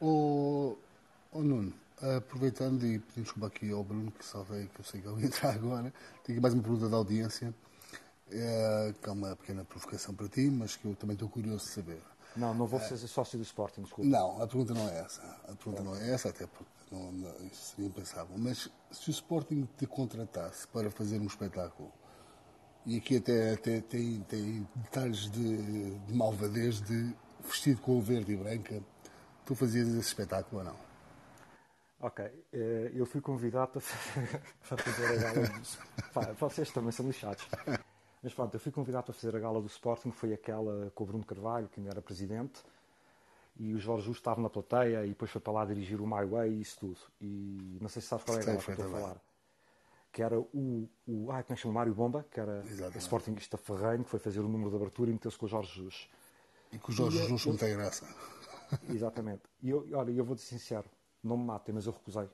O, 0.00 0.76
Oh, 1.32 1.42
Nuno, 1.42 1.70
aproveitando 2.16 2.86
e 2.86 2.98
pedindo 2.98 3.24
desculpa 3.24 3.48
aqui 3.48 3.70
ao 3.70 3.84
Bruno, 3.84 4.10
que 4.10 4.24
só 4.24 4.42
veio, 4.42 4.68
que 4.68 4.80
eu 4.80 4.84
sei 4.84 5.02
que 5.02 5.08
ele 5.08 5.20
entrar 5.26 5.54
agora, 5.54 5.92
tenho 6.24 6.38
aqui 6.38 6.40
mais 6.40 6.54
uma 6.54 6.62
pergunta 6.62 6.88
da 6.88 6.96
audiência, 6.96 7.54
é, 8.30 8.94
que 9.02 9.08
é 9.08 9.12
uma 9.12 9.36
pequena 9.36 9.64
provocação 9.64 10.14
para 10.14 10.28
ti, 10.28 10.48
mas 10.48 10.76
que 10.76 10.86
eu 10.86 10.94
também 10.94 11.12
estou 11.12 11.28
curioso 11.28 11.66
de 11.66 11.72
saber. 11.72 12.00
Não, 12.34 12.54
não 12.54 12.66
vou 12.66 12.80
ser 12.80 12.96
sócio 12.98 13.38
do 13.38 13.42
Sporting, 13.44 13.82
desculpa. 13.82 14.08
Não, 14.08 14.40
a 14.40 14.46
pergunta 14.46 14.72
não 14.72 14.88
é 14.88 15.00
essa. 15.00 15.22
A 15.48 15.54
pergunta 15.56 15.82
não 15.82 15.96
é 15.96 16.10
essa, 16.10 16.28
até 16.30 16.46
porque 16.46 16.70
não, 16.90 17.12
não, 17.12 17.46
isso 17.46 17.74
seria 17.74 17.86
impensável. 17.86 18.36
Mas 18.38 18.70
se 18.90 19.08
o 19.08 19.10
Sporting 19.10 19.68
te 19.76 19.86
contratasse 19.86 20.66
para 20.68 20.90
fazer 20.90 21.18
um 21.18 21.26
espetáculo, 21.26 21.92
e 22.86 22.96
aqui 22.98 23.16
até, 23.16 23.54
até 23.54 23.80
tem, 23.80 24.20
tem 24.20 24.68
detalhes 24.76 25.28
de, 25.30 25.98
de 25.98 26.14
malvadez 26.14 26.80
de 26.80 27.12
vestido 27.44 27.80
com 27.80 27.98
o 27.98 28.00
verde 28.00 28.32
e 28.32 28.36
branca, 28.36 28.80
tu 29.44 29.54
fazias 29.56 29.88
esse 29.88 29.98
espetáculo 29.98 30.60
ou 30.60 30.64
não? 30.64 30.76
Ok, 31.98 32.24
eh, 32.52 32.92
eu 32.94 33.04
fui 33.04 33.20
convidado 33.20 33.72
para 33.72 33.80
fazer 34.76 35.06
a 35.06 35.16
gala. 35.16 35.48
Pá, 36.14 36.32
vocês 36.38 36.70
também 36.70 36.92
são 36.92 37.06
lixados. 37.06 37.48
Mas 38.22 38.34
pronto, 38.34 38.54
eu 38.54 38.60
fui 38.60 38.70
convidado 38.70 39.06
para 39.06 39.14
fazer 39.14 39.34
a 39.34 39.40
gala 39.40 39.60
do 39.60 39.66
Sporting, 39.66 40.12
foi 40.12 40.32
aquela 40.32 40.90
com 40.94 41.04
o 41.04 41.06
Bruno 41.06 41.24
Carvalho, 41.24 41.68
que 41.68 41.80
ainda 41.80 41.90
era 41.90 42.02
presidente, 42.02 42.62
e 43.56 43.72
o 43.72 43.78
Jorge 43.78 44.06
Justo 44.06 44.20
estava 44.20 44.40
na 44.40 44.50
plateia 44.50 45.04
e 45.04 45.08
depois 45.08 45.30
foi 45.30 45.40
para 45.40 45.52
lá 45.52 45.64
dirigir 45.64 46.00
o 46.00 46.06
My 46.06 46.24
Way 46.24 46.52
e 46.52 46.60
isso 46.60 46.78
tudo. 46.78 46.98
E 47.20 47.78
não 47.80 47.88
sei 47.88 48.02
se 48.02 48.08
sabes 48.08 48.24
qual 48.24 48.38
é 48.38 48.42
a 48.42 48.44
gala 48.44 48.58
que 48.58 48.70
estou 48.70 48.86
a 48.86 48.90
falar. 48.90 49.16
Que 50.16 50.22
era 50.22 50.40
o, 50.40 50.88
o 51.06 51.30
ah, 51.30 51.42
como 51.42 51.52
é 51.52 51.54
que 51.54 51.56
chama? 51.56 51.74
Mário 51.74 51.92
Bomba, 51.92 52.24
que 52.30 52.40
era 52.40 52.64
o 52.94 52.98
Sportingista 52.98 53.58
ferrenho, 53.58 54.02
que 54.02 54.08
foi 54.08 54.18
fazer 54.18 54.40
o 54.40 54.48
número 54.48 54.70
de 54.70 54.76
abertura 54.76 55.10
e 55.10 55.12
meteu-se 55.12 55.36
com 55.36 55.44
o 55.44 55.48
Jorge 55.48 55.74
Jesus. 55.74 56.08
E 56.72 56.78
com 56.78 56.90
o 56.90 56.94
Jorge 56.94 57.18
Jesus 57.18 57.44
não 57.44 57.54
tem 57.58 57.76
graça. 57.76 58.08
Exatamente. 58.88 59.42
E 59.62 59.68
eu, 59.68 59.86
olha, 59.92 60.10
eu 60.10 60.24
vou 60.24 60.34
ser 60.38 60.46
sincero, 60.46 60.88
não 61.22 61.36
me 61.36 61.44
matem, 61.44 61.74
mas 61.74 61.84
eu 61.84 61.92
recusei. 61.92 62.30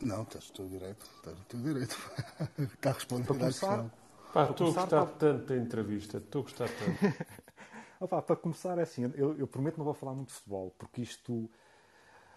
Não, 0.00 0.22
estás 0.22 0.48
no 0.48 0.54
teu 0.54 0.66
direito. 0.66 1.04
Estás 1.16 1.38
no 1.38 1.44
teu 1.44 1.60
direito. 1.60 1.96
Está 2.74 2.88
a 2.88 2.92
responder 2.94 3.26
para 3.26 3.36
começar, 3.36 3.90
Pá, 4.32 4.50
estou 4.50 4.70
a 4.70 4.72
gostar 4.72 5.06
tanto 5.18 5.44
da 5.44 5.56
entrevista. 5.58 6.16
Estou 6.16 6.40
a 6.40 6.42
gostar 6.44 6.70
tanto. 6.70 7.26
Opa, 8.00 8.22
para 8.22 8.36
começar, 8.36 8.78
é 8.78 8.82
assim, 8.82 9.12
eu, 9.14 9.36
eu, 9.36 9.46
prometo 9.46 9.76
não 9.76 9.84
vou 9.84 9.92
falar 9.92 10.14
muito 10.14 10.28
de 10.28 10.34
futebol, 10.36 10.74
porque 10.78 11.02
isto, 11.02 11.50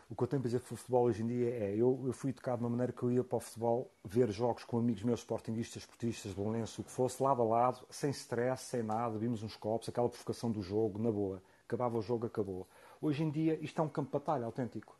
o 0.09 0.15
que 0.15 0.23
eu 0.23 0.27
tenho 0.27 0.41
para 0.41 0.47
dizer 0.47 0.59
de 0.59 0.65
futebol 0.65 1.03
hoje 1.03 1.21
em 1.21 1.27
dia 1.27 1.49
é, 1.49 1.75
eu, 1.75 2.01
eu 2.07 2.13
fui 2.13 2.31
educado 2.31 2.57
de 2.57 2.63
uma 2.63 2.69
maneira 2.71 2.91
que 2.91 3.03
eu 3.03 3.11
ia 3.11 3.23
para 3.23 3.37
o 3.37 3.39
futebol 3.39 3.91
ver 4.03 4.31
jogos 4.31 4.63
com 4.63 4.79
amigos 4.79 5.03
meus 5.03 5.19
sportingistas, 5.19 5.83
esportistas, 5.83 6.33
belenenses, 6.33 6.79
o 6.79 6.83
que 6.83 6.89
fosse, 6.89 7.21
lado 7.21 7.43
a 7.43 7.45
lado, 7.45 7.85
sem 7.91 8.09
stress, 8.09 8.63
sem 8.63 8.81
nada, 8.81 9.19
vimos 9.19 9.43
uns 9.43 9.55
copos, 9.55 9.87
aquela 9.87 10.09
provocação 10.09 10.51
do 10.51 10.63
jogo, 10.63 10.99
na 10.99 11.11
boa. 11.11 11.43
Acabava 11.67 11.95
o 11.95 12.01
jogo, 12.01 12.25
acabou. 12.25 12.67
Hoje 12.99 13.23
em 13.23 13.29
dia, 13.29 13.59
isto 13.61 13.79
é 13.79 13.83
um 13.83 13.87
campo 13.87 14.07
de 14.07 14.13
batalha 14.13 14.45
autêntico. 14.45 14.97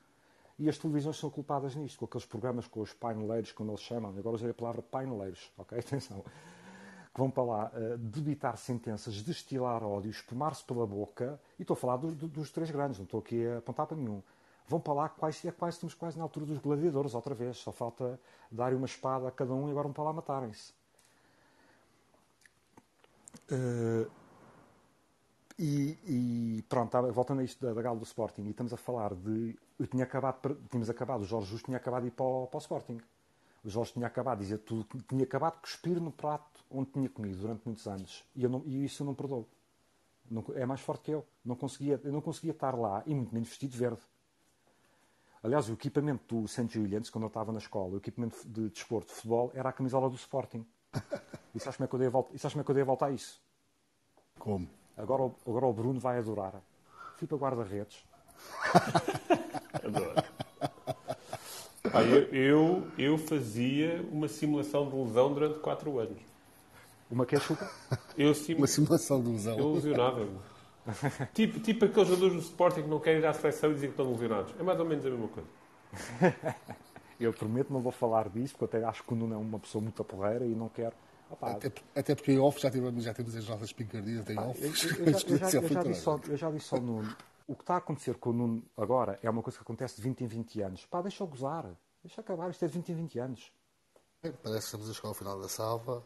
E 0.60 0.70
as 0.70 0.78
televisões 0.78 1.18
são 1.18 1.32
culpadas 1.32 1.76
nisto, 1.76 1.98
com 1.98 2.06
aqueles 2.06 2.26
programas 2.26 2.68
com 2.68 2.82
os 2.82 2.94
paineleiros, 2.94 3.52
como 3.52 3.72
eles 3.72 3.82
chamam. 3.82 4.14
Agora 4.16 4.36
usei 4.36 4.52
a 4.52 4.54
palavra 4.54 4.84
paineleiros, 4.84 5.52
ok? 5.58 5.80
Atenção 5.80 6.24
que 7.12 7.20
vão 7.20 7.32
para 7.32 7.44
lá 7.44 7.72
uh, 7.74 7.98
debitar 7.98 8.56
sentenças, 8.56 9.24
destilar 9.24 9.84
ódio, 9.84 10.12
espumar-se 10.12 10.64
pela 10.64 10.86
boca, 10.86 11.42
e 11.58 11.64
estou 11.64 11.74
a 11.74 11.78
falar 11.78 11.98
do, 11.98 12.12
do, 12.12 12.28
dos 12.28 12.52
três 12.52 12.70
grandes, 12.70 13.00
não 13.00 13.06
estou 13.06 13.20
aqui 13.20 13.48
a 13.48 13.58
apontar 13.58 13.88
para 13.88 13.98
nenhum. 13.98 14.22
Vão 14.70 14.80
para 14.80 14.94
lá, 14.94 15.10
quase, 15.10 15.48
é 15.48 15.52
quase, 15.52 15.78
estamos 15.78 15.96
quase 15.96 16.16
na 16.16 16.24
altura 16.24 16.46
dos 16.46 16.60
gladiadores, 16.60 17.16
outra 17.16 17.34
vez, 17.34 17.58
só 17.58 17.72
falta 17.72 18.20
dar 18.52 18.72
uma 18.72 18.86
espada 18.86 19.28
a 19.28 19.32
cada 19.32 19.52
um 19.52 19.68
e 19.68 19.72
agora 19.72 19.86
vão 19.86 19.94
para 19.94 20.04
lá 20.04 20.14
matarem-se. 20.14 20.72
Uh, 23.52 24.08
e, 25.58 25.98
e, 26.06 26.66
pronto, 26.70 27.12
voltando 27.12 27.40
a 27.42 27.44
isto 27.44 27.66
da, 27.66 27.74
da 27.74 27.82
gala 27.82 27.98
do 27.98 28.04
Sporting, 28.04 28.44
e 28.44 28.52
estamos 28.52 28.72
a 28.72 28.78
falar 28.78 29.16
de. 29.16 29.58
Eu 29.80 29.88
tinha 29.88 30.04
acabado, 30.04 30.56
tínhamos 30.70 30.88
acabado, 30.88 31.22
o 31.22 31.26
Jorge 31.26 31.50
Justo 31.50 31.66
tinha 31.66 31.78
acabado 31.78 32.04
de 32.04 32.10
ir 32.10 32.12
para 32.12 32.26
o, 32.26 32.46
para 32.46 32.58
o 32.58 32.62
Sporting. 32.62 33.02
O 33.66 33.70
Jorge 33.70 33.94
tinha 33.94 34.06
acabado 34.06 34.38
de 34.38 34.44
dizer 34.44 34.60
tudo, 34.60 34.86
tinha 35.08 35.24
acabado 35.24 35.56
de 35.56 35.62
cuspir 35.62 36.00
no 36.00 36.12
prato 36.12 36.64
onde 36.70 36.92
tinha 36.92 37.10
comido 37.10 37.40
durante 37.42 37.64
muitos 37.66 37.88
anos. 37.88 38.24
E, 38.36 38.44
eu 38.44 38.50
não, 38.52 38.62
e 38.68 38.86
isso 38.86 39.02
eu 39.02 39.08
não 39.08 39.16
perdoo. 39.16 39.48
Não, 40.30 40.46
é 40.54 40.64
mais 40.64 40.80
forte 40.80 41.06
que 41.06 41.12
eu. 41.12 41.26
Não 41.44 41.56
conseguia, 41.56 42.00
eu 42.04 42.14
não 42.14 42.22
conseguia 42.22 42.52
estar 42.52 42.78
lá, 42.78 43.02
e 43.08 43.16
muito 43.16 43.34
menos 43.34 43.50
vestido 43.50 43.76
verde. 43.76 44.02
Aliás, 45.42 45.70
o 45.70 45.74
equipamento 45.74 46.42
do 46.42 46.48
St. 46.48 46.68
Julian's, 46.68 47.10
quando 47.10 47.24
eu 47.24 47.30
estava 47.30 47.52
na 47.52 47.60
escola, 47.60 47.94
o 47.94 47.98
equipamento 47.98 48.38
de 48.46 48.70
desporto 48.70 49.08
de, 49.08 49.14
futebol, 49.14 49.52
era 49.54 49.70
a 49.70 49.74
camisola 49.74 50.10
do 50.10 50.16
Sporting. 50.16 50.66
E 51.56 51.60
sabes 51.60 51.78
como 51.78 51.86
é 51.86 51.88
que 51.88 51.96
eu 51.96 52.00
dei 52.00 52.08
a 52.08 52.12
volta, 52.12 52.36
e 52.36 52.38
sabes 52.38 52.54
como 52.54 52.62
é 52.62 52.64
que 52.64 52.70
eu 52.70 52.76
dei 52.76 52.84
a 52.84 52.86
volta 52.86 53.06
a 53.08 53.12
isso? 53.12 53.42
Como? 54.38 54.70
Agora, 54.96 55.32
agora 55.48 55.66
o 55.66 55.74
Bruno 55.74 56.00
vai 56.00 56.20
adorar. 56.20 56.62
Fui 57.18 57.28
para 57.28 57.38
guarda-redes. 57.38 58.06
Adoro. 59.84 60.24
Ah, 61.92 62.04
eu, 62.04 62.22
eu, 62.32 62.88
eu, 63.00 63.18
fazia 63.18 64.06
uma 64.12 64.28
simulação 64.28 64.88
de 64.88 64.96
lesão 64.96 65.34
durante 65.34 65.60
4 65.60 66.00
anos. 66.00 66.22
Uma 67.10 67.26
que 67.26 67.36
é 67.36 67.40
chupa? 67.40 67.68
Eu 68.16 68.36
sim, 68.36 68.54
Uma 68.54 68.68
simulação 68.68 69.22
de 69.22 69.30
lesão. 69.30 69.58
Eu 69.58 69.74
lesionava-me. 69.74 70.38
tipo, 71.34 71.60
tipo 71.60 71.86
aqueles 71.86 72.08
jogadores 72.08 72.36
do 72.36 72.42
Sporting 72.42 72.84
que 72.84 72.88
não 72.88 73.00
querem 73.00 73.20
ir 73.20 73.26
à 73.26 73.34
seleção 73.34 73.72
e 73.72 73.74
dizem 73.76 73.90
que 73.90 73.94
estão 73.94 74.12
lesionados. 74.12 74.54
É 74.60 74.64
mais 74.64 74.80
ou 74.80 74.86
menos 74.86 75.06
a 75.06 75.10
mesma 75.10 75.28
coisa. 75.28 75.50
eu 77.20 77.34
prometo 77.34 77.72
não 77.72 77.82
vou 77.82 77.92
falar 77.92 78.30
disso, 78.30 78.56
porque 78.58 78.76
eu 78.76 78.80
até 78.80 78.88
acho 78.88 79.04
que 79.04 79.14
o 79.14 79.16
Nuno 79.16 79.34
é 79.34 79.38
uma 79.38 79.60
pessoa 79.60 79.82
muito 79.82 80.04
porreira 80.04 80.46
e 80.46 80.56
não 80.56 80.70
quero. 80.70 80.96
Opa, 81.30 81.52
até, 81.52 81.72
até, 81.96 82.16
porque 82.16 82.32
em 82.32 82.40
off 82.40 82.60
já, 82.60 82.72
tivemos, 82.72 83.04
já 83.04 83.14
temos 83.14 83.36
as 83.36 83.48
nossas 83.48 83.72
picardias 83.72 84.28
em 84.30 84.40
off. 84.40 84.60
Eu, 84.62 84.70
eu, 84.70 85.06
eu, 85.06 85.14
já, 85.14 85.28
eu, 85.28 85.38
já, 85.38 85.60
eu, 85.60 85.70
já 85.70 85.84
disse 85.84 86.10
ao, 86.10 86.22
eu 86.28 86.38
já 86.38 86.52
disse 86.52 86.74
ao 86.74 86.82
Nuno, 86.82 87.16
o 87.48 87.56
que 87.56 87.62
está 87.62 87.76
a 87.76 87.78
acontecer 87.78 88.16
com 88.16 88.32
o 88.32 88.34
Nuno 88.34 88.64
agora 88.78 89.20
é 89.22 89.30
uma 89.30 89.42
coisa 89.42 89.58
que 89.58 89.64
acontece 89.64 89.98
de 89.98 90.02
20 90.02 90.24
em 90.24 90.28
20 90.28 90.62
anos. 90.62 90.86
Pá, 90.86 91.02
deixa-o 91.02 91.28
gozar. 91.28 91.66
Deixa 92.04 92.22
acabar, 92.22 92.50
isto 92.50 92.64
é 92.64 92.68
de 92.68 92.74
20 92.74 92.90
em 92.90 92.96
20 92.96 93.20
anos. 93.20 93.52
Parece 94.22 94.42
que 94.44 94.58
estamos 94.58 94.90
a 94.90 94.94
chegar 94.94 95.10
ao 95.10 95.14
final 95.14 95.40
da 95.40 95.48
salva. 95.48 96.04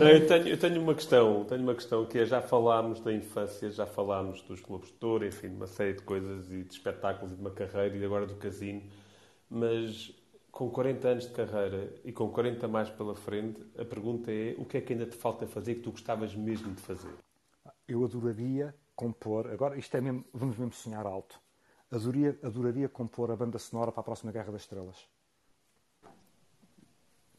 Eu, 0.00 0.26
tenho, 0.26 0.48
eu 0.48 0.58
tenho 0.58 0.80
uma 0.80 0.94
questão, 0.94 1.44
tenho 1.44 1.62
uma 1.62 1.74
questão 1.74 2.04
que 2.06 2.18
é, 2.18 2.24
já 2.24 2.40
falámos 2.40 3.00
da 3.00 3.12
infância, 3.12 3.70
já 3.70 3.86
falámos 3.86 4.42
dos 4.42 4.60
clubes 4.60 4.88
de 4.88 4.94
touro, 4.94 5.26
enfim, 5.26 5.48
de 5.48 5.54
uma 5.54 5.66
série 5.66 5.94
de 5.94 6.02
coisas 6.02 6.50
e 6.52 6.64
de 6.64 6.72
espetáculos 6.72 7.32
e 7.32 7.34
de 7.34 7.40
uma 7.40 7.50
carreira 7.50 7.96
e 7.96 8.04
agora 8.04 8.26
do 8.26 8.36
casino, 8.36 8.82
mas 9.48 10.12
com 10.50 10.70
40 10.70 11.08
anos 11.08 11.26
de 11.26 11.32
carreira 11.32 11.94
e 12.04 12.12
com 12.12 12.28
40 12.30 12.66
mais 12.68 12.88
pela 12.88 13.14
frente, 13.14 13.60
a 13.78 13.84
pergunta 13.84 14.30
é 14.32 14.54
o 14.58 14.64
que 14.64 14.78
é 14.78 14.80
que 14.80 14.92
ainda 14.92 15.06
te 15.06 15.16
falta 15.16 15.46
fazer 15.46 15.76
que 15.76 15.82
tu 15.82 15.90
gostavas 15.90 16.34
mesmo 16.34 16.72
de 16.74 16.80
fazer? 16.80 17.12
Eu 17.86 18.04
adoraria 18.04 18.74
compor, 18.94 19.50
agora 19.50 19.78
isto 19.78 19.96
é 19.96 20.00
mesmo, 20.00 20.24
vamos 20.32 20.56
mesmo 20.56 20.72
sonhar 20.72 21.06
alto 21.06 21.38
adoraria, 21.90 22.38
adoraria 22.42 22.88
compor 22.88 23.30
a 23.30 23.36
banda 23.36 23.58
sonora 23.58 23.92
para 23.92 24.00
a 24.00 24.04
próxima 24.04 24.32
Guerra 24.32 24.52
das 24.52 24.62
Estrelas. 24.62 25.08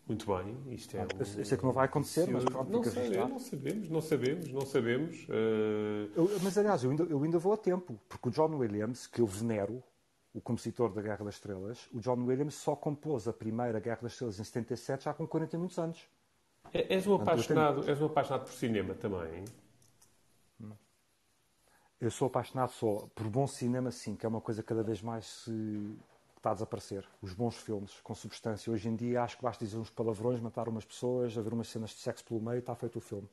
Muito 0.07 0.25
bem, 0.25 0.57
isto 0.73 0.95
é. 0.95 1.01
Um... 1.03 1.07
Eu 1.19 1.45
sei 1.45 1.57
que 1.57 1.65
não 1.65 1.73
vai 1.73 1.85
acontecer, 1.85 2.29
mas 2.31 2.45
pronto, 2.45 2.71
não, 2.71 2.83
sei, 2.83 3.09
não 3.09 3.39
sabemos, 3.39 3.89
não 3.89 4.01
sabemos, 4.01 4.51
não 4.51 4.61
sabemos. 4.61 5.23
Uh... 5.27 6.09
Eu, 6.15 6.39
mas 6.41 6.57
aliás, 6.57 6.83
eu 6.83 6.91
ainda, 6.91 7.03
eu 7.03 7.21
ainda 7.21 7.37
vou 7.37 7.51
a 7.51 7.57
tempo, 7.57 7.99
porque 8.07 8.29
o 8.29 8.31
John 8.31 8.55
Williams, 8.55 9.05
que 9.05 9.19
eu 9.19 9.27
venero, 9.27 9.83
o 10.33 10.39
compositor 10.39 10.93
da 10.93 11.01
Guerra 11.01 11.25
das 11.25 11.35
Estrelas, 11.35 11.89
o 11.93 11.99
John 11.99 12.23
Williams 12.23 12.55
só 12.55 12.75
compôs 12.75 13.27
a 13.27 13.33
primeira 13.33 13.79
Guerra 13.81 13.99
das 14.03 14.13
Estrelas 14.13 14.39
em 14.39 14.43
77, 14.45 15.03
já 15.03 15.13
com 15.13 15.27
40 15.27 15.55
e 15.55 15.59
muitos 15.59 15.77
anos. 15.77 16.07
É, 16.73 16.93
és, 16.93 17.05
um 17.05 17.15
apaixonado, 17.15 17.81
tenho... 17.81 17.89
és 17.89 18.01
um 18.01 18.05
apaixonado 18.05 18.45
por 18.45 18.53
cinema 18.53 18.93
também, 18.93 19.39
hein? 19.39 19.45
Eu 21.99 22.11
sou 22.11 22.27
apaixonado 22.27 22.71
só 22.71 23.07
por 23.15 23.27
bom 23.27 23.47
cinema, 23.47 23.89
sim, 23.89 24.15
que 24.15 24.25
é 24.25 24.29
uma 24.29 24.39
coisa 24.39 24.61
que 24.61 24.67
cada 24.67 24.83
vez 24.83 25.01
mais 25.01 25.25
se 25.25 25.97
está 26.39 26.51
a 26.51 26.53
desaparecer. 26.53 27.07
Os 27.21 27.33
bons 27.33 27.57
filmes, 27.57 27.99
com 28.01 28.13
substância. 28.15 28.71
Hoje 28.71 28.89
em 28.89 28.95
dia 28.95 29.23
acho 29.23 29.37
que 29.37 29.43
basta 29.43 29.63
dizer 29.63 29.77
uns 29.77 29.89
palavrões, 29.89 30.39
matar 30.39 30.67
umas 30.67 30.85
pessoas, 30.85 31.37
haver 31.37 31.53
umas 31.53 31.67
cenas 31.67 31.91
de 31.91 31.97
sexo 31.97 32.23
pelo 32.25 32.41
meio 32.41 32.59
está 32.59 32.75
feito 32.75 32.97
o 32.97 33.01
filme. 33.01 33.27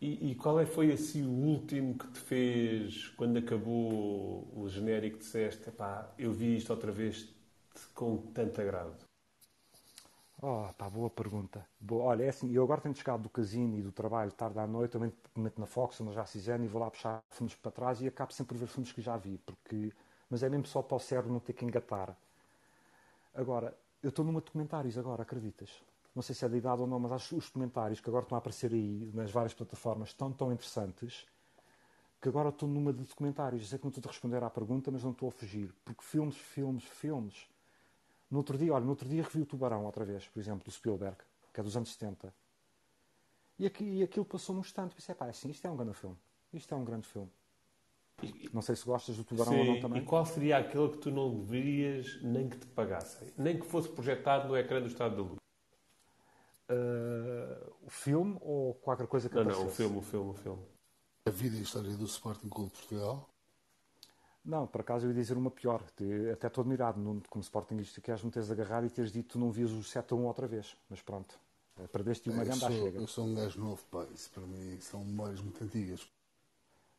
E, 0.00 0.32
e, 0.32 0.34
qual 0.34 0.60
é, 0.60 0.66
foi 0.66 0.92
assim 0.92 1.24
o 1.24 1.30
último 1.30 1.96
que 1.96 2.06
te 2.08 2.18
fez, 2.18 3.08
quando 3.16 3.38
acabou 3.38 4.46
o 4.54 4.68
genérico, 4.68 5.16
disseste, 5.16 5.70
pá, 5.70 6.12
eu 6.18 6.30
vi 6.30 6.56
isto 6.56 6.70
outra 6.70 6.92
vez 6.92 7.32
com 7.94 8.18
tanto 8.32 8.60
agrado? 8.60 9.04
Oh, 10.42 10.68
pá, 10.76 10.90
boa 10.90 11.08
pergunta. 11.08 11.66
Boa. 11.80 12.04
Olha, 12.04 12.24
é 12.24 12.28
assim, 12.28 12.52
eu 12.52 12.62
agora 12.62 12.82
tenho 12.82 12.94
chegado 12.94 13.22
do 13.22 13.30
casino 13.30 13.78
e 13.78 13.82
do 13.82 13.92
trabalho 13.92 14.30
tarde 14.32 14.58
à 14.58 14.66
noite, 14.66 14.90
também 14.90 15.10
me 15.34 15.44
meto 15.44 15.58
na 15.58 15.66
Fox, 15.66 15.98
na 16.00 16.12
já 16.12 16.26
e 16.58 16.66
vou 16.66 16.82
lá 16.82 16.90
puxar 16.90 17.22
filmes 17.30 17.54
para 17.54 17.72
trás 17.72 18.02
e 18.02 18.06
acabo 18.06 18.30
sempre 18.30 18.54
por 18.54 18.60
ver 18.60 18.66
filmes 18.66 18.92
que 18.92 19.00
já 19.00 19.16
vi, 19.16 19.38
porque... 19.38 19.90
mas 20.30 20.42
é 20.42 20.48
mesmo 20.48 20.66
só 20.66 20.82
para 20.82 20.96
o 20.96 21.00
cérebro 21.00 21.32
não 21.32 21.40
ter 21.40 21.52
que 21.52 21.64
engatar. 21.64 22.16
Agora, 23.34 23.76
eu 24.02 24.10
estou 24.10 24.24
numa 24.24 24.40
documentários 24.40 24.96
agora, 24.98 25.22
acreditas? 25.22 25.82
Não 26.14 26.22
sei 26.22 26.34
se 26.34 26.44
é 26.44 26.48
de 26.48 26.56
idade 26.56 26.80
ou 26.80 26.86
não, 26.86 26.98
mas 26.98 27.12
acho 27.12 27.36
os 27.36 27.46
documentários 27.46 28.00
que 28.00 28.08
agora 28.08 28.24
estão 28.24 28.36
a 28.36 28.38
aparecer 28.38 28.72
aí 28.72 29.10
nas 29.12 29.30
várias 29.30 29.52
plataformas 29.52 30.10
estão 30.10 30.32
tão 30.32 30.52
interessantes 30.52 31.26
que 32.20 32.28
agora 32.28 32.50
estou 32.50 32.68
numa 32.68 32.92
de 32.92 33.02
documentários. 33.02 33.62
Eu 33.62 33.68
sei 33.68 33.78
que 33.78 33.84
não 33.84 33.90
estou 33.90 34.08
a 34.08 34.12
responder 34.12 34.42
à 34.42 34.48
pergunta, 34.48 34.90
mas 34.90 35.02
não 35.02 35.10
estou 35.10 35.28
a 35.28 35.32
fugir. 35.32 35.74
Porque 35.84 36.02
filmes, 36.02 36.36
filmes, 36.36 36.84
filmes 36.84 37.48
no 38.30 38.38
outro 38.38 38.58
dia, 38.58 38.72
olha, 38.74 38.84
no 38.84 38.90
outro 38.90 39.08
dia 39.08 39.22
revi 39.22 39.42
o 39.42 39.46
Tubarão 39.46 39.84
outra 39.84 40.04
vez, 40.04 40.26
por 40.26 40.40
exemplo, 40.40 40.64
do 40.64 40.70
Spielberg, 40.70 41.16
que 41.52 41.60
é 41.60 41.62
dos 41.62 41.76
anos 41.76 41.92
70. 41.92 42.34
E, 43.58 43.64
aqui, 43.66 43.84
e 43.84 44.02
aquilo 44.02 44.24
passou-me 44.24 44.58
um 44.58 44.62
instante. 44.62 44.94
Pensei, 44.94 45.14
pá, 45.14 45.26
assim, 45.26 45.50
isto 45.50 45.64
é 45.66 45.70
um 45.70 45.76
grande 45.76 45.94
filme. 45.94 46.16
Isto 46.52 46.74
é 46.74 46.76
um 46.76 46.84
grande 46.84 47.06
filme. 47.06 47.30
Não 48.52 48.62
sei 48.62 48.76
se 48.76 48.84
gostas 48.84 49.16
do 49.16 49.24
tubarão 49.24 49.52
Sim, 49.52 49.58
ou 49.58 49.64
não 49.66 49.80
também. 49.80 50.02
E 50.02 50.04
qual 50.04 50.24
seria 50.24 50.58
aquele 50.58 50.88
que 50.90 50.98
tu 50.98 51.10
não 51.10 51.40
deverias 51.40 52.20
nem 52.22 52.48
que 52.48 52.56
te 52.56 52.66
pagassem? 52.66 53.28
Nem 53.36 53.58
que 53.58 53.66
fosse 53.66 53.88
projetado 53.88 54.48
no 54.48 54.56
ecrã 54.56 54.80
do 54.80 54.86
Estado 54.86 55.16
da 55.16 55.22
Luz? 55.22 55.38
Uh, 56.70 57.74
o 57.82 57.90
filme 57.90 58.38
ou 58.40 58.74
qualquer 58.74 59.06
coisa 59.06 59.28
que 59.28 59.34
Não, 59.34 59.42
aparecesse? 59.42 59.64
não, 59.64 59.72
o 59.72 59.74
filme, 59.74 59.98
o 59.98 60.02
filme, 60.02 60.30
o 60.30 60.34
filme. 60.34 60.62
A 61.26 61.30
vida 61.30 61.56
e 61.56 61.58
a 61.58 61.62
história 61.62 61.90
do 61.96 62.04
Sporting 62.04 62.48
Clube 62.48 62.70
de 62.70 62.78
Portugal. 62.78 63.28
Não, 64.44 64.66
por 64.66 64.82
acaso 64.82 65.06
eu 65.06 65.10
ia 65.10 65.14
dizer 65.14 65.36
uma 65.36 65.50
pior. 65.50 65.82
Até 66.32 66.46
estou 66.46 66.62
admirado, 66.62 67.00
Nuno, 67.00 67.22
como 67.28 67.42
Sportingista, 67.42 68.00
que 68.00 68.10
és 68.10 68.22
me 68.22 68.30
teres 68.30 68.50
agarrado 68.50 68.86
e 68.86 68.90
teres 68.90 69.10
dito 69.10 69.26
que 69.26 69.32
tu 69.32 69.38
não 69.38 69.50
vias 69.50 69.70
o 69.72 69.82
7 69.82 70.12
a 70.12 70.16
1 70.16 70.26
outra 70.26 70.46
vez. 70.46 70.76
Mas 70.88 71.00
pronto, 71.00 71.38
perdeste 71.90 72.28
uma 72.28 72.42
à 72.42 72.52
sou, 72.52 72.70
chega. 72.70 72.98
eu 72.98 73.06
sou 73.06 73.24
um 73.24 73.34
gajo 73.34 73.58
novo, 73.58 73.82
pá. 73.90 74.06
Isso 74.14 74.30
para 74.30 74.42
mim 74.46 74.78
são 74.80 75.02
memórias 75.02 75.40
muito 75.40 75.64
antigas. 75.64 76.06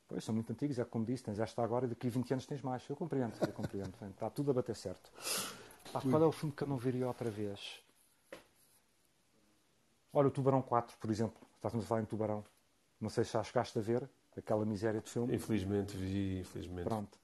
Pois, 0.08 0.24
são 0.24 0.36
muito 0.36 0.52
antigos, 0.52 0.78
é 0.78 0.86
como 0.86 1.04
disse, 1.04 1.24
tens 1.24 1.40
esta 1.40 1.64
agora 1.64 1.86
e 1.86 1.90
daqui 1.90 2.08
a 2.08 2.10
20 2.10 2.34
anos 2.34 2.46
tens 2.46 2.62
mais. 2.62 2.88
Eu 2.88 2.96
compreendo, 2.96 3.34
eu 3.42 3.54
compreendo. 3.54 3.94
Está 4.12 4.30
tudo 4.30 4.52
a 4.52 4.54
bater 4.54 4.76
certo. 4.76 5.12
Pá, 5.92 6.02
qual 6.02 6.22
é 6.22 6.26
o 6.26 6.32
filme 6.32 6.54
que 6.56 6.64
eu 6.64 6.68
não 6.68 6.78
viria 6.78 7.08
outra 7.08 7.30
vez? 7.30 7.82
Olha, 10.14 10.28
o 10.28 10.32
Tubarão 10.32 10.62
4, 10.62 10.98
por 10.98 11.10
exemplo. 11.10 11.42
Estás-nos 11.56 11.86
a 11.86 11.88
falar 11.88 12.02
em 12.02 12.06
Tubarão. 12.06 12.46
Não 13.02 13.10
sei 13.10 13.24
se 13.24 13.34
já 13.34 13.44
chegaste 13.44 13.78
a 13.78 13.82
ver 13.82 14.08
aquela 14.38 14.66
miséria 14.66 15.02
de 15.02 15.10
filme. 15.10 15.36
Infelizmente 15.36 15.98
vi, 15.98 16.40
infelizmente. 16.40 16.86
Pronto. 16.86 17.18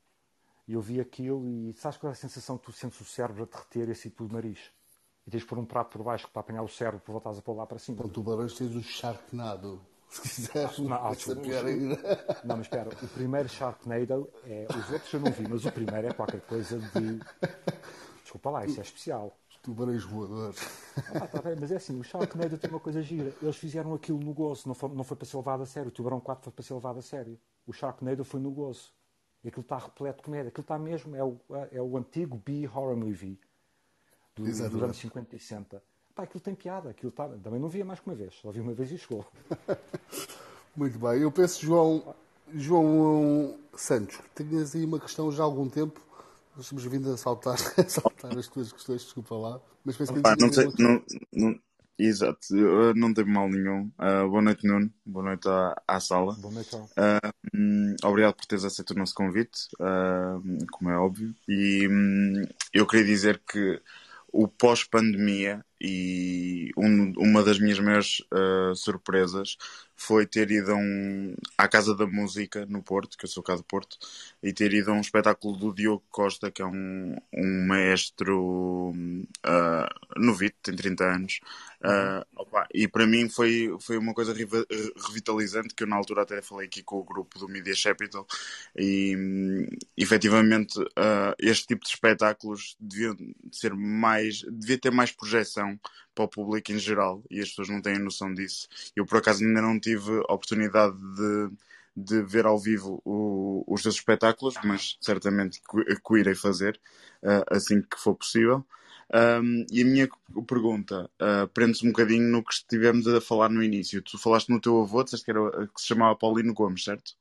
E 0.67 0.73
eu 0.73 0.81
vi 0.81 0.99
aquilo 0.99 1.47
e 1.47 1.73
sabes 1.73 1.97
qual 1.97 2.09
é 2.09 2.13
a 2.13 2.15
sensação 2.15 2.57
que 2.57 2.65
tu 2.65 2.71
sentes 2.71 2.99
o 2.99 3.05
cérebro 3.05 3.43
a 3.43 3.45
derreter 3.45 3.89
e 3.89 3.91
assim 3.91 4.09
pelo 4.09 4.31
nariz? 4.31 4.71
E 5.25 5.31
tens 5.31 5.41
de 5.41 5.45
pôr 5.45 5.59
um 5.59 5.65
prato 5.65 5.91
por 5.91 6.03
baixo 6.03 6.29
para 6.29 6.39
apanhar 6.39 6.63
o 6.63 6.67
cérebro 6.67 6.99
para 6.99 7.11
voltares 7.11 7.39
a 7.39 7.41
pôr 7.41 7.53
lá 7.53 7.65
para 7.65 7.77
cima. 7.77 7.97
Com 7.97 8.09
tubarões 8.09 8.53
tens 8.55 8.73
o 8.75 8.81
Sharknado. 8.81 9.81
Se 10.11 10.21
quiseres, 10.21 10.77
Não, 10.79 10.93
ah, 10.93 11.11
essa 11.11 11.33
pior 11.37 11.65
ainda. 11.65 11.95
Não, 12.43 12.57
mas 12.57 12.65
espera, 12.65 12.89
o 12.89 13.07
primeiro 13.07 13.47
Sharknado 13.47 14.29
é. 14.45 14.67
Os 14.69 14.91
outros 14.91 15.13
eu 15.13 15.21
não 15.21 15.31
vi, 15.31 15.47
mas 15.47 15.65
o 15.65 15.71
primeiro 15.71 16.07
é 16.07 16.13
qualquer 16.13 16.41
coisa 16.41 16.77
de. 16.77 17.19
Desculpa 18.21 18.49
lá, 18.49 18.65
isso 18.65 18.79
é 18.79 18.83
especial. 18.83 19.37
Tubarões 19.63 20.03
voadores. 20.03 20.59
Ah, 21.13 21.27
tá 21.27 21.41
bem, 21.41 21.55
mas 21.57 21.71
é 21.71 21.75
assim, 21.77 21.97
o 21.97 22.03
Sharknado 22.03 22.57
tem 22.57 22.69
uma 22.69 22.79
coisa 22.79 23.01
gira. 23.01 23.33
Eles 23.41 23.55
fizeram 23.55 23.93
aquilo 23.93 24.19
no 24.19 24.33
gozo, 24.33 24.67
não 24.67 24.73
foi, 24.73 24.89
não 24.89 25.03
foi 25.03 25.15
para 25.15 25.25
ser 25.25 25.37
levado 25.37 25.63
a 25.63 25.65
sério. 25.65 25.89
O 25.89 25.91
Tubarão 25.91 26.19
4 26.19 26.43
foi 26.45 26.51
para 26.53 26.63
ser 26.63 26.73
levado 26.73 26.99
a 26.99 27.01
sério. 27.01 27.39
O 27.65 27.71
Sharknado 27.71 28.25
foi 28.25 28.39
no 28.39 28.51
gozo. 28.51 28.91
E 29.43 29.47
aquilo 29.47 29.61
está 29.61 29.77
repleto 29.77 30.17
de 30.17 30.23
comédia. 30.23 30.49
Aquilo 30.49 30.63
está 30.63 30.77
mesmo, 30.77 31.15
é 31.15 31.23
o, 31.23 31.39
é 31.71 31.81
o 31.81 31.95
antigo 31.95 32.41
B-horror 32.43 32.97
movie 32.97 33.39
do, 34.35 34.43
dos 34.43 34.59
anos 34.59 34.97
50 34.97 35.35
e 35.35 35.39
60. 35.39 35.83
Pá, 36.15 36.23
aquilo 36.23 36.41
tem 36.41 36.55
piada. 36.55 36.89
Aquilo 36.89 37.09
está, 37.09 37.27
também 37.27 37.59
não 37.59 37.69
via 37.69 37.85
mais 37.85 37.99
que 37.99 38.07
uma 38.07 38.15
vez. 38.15 38.33
Só 38.35 38.51
vi 38.51 38.59
uma 38.59 38.73
vez 38.73 38.91
e 38.91 38.97
chegou. 38.97 39.25
Muito 40.75 40.97
bem. 40.99 41.21
Eu 41.21 41.31
penso, 41.31 41.65
João, 41.65 42.15
João 42.53 43.57
Santos, 43.75 44.17
que 44.35 44.43
tinhas 44.43 44.75
aí 44.75 44.85
uma 44.85 44.99
questão 44.99 45.31
já 45.31 45.43
há 45.43 45.45
algum 45.45 45.69
tempo. 45.69 45.99
Nós 46.55 46.65
estamos 46.65 46.83
vindo 46.85 47.11
a 47.11 47.17
saltar, 47.17 47.55
a 47.77 47.89
saltar 47.89 48.37
as 48.37 48.47
tuas 48.47 48.71
questões, 48.71 49.03
desculpa 49.03 49.35
lá. 49.35 49.59
Mas 49.85 49.97
penso 49.97 50.13
que 50.13 50.21
Pá, 50.21 50.35
não 50.39 50.51
sei, 50.51 50.67
não, 50.77 51.01
não- 51.33 51.59
exato, 51.97 52.39
não 52.95 53.13
tenho 53.13 53.27
mal 53.27 53.49
nenhum. 53.49 53.89
Ah, 53.97 54.25
boa 54.27 54.41
noite, 54.41 54.67
Nuno. 54.67 54.91
Boa 55.05 55.25
noite 55.25 55.47
à, 55.47 55.81
à 55.87 55.99
sala. 55.99 56.35
Bom 56.39 56.51
noite, 56.51 56.71
João. 56.71 56.89
Ah, 56.97 57.33
hum, 57.55 57.95
obrigado 58.03 58.35
por 58.35 58.45
teres 58.45 58.65
aceito 58.65 58.91
o 58.91 58.97
nosso 58.97 59.13
convite, 59.13 59.67
ah, 59.79 60.37
como 60.71 60.89
é 60.89 60.97
óbvio. 60.97 61.33
E 61.47 61.87
hum, 61.87 62.43
eu 62.73 62.85
queria 62.85 63.05
dizer 63.05 63.41
que 63.49 63.81
o 64.31 64.47
pós-pandemia 64.47 65.63
e 65.79 66.71
um- 66.77 67.13
uma 67.17 67.43
das 67.43 67.59
minhas 67.59 67.79
maiores 67.79 68.23
ah, 68.31 68.73
surpresas 68.75 69.57
foi 70.01 70.25
ter 70.25 70.49
ido 70.49 70.71
a 70.71 70.75
um, 70.75 71.35
à 71.57 71.67
Casa 71.67 71.95
da 71.95 72.07
Música 72.07 72.65
no 72.65 72.81
Porto, 72.81 73.17
que 73.17 73.25
eu 73.25 73.29
sou 73.29 73.43
cá 73.43 73.55
do 73.55 73.63
Porto, 73.63 73.97
e 74.41 74.51
ter 74.51 74.73
ido 74.73 74.89
a 74.89 74.93
um 74.95 75.01
espetáculo 75.01 75.55
do 75.55 75.73
Diogo 75.73 76.03
Costa, 76.09 76.49
que 76.49 76.61
é 76.61 76.65
um, 76.65 77.15
um 77.31 77.67
maestro 77.67 78.93
ah, 79.43 79.87
novito, 80.17 80.57
tem 80.63 80.75
30 80.75 81.03
anos. 81.03 81.39
Ah, 81.83 82.25
opa, 82.35 82.67
e 82.73 82.87
para 82.87 83.05
mim 83.05 83.29
foi, 83.29 83.75
foi 83.79 83.97
uma 83.97 84.13
coisa 84.13 84.33
revitalizante 84.33 85.73
que 85.75 85.83
eu 85.83 85.87
na 85.87 85.95
altura 85.95 86.23
até 86.23 86.41
falei 86.41 86.67
aqui 86.67 86.81
com 86.83 86.97
o 86.97 87.03
grupo 87.03 87.37
do 87.39 87.47
Media 87.47 87.73
Capital 87.83 88.25
e 88.75 89.15
hum, 89.17 89.67
efetivamente 89.97 90.79
ah, 90.95 91.35
este 91.39 91.67
tipo 91.67 91.83
de 91.83 91.89
espetáculos 91.89 92.75
deviam 92.79 93.15
ser 93.51 93.73
mais 93.73 94.41
devia 94.41 94.77
ter 94.79 94.91
mais 94.91 95.11
projeção 95.11 95.79
para 96.13 96.25
o 96.25 96.27
público 96.27 96.71
em 96.71 96.77
geral 96.77 97.23
e 97.29 97.39
as 97.39 97.49
pessoas 97.49 97.69
não 97.69 97.81
têm 97.81 97.97
noção 97.97 98.33
disso. 98.33 98.67
Eu 98.95 99.05
por 99.05 99.17
acaso 99.17 99.43
ainda 99.43 99.61
não 99.61 99.79
tive 99.79 99.90
a 99.97 100.33
oportunidade 100.33 100.95
de, 101.15 101.51
de 101.95 102.21
ver 102.23 102.45
ao 102.45 102.57
vivo 102.59 103.01
o- 103.05 103.63
os 103.67 103.81
seus 103.81 103.95
espetáculos, 103.95 104.55
mas 104.63 104.97
certamente 105.01 105.61
que, 105.61 105.95
que 105.95 106.13
o 106.13 106.17
irei 106.17 106.35
fazer 106.35 106.79
ah, 107.23 107.43
assim 107.57 107.81
que 107.81 107.97
for 107.99 108.15
possível. 108.15 108.65
Um, 109.13 109.65
e 109.69 109.81
a 109.81 109.85
minha 109.85 110.09
pergunta 110.47 111.09
uh, 111.19 111.47
prende-se 111.49 111.85
um 111.85 111.91
bocadinho 111.91 112.23
no 112.31 112.41
que 112.43 112.53
estivemos 112.53 113.05
a 113.07 113.19
falar 113.19 113.49
no 113.49 113.61
início. 113.61 114.01
Tu 114.01 114.17
falaste 114.17 114.49
no 114.49 114.61
teu 114.61 114.81
avô, 114.81 115.03
disseste 115.03 115.25
que, 115.25 115.31
era, 115.31 115.67
que 115.67 115.81
se 115.81 115.87
chamava 115.87 116.15
Paulino 116.15 116.53
Gomes, 116.53 116.83
certo? 116.85 117.15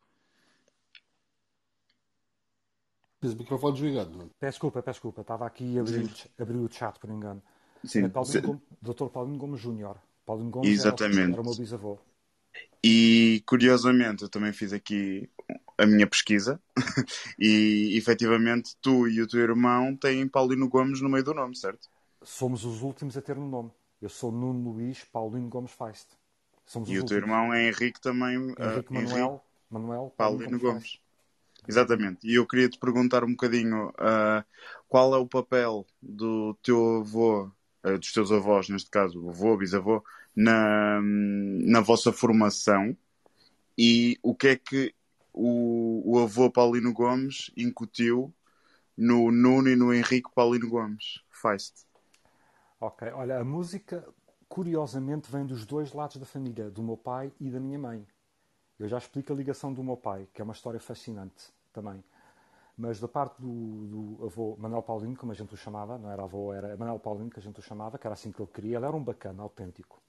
Tens 3.21 3.35
o 3.35 3.37
microfone 3.39 3.75
desligado, 3.75 4.11
não? 4.11 4.25
é? 4.27 4.29
Peço 4.39 4.53
desculpa, 4.57 4.83
peço 4.83 4.97
desculpa. 4.97 5.21
Estava 5.23 5.47
aqui 5.47 5.79
a 5.79 5.81
abrir, 5.83 6.07
a 6.39 6.43
abrir 6.43 6.59
o 6.59 6.71
chat, 6.73 6.99
por 6.99 7.11
engano. 7.11 7.43
Sim. 7.85 8.05
É 8.05 8.09
Paulino 8.09 8.43
Gomes, 8.43 8.63
Dr. 8.83 9.11
Paulino 9.11 9.39
Gomes 9.39 9.61
Júnior. 9.61 9.97
Paulino 10.27 10.51
Gomes 10.51 10.73
Exatamente. 10.75 11.19
Era, 11.19 11.31
o- 11.31 11.33
era 11.35 11.43
o 11.43 11.45
meu 11.45 11.55
bisavô. 11.55 11.99
E 12.83 13.43
curiosamente, 13.47 14.23
eu 14.23 14.29
também 14.29 14.53
fiz 14.53 14.73
aqui 14.73 15.29
a 15.77 15.87
minha 15.87 16.07
pesquisa 16.07 16.61
e 17.39 17.97
efetivamente 17.97 18.77
tu 18.81 19.09
e 19.09 19.21
o 19.21 19.27
teu 19.29 19.41
irmão 19.41 19.97
têm 19.97 20.29
Paulino 20.29 20.69
Gomes 20.69 21.01
no 21.01 21.09
meio 21.09 21.25
do 21.25 21.35
nome, 21.35 21.57
certo? 21.57 21.89
Somos 22.25 22.65
os 22.65 22.81
últimos 22.83 23.17
a 23.17 23.23
ter 23.23 23.37
no 23.37 23.47
nome. 23.47 23.71
Eu 24.01 24.09
sou 24.09 24.33
Nuno 24.33 24.71
Luís 24.71 25.05
Paulino 25.05 25.49
Gomes 25.51 25.73
Feist. 25.73 26.09
Somos 26.65 26.89
E 26.89 26.99
o 26.99 27.05
teu 27.05 27.17
últimos. 27.17 27.23
irmão 27.23 27.53
é 27.53 27.69
Henrique 27.69 28.01
também. 28.01 28.55
ah, 28.59 28.81
Henrique 28.81 28.93
Manuel, 28.93 29.45
Manuel 29.71 30.13
Paulino 30.17 30.59
Gomes. 30.59 30.83
Feist. 30.83 31.01
Exatamente. 31.69 32.27
E 32.27 32.35
eu 32.35 32.47
queria 32.47 32.69
te 32.69 32.79
perguntar 32.79 33.25
um 33.25 33.31
bocadinho 33.33 33.93
ah, 33.99 34.45
qual 34.89 35.15
é 35.15 35.19
o 35.19 35.27
papel 35.29 35.87
do 36.03 36.55
teu 36.63 37.01
avô, 37.01 37.51
ah, 37.83 37.97
dos 37.99 38.13
teus 38.13 38.33
avós, 38.33 38.69
neste 38.69 38.91
caso, 38.91 39.29
avô, 39.29 39.57
bisavô, 39.57 40.03
na, 40.35 41.01
na 41.03 41.81
vossa 41.81 42.13
formação 42.13 42.97
e 43.77 44.19
o 44.23 44.35
que 44.35 44.49
é 44.49 44.57
que 44.57 44.95
o, 45.33 46.03
o 46.05 46.19
avô 46.21 46.51
Paulino 46.51 46.93
Gomes 46.93 47.51
incutiu 47.57 48.33
no 48.97 49.31
Nuno 49.33 49.69
e 49.69 49.77
no 49.77 49.93
Henrique 49.95 50.31
Paulino 50.35 50.69
Gomes. 50.69 51.21
Feist. 51.31 51.87
Ok, 52.81 53.11
olha, 53.13 53.39
a 53.39 53.45
música 53.45 54.07
curiosamente 54.49 55.31
vem 55.31 55.47
dos 55.47 55.65
dois 55.65 55.93
lados 55.93 56.17
da 56.17 56.27
família, 56.27 56.71
do 56.71 56.83
meu 56.83 56.97
pai 56.97 57.33
e 57.41 57.51
da 57.51 57.61
minha 57.61 57.79
mãe. 57.79 58.07
Eu 58.79 58.89
já 58.89 58.99
explico 58.99 59.33
a 59.33 59.37
ligação 59.37 59.73
do 59.73 59.83
meu 59.85 59.97
pai, 59.97 60.29
que 60.35 60.41
é 60.41 60.45
uma 60.45 60.55
história 60.55 60.81
fascinante 60.81 61.53
também. 61.73 62.03
Mas 62.77 63.01
da 63.01 63.09
parte 63.09 63.41
do, 63.41 64.17
do 64.19 64.25
avô 64.25 64.57
Manuel 64.59 64.83
Paulino, 64.83 65.17
como 65.17 65.33
a 65.33 65.35
gente 65.35 65.55
o 65.55 65.57
chamava, 65.57 65.99
não 65.99 66.11
era 66.11 66.23
avô, 66.25 66.53
era 66.53 66.77
Manuel 66.77 66.99
Paulino 66.99 67.31
que 67.31 67.39
a 67.39 67.43
gente 67.43 67.61
o 67.61 67.63
chamava, 67.63 67.99
que 67.99 68.07
era 68.07 68.15
assim 68.15 68.33
que 68.33 68.41
ele 68.43 68.51
queria, 68.53 68.77
ele 68.79 68.87
era 68.87 68.97
um 68.97 69.05
bacana, 69.05 69.43
autêntico. 69.43 70.01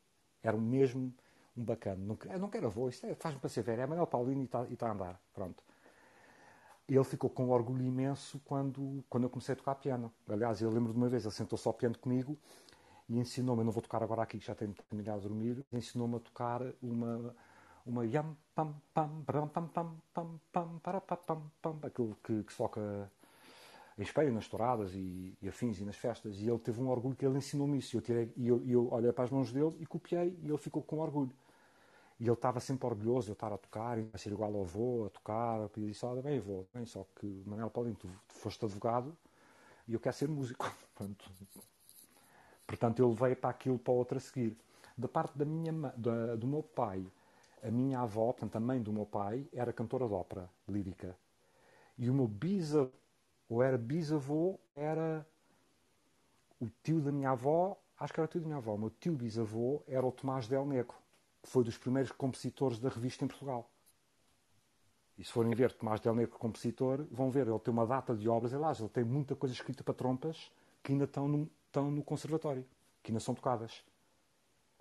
Era 0.43 0.55
um 0.55 0.61
mesmo 0.61 1.13
um 1.55 1.63
bacana. 1.63 1.97
Não, 2.03 2.17
eu 2.31 2.39
não 2.39 2.49
quero 2.49 2.67
avô, 2.67 2.89
isto 2.89 3.05
é, 3.05 3.15
faz-me 3.15 3.39
para 3.39 3.49
ser 3.49 3.61
velho, 3.61 3.81
é 3.81 3.87
Manuel 3.87 4.07
Paulino 4.07 4.41
e 4.41 4.45
está 4.45 4.65
tá 4.65 4.87
a 4.87 4.91
andar. 4.93 5.21
Pronto. 5.33 5.63
Ele 6.87 7.03
ficou 7.03 7.29
com 7.29 7.49
orgulho 7.49 7.83
imenso 7.83 8.39
quando, 8.43 9.03
quando 9.09 9.23
eu 9.23 9.29
comecei 9.29 9.53
a 9.53 9.55
tocar 9.55 9.75
piano. 9.75 10.11
Aliás, 10.27 10.61
eu 10.61 10.69
lembro 10.69 10.91
de 10.91 10.97
uma 10.97 11.07
vez, 11.07 11.23
ele 11.23 11.33
sentou-se 11.33 11.67
ao 11.67 11.73
piano 11.73 11.97
comigo 11.97 12.37
e 13.07 13.19
ensinou-me, 13.19 13.61
eu 13.61 13.65
não 13.65 13.71
vou 13.71 13.81
tocar 13.81 14.01
agora 14.03 14.23
aqui 14.23 14.39
já 14.39 14.55
tenho 14.55 14.73
terminado 14.73 15.21
de 15.21 15.27
dormir, 15.27 15.65
ensinou-me 15.71 16.15
a 16.15 16.19
tocar 16.19 16.61
uma, 16.81 17.35
uma 17.85 18.05
yam 18.05 18.35
pam 18.55 18.73
pam 18.93 19.23
pam 19.25 19.47
pam 19.47 19.67
pam 19.67 19.97
pam 20.13 20.39
pam 20.51 20.79
pam 20.81 21.17
pam 21.17 21.51
pam 21.61 21.79
aquilo 21.83 22.17
que, 22.23 22.45
se 22.49 22.57
toca 22.57 23.11
em 24.01 24.05
espelho 24.09 24.33
nas 24.33 24.49
touradas 24.49 24.95
e, 24.95 25.37
e 25.41 25.49
afins 25.49 25.79
e 25.79 25.85
nas 25.85 25.97
festas 25.97 26.41
e 26.41 26.49
ele 26.49 26.59
teve 26.59 26.81
um 26.81 26.89
orgulho 26.89 27.15
que 27.15 27.25
ele 27.25 27.37
ensinou-me 27.37 27.79
isso 27.79 27.97
eu, 27.97 28.01
tirei, 28.01 28.33
e 28.37 28.47
eu, 28.49 28.63
eu 28.65 28.91
olhei 28.91 29.13
para 29.13 29.25
as 29.25 29.31
mãos 29.31 29.53
dele 29.53 29.75
e 29.79 29.87
copiei 29.87 30.29
e 30.43 30.49
ele 30.49 30.57
ficou 30.57 30.83
com 30.83 30.99
orgulho 30.99 31.31
e 32.19 32.25
ele 32.25 32.33
estava 32.33 32.59
sempre 32.59 32.87
orgulhoso 32.87 33.27
de 33.27 33.31
eu 33.31 33.35
estar 33.35 33.53
a 33.53 33.57
tocar 33.57 33.99
e 33.99 34.09
a 34.13 34.17
ser 34.17 34.31
igual 34.33 34.55
ao 34.55 34.63
avô, 34.63 35.05
a 35.05 35.11
tocar 35.11 35.59
e 35.77 35.81
eu 35.83 35.87
disse, 35.89 36.05
olha 36.05 36.21
bem 36.21 36.39
avô, 36.39 36.65
bem, 36.73 36.85
só 36.85 37.05
que 37.19 37.27
Manuel 37.47 37.71
Paulinho, 37.71 37.95
tu, 37.97 38.09
tu 38.27 38.35
foste 38.35 38.65
advogado 38.65 39.17
e 39.87 39.93
eu 39.95 40.01
quero 40.01 40.15
ser 40.15 40.29
músico 40.29 40.65
Portanto, 40.95 41.31
Portanto, 42.65 43.07
levei 43.07 43.35
para 43.35 43.49
aquilo 43.49 43.77
para 43.79 43.93
outra 43.93 44.17
a 44.17 44.21
seguir. 44.21 44.57
Da 44.97 45.07
parte 45.07 45.37
da 45.37 45.45
minha, 45.45 45.71
da- 45.97 46.35
do 46.35 46.47
meu 46.47 46.63
pai, 46.63 47.05
a 47.63 47.71
minha 47.71 47.99
avó, 47.99 48.27
portanto, 48.31 48.55
a 48.55 48.59
mãe 48.59 48.81
do 48.81 48.93
meu 48.93 49.05
pai, 49.05 49.47
era 49.53 49.73
cantora 49.73 50.07
de 50.07 50.13
ópera 50.13 50.49
lírica. 50.67 51.17
E 51.97 52.09
o 52.09 52.13
meu 52.15 52.27
bisavô, 52.27 52.91
ou 53.51 53.61
era 53.61 53.77
bisavô, 53.77 54.57
era 54.73 55.27
o 56.57 56.69
tio 56.81 57.01
da 57.01 57.11
minha 57.11 57.31
avó, 57.31 57.77
acho 57.99 58.13
que 58.13 58.19
era 58.21 58.25
o 58.25 58.31
tio 58.31 58.39
da 58.39 58.47
minha 58.47 58.57
avó, 58.57 58.77
meu 58.77 58.89
tio 58.89 59.11
bisavô 59.13 59.83
era 59.85 60.05
o 60.05 60.11
Tomás 60.11 60.47
Del 60.47 60.65
Negro, 60.65 60.95
que 61.43 61.49
foi 61.49 61.61
dos 61.61 61.77
primeiros 61.77 62.13
compositores 62.13 62.79
da 62.79 62.87
revista 62.87 63.25
em 63.25 63.27
Portugal. 63.27 63.69
E 65.17 65.23
se 65.25 65.33
forem 65.33 65.53
ver 65.53 65.73
Tomás 65.73 65.99
Del 65.99 66.15
Negro, 66.15 66.39
compositor, 66.39 67.05
vão 67.11 67.29
ver, 67.29 67.45
ele 67.45 67.59
tem 67.59 67.73
uma 67.73 67.85
data 67.85 68.15
de 68.15 68.29
obras, 68.29 68.53
aliás, 68.53 68.79
ele 68.79 68.87
tem 68.87 69.03
muita 69.03 69.35
coisa 69.35 69.53
escrita 69.53 69.83
para 69.83 69.93
trompas 69.93 70.49
que 70.81 70.93
ainda 70.93 71.03
estão 71.03 71.27
no, 71.27 71.51
estão 71.65 71.91
no 71.91 72.01
conservatório, 72.05 72.65
que 73.03 73.11
ainda 73.11 73.19
são 73.19 73.35
tocadas. 73.35 73.83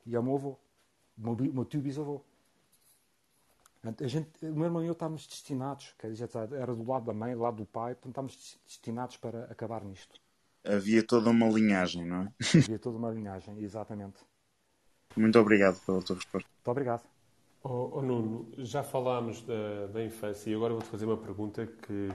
E 0.06 0.14
é 0.14 0.20
o 0.20 0.22
meu 0.22 0.36
avô, 0.36 0.56
o 1.18 1.20
meu, 1.20 1.34
meu 1.54 1.64
tio 1.64 1.80
bisavô. 1.80 2.22
A 3.82 4.06
gente, 4.06 4.28
o 4.44 4.54
meu 4.54 4.66
irmão 4.66 4.84
e 4.84 4.86
eu 4.86 4.92
estávamos 4.92 5.26
destinados, 5.26 5.94
quer 5.98 6.10
dizer, 6.10 6.28
era 6.52 6.74
do 6.74 6.86
lado 6.86 7.06
da 7.06 7.14
mãe, 7.14 7.34
do 7.34 7.40
lado 7.40 7.56
do 7.56 7.66
pai, 7.66 7.94
portanto 7.94 8.10
estávamos 8.10 8.60
destinados 8.66 9.16
para 9.16 9.44
acabar 9.44 9.82
nisto. 9.82 10.20
Havia 10.62 11.02
toda 11.02 11.30
uma 11.30 11.48
linhagem, 11.48 12.04
não 12.04 12.22
é? 12.24 12.32
Havia 12.62 12.78
toda 12.78 12.98
uma 12.98 13.10
linhagem, 13.10 13.58
exatamente. 13.62 14.22
Muito 15.16 15.38
obrigado 15.38 15.80
pela 15.86 16.02
tua 16.02 16.16
resposta. 16.16 16.48
Muito 16.48 16.68
obrigado. 16.70 17.02
Oh, 17.62 17.90
oh 17.94 18.02
Nuno, 18.02 18.52
já 18.58 18.82
falámos 18.82 19.42
da, 19.42 19.86
da 19.86 20.04
infância 20.04 20.50
e 20.50 20.54
agora 20.54 20.74
vou-te 20.74 20.88
fazer 20.88 21.06
uma 21.06 21.16
pergunta 21.16 21.66
que, 21.66 22.08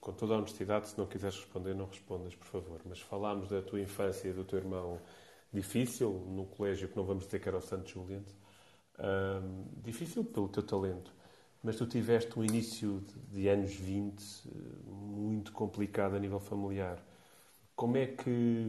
com 0.00 0.12
toda 0.12 0.34
a 0.34 0.38
honestidade, 0.38 0.88
se 0.88 0.98
não 0.98 1.06
quiseres 1.06 1.36
responder, 1.36 1.74
não 1.74 1.86
respondas, 1.86 2.34
por 2.34 2.46
favor. 2.46 2.80
Mas 2.84 3.00
falámos 3.00 3.48
da 3.48 3.62
tua 3.62 3.80
infância 3.80 4.28
e 4.28 4.32
do 4.34 4.44
teu 4.44 4.58
irmão 4.58 5.00
difícil, 5.50 6.10
no 6.28 6.44
colégio 6.44 6.88
que 6.88 6.96
não 6.96 7.04
vamos 7.04 7.24
dizer 7.24 7.40
que 7.40 7.48
era 7.48 7.56
o 7.56 7.62
Santo 7.62 7.88
Juliente. 7.88 8.34
Difícil 9.82 10.24
pelo 10.24 10.48
teu 10.48 10.62
talento, 10.62 11.12
mas 11.62 11.76
tu 11.76 11.86
tiveste 11.86 12.38
um 12.38 12.44
início 12.44 13.02
de, 13.30 13.40
de 13.40 13.48
anos 13.48 13.74
20 13.74 14.20
eh, 14.20 14.50
muito 14.86 15.52
complicado 15.52 16.14
a 16.14 16.18
nível 16.18 16.38
familiar. 16.38 17.02
Como 17.74 17.96
é 17.96 18.06
que, 18.06 18.68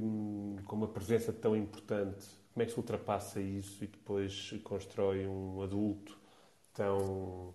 com 0.66 0.76
uma 0.76 0.88
presença 0.88 1.32
tão 1.32 1.56
importante, 1.56 2.26
como 2.54 2.64
é 2.64 2.66
que 2.66 2.72
se 2.72 2.78
ultrapassa 2.78 3.40
isso 3.40 3.84
e 3.84 3.88
depois 3.88 4.54
constrói 4.64 5.28
um 5.28 5.62
adulto 5.62 6.18
tão, 6.74 7.54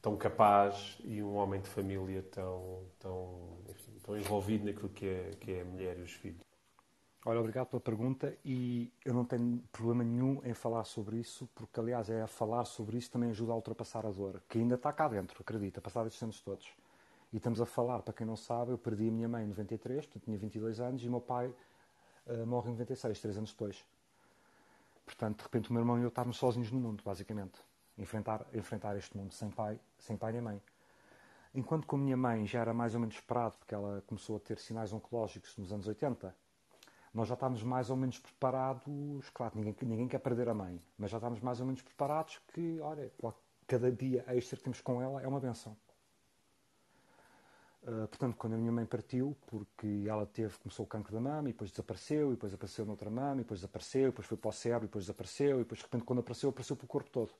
tão 0.00 0.16
capaz 0.16 0.98
e 1.04 1.22
um 1.22 1.34
homem 1.36 1.60
de 1.60 1.68
família 1.68 2.22
tão, 2.30 2.82
tão, 3.00 3.58
enfim, 3.68 3.92
tão 4.02 4.16
envolvido 4.16 4.66
naquilo 4.66 4.90
que 4.90 5.06
é, 5.06 5.30
que 5.40 5.52
é 5.52 5.62
a 5.62 5.64
mulher 5.64 5.98
e 5.98 6.02
os 6.02 6.12
filhos? 6.12 6.51
Olha, 7.24 7.38
obrigado 7.38 7.68
pela 7.68 7.80
pergunta 7.80 8.36
e 8.44 8.92
eu 9.04 9.14
não 9.14 9.24
tenho 9.24 9.62
problema 9.70 10.02
nenhum 10.02 10.40
em 10.44 10.52
falar 10.54 10.82
sobre 10.82 11.18
isso, 11.18 11.48
porque 11.54 11.78
aliás 11.78 12.10
é 12.10 12.22
a 12.22 12.26
falar 12.26 12.64
sobre 12.64 12.98
isso 12.98 13.12
também 13.12 13.30
ajuda 13.30 13.52
a 13.52 13.54
ultrapassar 13.54 14.04
a 14.04 14.10
dor, 14.10 14.42
que 14.48 14.58
ainda 14.58 14.74
está 14.74 14.92
cá 14.92 15.06
dentro, 15.06 15.40
acredita, 15.40 15.80
passados 15.80 16.08
estes 16.08 16.22
anos 16.24 16.40
todos. 16.40 16.74
E 17.32 17.36
estamos 17.36 17.60
a 17.60 17.66
falar, 17.66 18.02
para 18.02 18.12
quem 18.12 18.26
não 18.26 18.34
sabe, 18.34 18.72
eu 18.72 18.78
perdi 18.78 19.08
a 19.08 19.12
minha 19.12 19.28
mãe 19.28 19.44
em 19.44 19.46
93, 19.46 20.04
portanto 20.04 20.24
tinha 20.24 20.36
22 20.36 20.80
anos, 20.80 21.04
e 21.04 21.06
o 21.06 21.10
meu 21.12 21.20
pai 21.20 21.54
uh, 22.26 22.44
morre 22.44 22.70
em 22.70 22.72
96, 22.72 23.20
3 23.20 23.38
anos 23.38 23.52
depois. 23.52 23.84
Portanto, 25.06 25.36
de 25.38 25.42
repente 25.44 25.70
o 25.70 25.72
meu 25.72 25.82
irmão 25.82 26.00
e 26.00 26.02
eu 26.02 26.08
estávamos 26.08 26.38
sozinhos 26.38 26.72
no 26.72 26.80
mundo, 26.80 27.04
basicamente. 27.04 27.60
Enfrentar, 27.96 28.44
enfrentar 28.52 28.96
este 28.96 29.16
mundo 29.16 29.32
sem 29.32 29.48
pai, 29.48 29.78
sem 29.96 30.16
pai 30.16 30.32
nem 30.32 30.40
mãe. 30.40 30.60
Enquanto 31.54 31.86
com 31.86 31.94
a 31.94 31.98
minha 32.00 32.16
mãe 32.16 32.46
já 32.46 32.60
era 32.60 32.74
mais 32.74 32.94
ou 32.94 33.00
menos 33.00 33.14
esperado, 33.14 33.56
porque 33.58 33.76
ela 33.76 34.02
começou 34.08 34.36
a 34.36 34.40
ter 34.40 34.58
sinais 34.58 34.92
oncológicos 34.92 35.56
nos 35.56 35.72
anos 35.72 35.86
80, 35.86 36.34
nós 37.14 37.28
já 37.28 37.34
estávamos 37.34 37.62
mais 37.62 37.90
ou 37.90 37.96
menos 37.96 38.18
preparados, 38.18 39.28
claro, 39.30 39.52
ninguém, 39.54 39.76
ninguém 39.82 40.08
quer 40.08 40.18
perder 40.18 40.48
a 40.48 40.54
mãe, 40.54 40.80
mas 40.96 41.10
já 41.10 41.18
estávamos 41.18 41.42
mais 41.42 41.60
ou 41.60 41.66
menos 41.66 41.82
preparados 41.82 42.40
que, 42.52 42.80
olha, 42.80 43.12
cada 43.66 43.92
dia 43.92 44.24
extra 44.28 44.56
que 44.56 44.62
temos 44.62 44.80
com 44.80 45.02
ela 45.02 45.20
é 45.22 45.28
uma 45.28 45.40
benção. 45.40 45.76
Uh, 47.82 48.06
portanto, 48.06 48.36
quando 48.36 48.54
a 48.54 48.56
minha 48.56 48.70
mãe 48.70 48.86
partiu, 48.86 49.36
porque 49.46 50.04
ela 50.06 50.24
teve, 50.24 50.56
começou 50.58 50.84
o 50.84 50.88
cancro 50.88 51.12
da 51.12 51.20
mama 51.20 51.48
e 51.48 51.52
depois 51.52 51.70
desapareceu, 51.70 52.28
e 52.28 52.34
depois 52.34 52.54
apareceu 52.54 52.86
noutra 52.86 53.10
mama, 53.10 53.40
e 53.40 53.42
depois 53.42 53.58
desapareceu, 53.60 54.02
e 54.02 54.06
depois 54.06 54.26
foi 54.26 54.36
para 54.38 54.48
o 54.48 54.52
cérebro, 54.52 54.84
e 54.84 54.88
depois 54.88 55.04
desapareceu, 55.04 55.56
e 55.56 55.62
depois 55.64 55.78
de 55.80 55.84
repente 55.84 56.04
quando 56.04 56.20
apareceu, 56.20 56.50
apareceu 56.50 56.76
para 56.76 56.84
o 56.84 56.88
corpo 56.88 57.10
todo. 57.10 57.34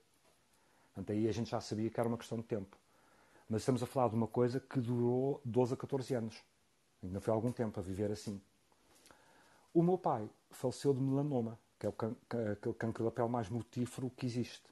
Portanto, 0.87 1.13
aí 1.13 1.29
a 1.29 1.33
gente 1.33 1.51
já 1.51 1.61
sabia 1.61 1.89
que 1.89 1.99
era 1.99 2.09
uma 2.09 2.19
questão 2.19 2.39
de 2.39 2.45
tempo. 2.45 2.77
Mas 3.49 3.63
estamos 3.63 3.83
a 3.83 3.87
falar 3.87 4.09
de 4.09 4.17
uma 4.17 4.27
coisa 4.27 4.61
que 4.61 4.81
durou 4.81 5.41
12 5.45 5.75
a 5.75 5.77
14 5.77 6.15
anos. 6.15 6.45
Ainda 7.03 7.21
foi 7.21 7.33
algum 7.33 7.53
tempo 7.53 7.79
a 7.79 7.83
viver 7.83 8.11
assim. 8.11 8.41
O 9.75 9.83
meu 9.83 9.97
pai 9.97 10.29
faleceu 10.51 10.93
de 10.93 11.01
melanoma, 11.01 11.59
que 11.79 11.87
é 11.87 11.89
o 11.89 11.93
can 11.93 12.15
aquele 12.53 12.75
cancro 12.75 13.05
da 13.05 13.11
pele 13.11 13.29
mais 13.29 13.49
mortífero 13.49 14.11
que 14.11 14.27
existe. 14.27 14.71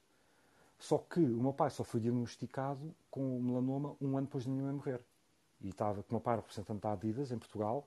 Só 0.79 0.99
que 0.99 1.21
o 1.21 1.43
meu 1.43 1.53
pai 1.53 1.71
só 1.71 1.85
foi 1.85 2.01
diagnosticado 2.01 2.95
com 3.11 3.41
melanoma 3.41 3.97
um 4.01 4.17
ano 4.17 4.27
depois 4.27 4.45
de 4.45 4.51
minha 4.51 4.65
mãe 4.65 4.75
morrer 4.75 5.01
e 5.61 5.69
estava 5.69 6.03
com 6.03 6.11
o 6.11 6.15
meu 6.15 6.21
pai 6.21 6.37
representante 6.37 6.81
da 6.81 6.93
Adidas 6.93 7.31
em 7.31 7.39
Portugal 7.39 7.87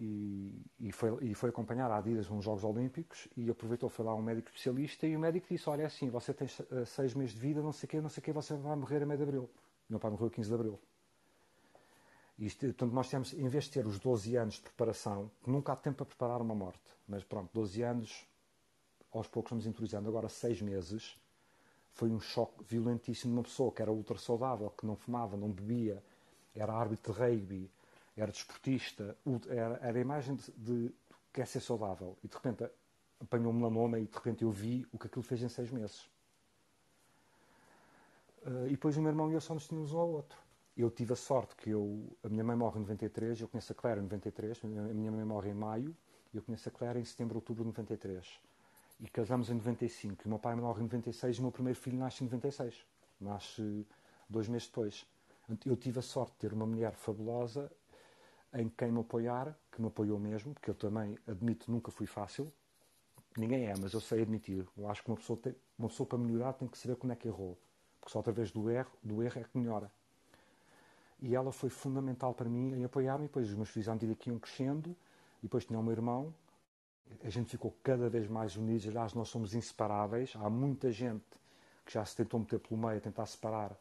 e, 0.00 0.64
e, 0.80 0.90
foi, 0.90 1.24
e 1.24 1.34
foi 1.34 1.50
acompanhar 1.50 1.90
a 1.90 1.98
Adidas 1.98 2.28
nos 2.28 2.44
Jogos 2.44 2.64
Olímpicos 2.64 3.28
e 3.36 3.50
aproveitou, 3.50 3.88
foi 3.88 4.04
lá 4.04 4.14
um 4.14 4.22
médico 4.22 4.48
especialista 4.48 5.06
e 5.06 5.16
o 5.16 5.20
médico 5.20 5.46
disse, 5.48 5.68
olha 5.68 5.82
é 5.82 5.86
assim, 5.86 6.08
você 6.08 6.32
tem 6.32 6.48
eh, 6.48 6.84
seis 6.84 7.14
meses 7.14 7.34
de 7.34 7.40
vida, 7.40 7.62
não 7.62 7.72
sei 7.72 7.86
o 7.86 7.90
quê, 7.90 8.00
não 8.00 8.08
sei 8.08 8.20
o 8.20 8.24
quê, 8.24 8.32
você 8.32 8.54
vai 8.54 8.74
morrer 8.74 9.02
a 9.02 9.06
meio 9.06 9.18
de 9.18 9.22
Abril. 9.24 9.42
O 9.44 9.50
meu 9.92 10.00
pai 10.00 10.10
morreu 10.10 10.28
a 10.28 10.30
15 10.30 10.48
de 10.48 10.54
Abril. 10.54 10.80
E, 12.38 12.50
portanto, 12.50 12.92
nós 12.92 13.08
temos, 13.08 13.32
em 13.32 13.48
vez 13.48 13.64
de 13.64 13.72
ter 13.72 13.86
os 13.86 13.98
12 13.98 14.36
anos 14.36 14.54
de 14.54 14.62
preparação, 14.62 15.30
nunca 15.46 15.72
há 15.72 15.76
tempo 15.76 15.98
para 15.98 16.06
preparar 16.06 16.40
uma 16.40 16.54
morte, 16.54 16.82
mas 17.06 17.22
pronto, 17.22 17.50
12 17.52 17.82
anos, 17.82 18.26
aos 19.12 19.28
poucos 19.28 19.50
vamos 19.50 19.66
introduzindo. 19.66 20.08
Agora, 20.08 20.28
seis 20.28 20.60
meses, 20.60 21.16
foi 21.92 22.10
um 22.10 22.18
choque 22.18 22.64
violentíssimo 22.64 23.32
de 23.32 23.38
uma 23.38 23.44
pessoa 23.44 23.70
que 23.70 23.82
era 23.82 23.92
ultra 23.92 24.18
saudável, 24.18 24.70
que 24.70 24.86
não 24.86 24.96
fumava, 24.96 25.36
não 25.36 25.50
bebia, 25.50 26.02
era 26.54 26.72
árbitro 26.72 27.12
de 27.12 27.18
rugby, 27.18 27.70
era 28.16 28.30
desportista, 28.30 29.16
era, 29.48 29.78
era 29.82 29.98
a 29.98 30.00
imagem 30.00 30.36
de, 30.36 30.52
de 30.52 30.94
que 31.32 31.40
é 31.40 31.44
ser 31.44 31.60
saudável. 31.60 32.16
E 32.22 32.28
de 32.28 32.34
repente 32.34 32.68
apanhou 33.20 33.52
um 33.52 33.56
melanoma 33.56 33.98
e 33.98 34.06
de 34.06 34.14
repente 34.14 34.42
eu 34.42 34.50
vi 34.50 34.86
o 34.92 34.98
que 34.98 35.06
aquilo 35.06 35.22
fez 35.22 35.42
em 35.42 35.48
seis 35.48 35.70
meses. 35.70 36.10
Uh, 38.44 38.66
e 38.66 38.70
depois 38.70 38.96
o 38.96 39.00
meu 39.00 39.10
irmão 39.10 39.30
e 39.30 39.34
eu 39.34 39.40
só 39.40 39.54
nos 39.54 39.68
tínhamos 39.68 39.92
um 39.92 39.98
ao 39.98 40.10
outro. 40.10 40.41
Eu 40.76 40.90
tive 40.90 41.12
a 41.12 41.16
sorte 41.16 41.54
que 41.56 41.70
eu, 41.70 42.16
a 42.22 42.28
minha 42.28 42.42
mãe 42.42 42.56
morre 42.56 42.78
em 42.78 42.82
93, 42.82 43.40
eu 43.40 43.48
conheço 43.48 43.72
a 43.72 43.74
Claire 43.74 44.00
em 44.00 44.04
93, 44.04 44.60
a 44.64 44.66
minha 44.66 45.12
mãe 45.12 45.24
morre 45.24 45.50
em 45.50 45.54
maio, 45.54 45.94
eu 46.32 46.42
conheço 46.42 46.68
a 46.68 46.72
Claire 46.72 46.98
em 46.98 47.04
setembro, 47.04 47.36
outubro 47.36 47.62
de 47.62 47.68
93. 47.68 48.40
E 49.00 49.08
casamos 49.08 49.50
em 49.50 49.54
95. 49.54 50.22
E 50.22 50.26
o 50.26 50.28
meu 50.30 50.38
pai 50.38 50.54
morre 50.54 50.80
em 50.80 50.84
96 50.84 51.36
e 51.36 51.40
o 51.40 51.42
meu 51.42 51.52
primeiro 51.52 51.78
filho 51.78 51.98
nasce 51.98 52.22
em 52.22 52.26
96. 52.26 52.86
Nasce 53.20 53.86
dois 54.28 54.48
meses 54.48 54.66
depois. 54.66 55.06
Eu 55.66 55.76
tive 55.76 55.98
a 55.98 56.02
sorte 56.02 56.32
de 56.32 56.38
ter 56.38 56.52
uma 56.52 56.64
mulher 56.64 56.94
fabulosa 56.94 57.70
em 58.54 58.68
quem 58.68 58.90
me 58.90 59.00
apoiar, 59.00 59.58
que 59.70 59.80
me 59.80 59.88
apoiou 59.88 60.18
mesmo, 60.18 60.54
porque 60.54 60.70
eu 60.70 60.74
também 60.74 61.18
admito 61.26 61.70
nunca 61.70 61.90
fui 61.90 62.06
fácil. 62.06 62.50
Ninguém 63.36 63.66
é, 63.66 63.74
mas 63.78 63.92
eu 63.92 64.00
sei 64.00 64.22
admitir. 64.22 64.66
Eu 64.76 64.88
acho 64.88 65.02
que 65.02 65.10
uma 65.10 65.16
pessoa, 65.16 65.38
tem, 65.38 65.54
uma 65.78 65.88
pessoa 65.88 66.06
para 66.06 66.18
melhorar 66.18 66.52
tem 66.54 66.68
que 66.68 66.78
saber 66.78 66.96
como 66.96 67.12
é 67.12 67.16
que 67.16 67.28
errou. 67.28 67.58
Porque 68.00 68.12
só 68.12 68.20
através 68.20 68.50
do 68.50 68.70
erro, 68.70 68.92
do 69.02 69.22
erro 69.22 69.40
é 69.40 69.44
que 69.44 69.58
melhora. 69.58 69.90
E 71.22 71.36
ela 71.36 71.52
foi 71.52 71.70
fundamental 71.70 72.34
para 72.34 72.48
mim 72.48 72.74
em 72.74 72.84
apoiar-me. 72.84 73.26
Depois 73.26 73.48
os 73.48 73.54
meus 73.54 73.68
filhos, 73.68 73.88
à 73.88 73.92
medida 73.94 74.12
que 74.16 74.28
iam 74.28 74.40
crescendo, 74.40 74.90
e 75.38 75.42
depois 75.42 75.64
tinha 75.64 75.78
o 75.78 75.82
meu 75.82 75.92
irmão, 75.92 76.34
a 77.22 77.30
gente 77.30 77.48
ficou 77.48 77.72
cada 77.80 78.08
vez 78.08 78.26
mais 78.28 78.56
unidos. 78.56 78.88
Aliás, 78.88 79.14
nós 79.14 79.28
somos 79.28 79.54
inseparáveis. 79.54 80.34
Há 80.36 80.50
muita 80.50 80.90
gente 80.90 81.24
que 81.86 81.92
já 81.92 82.04
se 82.04 82.16
tentou 82.16 82.40
meter 82.40 82.58
pelo 82.58 82.80
meio, 82.80 83.00
tentar 83.00 83.24
separar 83.26 83.76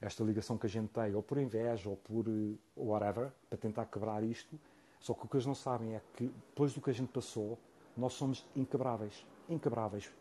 esta 0.00 0.22
ligação 0.22 0.56
que 0.56 0.66
a 0.66 0.68
gente 0.68 0.88
tem, 0.90 1.14
ou 1.14 1.22
por 1.22 1.38
inveja, 1.38 1.88
ou 1.88 1.96
por 1.96 2.28
uh, 2.28 2.58
whatever, 2.76 3.32
para 3.48 3.58
tentar 3.58 3.86
quebrar 3.86 4.22
isto. 4.22 4.58
Só 5.00 5.14
que 5.14 5.24
o 5.24 5.28
que 5.28 5.34
eles 5.34 5.46
não 5.46 5.54
sabem 5.54 5.94
é 5.94 6.02
que, 6.14 6.26
depois 6.26 6.72
do 6.74 6.80
que 6.80 6.90
a 6.90 6.92
gente 6.92 7.08
passou, 7.08 7.58
nós 7.96 8.12
somos 8.12 8.46
inquebráveis. 8.54 9.26
Inquebráveis. 9.48 10.12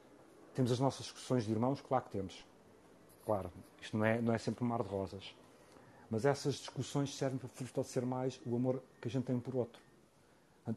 Temos 0.56 0.72
as 0.72 0.80
nossas 0.80 1.06
discussões 1.06 1.44
de 1.44 1.52
irmãos? 1.52 1.82
Claro 1.82 2.06
que 2.06 2.12
temos. 2.12 2.45
Claro, 3.26 3.52
isto 3.80 3.95
não 3.95 4.06
é, 4.06 4.22
não 4.22 4.34
é 4.34 4.38
sempre 4.38 4.64
um 4.64 4.68
mar 4.68 4.82
de 4.82 4.90
rosas. 4.90 5.36
Mas 6.14 6.26
essas 6.26 6.53
discussões 6.53 7.11
servem 7.15 7.40
para 7.40 7.49
fortalecer 7.49 8.06
mais 8.06 8.40
o 8.45 8.56
amor 8.56 8.84
que 9.02 9.07
a 9.07 9.11
gente 9.11 9.23
tem 9.23 9.35
um 9.35 9.40
por 9.40 9.56
outro. 9.56 9.81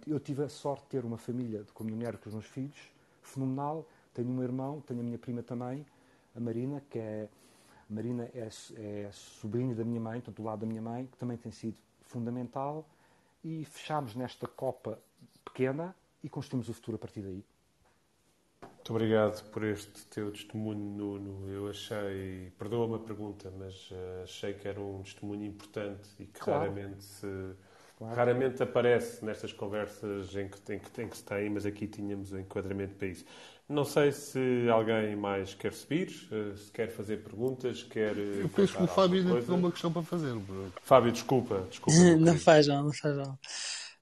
Eu 0.07 0.19
tive 0.19 0.43
a 0.43 0.49
sorte 0.49 0.85
de 0.85 0.89
ter 0.89 1.05
uma 1.05 1.19
família 1.19 1.63
de 1.63 1.85
mulher 1.85 2.17
com 2.17 2.31
os 2.31 2.35
meus 2.35 2.47
filhos, 2.47 2.91
fenomenal. 3.21 3.87
Tenho 4.15 4.31
um 4.31 4.43
irmão, 4.43 4.81
tenho 4.87 5.01
a 5.01 5.03
minha 5.03 5.19
prima 5.19 5.43
também, 5.43 5.85
a 6.35 6.41
Marina, 6.41 6.83
que 6.89 6.99
é 6.99 7.29
Marina 7.87 8.31
é, 8.33 8.49
é 8.77 9.11
sobrinha 9.13 9.75
da 9.75 9.85
minha 9.85 10.01
mãe, 10.01 10.21
do 10.21 10.43
lado 10.43 10.61
da 10.61 10.67
minha 10.67 10.81
mãe, 10.81 11.05
que 11.05 11.19
também 11.19 11.37
tem 11.37 11.53
sido 11.53 11.77
fundamental. 12.01 12.89
E 13.45 13.67
fechámos 13.67 14.15
nesta 14.15 14.47
Copa 14.47 14.99
pequena 15.45 15.95
e 16.25 16.31
construímos 16.31 16.71
o 16.71 16.73
futuro 16.73 16.95
a 16.95 16.99
partir 16.99 17.21
daí. 17.21 17.45
Muito 18.87 19.03
obrigado 19.03 19.43
por 19.51 19.65
este 19.65 20.07
teu 20.07 20.31
testemunho, 20.31 20.79
Nuno. 20.79 21.53
Eu 21.53 21.69
achei, 21.69 22.53
perdoa-me 22.57 22.95
a 22.95 22.99
pergunta, 23.01 23.53
mas 23.59 23.91
uh, 23.91 24.23
achei 24.23 24.55
que 24.55 24.69
era 24.69 24.81
um 24.81 25.03
testemunho 25.03 25.45
importante 25.45 26.09
e 26.21 26.27
que 26.27 26.39
claro. 26.39 26.61
raramente 26.61 27.03
se, 27.03 27.27
claro. 27.99 28.15
raramente 28.15 28.63
aparece 28.63 29.25
nestas 29.25 29.53
conversas 29.53 30.37
em 30.37 30.49
que, 30.49 30.73
em, 30.73 30.79
que, 30.79 31.03
em 31.03 31.09
que 31.09 31.17
se 31.17 31.25
tem, 31.25 31.51
mas 31.51 31.67
aqui 31.67 31.89
tínhamos 31.89 32.31
um 32.31 32.39
enquadramento 32.39 32.95
para 32.95 33.09
isso. 33.09 33.25
Não 33.69 33.85
sei 33.85 34.13
se 34.13 34.69
alguém 34.71 35.17
mais 35.17 35.53
quer 35.53 35.73
subir, 35.73 36.29
eh, 36.31 36.55
se 36.57 36.71
quer 36.71 36.89
fazer 36.89 37.25
perguntas, 37.25 37.83
quer. 37.83 38.17
Eh, 38.17 38.43
Eu 38.43 38.49
penso 38.49 38.77
que 38.77 38.85
o 38.85 38.87
Fábio 38.87 39.21
ainda 39.21 39.43
tem 39.43 39.55
uma 39.57 39.73
questão 39.73 39.93
para 39.93 40.03
fazer. 40.03 40.33
Bro. 40.33 40.73
Fábio, 40.85 41.11
desculpa. 41.11 41.67
desculpa 41.69 41.99
não 42.21 42.39
faz 42.39 42.69
mal, 42.69 42.85
não 42.85 42.93
faz 42.93 43.17
mal. 43.17 43.37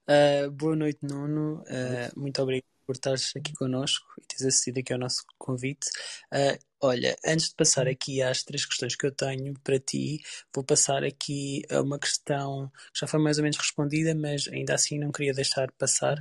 Uh, 0.07 0.51
boa 0.51 0.75
noite, 0.75 0.99
Nuno. 1.01 1.63
Uh, 1.63 2.19
muito 2.19 2.39
obrigado 2.39 2.74
por 2.85 2.93
estares 2.93 3.33
aqui 3.35 3.53
connosco 3.53 4.05
e 4.21 4.25
teres 4.25 4.45
acedido 4.45 4.79
aqui 4.79 4.93
ao 4.93 4.99
nosso 4.99 5.23
convite. 5.37 5.87
Uh, 6.33 6.57
Olha, 6.87 7.17
antes 7.25 7.49
de 7.49 7.55
passar 7.55 7.87
aqui 7.87 8.21
às 8.21 8.43
três 8.43 8.63
questões 8.63 8.95
que 8.95 9.07
eu 9.07 9.11
tenho 9.11 9.55
para 9.63 9.79
ti, 9.79 10.21
vou 10.53 10.63
passar 10.63 11.03
aqui 11.03 11.63
a 11.71 11.81
uma 11.81 11.97
questão 11.97 12.71
que 12.93 12.99
já 12.99 13.07
foi 13.07 13.19
mais 13.19 13.37
ou 13.39 13.43
menos 13.43 13.57
respondida, 13.57 14.13
mas 14.13 14.47
ainda 14.47 14.75
assim 14.75 14.99
não 14.99 15.11
queria 15.11 15.33
deixar 15.33 15.71
passar, 15.71 16.15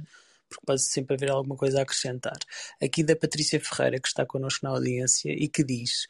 porque 0.49 0.65
pode 0.65 0.82
sempre 0.82 1.16
haver 1.16 1.31
alguma 1.31 1.55
coisa 1.55 1.81
a 1.81 1.82
acrescentar. 1.82 2.39
Aqui 2.82 3.03
da 3.03 3.15
Patrícia 3.15 3.61
Ferreira, 3.61 4.01
que 4.01 4.09
está 4.09 4.24
connosco 4.24 4.65
na 4.65 4.73
audiência 4.73 5.31
e 5.32 5.49
que 5.49 5.62
diz: 5.62 6.07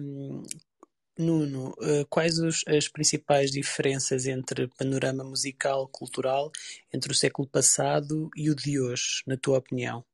um, 0.00 0.42
Nuno, 1.18 1.70
uh, 1.70 2.04
quais 2.10 2.38
os, 2.38 2.62
as 2.68 2.88
principais 2.88 3.50
diferenças 3.50 4.26
entre 4.26 4.68
panorama 4.68 5.24
musical 5.24 5.88
cultural 5.88 6.52
entre 6.92 7.10
o 7.10 7.14
século 7.14 7.48
passado 7.48 8.30
e 8.36 8.50
o 8.50 8.54
de 8.54 8.78
hoje, 8.78 9.22
na 9.26 9.36
tua 9.36 9.56
opinião? 9.56 10.04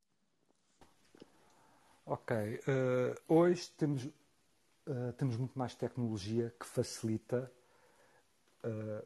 Ok, 2.05 2.35
uh, 2.37 3.21
hoje 3.27 3.69
temos, 3.77 4.05
uh, 4.05 5.11
temos 5.17 5.35
muito 5.35 5.59
mais 5.59 5.75
tecnologia 5.75 6.53
que 6.57 6.65
facilita, 6.65 7.51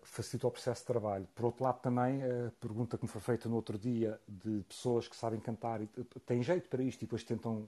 facilita 0.03 0.45
o 0.45 0.51
processo 0.51 0.81
de 0.81 0.87
trabalho. 0.87 1.27
Por 1.33 1.45
outro 1.45 1.63
lado, 1.63 1.81
também, 1.81 2.21
a 2.21 2.51
pergunta 2.59 2.95
que 2.95 3.03
me 3.03 3.09
foi 3.09 3.21
feita 3.21 3.49
no 3.49 3.55
outro 3.55 3.75
dia 3.75 4.19
de 4.27 4.63
pessoas 4.69 5.07
que 5.07 5.15
sabem 5.15 5.39
cantar 5.39 5.81
e 5.81 5.87
têm 6.27 6.43
jeito 6.43 6.69
para 6.69 6.83
isto 6.83 7.01
e 7.01 7.05
depois 7.05 7.23
tentam. 7.23 7.67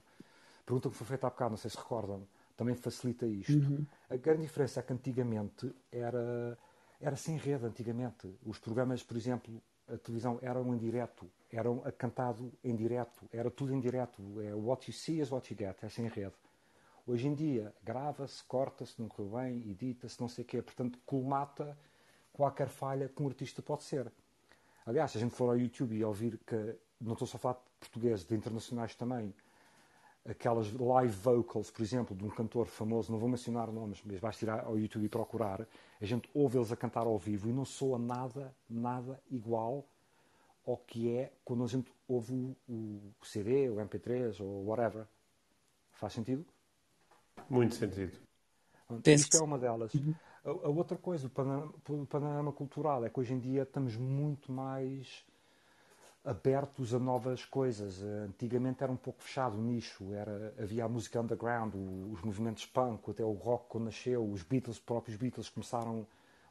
Pergunta 0.68 0.88
que 0.88 0.94
me 0.94 0.98
foi 1.00 1.08
feita 1.08 1.26
há 1.26 1.32
bocado, 1.32 1.50
não 1.50 1.58
sei 1.58 1.72
se 1.72 1.78
recordam 1.78 2.28
também 2.60 2.76
facilita 2.76 3.26
isto. 3.26 3.54
Uhum. 3.54 3.86
A 4.10 4.18
grande 4.18 4.42
diferença 4.42 4.82
é 4.82 4.84
que 4.84 4.92
antigamente 4.92 5.74
era, 5.90 6.58
era 7.00 7.16
sem 7.16 7.38
rede, 7.38 7.66
antigamente. 7.66 8.30
Os 8.46 8.60
programas, 8.60 9.02
por 9.02 9.16
exemplo, 9.16 9.64
a 9.88 9.98
televisão 9.98 10.38
eram 10.42 10.76
em 10.76 10.78
direto, 10.78 11.26
eram 11.50 11.80
cantado 11.98 12.52
em 12.62 12.76
direto, 12.76 13.30
era 13.32 13.50
tudo 13.50 13.74
em 13.74 13.80
direto. 13.80 14.22
É 14.42 14.54
what 14.54 14.92
you 14.92 14.94
see 14.94 15.22
is 15.22 15.32
what 15.32 15.50
you 15.50 15.58
get, 15.58 15.82
é 15.82 15.88
sem 15.88 16.06
rede. 16.10 16.36
Hoje 17.08 17.30
em 17.30 17.34
dia, 17.34 17.74
grava-se, 17.82 18.44
corta-se, 18.44 19.02
não 19.02 19.08
correu 19.08 19.32
bem, 19.40 19.72
edita-se, 19.72 20.20
não 20.20 20.28
sei 20.28 20.44
o 20.44 20.48
quê. 20.48 20.62
Portanto, 20.62 21.00
colmata 21.06 21.78
qualquer 22.34 22.68
falha 22.68 23.08
que 23.08 23.24
um 23.24 23.28
artista 23.28 23.62
pode 23.62 23.84
ser. 23.84 24.12
Aliás, 24.86 25.12
se 25.12 25.18
a 25.18 25.22
gente 25.22 25.34
for 25.34 25.48
ao 25.48 25.58
YouTube 25.58 25.96
e 25.96 26.04
ouvir 26.04 26.38
que, 26.46 26.76
não 27.00 27.14
estou 27.14 27.26
só 27.26 27.38
a 27.38 27.40
falar 27.40 27.54
de 27.54 27.80
português, 27.80 28.26
de 28.26 28.36
internacionais 28.36 28.96
também, 28.96 29.34
aquelas 30.28 30.72
live 30.72 31.14
vocals, 31.14 31.72
por 31.72 31.82
exemplo, 31.82 32.16
de 32.16 32.24
um 32.24 32.30
cantor 32.30 32.68
famoso, 32.68 33.12
não 33.12 33.20
vou 33.20 33.30
mencionar 33.30 33.72
nomes, 33.72 34.02
mas 34.06 34.20
basta 34.20 34.46
ir 34.46 34.50
ao 34.50 34.78
YouTube 34.78 35.06
e 35.06 35.10
procurar, 35.10 35.68
a 36.00 36.06
gente 36.06 36.30
ouve 36.34 36.58
eles 36.58 36.72
a 36.72 36.76
cantar 36.76 37.06
ao 37.08 37.18
vivo 37.18 37.50
e 37.50 37.54
não 37.54 37.66
soa 37.66 37.98
nada, 37.98 38.54
nada 38.70 39.20
igual 39.30 39.86
ao 40.66 40.78
que 40.78 41.16
é 41.16 41.32
quando 41.44 41.64
a 41.64 41.68
gente 41.68 41.92
ouve 42.08 42.56
o, 42.68 43.02
o 43.22 43.26
CD, 43.26 43.70
o 43.70 43.76
MP3 43.76 44.40
ou 44.44 44.66
whatever. 44.66 45.08
Faz 45.92 46.14
sentido? 46.14 46.46
Muito 47.50 47.76
sentido. 47.76 48.18
Isto 49.06 49.38
é 49.38 49.42
uma 49.42 49.58
delas. 49.58 49.94
Uhum. 49.94 50.14
A, 50.44 50.50
a, 50.50 50.70
outra 50.70 50.98
coisa, 50.98 51.28
o 51.28 51.30
panorama, 51.30 51.74
o 51.90 52.06
panorama 52.06 52.52
cultural, 52.52 53.06
é 53.06 53.10
que 53.10 53.20
hoje 53.20 53.34
em 53.34 53.40
dia 53.40 53.64
estamos 53.64 53.96
muito 53.96 54.52
mais 54.52 55.26
abertos 56.30 56.94
a 56.94 57.00
novas 57.00 57.44
coisas. 57.44 58.04
Antigamente 58.04 58.84
era 58.84 58.92
um 58.92 58.96
pouco 58.96 59.24
fechado 59.24 59.58
o 59.58 59.62
nicho, 59.62 60.14
era, 60.14 60.54
havia 60.62 60.86
a 60.86 60.88
música 60.88 61.20
underground, 61.20 61.74
os 62.12 62.22
movimentos 62.22 62.68
punk, 62.68 63.10
até 63.10 63.24
o 63.24 63.32
rock 63.32 63.66
quando 63.68 63.86
nasceu, 63.86 64.24
os 64.24 64.44
Beatles, 64.44 64.78
os 64.78 64.84
próprios 64.84 65.18
Beatles 65.18 65.50
começaram 65.50 66.06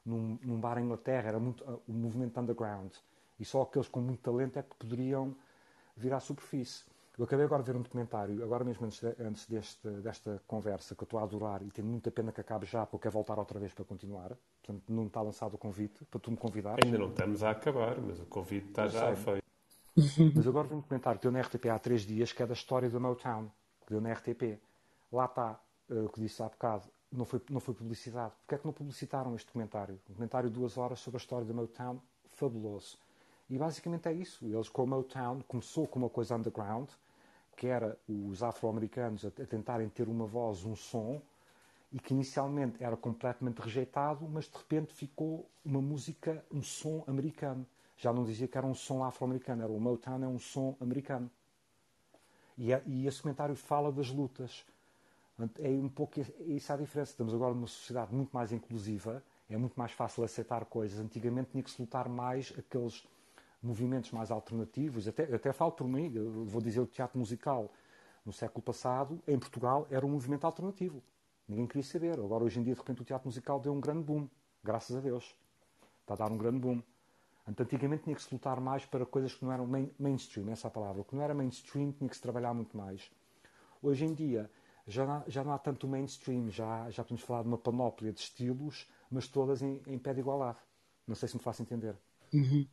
num, 0.05 0.37
num 0.43 0.59
bar 0.59 0.79
em 0.79 0.85
Inglaterra, 0.85 1.29
era 1.29 1.39
muito 1.39 1.65
o 1.87 1.93
movimento 1.93 2.41
underground. 2.41 2.93
E 3.39 3.45
só 3.45 3.63
aqueles 3.63 3.87
com 3.87 4.01
muito 4.01 4.21
talento 4.21 4.59
é 4.59 4.63
que 4.63 4.75
poderiam 4.75 5.35
vir 5.97 6.13
à 6.13 6.19
superfície. 6.19 6.85
Eu 7.17 7.25
acabei 7.25 7.45
agora 7.45 7.63
de 7.63 7.73
ver 7.73 7.79
um 7.79 7.83
documentário, 7.83 8.43
agora 8.45 8.65
mesmo 8.65 8.87
antes, 8.87 9.01
de, 9.01 9.15
antes 9.23 9.47
deste, 9.47 9.89
desta 9.89 10.41
conversa, 10.47 10.95
que 10.95 11.03
eu 11.03 11.05
estou 11.05 11.21
a 11.21 11.25
adorar 11.25 11.63
e 11.63 11.71
tenho 11.71 11.87
muita 11.87 12.11
pena 12.11 12.33
que 12.33 12.41
acabe 12.41 12.67
já, 12.67 12.87
porque 12.87 12.97
eu 12.97 13.01
quero 13.01 13.13
voltar 13.13 13.39
outra 13.39 13.59
vez 13.59 13.73
para 13.73 13.85
continuar. 13.85 14.37
Portanto, 14.63 14.83
não 14.89 15.07
está 15.07 15.21
lançado 15.21 15.55
o 15.55 15.59
convite 15.59 16.05
para 16.05 16.21
tu 16.21 16.31
me 16.31 16.37
convidares. 16.37 16.85
Ainda 16.85 16.99
não 16.99 17.11
estamos 17.11 17.43
a 17.43 17.51
acabar, 17.51 18.01
mas 18.01 18.21
o 18.21 18.27
convite 18.27 18.69
está 18.69 18.87
já 18.87 19.15
feito. 19.17 19.48
Mas 20.35 20.47
agora 20.47 20.69
vi 20.69 20.75
um 20.75 20.81
documentário 20.81 21.19
que 21.19 21.25
deu 21.25 21.33
na 21.33 21.41
RTP 21.41 21.66
há 21.66 21.79
três 21.79 22.03
dias, 22.03 22.33
que 22.33 22.43
é 22.43 22.47
da 22.47 22.53
história 22.53 22.89
da 22.89 23.01
Motown, 23.01 23.51
que 23.85 23.91
deu 23.93 24.01
na 24.01 24.12
RTP. 24.12 24.61
Lá 25.12 25.25
está, 25.25 25.61
uh, 25.91 26.05
o 26.05 26.09
que 26.09 26.20
disse 26.20 26.43
há 26.43 26.47
bocado, 26.47 26.85
não 27.11 27.25
foi, 27.25 27.41
não 27.51 27.59
foi 27.59 27.75
publicidade. 27.75 28.33
Porquê 28.41 28.55
é 28.55 28.59
que 28.59 28.65
não 28.65 28.73
publicitaram 28.73 29.35
este 29.35 29.47
documentário? 29.47 29.95
Um 29.95 30.12
documentário 30.12 30.49
de 30.49 30.55
duas 30.55 30.77
horas 30.79 31.01
sobre 31.01 31.16
a 31.16 31.20
história 31.20 31.45
da 31.45 31.53
Motown, 31.53 32.01
fabuloso. 32.29 32.97
E 33.51 33.59
basicamente 33.59 34.09
é 34.09 34.12
isso. 34.12 34.47
Eles 34.47 34.69
com 34.69 34.83
a 34.83 34.87
Motown 34.87 35.41
começou 35.49 35.87
com 35.87 35.99
uma 35.99 36.11
coisa 36.11 36.37
underground, 36.37 36.89
que 37.57 37.66
era 37.66 37.99
os 38.09 38.43
afro-americanos 38.43 39.25
a, 39.25 39.29
a 39.29 39.47
tentarem 39.47 39.89
ter 39.89 40.09
uma 40.09 40.27
voz, 40.27 40.65
um 40.65 40.77
som, 40.77 41.20
e 41.91 41.99
que 41.99 42.12
inicialmente 42.12 42.85
era 42.85 42.97
completamente 42.97 43.59
rejeitado, 43.59 44.29
mas 44.29 44.45
de 44.45 44.57
repente 44.59 44.93
ficou 44.93 45.51
uma 45.65 45.81
música, 45.81 46.45
um 46.53 46.62
som 46.62 47.03
americano 47.07 47.66
já 47.99 48.12
não 48.12 48.25
dizia 48.25 48.47
que 48.47 48.57
era 48.57 48.66
um 48.66 48.75
som 48.75 49.05
afro-americano, 49.05 49.62
era 49.62 49.73
o 49.73 49.81
Motown 49.81 50.23
é 50.23 50.29
um 50.29 50.39
som 50.39 50.77
americano. 50.81 51.29
E, 52.57 52.73
é, 52.73 52.83
e 52.87 53.07
esse 53.07 53.20
comentário 53.20 53.55
fala 53.55 53.93
das 53.93 54.09
lutas. 54.09 54.65
É 55.59 55.69
um 55.69 55.89
pouco 55.89 56.20
isso 56.20 56.73
a 56.73 56.77
diferença. 56.77 57.12
Estamos 57.12 57.35
agora 57.35 57.55
numa 57.55 57.66
sociedade 57.66 58.15
muito 58.15 58.31
mais 58.33 58.53
inclusiva, 58.53 59.23
é 59.51 59.57
muito 59.57 59.75
mais 59.75 59.93
fácil 59.93 60.25
aceitar 60.25 60.65
coisas. 60.65 60.99
Antigamente 60.99 61.51
tinha 61.51 61.62
que 61.62 61.70
se 61.70 61.81
lutar 61.81 62.09
mais 62.09 62.53
aqueles 62.57 63.07
movimentos 63.62 64.12
mais 64.12 64.31
alternativos. 64.31 65.07
Até, 65.07 65.35
até 65.35 65.53
falo 65.53 65.73
por 65.73 65.87
mim, 65.87 66.12
vou 66.45 66.61
dizer 66.61 66.81
o 66.81 66.87
teatro 66.87 67.19
musical 67.19 67.73
no 68.25 68.33
século 68.33 68.62
passado, 68.62 69.20
em 69.27 69.39
Portugal, 69.39 69.87
era 69.91 70.05
um 70.05 70.11
movimento 70.11 70.45
alternativo. 70.45 71.03
Ninguém 71.49 71.66
queria 71.66 71.83
saber. 71.83 72.19
Agora, 72.19 72.45
hoje 72.45 72.61
em 72.61 72.62
dia, 72.62 72.75
de 72.75 72.79
repente, 72.79 73.03
o 73.03 73.05
teatro 73.05 73.27
musical 73.27 73.59
deu 73.59 73.73
um 73.73 73.81
grande 73.81 74.03
boom. 74.03 74.29
Graças 74.62 74.95
a 74.95 75.01
Deus. 75.01 75.35
Está 76.03 76.15
a 76.15 76.16
dar 76.16 76.33
um 76.33 76.37
grande 76.37 76.59
boom. 76.59 76.83
Antigamente 77.57 78.05
tinha 78.05 78.16
que 78.16 78.23
se 78.23 78.33
lutar 78.33 78.61
mais 78.61 78.85
para 78.85 79.07
coisas 79.07 79.35
que 79.35 79.45
não 79.45 79.53
eram 79.53 79.66
main, 79.66 79.91
mainstream, 79.99 80.51
essa 80.51 80.66
é 80.66 80.69
a 80.69 80.70
palavra. 80.70 81.01
O 81.01 81.05
que 81.05 81.15
não 81.15 81.23
era 81.23 81.35
mainstream 81.35 81.93
tinha 81.93 82.09
que 82.09 82.16
se 82.16 82.23
trabalhar 82.23 82.53
muito 82.53 82.77
mais. 82.77 83.11
Hoje 83.83 84.05
em 84.05 84.12
dia 84.12 84.51
já 84.87 85.07
não, 85.07 85.25
já 85.29 85.45
não 85.45 85.53
há 85.53 85.59
tanto 85.59 85.87
mainstream, 85.87 86.51
já, 86.51 86.91
já 86.91 87.03
podemos 87.05 87.23
falar 87.23 87.43
de 87.43 87.49
uma 87.49 87.59
panóplia 87.59 88.12
de 88.12 88.20
estilos, 88.20 88.87
mas 89.11 89.29
todas 89.29 89.62
em, 89.62 89.81
em 89.87 89.99
pé 89.99 90.15
de 90.15 90.20
igualdade. 90.20 90.59
Não 91.07 91.15
sei 91.15 91.29
se 91.29 91.37
me 91.37 91.43
faço 91.43 91.62
entender. 91.62 91.95
Uhum. 92.33 92.66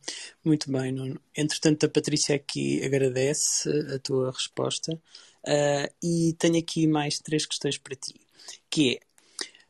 Muito 0.44 0.70
bem, 0.70 0.92
Nuno. 0.92 1.20
Entretanto, 1.34 1.86
a 1.86 1.88
Patrícia 1.88 2.36
aqui 2.36 2.84
agradece 2.84 3.70
a 3.94 3.98
tua 3.98 4.30
resposta 4.30 4.92
uh, 4.94 5.94
e 6.02 6.34
tenho 6.38 6.58
aqui 6.58 6.86
mais 6.86 7.18
três 7.18 7.46
questões 7.46 7.78
para 7.78 7.96
ti, 7.96 8.14
que 8.70 9.00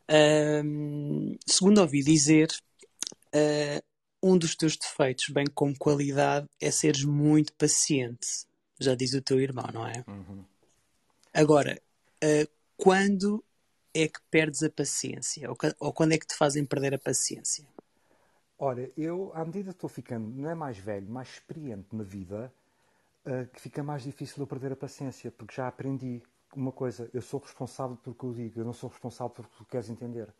é, 0.08 0.62
uh, 0.62 1.38
segundo 1.46 1.80
ouvi 1.80 2.02
dizer, 2.02 2.48
uh, 3.34 3.82
um 4.22 4.36
dos 4.36 4.56
teus 4.56 4.76
defeitos, 4.76 5.28
bem 5.28 5.46
como 5.46 5.76
qualidade, 5.78 6.48
é 6.60 6.70
seres 6.70 7.04
muito 7.04 7.52
paciente. 7.54 8.46
Já 8.78 8.94
diz 8.94 9.14
o 9.14 9.22
teu 9.22 9.40
irmão, 9.40 9.66
não 9.72 9.86
é? 9.86 10.04
Uhum. 10.06 10.44
Agora, 11.32 11.80
uh, 12.22 12.50
quando 12.76 13.44
é 13.94 14.08
que 14.08 14.20
perdes 14.30 14.62
a 14.62 14.70
paciência? 14.70 15.50
Ou, 15.50 15.56
ou, 15.78 15.92
quando 15.92 16.12
é 16.12 16.18
que 16.18 16.26
te 16.26 16.34
fazem 16.34 16.64
perder 16.64 16.94
a 16.94 16.98
paciência? 16.98 17.66
Olha, 18.58 18.90
eu, 18.96 19.32
à 19.34 19.44
medida 19.44 19.70
que 19.70 19.76
estou 19.76 19.88
ficando, 19.88 20.28
não 20.28 20.50
é 20.50 20.54
mais 20.54 20.78
velho, 20.78 21.08
mais 21.08 21.28
experiente 21.28 21.94
na 21.94 22.02
vida, 22.02 22.52
uh, 23.26 23.46
que 23.52 23.60
fica 23.60 23.82
mais 23.82 24.02
difícil 24.02 24.42
eu 24.42 24.46
perder 24.46 24.72
a 24.72 24.76
paciência, 24.76 25.30
porque 25.30 25.54
já 25.54 25.68
aprendi 25.68 26.22
uma 26.54 26.72
coisa, 26.72 27.10
eu 27.12 27.20
sou 27.20 27.40
responsável 27.40 27.96
pelo 27.96 28.14
que 28.14 28.24
eu 28.24 28.32
digo, 28.32 28.60
eu 28.60 28.64
não 28.64 28.72
sou 28.72 28.88
responsável 28.88 29.30
pelo 29.30 29.48
que 29.48 29.56
tu 29.56 29.64
queres 29.64 29.90
entender. 29.90 30.32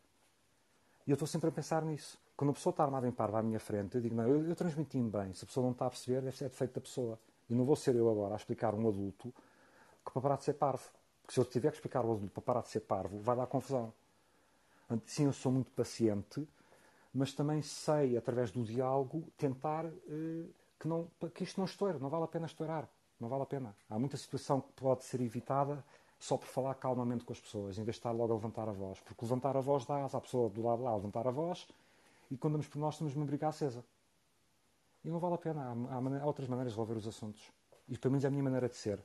E 1.05 1.11
eu 1.11 1.13
estou 1.13 1.27
sempre 1.27 1.49
a 1.49 1.51
pensar 1.51 1.83
nisso. 1.83 2.19
Quando 2.37 2.51
a 2.51 2.53
pessoa 2.53 2.69
está 2.69 2.83
armada 2.83 3.07
em 3.07 3.11
parva 3.11 3.39
à 3.39 3.41
minha 3.41 3.59
frente, 3.59 3.95
eu 3.95 4.01
digo, 4.01 4.13
não, 4.13 4.27
eu, 4.27 4.47
eu 4.47 4.55
transmiti-me 4.55 5.09
bem. 5.09 5.33
Se 5.33 5.43
a 5.43 5.47
pessoa 5.47 5.63
não 5.63 5.71
está 5.71 5.87
a 5.87 5.89
perceber, 5.89 6.21
deve 6.21 6.37
ser 6.37 6.49
defeito 6.49 6.75
da 6.75 6.81
pessoa. 6.81 7.19
E 7.49 7.55
não 7.55 7.65
vou 7.65 7.75
ser 7.75 7.95
eu 7.95 8.07
agora 8.07 8.35
a 8.35 8.37
explicar 8.37 8.75
a 8.75 8.77
um 8.77 8.87
adulto 8.87 9.33
que 10.05 10.11
para 10.11 10.21
parar 10.21 10.37
de 10.37 10.43
ser 10.43 10.53
parvo. 10.53 10.87
Porque 11.23 11.33
se 11.33 11.39
eu 11.39 11.45
tiver 11.45 11.71
que 11.71 11.77
explicar 11.77 12.05
ao 12.05 12.11
adulto 12.11 12.29
para 12.29 12.43
parar 12.43 12.61
de 12.61 12.69
ser 12.69 12.81
parvo, 12.81 13.17
vai 13.17 13.35
dar 13.35 13.47
confusão. 13.47 13.91
Sim, 15.07 15.25
eu 15.25 15.33
sou 15.33 15.51
muito 15.51 15.71
paciente, 15.71 16.47
mas 17.11 17.33
também 17.33 17.63
sei, 17.63 18.15
através 18.15 18.51
do 18.51 18.63
diálogo, 18.63 19.23
tentar 19.35 19.85
eh, 19.85 20.45
que, 20.79 20.87
não, 20.87 21.07
que 21.33 21.43
isto 21.43 21.57
não 21.57 21.65
estoure. 21.65 21.97
Não 21.97 22.07
vale 22.07 22.25
a 22.25 22.27
pena 22.27 22.45
estourar. 22.45 22.87
Não 23.19 23.27
vale 23.27 23.41
a 23.41 23.47
pena. 23.47 23.75
Há 23.89 23.97
muita 23.97 24.15
situação 24.15 24.61
que 24.61 24.71
pode 24.73 25.03
ser 25.03 25.21
evitada 25.21 25.83
só 26.19 26.37
por 26.37 26.45
falar 26.45 26.75
calmamente 26.75 27.25
com 27.25 27.33
as 27.33 27.39
pessoas, 27.39 27.79
em 27.79 27.83
vez 27.83 27.95
de 27.95 27.99
estar 27.99 28.11
logo 28.11 28.31
a 28.31 28.35
levantar 28.35 28.69
a 28.69 28.71
voz. 28.71 28.99
Porque 28.99 29.25
levantar 29.25 29.57
a 29.57 29.59
voz 29.59 29.85
dá 29.87 30.05
à 30.05 30.21
pessoa 30.21 30.49
do 30.51 30.61
lado 30.61 30.83
lá 30.83 30.95
levantar 30.95 31.27
a 31.27 31.31
voz 31.31 31.67
e 32.29 32.37
quando 32.37 32.53
damos 32.53 32.67
por 32.67 32.79
nós 32.79 32.97
temos 32.97 33.15
uma 33.15 33.25
briga 33.25 33.47
acesa. 33.47 33.83
E 35.03 35.09
não 35.09 35.19
vale 35.19 35.35
a 35.35 35.37
pena. 35.37 35.61
Há, 35.61 35.95
há, 35.95 36.25
outras 36.25 36.47
maneiras 36.47 36.73
de 36.73 36.79
resolver 36.79 36.97
os 36.97 37.07
assuntos. 37.07 37.41
E 37.87 37.97
pelo 37.97 38.11
menos 38.11 38.25
é 38.25 38.27
a 38.27 38.31
minha 38.31 38.43
maneira 38.43 38.67
de 38.67 38.75
ser. 38.75 39.01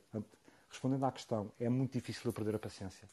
Respondendo 0.69 1.05
à 1.05 1.11
questão, 1.11 1.51
é 1.59 1.69
muito 1.69 1.93
difícil 1.93 2.23
eu 2.25 2.33
perder 2.33 2.55
a 2.55 2.59
paciência. 2.59 3.07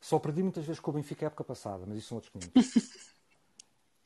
Só 0.00 0.18
perdi 0.18 0.42
muitas 0.42 0.64
vezes 0.64 0.78
com 0.78 0.90
o 0.90 0.94
Benfica 0.94 1.26
a 1.26 1.28
época 1.28 1.42
passada, 1.42 1.84
mas 1.86 1.98
isso 1.98 2.08
são 2.08 2.18
outros 2.18 2.32
500. 2.54 3.06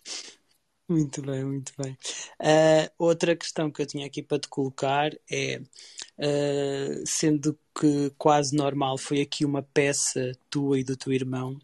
muito 0.88 1.20
bem, 1.20 1.44
muito 1.44 1.72
bem. 1.76 1.92
Uh, 2.40 2.90
outra 2.96 3.36
questão 3.36 3.70
que 3.70 3.82
eu 3.82 3.86
tinha 3.86 4.06
aqui 4.06 4.22
para 4.22 4.38
te 4.38 4.48
colocar 4.48 5.10
é: 5.30 5.58
uh, 5.58 7.06
sendo 7.06 7.58
que 7.78 8.10
quase 8.16 8.56
normal 8.56 8.96
foi 8.96 9.20
aqui 9.20 9.44
uma 9.44 9.62
peça 9.62 10.32
tua 10.48 10.78
e 10.78 10.84
do 10.84 10.96
teu 10.96 11.12
irmão, 11.12 11.58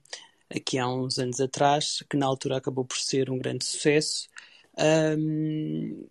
aqui 0.50 0.78
há 0.78 0.88
uns 0.88 1.18
anos 1.18 1.40
atrás, 1.40 2.04
que 2.08 2.16
na 2.16 2.26
altura 2.26 2.58
acabou 2.58 2.84
por 2.84 2.96
ser 2.96 3.30
um 3.30 3.38
grande 3.38 3.64
sucesso. 3.64 4.28
Um, 5.18 6.06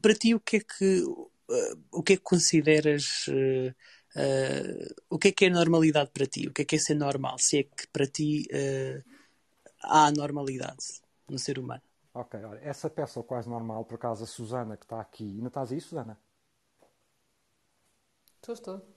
para 0.00 0.14
ti, 0.14 0.34
o 0.34 0.40
que 0.40 0.56
é 0.56 0.60
que, 0.60 1.02
uh, 1.02 1.82
o 1.92 2.02
que, 2.02 2.14
é 2.14 2.16
que 2.16 2.22
consideras. 2.22 3.26
Uh, 3.28 3.74
uh, 4.16 4.94
o 5.10 5.18
que 5.18 5.28
é 5.28 5.32
que 5.32 5.44
é 5.46 5.50
normalidade 5.50 6.10
para 6.12 6.26
ti? 6.26 6.46
O 6.48 6.52
que 6.52 6.62
é 6.62 6.64
que 6.64 6.76
é 6.76 6.78
ser 6.78 6.94
normal? 6.94 7.38
Se 7.38 7.58
é 7.58 7.62
que 7.62 7.86
para 7.92 8.06
ti 8.06 8.46
há 9.82 10.10
normalidade 10.12 11.00
no 11.28 11.38
ser 11.38 11.58
humano? 11.58 11.82
Ok, 12.14 12.42
olha, 12.44 12.60
essa 12.60 12.88
peça 12.88 13.20
é 13.20 13.22
quase 13.22 13.48
normal, 13.48 13.84
por 13.84 13.96
acaso 13.96 14.24
a 14.24 14.26
Susana 14.26 14.76
que 14.76 14.84
está 14.84 15.00
aqui. 15.00 15.24
Ainda 15.24 15.48
estás 15.48 15.70
aí, 15.70 15.80
Susana? 15.80 16.18
Estou, 18.40 18.54
estou. 18.54 18.95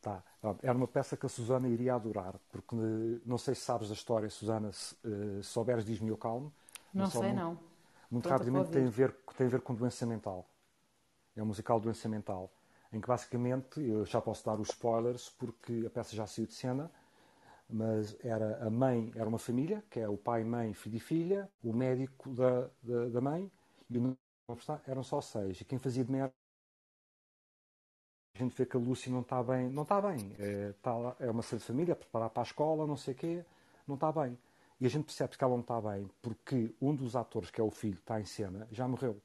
Tá. 0.00 0.22
Era 0.62 0.76
uma 0.76 0.86
peça 0.86 1.16
que 1.16 1.26
a 1.26 1.28
Susana 1.28 1.68
iria 1.68 1.94
adorar, 1.94 2.38
porque 2.50 2.76
não 3.26 3.36
sei 3.36 3.54
se 3.54 3.62
sabes 3.62 3.88
da 3.88 3.94
história, 3.94 4.30
Susana, 4.30 4.70
se 4.72 4.94
uh, 5.04 5.42
souberes, 5.42 5.84
diz-me 5.84 6.08
eu 6.08 6.16
calmo. 6.16 6.52
Não 6.94 7.10
sei, 7.10 7.22
muito, 7.22 7.36
não. 7.36 7.58
Muito 8.10 8.28
rapidamente 8.28 8.70
tem 8.70 8.86
a, 8.86 8.90
ver, 8.90 9.12
tem 9.36 9.46
a 9.46 9.50
ver 9.50 9.60
com 9.60 9.74
doença 9.74 10.06
mental. 10.06 10.48
É 11.36 11.42
um 11.42 11.46
musical 11.46 11.80
doença 11.80 12.08
mental, 12.08 12.50
em 12.92 13.00
que 13.00 13.08
basicamente, 13.08 13.80
eu 13.80 14.04
já 14.04 14.20
posso 14.20 14.44
dar 14.44 14.58
os 14.60 14.68
spoilers, 14.68 15.30
porque 15.30 15.84
a 15.86 15.90
peça 15.90 16.14
já 16.14 16.26
saiu 16.26 16.46
de 16.46 16.54
cena, 16.54 16.90
mas 17.68 18.16
era 18.24 18.64
a 18.64 18.70
mãe, 18.70 19.12
era 19.14 19.28
uma 19.28 19.38
família, 19.38 19.84
que 19.90 20.00
é 20.00 20.08
o 20.08 20.16
pai, 20.16 20.44
mãe, 20.44 20.72
filho 20.74 20.96
e 20.96 21.00
filha, 21.00 21.50
o 21.62 21.72
médico 21.72 22.30
da, 22.30 22.70
da, 22.82 23.08
da 23.08 23.20
mãe, 23.20 23.50
e 23.90 23.98
o 23.98 24.16
eram 24.86 25.02
só 25.02 25.20
seis. 25.20 25.60
E 25.60 25.64
quem 25.64 25.78
fazia 25.78 26.04
de 26.04 26.10
merda 26.10 26.32
a 28.34 28.38
gente 28.38 28.54
vê 28.56 28.66
que 28.66 28.76
a 28.76 28.80
Lúcia 28.80 29.10
não 29.10 29.20
está 29.20 29.42
bem, 29.42 29.68
não 29.68 29.82
está 29.82 30.00
bem, 30.00 30.34
é, 30.38 30.70
está, 30.70 31.16
é 31.20 31.30
uma 31.30 31.42
ser 31.42 31.56
de 31.56 31.64
família, 31.64 31.96
preparar 31.96 32.30
para 32.30 32.42
a 32.42 32.44
escola, 32.44 32.86
não 32.86 32.96
sei 32.96 33.14
o 33.14 33.16
quê, 33.16 33.44
não 33.86 33.94
está 33.94 34.12
bem. 34.12 34.38
E 34.80 34.86
a 34.86 34.88
gente 34.88 35.04
percebe 35.04 35.36
que 35.36 35.42
ela 35.42 35.54
não 35.54 35.60
está 35.60 35.80
bem 35.80 36.08
porque 36.22 36.72
um 36.80 36.94
dos 36.94 37.16
atores, 37.16 37.50
que 37.50 37.60
é 37.60 37.64
o 37.64 37.70
filho, 37.70 37.98
está 37.98 38.20
em 38.20 38.24
cena, 38.24 38.68
já 38.70 38.86
morreu. 38.86 39.20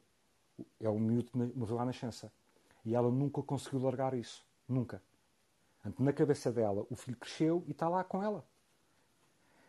É 0.80 0.90
o 0.90 1.00
miúdo 1.00 1.32
que 1.32 1.38
morreu 1.38 1.80
à 1.80 1.86
nascença. 1.86 2.32
E 2.84 2.96
ela 2.96 3.12
nunca 3.12 3.42
conseguiu 3.44 3.82
largar 3.82 4.14
isso. 4.14 4.46
Nunca. 4.68 5.02
Na 6.00 6.14
cabeça 6.14 6.52
dela, 6.52 6.86
o 6.90 6.96
filho 6.96 7.18
cresceu 7.18 7.64
e 7.68 7.72
está 7.72 7.88
lá 7.90 8.04
com 8.04 8.24
ela. 8.24 8.46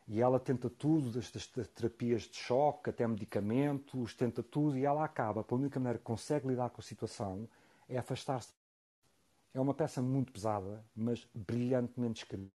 E 0.06 0.20
ela 0.20 0.38
tenta 0.38 0.68
tudo, 0.68 1.10
das, 1.10 1.30
terapias 1.74 2.22
de 2.22 2.36
choque, 2.36 2.90
até 2.90 3.06
medicamentos, 3.06 4.14
tenta 4.14 4.42
tudo, 4.42 4.76
e 4.76 4.84
ela 4.84 5.02
acaba, 5.04 5.42
pela 5.42 5.60
única 5.60 5.80
maneira 5.80 5.98
que 5.98 6.04
consegue 6.04 6.46
lidar 6.46 6.70
com 6.70 6.80
a 6.80 6.84
situação, 6.84 7.48
é 7.88 7.96
afastar-se. 7.96 8.52
É 9.54 9.60
uma 9.60 9.72
peça 9.72 10.02
muito 10.02 10.32
pesada, 10.32 10.84
mas 10.96 11.26
brilhantemente 11.32 12.24
escrita. 12.24 12.52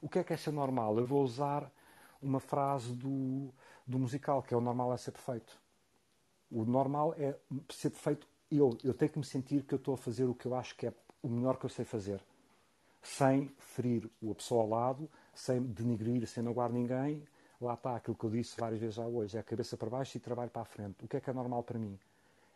O 0.00 0.08
que 0.08 0.18
é 0.18 0.24
que 0.24 0.32
é 0.32 0.36
ser 0.36 0.50
normal? 0.50 0.98
Eu 0.98 1.06
vou 1.06 1.22
usar 1.22 1.70
uma 2.20 2.40
frase 2.40 2.94
do, 2.94 3.52
do 3.86 3.98
musical, 3.98 4.42
que 4.42 4.54
é 4.54 4.56
o 4.56 4.60
normal 4.60 4.94
é 4.94 4.96
ser 4.96 5.12
perfeito. 5.12 5.60
O 6.50 6.64
normal 6.64 7.14
é 7.18 7.38
ser 7.70 7.90
perfeito 7.90 8.26
eu. 8.50 8.76
Eu 8.82 8.94
tenho 8.94 9.12
que 9.12 9.18
me 9.18 9.24
sentir 9.24 9.62
que 9.62 9.74
eu 9.74 9.78
estou 9.78 9.94
a 9.94 9.98
fazer 9.98 10.24
o 10.24 10.34
que 10.34 10.46
eu 10.46 10.54
acho 10.54 10.74
que 10.74 10.86
é 10.86 10.94
o 11.22 11.28
melhor 11.28 11.58
que 11.58 11.66
eu 11.66 11.70
sei 11.70 11.84
fazer. 11.84 12.20
Sem 13.02 13.48
ferir 13.58 14.10
a 14.28 14.34
pessoa 14.34 14.62
ao 14.62 14.68
lado, 14.68 15.10
sem 15.34 15.62
denigrir, 15.62 16.26
sem 16.26 16.42
magoar 16.42 16.72
ninguém. 16.72 17.22
Lá 17.60 17.74
está 17.74 17.96
aquilo 17.96 18.16
que 18.16 18.24
eu 18.24 18.30
disse 18.30 18.58
várias 18.58 18.80
vezes 18.80 18.96
já 18.96 19.06
hoje. 19.06 19.36
É 19.36 19.40
a 19.40 19.44
cabeça 19.44 19.76
para 19.76 19.90
baixo 19.90 20.16
e 20.16 20.20
trabalho 20.20 20.50
para 20.50 20.62
a 20.62 20.64
frente. 20.64 21.04
O 21.04 21.08
que 21.08 21.16
é 21.16 21.20
que 21.20 21.30
é 21.30 21.32
normal 21.32 21.62
para 21.62 21.78
mim? 21.78 21.98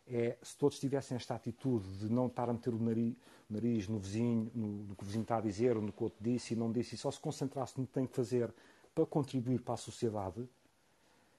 É 0.09 0.37
se 0.41 0.57
todos 0.57 0.79
tivessem 0.79 1.17
esta 1.17 1.35
atitude 1.35 1.89
de 1.99 2.09
não 2.09 2.29
estar 2.29 2.49
a 2.49 2.53
meter 2.53 2.73
o 2.73 2.79
nariz, 2.79 3.15
o 3.51 3.55
nariz 3.55 3.89
no 3.89 3.99
vizinho, 3.99 4.51
no, 4.55 4.67
no, 4.85 4.95
que 4.95 5.03
o 5.03 5.07
vizinho 5.07 5.23
está 5.23 5.39
a 5.39 5.41
dizer, 5.41 5.77
ou 5.77 5.83
no 5.83 5.93
que 5.93 6.01
o 6.01 6.05
outro 6.05 6.19
disse 6.23 6.55
e 6.55 6.57
não 6.57 6.71
disse, 6.71 6.95
e 6.95 6.99
só 6.99 7.11
se 7.11 7.19
concentrasse 7.19 7.79
no 7.79 7.87
que 7.87 7.93
tem 7.93 8.07
que 8.07 8.15
fazer 8.15 8.55
para 8.95 9.05
contribuir 9.05 9.61
para 9.61 9.75
a 9.75 9.77
sociedade, 9.77 10.49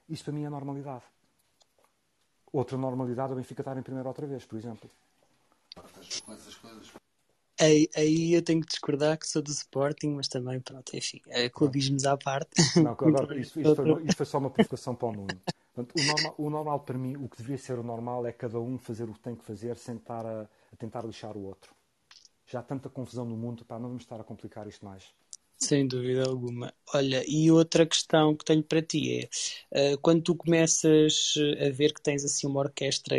isso 0.08 0.24
para 0.24 0.32
mim 0.32 0.44
é 0.44 0.50
normalidade. 0.50 1.04
Outra 2.52 2.76
normalidade 2.76 3.30
é 3.30 3.34
o 3.34 3.36
Benfica 3.36 3.62
estar 3.62 3.76
em 3.76 3.82
primeiro 3.82 4.08
outra 4.08 4.26
vez, 4.26 4.44
por 4.44 4.58
exemplo. 4.58 4.90
Aí, 7.60 7.90
aí 7.96 8.34
eu 8.34 8.42
tenho 8.42 8.60
que 8.60 8.68
discordar 8.68 9.18
que 9.18 9.26
sou 9.26 9.42
do 9.42 9.50
Sporting, 9.50 10.10
mas 10.10 10.28
também, 10.28 10.60
pronto, 10.60 10.96
enfim, 10.96 11.20
é 11.26 11.48
clubismos 11.48 12.04
à 12.04 12.16
parte. 12.16 12.50
Não, 12.76 12.92
agora, 12.92 13.38
isto, 13.38 13.60
isto, 13.60 13.74
foi, 13.74 14.04
isto, 14.04 14.16
foi, 14.16 14.26
só 14.26 14.38
uma 14.38 14.50
provocação 14.50 14.94
para 14.94 15.08
o 15.08 15.12
Nuno. 15.12 15.40
Portanto, 15.78 15.94
o, 15.96 16.04
normal, 16.04 16.34
o, 16.38 16.50
normal, 16.50 16.80
para 16.80 16.98
mim, 16.98 17.16
o 17.16 17.28
que 17.28 17.36
deveria 17.36 17.58
ser 17.58 17.78
o 17.78 17.84
normal 17.84 18.26
é 18.26 18.32
cada 18.32 18.58
um 18.58 18.76
fazer 18.78 19.08
o 19.08 19.14
que 19.14 19.20
tem 19.20 19.36
que 19.36 19.44
fazer 19.44 19.76
sem 19.76 19.96
estar 19.96 20.26
a, 20.26 20.42
a 20.42 20.76
tentar 20.76 21.04
lixar 21.04 21.36
o 21.36 21.44
outro. 21.44 21.72
Já 22.46 22.58
há 22.58 22.62
tanta 22.62 22.88
confusão 22.88 23.24
no 23.24 23.36
mundo, 23.36 23.64
pá, 23.64 23.78
não 23.78 23.88
vamos 23.88 24.02
estar 24.02 24.20
a 24.20 24.24
complicar 24.24 24.66
isto 24.66 24.84
mais. 24.84 25.04
Sem 25.56 25.86
dúvida 25.86 26.24
alguma. 26.24 26.72
Olha, 26.94 27.22
e 27.28 27.50
outra 27.50 27.86
questão 27.86 28.34
que 28.34 28.44
tenho 28.44 28.62
para 28.62 28.82
ti 28.82 29.28
é, 29.72 29.92
uh, 29.94 29.98
quando 29.98 30.22
tu 30.22 30.34
começas 30.34 31.34
a 31.64 31.70
ver 31.70 31.92
que 31.92 32.02
tens 32.02 32.24
assim 32.24 32.46
uma 32.46 32.60
orquestra 32.60 33.16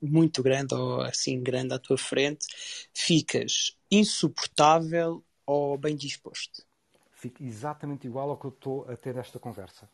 muito 0.00 0.42
grande 0.42 0.74
ou 0.74 1.00
assim 1.00 1.42
grande 1.42 1.74
à 1.74 1.78
tua 1.78 1.98
frente, 1.98 2.46
ficas 2.94 3.76
insuportável 3.90 5.24
ou 5.46 5.76
bem 5.76 5.96
disposto? 5.96 6.64
Fico 7.10 7.42
exatamente 7.42 8.06
igual 8.06 8.30
ao 8.30 8.36
que 8.36 8.46
eu 8.46 8.50
estou 8.50 8.88
a 8.88 8.96
ter 8.96 9.16
esta 9.16 9.38
conversa. 9.38 9.88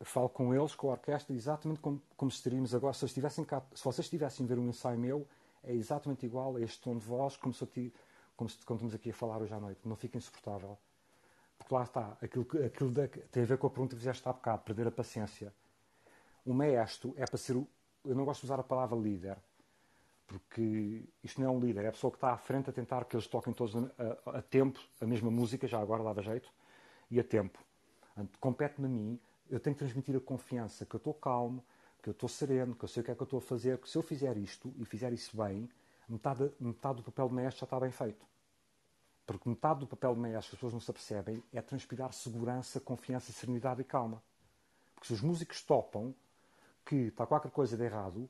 Falo 0.00 0.28
com 0.28 0.54
eles, 0.54 0.74
com 0.74 0.88
a 0.88 0.92
orquestra, 0.92 1.34
exatamente 1.34 1.80
como, 1.80 2.00
como 2.16 2.30
estaríamos 2.30 2.74
agora. 2.74 2.94
Se, 2.94 3.04
estivessem 3.04 3.44
cá, 3.44 3.62
se 3.74 3.84
vocês 3.84 4.06
estivessem 4.06 4.46
a 4.46 4.48
ver 4.48 4.58
um 4.58 4.68
ensaio 4.68 4.98
meu, 4.98 5.26
é 5.62 5.74
exatamente 5.74 6.24
igual 6.24 6.56
a 6.56 6.60
este 6.60 6.80
tom 6.80 6.96
de 6.96 7.04
voz, 7.04 7.36
como 7.36 7.52
se 7.52 7.62
eu 7.62 7.68
como, 8.36 8.48
como 8.64 8.76
estamos 8.76 8.94
aqui 8.94 9.10
a 9.10 9.14
falar 9.14 9.38
hoje 9.38 9.52
à 9.52 9.58
noite, 9.58 9.80
não 9.84 9.96
fica 9.96 10.16
insuportável. 10.16 10.78
Porque 11.58 11.74
lá 11.74 11.82
está, 11.82 12.16
aquilo, 12.22 12.46
aquilo 12.64 12.90
de, 12.90 13.08
tem 13.08 13.42
a 13.42 13.46
ver 13.46 13.58
com 13.58 13.66
a 13.66 13.70
pergunta 13.70 13.96
que 13.96 14.00
fizeste 14.00 14.26
há 14.28 14.32
bocado, 14.32 14.62
perder 14.62 14.86
a 14.86 14.92
paciência. 14.92 15.52
O 16.46 16.54
maestro 16.54 17.12
é 17.16 17.26
para 17.26 17.36
ser 17.36 17.56
o. 17.56 17.66
Eu 18.04 18.14
não 18.14 18.24
gosto 18.24 18.42
de 18.42 18.46
usar 18.46 18.60
a 18.60 18.62
palavra 18.62 18.96
líder, 18.96 19.36
porque 20.28 21.04
isto 21.24 21.40
não 21.40 21.48
é 21.48 21.50
um 21.50 21.58
líder, 21.58 21.84
é 21.84 21.88
a 21.88 21.92
pessoa 21.92 22.10
que 22.12 22.16
está 22.16 22.32
à 22.32 22.36
frente 22.36 22.70
a 22.70 22.72
tentar 22.72 23.04
que 23.04 23.16
eles 23.16 23.26
toquem 23.26 23.52
todos 23.52 23.74
a, 23.74 24.30
a, 24.30 24.38
a 24.38 24.42
tempo 24.42 24.78
a 25.00 25.06
mesma 25.06 25.30
música, 25.30 25.66
já 25.66 25.80
agora 25.80 26.04
dava 26.04 26.22
jeito, 26.22 26.48
e 27.10 27.18
a 27.18 27.24
tempo. 27.24 27.58
Compete-me 28.40 28.86
a 28.86 28.90
mim, 28.90 29.20
eu 29.50 29.60
tenho 29.60 29.74
que 29.74 29.80
transmitir 29.80 30.16
a 30.16 30.20
confiança 30.20 30.84
que 30.84 30.94
eu 30.94 30.98
estou 30.98 31.14
calmo, 31.14 31.64
que 32.02 32.08
eu 32.08 32.12
estou 32.12 32.28
sereno, 32.28 32.74
que 32.74 32.84
eu 32.84 32.88
sei 32.88 33.00
o 33.00 33.04
que 33.04 33.10
é 33.10 33.14
que 33.14 33.22
eu 33.22 33.24
estou 33.24 33.38
a 33.38 33.42
fazer, 33.42 33.78
que 33.78 33.88
se 33.88 33.96
eu 33.96 34.02
fizer 34.02 34.36
isto 34.36 34.72
e 34.76 34.84
fizer 34.84 35.12
isso 35.12 35.36
bem, 35.36 35.68
metade, 36.08 36.50
metade 36.60 36.96
do 36.96 37.02
papel 37.02 37.28
de 37.28 37.34
maestro 37.34 37.60
já 37.60 37.64
está 37.64 37.80
bem 37.80 37.90
feito. 37.90 38.26
Porque 39.26 39.48
metade 39.48 39.80
do 39.80 39.86
papel 39.86 40.14
de 40.14 40.20
maestro, 40.20 40.54
as 40.54 40.58
pessoas 40.58 40.72
não 40.72 40.80
se 40.80 40.90
apercebem, 40.90 41.42
é 41.52 41.60
transpirar 41.60 42.12
segurança, 42.12 42.80
confiança, 42.80 43.30
serenidade 43.32 43.80
e 43.80 43.84
calma. 43.84 44.22
Porque 44.94 45.06
se 45.06 45.12
os 45.12 45.20
músicos 45.20 45.62
topam 45.62 46.14
que 46.84 46.96
está 46.96 47.26
qualquer 47.26 47.50
coisa 47.50 47.76
de 47.76 47.84
errado, 47.84 48.28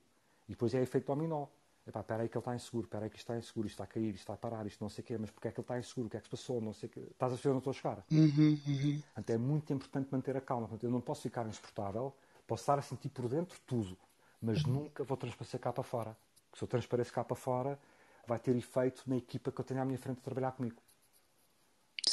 e 0.49 0.53
depois 0.53 0.75
é 0.75 0.83
efeito 0.83 1.07
dominó. 1.07 1.47
Epá, 1.89 2.01
espera 2.01 2.23
aí 2.23 2.29
que 2.29 2.37
ele 2.37 2.43
está 2.43 2.55
inseguro, 2.55 2.87
espera 2.87 3.05
aí 3.07 3.11
que 3.11 3.17
isto 3.17 3.25
está 3.25 3.39
inseguro, 3.39 3.67
isto 3.67 3.75
está 3.75 3.85
a 3.85 3.87
cair, 3.87 4.11
isto 4.11 4.19
está 4.19 4.35
a 4.35 4.37
parar, 4.37 4.67
isto 4.67 4.81
não 4.83 4.91
sei 4.91 5.03
o 5.03 5.07
quê, 5.07 5.17
mas 5.19 5.31
porque 5.31 5.49
é 5.49 5.51
que 5.51 5.59
ele 5.59 5.65
está 5.65 5.79
inseguro, 5.79 6.07
o 6.07 6.11
que 6.11 6.17
é 6.17 6.21
que 6.21 6.27
se 6.27 6.31
passou, 6.31 6.61
não 6.61 6.73
sei 6.73 6.89
o 6.89 6.93
quê. 6.93 7.09
Estás 7.11 7.33
a 7.33 7.37
ver 7.37 7.49
onde 7.49 7.59
estou 7.59 7.71
a 7.71 7.75
chegar? 7.75 8.05
Uhum, 8.11 8.61
uhum. 8.67 9.03
Portanto, 9.15 9.31
é 9.31 9.39
muito 9.39 9.73
importante 9.73 10.09
manter 10.13 10.37
a 10.37 10.41
calma. 10.41 10.69
Portanto, 10.69 10.85
eu 10.85 10.91
não 10.91 11.01
posso 11.01 11.23
ficar 11.23 11.47
insuportável, 11.47 12.15
posso 12.47 12.63
estar 12.63 12.79
a 12.79 12.83
sentir 12.83 13.09
por 13.09 13.29
dentro 13.29 13.59
tudo, 13.67 13.97
mas 14.41 14.65
uhum. 14.65 14.73
nunca 14.75 15.03
vou 15.03 15.17
transparecer 15.17 15.59
cá 15.59 15.73
para 15.73 15.83
fora 15.83 16.17
se 16.59 16.65
eu 16.65 16.69
transpareço 16.69 17.13
cá 17.13 17.25
para 17.25 17.37
fora, 17.37 17.79
vai 18.27 18.39
ter 18.39 18.55
efeito 18.57 19.03
na 19.07 19.17
equipa 19.17 19.53
que 19.53 19.61
eu 19.61 19.65
tenho 19.65 19.81
à 19.81 19.85
minha 19.85 19.99
frente 19.99 20.19
a 20.19 20.23
trabalhar 20.23 20.53
comigo. 20.53 20.77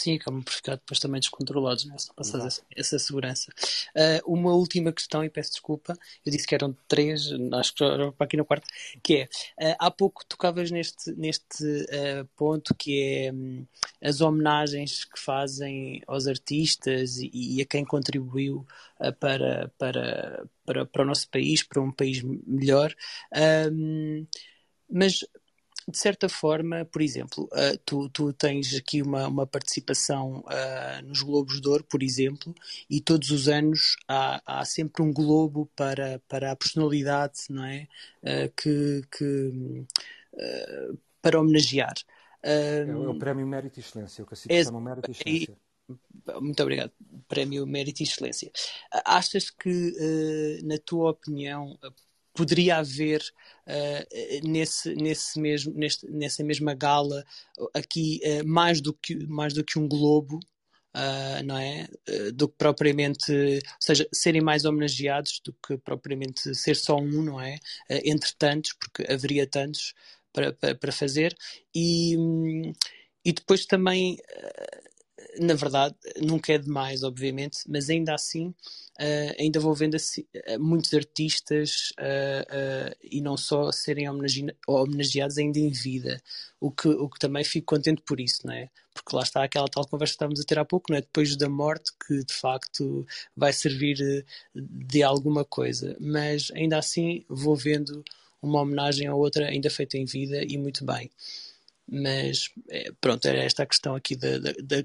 Sim, 0.06 0.18
acabam 0.18 0.44
por 0.44 0.54
ficar 0.54 0.76
depois 0.76 1.00
também 1.00 1.20
descontrolados, 1.20 1.86
né? 1.86 1.98
se 1.98 2.10
não 2.10 2.16
passas 2.16 2.46
essa, 2.46 2.62
essa, 2.76 3.00
segurança. 3.00 3.52
Uh, 3.96 4.32
uma 4.32 4.54
última 4.54 4.94
questão, 4.94 5.24
e 5.24 5.32
peço 5.32 5.54
desculpa, 5.54 5.98
eu 6.24 6.32
disse 6.32 6.46
que 6.46 6.54
eram 6.54 6.78
três, 6.88 7.32
acho 7.54 7.74
que 7.74 7.84
já 7.84 8.12
para 8.12 8.26
aqui 8.26 8.38
no 8.38 8.46
quarto, 8.46 8.68
que 9.02 9.28
é, 9.58 9.72
uh, 9.72 9.76
há 9.80 9.90
pouco 9.90 10.24
tocavas 10.24 10.70
neste, 10.70 11.12
neste 11.14 11.64
uh, 11.64 12.24
ponto 12.36 12.76
que 12.76 13.02
é 13.02 13.34
um, 13.34 13.66
as 14.00 14.22
homenagens 14.22 15.06
que 15.06 15.20
fazem 15.20 16.04
aos 16.06 16.28
artistas 16.28 17.18
e, 17.18 17.32
e 17.34 17.62
a 17.64 17.66
quem 17.66 17.84
contribuiu 17.84 18.64
para, 19.20 19.72
para, 19.76 20.46
para, 20.68 20.86
para 20.86 21.02
o 21.02 21.06
nosso 21.06 21.28
país, 21.30 21.64
para 21.64 21.82
um 21.82 21.92
país 21.92 22.22
melhor. 22.22 22.94
mas 24.88 25.26
de 25.88 25.98
certa 25.98 26.28
forma, 26.28 26.84
por 26.86 27.02
exemplo, 27.02 27.48
uh, 27.54 27.78
tu, 27.86 28.10
tu, 28.10 28.34
tens 28.34 28.74
aqui 28.74 29.04
uma, 29.04 29.28
uma 29.28 29.46
participação 29.46 30.40
uh, 30.40 31.06
nos 31.06 31.22
Globos 31.22 31.62
de 31.62 31.68
Ouro, 31.68 31.84
por 31.84 32.02
exemplo, 32.02 32.56
e 32.90 33.00
todos 33.00 33.30
os 33.30 33.48
anos 33.48 33.96
há, 34.08 34.42
há 34.46 34.66
sempre 34.66 35.04
um 35.04 35.14
globo 35.14 35.70
para, 35.76 36.20
para 36.28 36.52
a 36.52 36.56
personalidade, 36.56 37.42
não 37.50 37.66
é? 37.66 37.88
Uh, 38.24 38.52
que, 38.56 39.02
que 39.16 39.86
para 41.22 41.40
homenagear. 41.40 41.94
É, 42.44 42.80
é, 42.82 42.96
o 42.96 43.18
Prémio 43.18 43.48
Mérito 43.48 43.80
e 43.80 43.82
Excelência, 43.82 44.24
o 44.24 44.28
que 44.28 44.36
se 44.36 44.64
chama 44.64 44.82
Mérito 44.82 45.10
e 45.10 45.12
Excelência. 45.12 45.58
Muito 46.42 46.62
obrigado. 46.62 46.92
Prémio 47.28 47.66
Mérito 47.66 48.02
e 48.02 48.06
Excelência. 48.06 48.52
Achas 49.06 49.50
que, 49.50 50.60
na 50.64 50.78
tua 50.78 51.12
opinião, 51.12 51.78
poderia 52.36 52.78
haver 52.78 53.22
uh, 53.66 54.48
nesse, 54.48 54.94
nesse 54.94 55.40
mesmo, 55.40 55.74
neste, 55.74 56.06
nessa 56.12 56.44
mesma 56.44 56.74
gala 56.76 57.26
aqui 57.74 58.20
uh, 58.24 58.48
mais, 58.48 58.82
do 58.82 58.94
que, 58.94 59.26
mais 59.26 59.54
do 59.54 59.64
que 59.64 59.80
um 59.80 59.88
globo, 59.88 60.40
uh, 60.96 61.44
não 61.44 61.58
é? 61.58 61.88
do 62.34 62.48
que 62.50 62.56
propriamente, 62.58 63.32
ou 63.32 63.62
seja, 63.80 64.08
serem 64.14 64.42
mais 64.42 64.66
homenageados 64.66 65.40
do 65.44 65.54
que 65.54 65.78
propriamente 65.78 66.54
ser 66.54 66.76
só 66.76 66.98
um, 66.98 67.24
não 67.24 67.42
é? 67.42 67.58
entre 67.90 68.34
tantos, 68.38 68.74
porque 68.74 69.10
haveria 69.12 69.48
tantos 69.48 69.94
para, 70.34 70.52
para, 70.54 70.76
para 70.76 70.92
fazer. 70.92 71.36
E, 71.74 72.16
e 73.24 73.32
depois 73.32 73.66
também 73.66 74.18
na 75.40 75.54
verdade, 75.54 75.96
nunca 76.22 76.54
é 76.54 76.58
demais, 76.58 77.04
obviamente, 77.04 77.60
mas 77.68 77.90
ainda 77.90 78.14
assim, 78.14 78.54
uh, 79.00 79.36
ainda 79.40 79.60
vou 79.60 79.74
vendo 79.74 79.96
assim, 79.96 80.26
uh, 80.36 80.60
muitos 80.60 80.94
artistas 80.94 81.92
uh, 82.00 82.96
e 83.04 83.22
não 83.22 83.38
só 83.38 83.72
serem 83.72 84.10
homenage 84.10 84.46
homenageados 84.68 85.38
ainda 85.38 85.60
em 85.60 85.70
vida, 85.70 86.22
o 86.60 86.72
que, 86.72 86.88
o 86.88 87.10
que 87.10 87.20
também 87.20 87.44
fico 87.44 87.76
contente 87.76 88.02
por 88.02 88.20
isso, 88.20 88.46
não 88.46 88.54
é? 88.54 88.70
Porque 88.94 89.16
lá 89.16 89.24
está 89.24 89.44
aquela 89.44 89.68
tal 89.68 89.88
conversa 89.88 90.14
que 90.14 90.16
estávamos 90.16 90.40
a 90.40 90.44
ter 90.44 90.58
há 90.58 90.66
pouco, 90.66 90.88
não 90.90 90.98
é? 90.98 91.02
Depois 91.02 91.36
da 91.36 91.50
morte, 91.50 91.92
que 92.08 92.24
de 92.24 92.34
facto 92.34 93.06
vai 93.36 93.52
servir 93.52 94.26
de 94.54 95.04
alguma 95.04 95.44
coisa, 95.44 95.96
mas 96.00 96.50
ainda 96.52 96.78
assim 96.78 97.26
vou 97.28 97.56
vendo 97.56 98.04
uma 98.42 98.62
homenagem 98.62 99.08
a 99.08 99.16
outra 99.16 99.48
ainda 99.48 99.70
feita 99.70 99.98
em 99.98 100.06
vida 100.06 100.44
e 100.44 100.58
muito 100.58 100.86
bem. 100.86 101.12
Mas 101.88 102.50
pronto, 103.02 103.26
era 103.28 103.40
esta 103.40 103.64
a 103.64 103.66
questão 103.66 103.96
aqui 103.96 104.16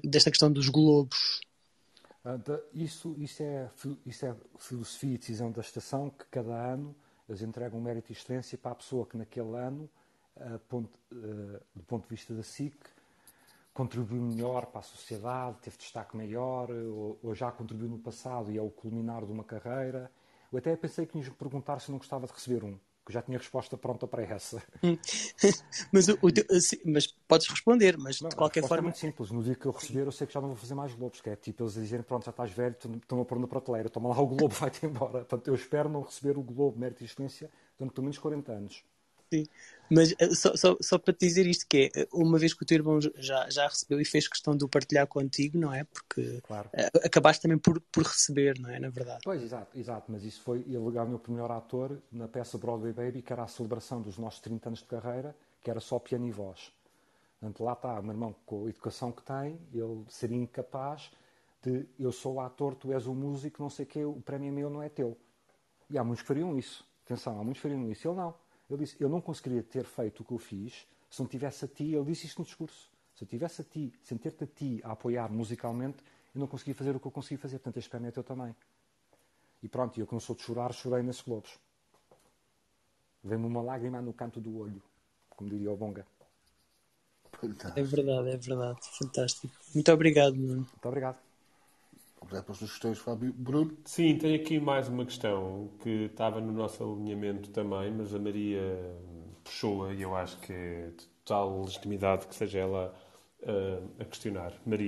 desta 0.03 0.29
questão 0.29 0.51
dos 0.51 0.67
globos. 0.67 1.39
Isso, 2.73 3.15
isso, 3.17 3.41
é, 3.41 3.69
isso 4.05 4.25
é 4.25 4.35
filosofia 4.59 5.15
e 5.15 5.17
decisão 5.17 5.51
da 5.51 5.61
estação 5.61 6.09
que 6.09 6.25
cada 6.25 6.53
ano 6.53 6.95
eles 7.27 7.41
entregam 7.41 7.79
um 7.79 7.81
mérito 7.81 8.11
e 8.11 8.13
excelência 8.13 8.57
para 8.57 8.71
a 8.71 8.75
pessoa 8.75 9.05
que 9.05 9.17
naquele 9.17 9.55
ano, 9.55 9.89
ponto, 10.67 10.89
uh, 11.11 11.61
do 11.73 11.83
ponto 11.83 12.03
de 12.03 12.09
vista 12.09 12.33
da 12.33 12.43
SIC, 12.43 12.75
contribuiu 13.73 14.21
melhor 14.21 14.65
para 14.65 14.79
a 14.79 14.83
sociedade, 14.83 15.57
teve 15.61 15.77
destaque 15.77 16.15
maior, 16.15 16.69
ou, 16.69 17.19
ou, 17.23 17.33
já 17.33 17.51
contribuiu 17.51 17.89
no 17.89 17.99
passado 17.99 18.51
e 18.51 18.57
é 18.57 18.61
o 18.61 18.69
culminar 18.69 19.25
de 19.25 19.31
uma 19.31 19.43
carreira. 19.43 20.11
Eu 20.51 20.57
até 20.57 20.75
pensei 20.75 21.05
que 21.05 21.17
ias 21.17 21.29
perguntar 21.29 21.79
se 21.79 21.89
não 21.89 21.97
gostava 21.97 22.27
de 22.27 22.33
receber 22.33 22.63
um 22.63 22.77
já 23.11 23.21
tinha 23.21 23.37
resposta 23.37 23.77
pronta 23.77 24.07
para 24.07 24.23
essa. 24.23 24.61
mas, 25.91 26.07
o, 26.07 26.13
o, 26.13 26.29
mas 26.85 27.07
podes 27.27 27.47
responder, 27.47 27.97
mas 27.97 28.21
não, 28.21 28.29
de 28.29 28.35
qualquer 28.35 28.61
forma. 28.61 28.77
É 28.77 28.81
muito 28.83 28.97
simples. 28.99 29.31
No 29.31 29.43
dia 29.43 29.55
que 29.55 29.65
eu 29.65 29.71
receber, 29.71 30.05
eu 30.05 30.11
sei 30.11 30.25
que 30.25 30.33
já 30.33 30.41
não 30.41 30.49
vou 30.49 30.57
fazer 30.57 30.75
mais 30.75 30.93
globos, 30.93 31.21
que 31.21 31.29
é 31.29 31.35
tipo 31.35 31.63
eles 31.63 31.73
dizerem: 31.73 32.03
pronto, 32.03 32.25
já 32.25 32.31
estás 32.31 32.51
velho, 32.51 32.75
estão 32.75 33.21
a 33.21 33.25
pôr 33.25 33.39
na 33.39 33.47
prateleira, 33.47 33.89
toma 33.89 34.09
lá 34.09 34.19
o 34.19 34.27
globo, 34.27 34.53
vai-te 34.55 34.85
embora. 34.85 35.19
Portanto, 35.19 35.47
eu 35.47 35.55
espero 35.55 35.89
não 35.89 36.01
receber 36.01 36.37
o 36.37 36.43
globo 36.43 36.79
mérito 36.79 37.03
e 37.03 37.05
excelência 37.05 37.49
durante 37.77 37.93
pelo 37.93 38.05
menos 38.05 38.17
40 38.17 38.51
anos. 38.51 38.83
Sim. 39.31 39.45
Mas 39.89 40.13
eh, 40.19 40.29
só, 40.33 40.55
só, 40.55 40.77
só 40.81 40.97
para 40.97 41.13
te 41.13 41.27
dizer 41.27 41.45
isto, 41.45 41.65
que 41.67 41.91
é, 41.93 42.07
uma 42.13 42.37
vez 42.37 42.53
que 42.53 42.63
o 42.63 42.65
teu 42.65 42.75
irmão 42.75 42.99
já, 43.01 43.49
já 43.49 43.67
recebeu 43.67 43.99
e 43.99 44.05
fez 44.05 44.27
questão 44.27 44.55
de 44.55 44.63
o 44.63 44.69
partilhar 44.69 45.05
contigo, 45.05 45.57
não 45.57 45.73
é? 45.73 45.83
Porque 45.83 46.39
claro. 46.43 46.69
Eh, 46.73 46.89
acabaste 47.03 47.41
também 47.41 47.57
por, 47.57 47.79
por 47.91 48.03
receber, 48.03 48.57
não 48.59 48.69
é? 48.69 48.79
Na 48.79 48.89
verdade. 48.89 49.19
Pois, 49.23 49.41
exato, 49.41 49.77
exato. 49.77 50.11
Mas 50.11 50.23
isso 50.23 50.41
foi, 50.41 50.59
ele 50.59 50.91
ganhou 50.91 51.21
o 51.27 51.31
melhor 51.31 51.51
ator 51.51 51.97
na 52.11 52.27
peça 52.27 52.57
Broadway 52.57 52.93
Baby, 52.93 53.21
que 53.21 53.33
era 53.33 53.43
a 53.43 53.47
celebração 53.47 54.01
dos 54.01 54.17
nossos 54.17 54.39
30 54.39 54.69
anos 54.69 54.79
de 54.79 54.85
carreira, 54.85 55.35
que 55.61 55.69
era 55.69 55.79
só 55.79 55.99
piano 55.99 56.25
e 56.25 56.31
voz. 56.31 56.71
Portanto, 57.39 57.63
lá 57.63 57.73
está, 57.73 57.99
o 57.99 58.03
meu 58.03 58.13
irmão, 58.13 58.35
com 58.45 58.65
a 58.65 58.69
educação 58.69 59.11
que 59.11 59.23
tem, 59.23 59.59
ele 59.73 60.05
seria 60.07 60.37
incapaz 60.37 61.11
de 61.61 61.85
eu 61.99 62.11
sou 62.11 62.35
o 62.35 62.39
ator, 62.39 62.75
tu 62.75 62.91
és 62.93 63.07
o 63.07 63.13
músico, 63.13 63.61
não 63.61 63.69
sei 63.69 63.85
o 63.85 63.87
quê, 63.87 64.05
o 64.05 64.21
prémio 64.21 64.49
é 64.49 64.51
meu, 64.51 64.69
não 64.69 64.81
é 64.81 64.89
teu. 64.89 65.17
E 65.89 65.97
há 65.97 66.03
muitos 66.03 66.21
que 66.21 66.27
fariam 66.27 66.57
isso. 66.57 66.85
Atenção, 67.05 67.39
há 67.39 67.43
muitos 67.43 67.61
que 67.61 67.67
fariam 67.67 67.91
isso. 67.91 68.07
Ele 68.07 68.15
não. 68.15 68.33
Ele 68.73 68.85
disse: 68.85 68.95
Eu 68.99 69.09
não 69.09 69.21
conseguiria 69.21 69.61
ter 69.63 69.85
feito 69.85 70.21
o 70.21 70.25
que 70.25 70.33
eu 70.33 70.37
fiz 70.37 70.87
se 71.09 71.19
não 71.19 71.27
tivesse 71.27 71.65
a 71.65 71.67
ti. 71.67 71.93
Ele 71.93 72.05
disse 72.05 72.25
isto 72.25 72.39
no 72.39 72.45
discurso. 72.45 72.89
Se 73.15 73.23
eu 73.23 73.27
tivesse 73.27 73.61
a 73.61 73.63
ti, 73.63 73.93
sem 74.01 74.17
ter-te 74.17 74.45
a 74.45 74.47
ti 74.47 74.81
a 74.83 74.93
apoiar 74.93 75.29
musicalmente, 75.31 76.03
eu 76.33 76.39
não 76.39 76.47
conseguia 76.47 76.73
fazer 76.73 76.95
o 76.95 76.99
que 76.99 77.05
eu 77.05 77.11
consegui 77.11 77.37
fazer. 77.37 77.59
Portanto, 77.59 77.77
este 77.77 77.89
prémio 77.89 78.07
é 78.07 78.11
teu 78.11 78.23
também. 78.23 78.55
E 79.61 79.67
pronto, 79.67 79.99
eu 79.99 80.07
que 80.07 80.13
não 80.13 80.19
sou 80.19 80.35
de 80.35 80.41
chorar, 80.41 80.73
chorei 80.73 81.03
nesses 81.03 81.21
globos. 81.21 81.59
Vem-me 83.23 83.45
uma 83.45 83.61
lágrima 83.61 84.01
no 84.01 84.13
canto 84.13 84.39
do 84.39 84.57
olho, 84.57 84.81
como 85.29 85.49
diria 85.49 85.71
o 85.71 85.77
Bonga. 85.77 86.07
É 87.75 87.83
verdade, 87.83 88.29
é 88.29 88.37
verdade. 88.37 88.79
Fantástico. 88.97 89.53
Muito 89.73 89.91
obrigado, 89.91 90.35
Nuno. 90.35 90.61
Muito 90.61 90.85
obrigado. 90.87 91.30
Obrigado 92.31 92.45
pelas 92.45 92.59
questões, 92.59 92.97
Fábio. 92.97 93.33
Bruno? 93.33 93.77
Sim, 93.83 94.17
tem 94.17 94.35
aqui 94.35 94.57
mais 94.57 94.87
uma 94.87 95.05
questão 95.05 95.69
que 95.83 96.05
estava 96.05 96.39
no 96.39 96.53
nosso 96.53 96.81
alinhamento 96.81 97.49
também, 97.49 97.91
mas 97.91 98.15
a 98.15 98.19
Maria 98.19 98.61
puxou-a 99.43 99.93
e 99.93 100.01
eu 100.01 100.15
acho 100.15 100.39
que 100.39 100.53
é 100.53 100.91
de 100.91 101.07
total 101.25 101.61
legitimidade 101.61 102.27
que 102.27 102.33
seja 102.33 102.59
ela 102.59 102.97
uh, 103.41 104.01
a 104.01 104.05
questionar. 104.05 104.57
Maria. 104.65 104.87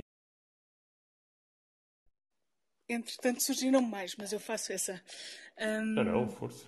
Entretanto 2.88 3.42
surgiram 3.42 3.82
mais, 3.82 4.16
mas 4.16 4.32
eu 4.32 4.40
faço 4.40 4.72
essa. 4.72 5.02
Um... 5.60 5.84
Não, 5.84 6.04
não, 6.04 6.28
força. 6.30 6.66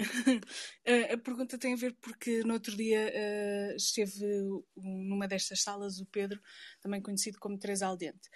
a 1.12 1.16
pergunta 1.18 1.56
tem 1.56 1.72
a 1.72 1.76
ver 1.76 1.94
porque 2.00 2.42
no 2.42 2.54
outro 2.54 2.76
dia 2.76 3.12
uh, 3.14 3.76
esteve 3.76 4.26
numa 4.76 5.28
destas 5.28 5.62
salas 5.62 6.00
o 6.00 6.06
Pedro, 6.06 6.42
também 6.80 7.00
conhecido 7.00 7.38
como 7.38 7.56
Teresa 7.56 7.86
Aldente 7.86 8.28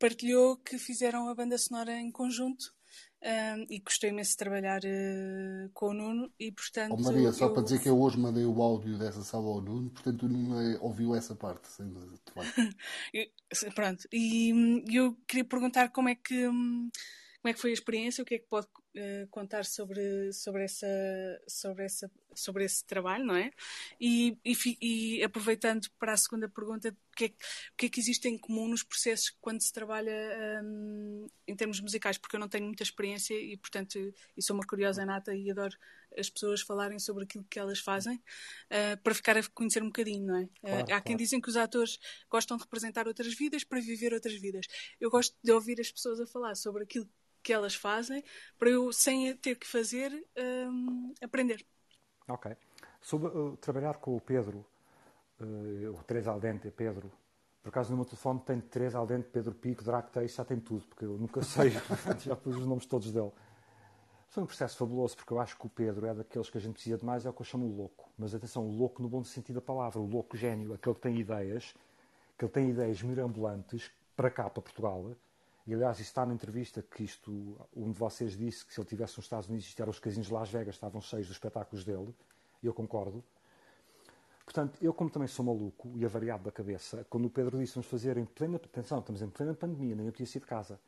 partilhou 0.00 0.56
que 0.56 0.78
fizeram 0.78 1.28
a 1.28 1.34
banda 1.34 1.56
sonora 1.58 1.92
em 1.92 2.10
conjunto 2.10 2.74
um, 3.22 3.66
e 3.68 3.78
gostei 3.80 4.08
imenso 4.10 4.30
de 4.30 4.36
trabalhar 4.38 4.80
uh, 4.82 5.68
com 5.74 5.90
o 5.90 5.94
Nuno 5.94 6.32
e 6.40 6.50
portanto... 6.50 6.96
Oh, 6.98 7.02
Maria, 7.02 7.30
só 7.32 7.46
eu... 7.46 7.52
para 7.52 7.62
dizer 7.62 7.80
que 7.80 7.88
eu 7.88 8.00
hoje 8.00 8.18
mandei 8.18 8.46
o 8.46 8.62
áudio 8.62 8.98
dessa 8.98 9.22
sala 9.22 9.46
ao 9.46 9.60
Nuno, 9.60 9.90
portanto 9.90 10.22
o 10.22 10.28
Nuno 10.28 10.58
é, 10.58 10.78
ouviu 10.80 11.14
essa 11.14 11.36
parte, 11.36 11.68
sem 11.68 11.86
dúvida. 11.86 12.18
Pronto, 13.74 14.08
e 14.10 14.52
hum, 14.54 14.84
eu 14.90 15.14
queria 15.28 15.44
perguntar 15.44 15.90
como 15.90 16.08
é 16.08 16.14
que... 16.14 16.48
Hum, 16.48 16.90
como 17.40 17.50
é 17.50 17.54
que 17.54 17.60
foi 17.60 17.70
a 17.70 17.74
experiência? 17.74 18.22
O 18.22 18.24
que 18.24 18.34
é 18.34 18.38
que 18.38 18.46
pode 18.46 18.66
uh, 18.66 19.26
contar 19.30 19.64
sobre, 19.64 20.30
sobre, 20.32 20.64
essa, 20.64 20.86
sobre, 21.48 21.84
essa, 21.84 22.10
sobre 22.34 22.64
esse 22.64 22.84
trabalho, 22.84 23.24
não 23.24 23.34
é? 23.34 23.50
E, 23.98 24.36
e, 24.44 24.56
e 24.80 25.24
aproveitando 25.24 25.88
para 25.98 26.12
a 26.12 26.16
segunda 26.18 26.50
pergunta, 26.50 26.90
o 26.90 27.16
que, 27.16 27.24
é, 27.24 27.28
o 27.28 27.76
que 27.78 27.86
é 27.86 27.88
que 27.88 27.98
existe 27.98 28.28
em 28.28 28.36
comum 28.36 28.68
nos 28.68 28.82
processos 28.82 29.30
quando 29.40 29.62
se 29.62 29.72
trabalha 29.72 30.12
um, 30.62 31.26
em 31.48 31.56
termos 31.56 31.80
musicais? 31.80 32.18
Porque 32.18 32.36
eu 32.36 32.40
não 32.40 32.48
tenho 32.48 32.66
muita 32.66 32.82
experiência 32.82 33.34
e, 33.34 33.56
portanto, 33.56 33.98
e 34.36 34.42
sou 34.42 34.54
uma 34.54 34.66
curiosa 34.66 35.06
nata 35.06 35.34
e 35.34 35.50
adoro 35.50 35.76
as 36.18 36.28
pessoas 36.28 36.60
falarem 36.60 36.98
sobre 36.98 37.24
aquilo 37.24 37.44
que 37.48 37.58
elas 37.58 37.78
fazem 37.78 38.16
uh, 38.16 39.00
para 39.02 39.14
ficar 39.14 39.38
a 39.38 39.42
conhecer 39.54 39.82
um 39.82 39.86
bocadinho, 39.86 40.26
não 40.26 40.36
é? 40.36 40.48
Claro, 40.60 40.76
uh, 40.76 40.82
há 40.82 40.86
claro. 40.86 41.04
quem 41.04 41.16
dizem 41.16 41.40
que 41.40 41.48
os 41.48 41.56
atores 41.56 41.98
gostam 42.28 42.58
de 42.58 42.64
representar 42.64 43.06
outras 43.06 43.32
vidas 43.32 43.64
para 43.64 43.80
viver 43.80 44.12
outras 44.12 44.34
vidas. 44.34 44.66
Eu 45.00 45.08
gosto 45.10 45.34
de 45.42 45.52
ouvir 45.52 45.80
as 45.80 45.90
pessoas 45.90 46.20
a 46.20 46.26
falar 46.26 46.54
sobre 46.54 46.82
aquilo 46.82 47.08
que 47.42 47.52
elas 47.52 47.74
fazem 47.74 48.22
para 48.58 48.70
eu, 48.70 48.92
sem 48.92 49.34
ter 49.36 49.56
que 49.56 49.66
fazer, 49.66 50.12
um, 50.36 51.12
aprender. 51.22 51.64
Ok. 52.28 52.56
Sobre 53.00 53.28
uh, 53.28 53.56
trabalhar 53.56 53.94
com 53.94 54.16
o 54.16 54.20
Pedro, 54.20 54.64
uh, 55.40 55.90
o 55.90 56.02
Teresa 56.04 56.30
Aldente, 56.30 56.70
Pedro, 56.70 57.10
por 57.62 57.68
acaso 57.68 57.90
no 57.90 57.96
meu 57.96 58.04
telefone 58.04 58.40
tem 58.40 58.60
Teresa 58.60 58.98
Aldente, 58.98 59.28
Pedro 59.28 59.54
Pico, 59.54 59.84
Dracteis, 59.84 60.34
já 60.34 60.44
tem 60.44 60.58
tudo, 60.58 60.86
porque 60.86 61.04
eu 61.04 61.18
nunca 61.18 61.42
sei, 61.44 61.70
já 62.20 62.36
pus 62.36 62.56
os 62.56 62.66
nomes 62.66 62.86
todos 62.86 63.12
dele. 63.12 63.32
Foi 64.28 64.44
um 64.44 64.46
processo 64.46 64.76
fabuloso, 64.76 65.16
porque 65.16 65.32
eu 65.32 65.40
acho 65.40 65.58
que 65.58 65.66
o 65.66 65.68
Pedro 65.68 66.06
é 66.06 66.14
daqueles 66.14 66.48
que 66.48 66.56
a 66.56 66.60
gente 66.60 66.74
precisa 66.74 66.96
de 66.96 67.04
mais, 67.04 67.26
é 67.26 67.30
o 67.30 67.32
que 67.32 67.40
eu 67.40 67.44
chamo 67.44 67.66
louco. 67.66 68.08
Mas 68.16 68.32
atenção, 68.32 68.64
louco 68.68 69.02
no 69.02 69.08
bom 69.08 69.24
sentido 69.24 69.56
da 69.56 69.60
palavra, 69.60 69.98
o 69.98 70.06
louco 70.06 70.36
gênio, 70.36 70.72
aquele 70.72 70.94
que 70.94 71.00
tem 71.00 71.18
ideias, 71.18 71.74
que 72.38 72.44
ele 72.44 72.52
tem 72.52 72.70
ideias 72.70 73.02
mirambulantes 73.02 73.90
para 74.14 74.30
cá, 74.30 74.48
para 74.48 74.62
Portugal, 74.62 75.10
e 75.70 75.74
aliás, 75.74 76.00
está 76.00 76.26
na 76.26 76.34
entrevista 76.34 76.82
que 76.82 77.04
isto, 77.04 77.56
um 77.76 77.92
de 77.92 77.96
vocês 77.96 78.36
disse 78.36 78.66
que 78.66 78.74
se 78.74 78.80
ele 78.80 78.88
tivesse 78.88 79.16
nos 79.16 79.26
Estados 79.26 79.48
Unidos, 79.48 79.68
isto 79.68 79.80
eram 79.80 79.90
os 79.90 80.00
casinos 80.00 80.26
de 80.26 80.32
Las 80.32 80.50
Vegas, 80.50 80.74
estavam 80.74 81.00
cheios 81.00 81.28
dos 81.28 81.36
espetáculos 81.36 81.84
dele, 81.84 82.12
e 82.60 82.66
eu 82.66 82.74
concordo. 82.74 83.22
Portanto, 84.44 84.76
eu 84.82 84.92
como 84.92 85.08
também 85.08 85.28
sou 85.28 85.44
maluco 85.44 85.92
e 85.94 86.04
avariado 86.04 86.42
da 86.42 86.50
cabeça, 86.50 87.06
quando 87.08 87.26
o 87.26 87.30
Pedro 87.30 87.56
disse 87.56 87.76
vamos 87.76 87.86
fazer 87.86 88.16
em 88.16 88.24
plena, 88.24 88.56
atenção, 88.56 88.98
estamos 88.98 89.22
em 89.22 89.28
plena 89.28 89.54
pandemia, 89.54 89.94
nem 89.94 90.06
eu 90.06 90.12
tinha 90.12 90.26
sido 90.26 90.42
de 90.42 90.48
casa, 90.48 90.80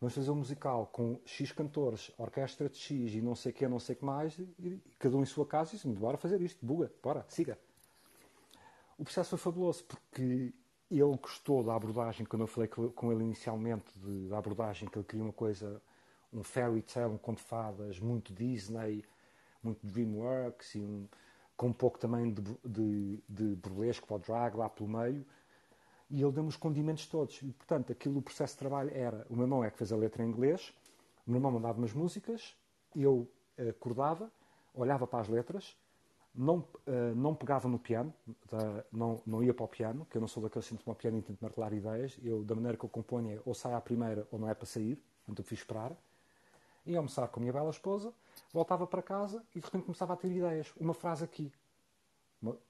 vamos 0.00 0.16
fazer 0.16 0.32
um 0.32 0.34
musical 0.34 0.88
com 0.88 1.20
X 1.24 1.52
cantores, 1.52 2.10
orquestra 2.18 2.68
de 2.68 2.76
X 2.76 3.14
e 3.14 3.20
não 3.20 3.36
sei 3.36 3.52
o 3.52 3.54
que, 3.54 3.68
não 3.68 3.78
sei 3.78 3.94
o 3.94 3.98
que 4.00 4.04
mais, 4.04 4.36
e, 4.36 4.42
e 4.58 4.82
cada 4.98 5.16
um 5.16 5.22
em 5.22 5.26
sua 5.26 5.46
casa 5.46 5.70
e 5.70 5.76
disse, 5.76 5.86
bora 5.86 6.16
fazer 6.16 6.40
isto, 6.42 6.66
buga, 6.66 6.90
bora, 7.00 7.24
siga. 7.28 7.56
O 8.98 9.04
processo 9.04 9.30
foi 9.30 9.38
fabuloso, 9.38 9.84
porque 9.84 10.52
ele 10.90 11.16
gostou 11.16 11.62
da 11.62 11.74
abordagem, 11.74 12.24
quando 12.24 12.42
eu 12.42 12.46
falei 12.46 12.68
com 12.68 13.12
ele 13.12 13.24
inicialmente, 13.24 13.98
de, 13.98 14.28
da 14.28 14.38
abordagem 14.38 14.88
que 14.88 14.98
ele 14.98 15.04
queria 15.04 15.24
uma 15.24 15.32
coisa, 15.32 15.82
um 16.32 16.42
fairy 16.42 16.82
tale, 16.82 17.12
um 17.12 17.18
conto 17.18 17.38
de 17.38 17.44
fadas, 17.44 18.00
muito 18.00 18.32
Disney, 18.32 19.04
muito 19.62 19.86
DreamWorks, 19.86 20.74
e 20.74 20.80
um, 20.80 21.06
com 21.56 21.68
um 21.68 21.72
pouco 21.72 21.98
também 21.98 22.32
de, 22.32 22.42
de, 22.64 23.22
de 23.28 23.56
burlesco 23.56 24.06
para 24.06 24.16
o 24.16 24.18
drag 24.18 24.56
lá 24.56 24.68
pelo 24.68 24.88
meio. 24.88 25.26
E 26.10 26.22
ele 26.22 26.32
deu-me 26.32 26.48
os 26.48 26.56
condimentos 26.56 27.06
todos. 27.06 27.42
E, 27.42 27.52
portanto, 27.52 27.92
aquilo, 27.92 28.18
o 28.18 28.22
processo 28.22 28.54
de 28.54 28.58
trabalho 28.60 28.90
era: 28.94 29.26
o 29.28 29.34
meu 29.34 29.44
irmão 29.44 29.62
é 29.62 29.70
que 29.70 29.76
fez 29.76 29.92
a 29.92 29.96
letra 29.96 30.24
em 30.24 30.28
inglês, 30.28 30.72
o 31.26 31.30
meu 31.30 31.38
irmão 31.38 31.52
mandava 31.52 31.78
umas 31.78 31.92
músicas, 31.92 32.56
eu 32.96 33.30
acordava, 33.68 34.32
olhava 34.72 35.06
para 35.06 35.20
as 35.20 35.28
letras, 35.28 35.76
não, 36.38 36.58
uh, 36.58 37.14
não 37.16 37.34
pegava 37.34 37.68
no 37.68 37.80
piano, 37.80 38.14
da, 38.48 38.84
não, 38.92 39.20
não 39.26 39.42
ia 39.42 39.52
para 39.52 39.64
o 39.64 39.68
piano, 39.68 40.06
que 40.08 40.16
eu 40.16 40.20
não 40.20 40.28
sou 40.28 40.40
daqueles 40.40 40.68
que 40.68 40.76
sentam 40.76 40.92
o 40.92 40.96
piano 40.96 41.18
e 41.18 41.22
tento 41.22 41.40
martelar 41.40 41.72
ideias. 41.72 42.16
Eu, 42.22 42.44
da 42.44 42.54
maneira 42.54 42.78
que 42.78 42.84
eu 42.84 42.88
componho, 42.88 43.36
é 43.36 43.40
ou 43.44 43.52
sai 43.54 43.74
à 43.74 43.80
primeira 43.80 44.26
ou 44.30 44.38
não 44.38 44.48
é 44.48 44.54
para 44.54 44.64
sair, 44.64 45.02
então 45.28 45.44
fiz 45.44 45.58
esperar. 45.58 45.92
Ia 46.86 46.98
almoçar 46.98 47.26
com 47.26 47.40
a 47.40 47.42
minha 47.42 47.52
bela 47.52 47.70
esposa, 47.70 48.14
voltava 48.52 48.86
para 48.86 49.02
casa 49.02 49.44
e 49.54 49.58
de 49.58 49.66
repente 49.66 49.84
começava 49.84 50.12
a 50.12 50.16
ter 50.16 50.30
ideias. 50.30 50.72
Uma 50.78 50.94
frase 50.94 51.24
aqui. 51.24 51.52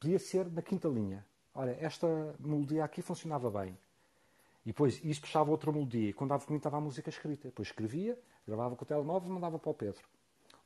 Podia 0.01 0.19
ser 0.19 0.51
na 0.51 0.63
quinta 0.63 0.89
linha. 0.89 1.25
Olha, 1.55 1.77
esta 1.79 2.35
melodia 2.41 2.85
aqui 2.85 3.03
funcionava 3.03 3.51
bem. 3.51 3.79
E 4.65 4.69
depois 4.69 4.99
isso 5.05 5.21
puxava 5.21 5.51
outra 5.51 5.71
melodia. 5.71 6.09
E 6.09 6.13
quando 6.15 6.31
dava 6.31 6.45
comigo 6.45 6.61
estava 6.61 6.79
a 6.79 6.81
música 6.81 7.11
escrita. 7.11 7.49
Depois 7.49 7.69
escrevia, 7.69 8.19
gravava 8.47 8.75
com 8.75 8.85
o 8.85 8.87
telemóvel 8.87 9.29
e 9.29 9.33
mandava 9.33 9.59
para 9.59 9.71
o 9.71 9.75
Pedro. 9.75 10.03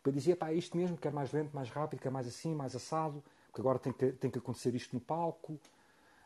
Eu 0.04 0.10
dizia, 0.10 0.36
pá, 0.36 0.50
é 0.50 0.54
isto 0.54 0.76
mesmo, 0.76 0.96
quer 0.96 1.12
mais 1.12 1.32
lento, 1.32 1.54
mais 1.54 1.70
rápido, 1.70 2.00
quer 2.00 2.10
mais 2.10 2.26
assim, 2.26 2.54
mais 2.54 2.74
assado, 2.74 3.22
porque 3.46 3.60
agora 3.60 3.78
tem 3.78 3.92
que, 3.92 4.12
tem 4.12 4.30
que 4.30 4.38
acontecer 4.38 4.74
isto 4.74 4.94
no 4.94 5.00
palco. 5.00 5.58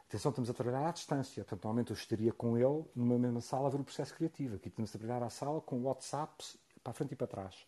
Atenção, 0.08 0.30
estamos 0.30 0.48
a 0.48 0.54
trabalhar 0.54 0.88
à 0.88 0.92
distância. 0.92 1.42
Portanto, 1.44 1.64
normalmente 1.64 1.90
eu 1.90 1.94
estaria 1.94 2.32
com 2.32 2.56
ele 2.56 2.84
numa 2.94 3.18
mesma 3.18 3.40
sala 3.40 3.66
a 3.66 3.70
ver 3.70 3.80
o 3.80 3.84
processo 3.84 4.14
criativo. 4.14 4.56
Aqui 4.56 4.68
estamos 4.68 4.94
a 4.94 4.98
trabalhar 4.98 5.26
à 5.26 5.28
sala 5.28 5.60
com 5.60 5.82
WhatsApps 5.82 6.56
para 6.82 6.92
a 6.92 6.94
frente 6.94 7.12
e 7.12 7.16
para 7.16 7.26
trás. 7.26 7.66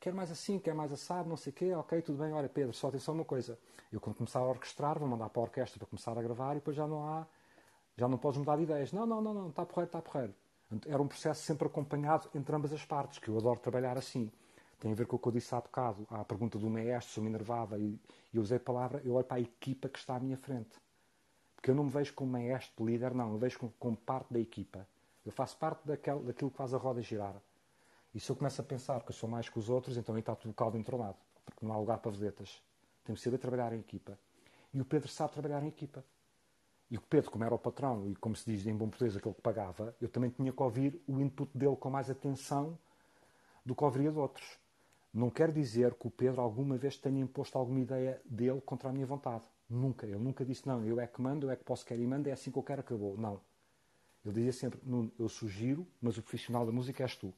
Quer 0.00 0.12
mais 0.12 0.30
assim, 0.30 0.58
quer 0.58 0.74
mais 0.74 0.92
assado, 0.92 1.28
não 1.28 1.36
sei 1.36 1.50
o 1.50 1.54
quê, 1.54 1.72
ok, 1.74 2.02
tudo 2.02 2.18
bem, 2.18 2.32
olha 2.32 2.48
Pedro, 2.48 2.74
só 2.74 2.88
atenção 2.88 3.14
uma 3.14 3.24
coisa. 3.24 3.58
Eu 3.92 4.00
quando 4.00 4.16
começar 4.16 4.40
a 4.40 4.46
orquestrar, 4.46 4.98
vou 4.98 5.08
mandar 5.08 5.30
para 5.30 5.40
a 5.40 5.44
orquestra 5.44 5.78
para 5.78 5.86
começar 5.86 6.18
a 6.18 6.22
gravar 6.22 6.52
e 6.52 6.54
depois 6.56 6.76
já 6.76 6.86
não 6.86 7.06
há, 7.06 7.26
já 7.96 8.08
não 8.08 8.18
podes 8.18 8.38
mudar 8.38 8.56
de 8.56 8.64
ideias. 8.64 8.92
Não, 8.92 9.06
não, 9.06 9.22
não, 9.22 9.32
não, 9.32 9.48
está 9.48 9.64
porreiro, 9.64 9.88
está 9.88 10.02
porreiro. 10.02 10.34
Era 10.86 11.00
um 11.00 11.06
processo 11.06 11.42
sempre 11.42 11.68
acompanhado 11.68 12.28
entre 12.34 12.54
ambas 12.54 12.72
as 12.72 12.84
partes, 12.84 13.18
que 13.18 13.28
eu 13.28 13.38
adoro 13.38 13.60
trabalhar 13.60 13.96
assim 13.96 14.30
tem 14.84 14.92
a 14.92 14.94
ver 14.94 15.06
com 15.06 15.16
o 15.16 15.18
que 15.18 15.28
eu 15.28 15.32
disse 15.32 15.54
há 15.54 15.62
bocado, 15.62 16.06
à 16.10 16.22
pergunta 16.26 16.58
do 16.58 16.68
maestro, 16.68 17.10
se 17.10 17.18
eu 17.18 17.24
me 17.24 17.30
enervava, 17.30 17.78
e 17.78 17.98
eu 18.34 18.42
usei 18.42 18.58
a 18.58 18.60
palavra, 18.60 19.00
eu 19.02 19.14
olho 19.14 19.24
para 19.24 19.38
a 19.38 19.40
equipa 19.40 19.88
que 19.88 19.98
está 19.98 20.16
à 20.16 20.20
minha 20.20 20.36
frente. 20.36 20.78
Porque 21.56 21.70
eu 21.70 21.74
não 21.74 21.84
me 21.84 21.90
vejo 21.90 22.12
como 22.12 22.32
maestro, 22.32 22.84
líder, 22.84 23.14
não, 23.14 23.32
eu 23.32 23.38
vejo 23.38 23.58
como, 23.58 23.72
como 23.78 23.96
parte 23.96 24.30
da 24.30 24.38
equipa. 24.38 24.86
Eu 25.24 25.32
faço 25.32 25.56
parte 25.56 25.86
daquele, 25.86 26.24
daquilo 26.24 26.50
que 26.50 26.58
faz 26.58 26.74
a 26.74 26.76
roda 26.76 27.00
girar. 27.00 27.34
E 28.14 28.20
se 28.20 28.30
eu 28.30 28.36
começo 28.36 28.60
a 28.60 28.64
pensar 28.64 29.02
que 29.02 29.08
eu 29.08 29.14
sou 29.14 29.26
mais 29.26 29.48
que 29.48 29.58
os 29.58 29.70
outros, 29.70 29.96
então 29.96 30.14
aí 30.16 30.20
está 30.20 30.36
tudo 30.36 30.52
caldo 30.52 30.76
entronado, 30.76 31.16
porque 31.46 31.64
não 31.64 31.72
há 31.72 31.78
lugar 31.78 31.96
para 31.96 32.10
vedetas. 32.10 32.62
Temos 33.04 33.20
que 33.20 33.24
saber 33.24 33.38
trabalhar 33.38 33.72
em 33.72 33.80
equipa. 33.80 34.18
E 34.74 34.82
o 34.82 34.84
Pedro 34.84 35.08
sabe 35.08 35.32
trabalhar 35.32 35.62
em 35.62 35.68
equipa. 35.68 36.04
E 36.90 36.98
o 36.98 37.00
Pedro, 37.00 37.30
como 37.30 37.42
era 37.42 37.54
o 37.54 37.58
patrão 37.58 38.06
e 38.06 38.14
como 38.16 38.36
se 38.36 38.44
diz 38.44 38.66
em 38.66 38.76
bom 38.76 38.90
português, 38.90 39.16
aquele 39.16 39.34
que 39.34 39.40
pagava, 39.40 39.96
eu 39.98 40.10
também 40.10 40.28
tinha 40.28 40.52
que 40.52 40.62
ouvir 40.62 41.02
o 41.08 41.18
input 41.22 41.56
dele 41.56 41.74
com 41.74 41.88
mais 41.88 42.10
atenção 42.10 42.78
do 43.64 43.74
que 43.74 43.82
ouviria 43.82 44.12
de 44.12 44.18
outros. 44.18 44.62
Não 45.14 45.30
quer 45.30 45.52
dizer 45.52 45.94
que 45.94 46.08
o 46.08 46.10
Pedro 46.10 46.40
alguma 46.40 46.76
vez 46.76 46.96
tenha 46.96 47.20
imposto 47.20 47.56
alguma 47.56 47.78
ideia 47.78 48.20
dele 48.24 48.60
contra 48.60 48.88
a 48.88 48.92
minha 48.92 49.06
vontade. 49.06 49.44
Nunca. 49.70 50.04
Ele 50.04 50.18
nunca 50.18 50.44
disse, 50.44 50.66
não, 50.66 50.84
eu 50.84 50.98
é 50.98 51.06
que 51.06 51.22
mando, 51.22 51.46
eu 51.46 51.50
é 51.52 51.56
que 51.56 51.62
posso 51.62 51.86
querer 51.86 52.02
e 52.02 52.06
mando, 52.06 52.28
é 52.28 52.32
assim 52.32 52.50
que 52.50 52.58
eu 52.58 52.62
quero, 52.64 52.80
acabou. 52.80 53.16
Não. 53.16 53.40
Ele 54.24 54.34
dizia 54.34 54.52
sempre, 54.52 54.80
Nuno, 54.82 55.12
eu 55.16 55.28
sugiro, 55.28 55.86
mas 56.02 56.18
o 56.18 56.22
profissional 56.22 56.66
da 56.66 56.72
música 56.72 57.04
és 57.04 57.14
tu. 57.14 57.32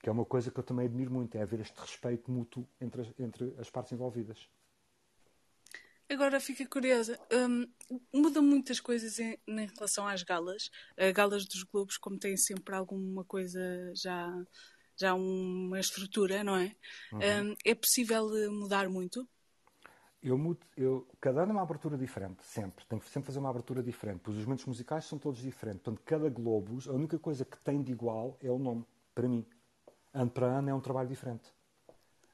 Que 0.00 0.08
é 0.08 0.12
uma 0.12 0.24
coisa 0.24 0.48
que 0.48 0.60
eu 0.60 0.62
também 0.62 0.86
admiro 0.86 1.10
muito, 1.10 1.36
é 1.36 1.42
haver 1.42 1.58
este 1.58 1.76
respeito 1.76 2.30
mútuo 2.30 2.64
entre 2.80 3.00
as, 3.00 3.08
entre 3.18 3.52
as 3.58 3.68
partes 3.68 3.92
envolvidas. 3.92 4.48
Agora 6.08 6.38
fica 6.38 6.64
curiosa, 6.68 7.18
um, 7.32 7.66
muda 8.12 8.40
muitas 8.40 8.78
coisas 8.78 9.18
em, 9.18 9.36
em, 9.48 9.66
relação 9.66 10.06
às 10.06 10.22
galas. 10.22 10.70
As 10.96 11.10
galas 11.10 11.44
dos 11.46 11.64
Globos, 11.64 11.96
como 11.96 12.16
têm 12.16 12.36
sempre 12.36 12.76
alguma 12.76 13.24
coisa 13.24 13.60
já 13.92 14.32
já 14.96 15.14
uma 15.14 15.78
estrutura, 15.78 16.42
não 16.42 16.56
é? 16.56 16.74
Uhum. 17.12 17.50
Um, 17.50 17.56
é 17.64 17.74
possível 17.74 18.28
mudar 18.50 18.88
muito? 18.88 19.28
Eu 20.22 20.36
mudo, 20.36 20.60
eu, 20.76 21.06
cada 21.20 21.42
ano 21.42 21.52
é 21.52 21.54
uma 21.54 21.62
abertura 21.62 21.96
diferente, 21.96 22.42
sempre. 22.42 22.84
Tenho 22.86 23.00
que 23.00 23.08
sempre 23.08 23.26
fazer 23.26 23.38
uma 23.38 23.50
abertura 23.50 23.82
diferente, 23.82 24.20
pois 24.24 24.36
os 24.36 24.44
momentos 24.44 24.64
musicais 24.64 25.04
são 25.04 25.18
todos 25.18 25.40
diferentes. 25.40 25.82
Portanto, 25.82 26.02
cada 26.04 26.28
Globos, 26.28 26.88
a 26.88 26.92
única 26.92 27.18
coisa 27.18 27.44
que 27.44 27.58
tem 27.58 27.82
de 27.82 27.92
igual 27.92 28.36
é 28.42 28.50
o 28.50 28.58
nome, 28.58 28.84
para 29.14 29.28
mim. 29.28 29.46
Ano 30.12 30.30
para 30.30 30.46
ano 30.46 30.70
é 30.70 30.74
um 30.74 30.80
trabalho 30.80 31.08
diferente. 31.08 31.52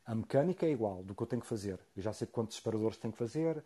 A 0.06 0.14
mecânica 0.14 0.64
é 0.64 0.70
igual 0.70 1.02
do 1.02 1.14
que 1.14 1.22
eu 1.22 1.26
tenho 1.26 1.42
que 1.42 1.48
fazer. 1.48 1.78
Eu 1.96 2.02
já 2.02 2.12
sei 2.12 2.26
quantos 2.26 2.56
separadores 2.56 2.96
tenho 2.96 3.12
que 3.12 3.18
fazer, 3.18 3.62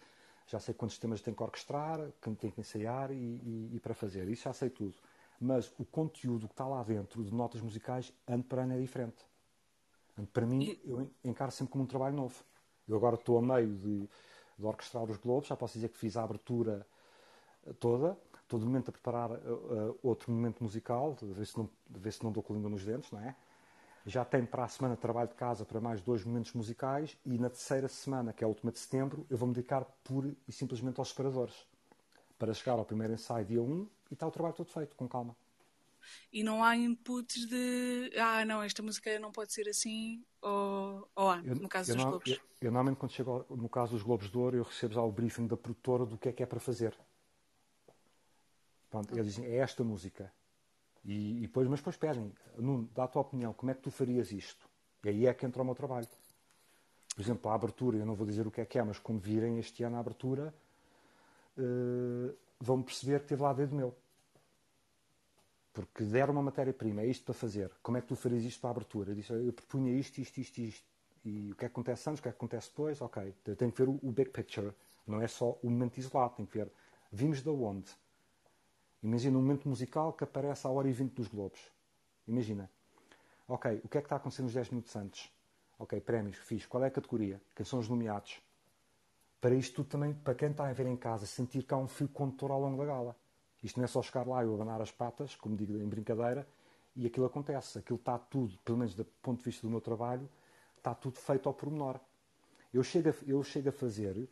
já 0.46 0.58
sei 0.58 0.74
quantos 0.74 0.98
temas 0.98 1.20
tenho 1.20 1.36
que 1.36 1.42
orquestrar, 1.42 2.00
que 2.20 2.34
tenho 2.34 2.52
que 2.52 2.60
ensaiar 2.60 3.10
e, 3.10 3.14
e, 3.14 3.70
e 3.74 3.80
para 3.80 3.94
fazer. 3.94 4.28
Isso 4.28 4.44
já 4.44 4.52
sei 4.52 4.70
tudo 4.70 4.96
mas 5.40 5.72
o 5.78 5.84
conteúdo 5.84 6.46
que 6.46 6.54
está 6.54 6.66
lá 6.66 6.82
dentro 6.82 7.24
de 7.24 7.32
notas 7.34 7.60
musicais, 7.60 8.12
ano 8.26 8.42
para 8.42 8.62
ano, 8.62 8.74
é 8.74 8.78
diferente. 8.78 9.24
Para 10.32 10.46
mim, 10.46 10.78
eu 10.84 11.10
encaro 11.24 11.52
sempre 11.52 11.72
como 11.72 11.84
um 11.84 11.86
trabalho 11.86 12.16
novo. 12.16 12.42
Eu 12.88 12.96
agora 12.96 13.16
estou 13.16 13.38
a 13.38 13.42
meio 13.42 13.74
de, 13.76 14.08
de 14.58 14.64
orquestrar 14.64 15.04
os 15.04 15.16
Globos, 15.18 15.48
já 15.48 15.56
posso 15.56 15.74
dizer 15.74 15.88
que 15.88 15.98
fiz 15.98 16.16
a 16.16 16.22
abertura 16.22 16.86
toda, 17.78 18.16
estou 18.42 18.58
de 18.58 18.64
momento 18.64 18.88
a 18.88 18.92
preparar 18.92 19.32
uh, 19.32 19.98
outro 20.02 20.32
momento 20.32 20.62
musical, 20.62 21.14
de 21.14 21.26
ver, 21.26 21.46
se 21.46 21.58
não, 21.58 21.68
ver 21.90 22.12
se 22.12 22.22
não 22.22 22.32
dou 22.32 22.42
com 22.42 22.52
a 22.52 22.56
língua 22.56 22.70
nos 22.70 22.84
dentes, 22.84 23.10
não 23.10 23.20
é? 23.20 23.34
Já 24.06 24.24
tenho 24.24 24.46
para 24.46 24.64
a 24.64 24.68
semana 24.68 24.94
de 24.94 25.00
trabalho 25.00 25.28
de 25.28 25.34
casa 25.34 25.64
para 25.64 25.80
mais 25.80 26.00
dois 26.00 26.24
momentos 26.24 26.52
musicais 26.52 27.18
e 27.24 27.36
na 27.38 27.50
terceira 27.50 27.88
semana, 27.88 28.32
que 28.32 28.44
é 28.44 28.46
a 28.46 28.48
última 28.48 28.70
de 28.70 28.78
setembro, 28.78 29.26
eu 29.28 29.36
vou 29.36 29.48
me 29.48 29.54
dedicar 29.54 29.84
pura 30.04 30.32
e 30.46 30.52
simplesmente 30.52 31.00
aos 31.00 31.08
separadores. 31.08 31.66
Para 32.38 32.54
chegar 32.54 32.78
ao 32.78 32.84
primeiro 32.84 33.14
ensaio 33.14 33.44
dia 33.44 33.60
1 33.60 33.88
e 34.10 34.14
está 34.14 34.26
o 34.26 34.30
trabalho 34.30 34.54
todo 34.54 34.70
feito, 34.70 34.94
com 34.96 35.08
calma. 35.08 35.36
E 36.32 36.42
não 36.42 36.62
há 36.62 36.76
inputs 36.76 37.46
de 37.46 38.12
ah, 38.16 38.44
não, 38.44 38.62
esta 38.62 38.82
música 38.82 39.18
não 39.18 39.32
pode 39.32 39.52
ser 39.52 39.68
assim, 39.68 40.24
ou, 40.40 41.08
ou 41.14 41.30
há, 41.30 41.42
eu, 41.44 41.56
no 41.56 41.68
caso 41.68 41.92
dos 41.92 42.02
não, 42.02 42.10
Globos? 42.10 42.30
Eu, 42.30 42.38
eu, 42.60 42.70
normalmente, 42.70 42.98
quando 42.98 43.12
chego, 43.12 43.46
ao, 43.48 43.56
no 43.56 43.68
caso 43.68 43.92
dos 43.92 44.02
Globos 44.02 44.30
de 44.30 44.38
Ouro, 44.38 44.56
eu 44.56 44.62
recebo 44.62 44.94
já 44.94 45.02
o 45.02 45.10
briefing 45.10 45.46
da 45.46 45.56
produtora 45.56 46.06
do 46.06 46.16
que 46.16 46.28
é 46.28 46.32
que 46.32 46.42
é 46.42 46.46
para 46.46 46.60
fazer. 46.60 46.96
Pronto, 48.90 49.12
eles 49.14 49.26
dizem, 49.26 49.46
é 49.46 49.56
esta 49.56 49.82
música. 49.82 50.32
E, 51.04 51.38
e 51.38 51.40
depois, 51.42 51.68
mas 51.68 51.80
depois 51.80 51.96
pedem, 51.96 52.32
Nuno, 52.56 52.88
dá 52.94 53.04
a 53.04 53.08
tua 53.08 53.22
opinião, 53.22 53.52
como 53.52 53.70
é 53.70 53.74
que 53.74 53.82
tu 53.82 53.90
farias 53.90 54.32
isto? 54.32 54.68
E 55.04 55.08
aí 55.08 55.26
é 55.26 55.34
que 55.34 55.46
entra 55.46 55.62
o 55.62 55.64
meu 55.64 55.74
trabalho. 55.74 56.08
Por 57.14 57.22
exemplo, 57.22 57.50
a 57.50 57.54
abertura, 57.54 57.96
eu 57.96 58.06
não 58.06 58.14
vou 58.14 58.26
dizer 58.26 58.46
o 58.46 58.50
que 58.50 58.60
é 58.60 58.66
que 58.66 58.78
é, 58.78 58.82
mas 58.82 58.98
quando 58.98 59.20
virem 59.20 59.58
este 59.58 59.82
ano 59.84 59.96
a 59.96 60.00
abertura, 60.00 60.54
uh, 61.56 62.36
vão 62.60 62.82
perceber 62.82 63.20
que 63.20 63.28
teve 63.28 63.42
lá 63.42 63.52
dedo 63.52 63.74
meu. 63.74 63.96
Porque 65.72 66.04
deram 66.04 66.32
uma 66.32 66.42
matéria-prima, 66.42 67.02
é 67.02 67.06
isto 67.06 67.24
para 67.24 67.34
fazer. 67.34 67.70
Como 67.82 67.98
é 67.98 68.00
que 68.00 68.06
tu 68.06 68.16
farias 68.16 68.44
isto 68.44 68.60
para 68.60 68.70
a 68.70 68.72
abertura? 68.72 69.10
Eu 69.10 69.14
disse, 69.14 69.32
eu 69.32 69.52
propunha 69.52 69.92
isto, 69.92 70.18
isto, 70.18 70.38
isto, 70.38 70.58
isto. 70.58 70.86
E 71.24 71.52
o 71.52 71.56
que 71.56 71.64
é 71.64 71.68
que 71.68 71.72
acontece 71.72 72.08
antes, 72.08 72.20
o 72.20 72.22
que 72.22 72.28
é 72.28 72.32
que 72.32 72.38
acontece 72.38 72.68
depois? 72.70 73.00
Ok, 73.02 73.34
eu 73.46 73.56
tenho 73.56 73.70
que 73.70 73.82
ver 73.84 73.88
o, 73.88 74.10
big 74.10 74.30
picture. 74.30 74.72
Não 75.06 75.20
é 75.20 75.28
só 75.28 75.58
o 75.62 75.68
momento 75.68 75.98
isolado, 75.98 76.36
tem 76.36 76.46
que 76.46 76.56
ver. 76.56 76.70
Vimos 77.12 77.42
de 77.42 77.48
onde? 77.50 77.90
Imagina 79.02 79.36
um 79.36 79.42
momento 79.42 79.68
musical 79.68 80.12
que 80.12 80.24
aparece 80.24 80.66
à 80.66 80.70
hora 80.70 80.88
e 80.88 80.92
20 80.92 81.12
dos 81.12 81.28
Globos. 81.28 81.60
Imagina. 82.26 82.70
Ok, 83.46 83.80
o 83.84 83.88
que 83.88 83.98
é 83.98 84.00
que 84.00 84.06
está 84.06 84.16
a 84.16 84.18
acontecer 84.18 84.42
nos 84.42 84.54
10 84.54 84.70
minutos 84.70 84.96
antes? 84.96 85.30
Ok, 85.78 86.00
prémios, 86.00 86.36
fiz. 86.38 86.64
Qual 86.64 86.82
é 86.82 86.86
a 86.86 86.90
categoria? 86.90 87.40
Quem 87.54 87.66
são 87.66 87.78
os 87.78 87.88
nomeados? 87.88 88.40
Para 89.46 89.54
isto 89.54 89.76
tudo 89.76 89.86
também, 89.86 90.12
para 90.12 90.34
quem 90.34 90.50
está 90.50 90.68
a 90.68 90.72
ver 90.72 90.88
em 90.88 90.96
casa, 90.96 91.24
sentir 91.24 91.62
que 91.62 91.72
há 91.72 91.76
um 91.76 91.86
fio 91.86 92.08
condutor 92.08 92.50
ao 92.50 92.60
longo 92.60 92.78
da 92.78 92.84
gala. 92.84 93.16
Isto 93.62 93.76
não 93.76 93.84
é 93.84 93.86
só 93.86 94.02
chegar 94.02 94.26
lá 94.26 94.44
e 94.44 94.52
abanar 94.52 94.82
as 94.82 94.90
patas, 94.90 95.36
como 95.36 95.56
digo 95.56 95.78
em 95.78 95.86
brincadeira, 95.86 96.44
e 96.96 97.06
aquilo 97.06 97.26
acontece. 97.26 97.78
Aquilo 97.78 97.96
está 97.96 98.18
tudo, 98.18 98.58
pelo 98.64 98.78
menos 98.78 98.92
do 98.92 99.04
ponto 99.04 99.38
de 99.38 99.44
vista 99.44 99.64
do 99.64 99.70
meu 99.70 99.80
trabalho, 99.80 100.28
está 100.76 100.92
tudo 100.96 101.18
feito 101.18 101.48
ao 101.48 101.54
pormenor. 101.54 102.00
Eu 102.74 102.82
chego 102.82 103.10
a, 103.10 103.14
eu 103.24 103.40
chego 103.44 103.68
a 103.68 103.72
fazer, 103.72 104.28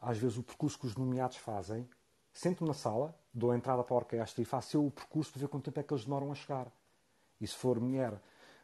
às 0.00 0.16
vezes, 0.16 0.38
o 0.38 0.42
percurso 0.42 0.78
que 0.78 0.86
os 0.86 0.96
nomeados 0.96 1.36
fazem, 1.36 1.86
sento-me 2.32 2.68
na 2.68 2.74
sala, 2.74 3.14
dou 3.34 3.50
a 3.50 3.54
entrada 3.54 3.84
para 3.84 3.96
a 3.96 3.98
orquestra 3.98 4.40
e 4.40 4.46
faço 4.46 4.78
eu 4.78 4.86
o 4.86 4.90
percurso 4.90 5.30
para 5.30 5.40
ver 5.40 5.48
quanto 5.48 5.66
tempo 5.66 5.78
é 5.78 5.82
que 5.82 5.92
eles 5.92 6.04
demoram 6.06 6.32
a 6.32 6.34
chegar. 6.34 6.72
E 7.38 7.46
se 7.46 7.54
for 7.54 7.78
mulher, 7.78 8.18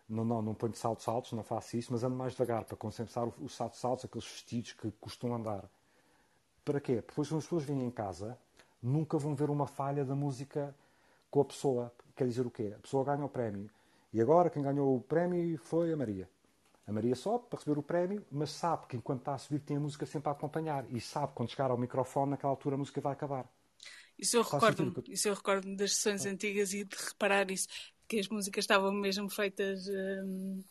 não, 0.08 0.24
não, 0.24 0.42
não 0.42 0.54
ponho 0.54 0.74
saltos 0.74 1.08
altos, 1.08 1.32
não 1.32 1.42
faço 1.42 1.76
isso, 1.76 1.92
mas 1.92 2.04
ando 2.04 2.16
mais 2.16 2.32
devagar 2.32 2.64
para 2.64 2.76
concentrar 2.76 3.26
os 3.40 3.54
saltos 3.54 3.84
altos, 3.84 4.04
aqueles 4.04 4.26
vestidos 4.26 4.72
que 4.72 4.90
costumam 5.00 5.36
andar. 5.36 5.64
Para 6.64 6.80
quê? 6.80 6.96
Porque 6.96 7.12
depois 7.12 7.28
quando 7.28 7.38
as 7.38 7.44
pessoas 7.44 7.64
vêm 7.64 7.84
em 7.84 7.90
casa, 7.90 8.38
nunca 8.82 9.18
vão 9.18 9.34
ver 9.34 9.50
uma 9.50 9.66
falha 9.66 10.04
da 10.04 10.14
música 10.14 10.74
com 11.30 11.40
a 11.40 11.44
pessoa. 11.44 11.92
Quer 12.16 12.28
dizer 12.28 12.46
o 12.46 12.50
quê? 12.50 12.72
A 12.76 12.78
pessoa 12.80 13.04
ganha 13.04 13.24
o 13.24 13.28
prémio. 13.28 13.70
E 14.12 14.20
agora 14.20 14.50
quem 14.50 14.62
ganhou 14.62 14.96
o 14.96 15.00
prémio 15.00 15.58
foi 15.58 15.92
a 15.92 15.96
Maria. 15.96 16.28
A 16.86 16.92
Maria 16.92 17.16
sobe 17.16 17.46
para 17.48 17.58
receber 17.58 17.78
o 17.78 17.82
prémio, 17.82 18.24
mas 18.30 18.50
sabe 18.50 18.86
que 18.86 18.96
enquanto 18.96 19.20
está 19.20 19.34
a 19.34 19.38
subir 19.38 19.60
tem 19.60 19.78
a 19.78 19.80
música 19.80 20.04
sempre 20.04 20.28
a 20.28 20.32
acompanhar. 20.32 20.84
E 20.90 21.00
sabe 21.00 21.28
que 21.28 21.34
quando 21.34 21.50
chegar 21.50 21.70
ao 21.70 21.78
microfone, 21.78 22.32
naquela 22.32 22.52
altura 22.52 22.76
a 22.76 22.78
música 22.78 23.00
vai 23.00 23.14
acabar. 23.14 23.46
Isso 24.18 24.36
eu 24.36 24.42
recordo-me 24.42 24.94
recordo 25.24 25.76
das 25.76 25.96
sessões 25.96 26.24
ah. 26.24 26.28
antigas 26.28 26.72
e 26.72 26.84
de 26.84 26.96
reparar 26.96 27.50
isso 27.50 27.66
que 28.08 28.18
as 28.18 28.28
músicas 28.28 28.64
estavam 28.64 28.92
mesmo 28.92 29.28
feitas 29.28 29.86
hum, 29.88 30.62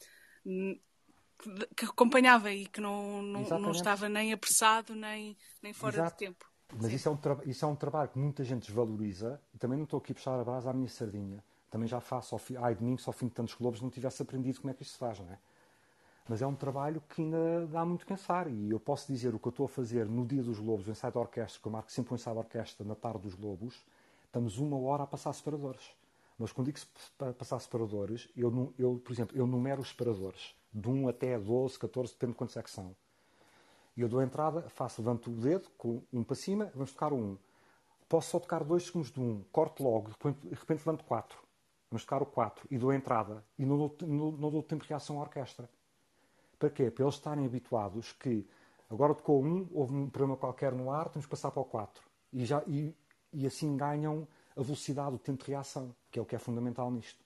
que 1.75 1.85
acompanhava 1.85 2.51
e 2.51 2.65
que 2.65 2.79
não, 2.79 3.21
não, 3.21 3.59
não, 3.59 3.71
estava 3.71 4.07
nem 4.07 4.33
apressado 4.33 4.95
nem, 4.95 5.37
nem 5.61 5.73
fora 5.73 5.95
Exato. 5.95 6.11
de 6.11 6.17
tempo. 6.17 6.45
Mas 6.81 6.91
isso 6.91 7.07
é, 7.07 7.11
um 7.11 7.19
isso 7.45 7.65
é 7.65 7.67
um 7.67 7.75
trabalho 7.75 8.09
que 8.09 8.17
muita 8.17 8.43
gente 8.43 8.65
desvaloriza 8.65 9.39
e 9.53 9.57
também 9.57 9.77
não 9.77 9.83
estou 9.83 9.99
aqui 9.99 10.11
a 10.11 10.15
puxar 10.15 10.39
a 10.39 10.43
brasa 10.43 10.69
à 10.69 10.73
minha 10.73 10.89
sardinha. 10.89 11.43
Também 11.69 11.87
já 11.87 11.99
faço, 11.99 12.35
ao 12.35 12.39
fi... 12.39 12.55
ai 12.57 12.75
de 12.75 12.83
mim, 12.83 12.97
se 12.97 13.07
ao 13.07 13.13
fim 13.13 13.27
de 13.27 13.33
tantos 13.33 13.53
globos 13.55 13.81
não 13.81 13.89
tivesse 13.89 14.21
aprendido 14.21 14.59
como 14.61 14.71
é 14.71 14.73
que 14.73 14.83
isto 14.83 14.93
se 14.93 14.97
faz, 14.97 15.19
não 15.19 15.31
é? 15.31 15.37
Mas 16.27 16.41
é 16.41 16.47
um 16.47 16.55
trabalho 16.55 17.01
que 17.09 17.21
ainda 17.21 17.67
dá 17.67 17.83
muito 17.83 18.05
cansar. 18.05 18.47
E 18.47 18.69
eu 18.69 18.79
posso 18.79 19.11
dizer 19.11 19.35
o 19.35 19.39
que 19.39 19.47
eu 19.47 19.49
estou 19.49 19.65
a 19.65 19.69
fazer 19.69 20.05
no 20.05 20.25
dia 20.25 20.41
dos 20.41 20.59
Globos, 20.59 20.87
o 20.87 20.91
ensaio 20.91 21.11
de 21.11 21.19
orquestra, 21.19 21.61
que 21.61 21.67
eu 21.67 21.71
marco 21.71 21.91
sempre 21.91 22.13
o 22.13 22.15
ensaio 22.15 22.35
de 22.35 22.39
orquestra 22.39 22.85
na 22.85 22.95
tarde 22.95 23.19
dos 23.19 23.35
Globos, 23.35 23.83
estamos 24.25 24.57
uma 24.57 24.77
hora 24.79 25.03
a 25.03 25.07
passar 25.07 25.33
separadores. 25.33 25.83
Mas 26.37 26.51
quando 26.51 26.71
digo 26.71 26.79
passar 27.37 27.59
separadores, 27.59 28.27
eu, 28.35 28.73
eu, 28.77 28.99
por 29.03 29.13
exemplo, 29.13 29.37
eu 29.37 29.45
numero 29.45 29.81
os 29.81 29.89
separadores, 29.89 30.55
de 30.73 30.89
1 30.89 31.07
até 31.07 31.39
12, 31.39 31.77
14, 31.77 32.13
depende 32.13 32.31
de 32.33 32.37
quantos 32.37 32.57
é 32.57 32.63
que 32.63 32.71
são. 32.71 32.95
E 33.95 34.01
eu 34.01 34.09
dou 34.09 34.19
a 34.19 34.23
entrada, 34.23 34.67
faço, 34.69 35.01
levanto 35.01 35.29
o 35.29 35.35
dedo, 35.35 35.69
com 35.77 36.01
um 36.11 36.23
para 36.23 36.35
cima, 36.35 36.71
vamos 36.73 36.91
tocar 36.91 37.13
1. 37.13 37.37
Posso 38.09 38.31
só 38.31 38.39
tocar 38.39 38.63
2 38.63 38.83
segundos 38.83 39.11
de 39.11 39.19
1, 39.19 39.43
corto 39.51 39.83
logo, 39.83 40.09
de 40.09 40.49
repente, 40.49 40.79
levanto 40.79 41.03
4. 41.03 41.37
Vamos 41.89 42.03
tocar 42.03 42.23
o 42.23 42.25
4 42.25 42.67
e 42.71 42.77
dou 42.77 42.89
a 42.89 42.95
entrada. 42.95 43.45
E 43.57 43.65
não 43.65 43.77
dou, 43.77 43.95
não, 44.01 44.31
não 44.31 44.49
dou 44.49 44.63
tempo 44.63 44.83
de 44.83 44.89
reação 44.89 45.19
à 45.19 45.21
orquestra. 45.21 45.69
Para 46.57 46.69
quê? 46.69 46.89
Para 46.89 47.05
eles 47.05 47.15
estarem 47.15 47.45
habituados 47.45 48.11
que 48.13 48.47
agora 48.89 49.13
tocou 49.13 49.43
um, 49.43 49.67
houve 49.71 49.93
um 49.93 50.09
problema 50.09 50.35
qualquer 50.35 50.73
no 50.73 50.89
ar, 50.89 51.09
temos 51.09 51.25
que 51.25 51.29
passar 51.29 51.51
para 51.51 51.61
o 51.61 51.65
4. 51.65 52.03
E, 52.31 52.45
já, 52.45 52.63
e, 52.65 52.95
e 53.31 53.45
assim 53.45 53.77
ganham 53.77 54.27
a 54.55 54.61
velocidade, 54.61 55.15
o 55.15 55.19
tempo 55.19 55.43
de 55.43 55.51
reação, 55.51 55.95
que 56.13 56.19
é 56.19 56.21
o 56.21 56.25
que 56.25 56.35
é 56.35 56.39
fundamental 56.39 56.91
nisto. 56.91 57.17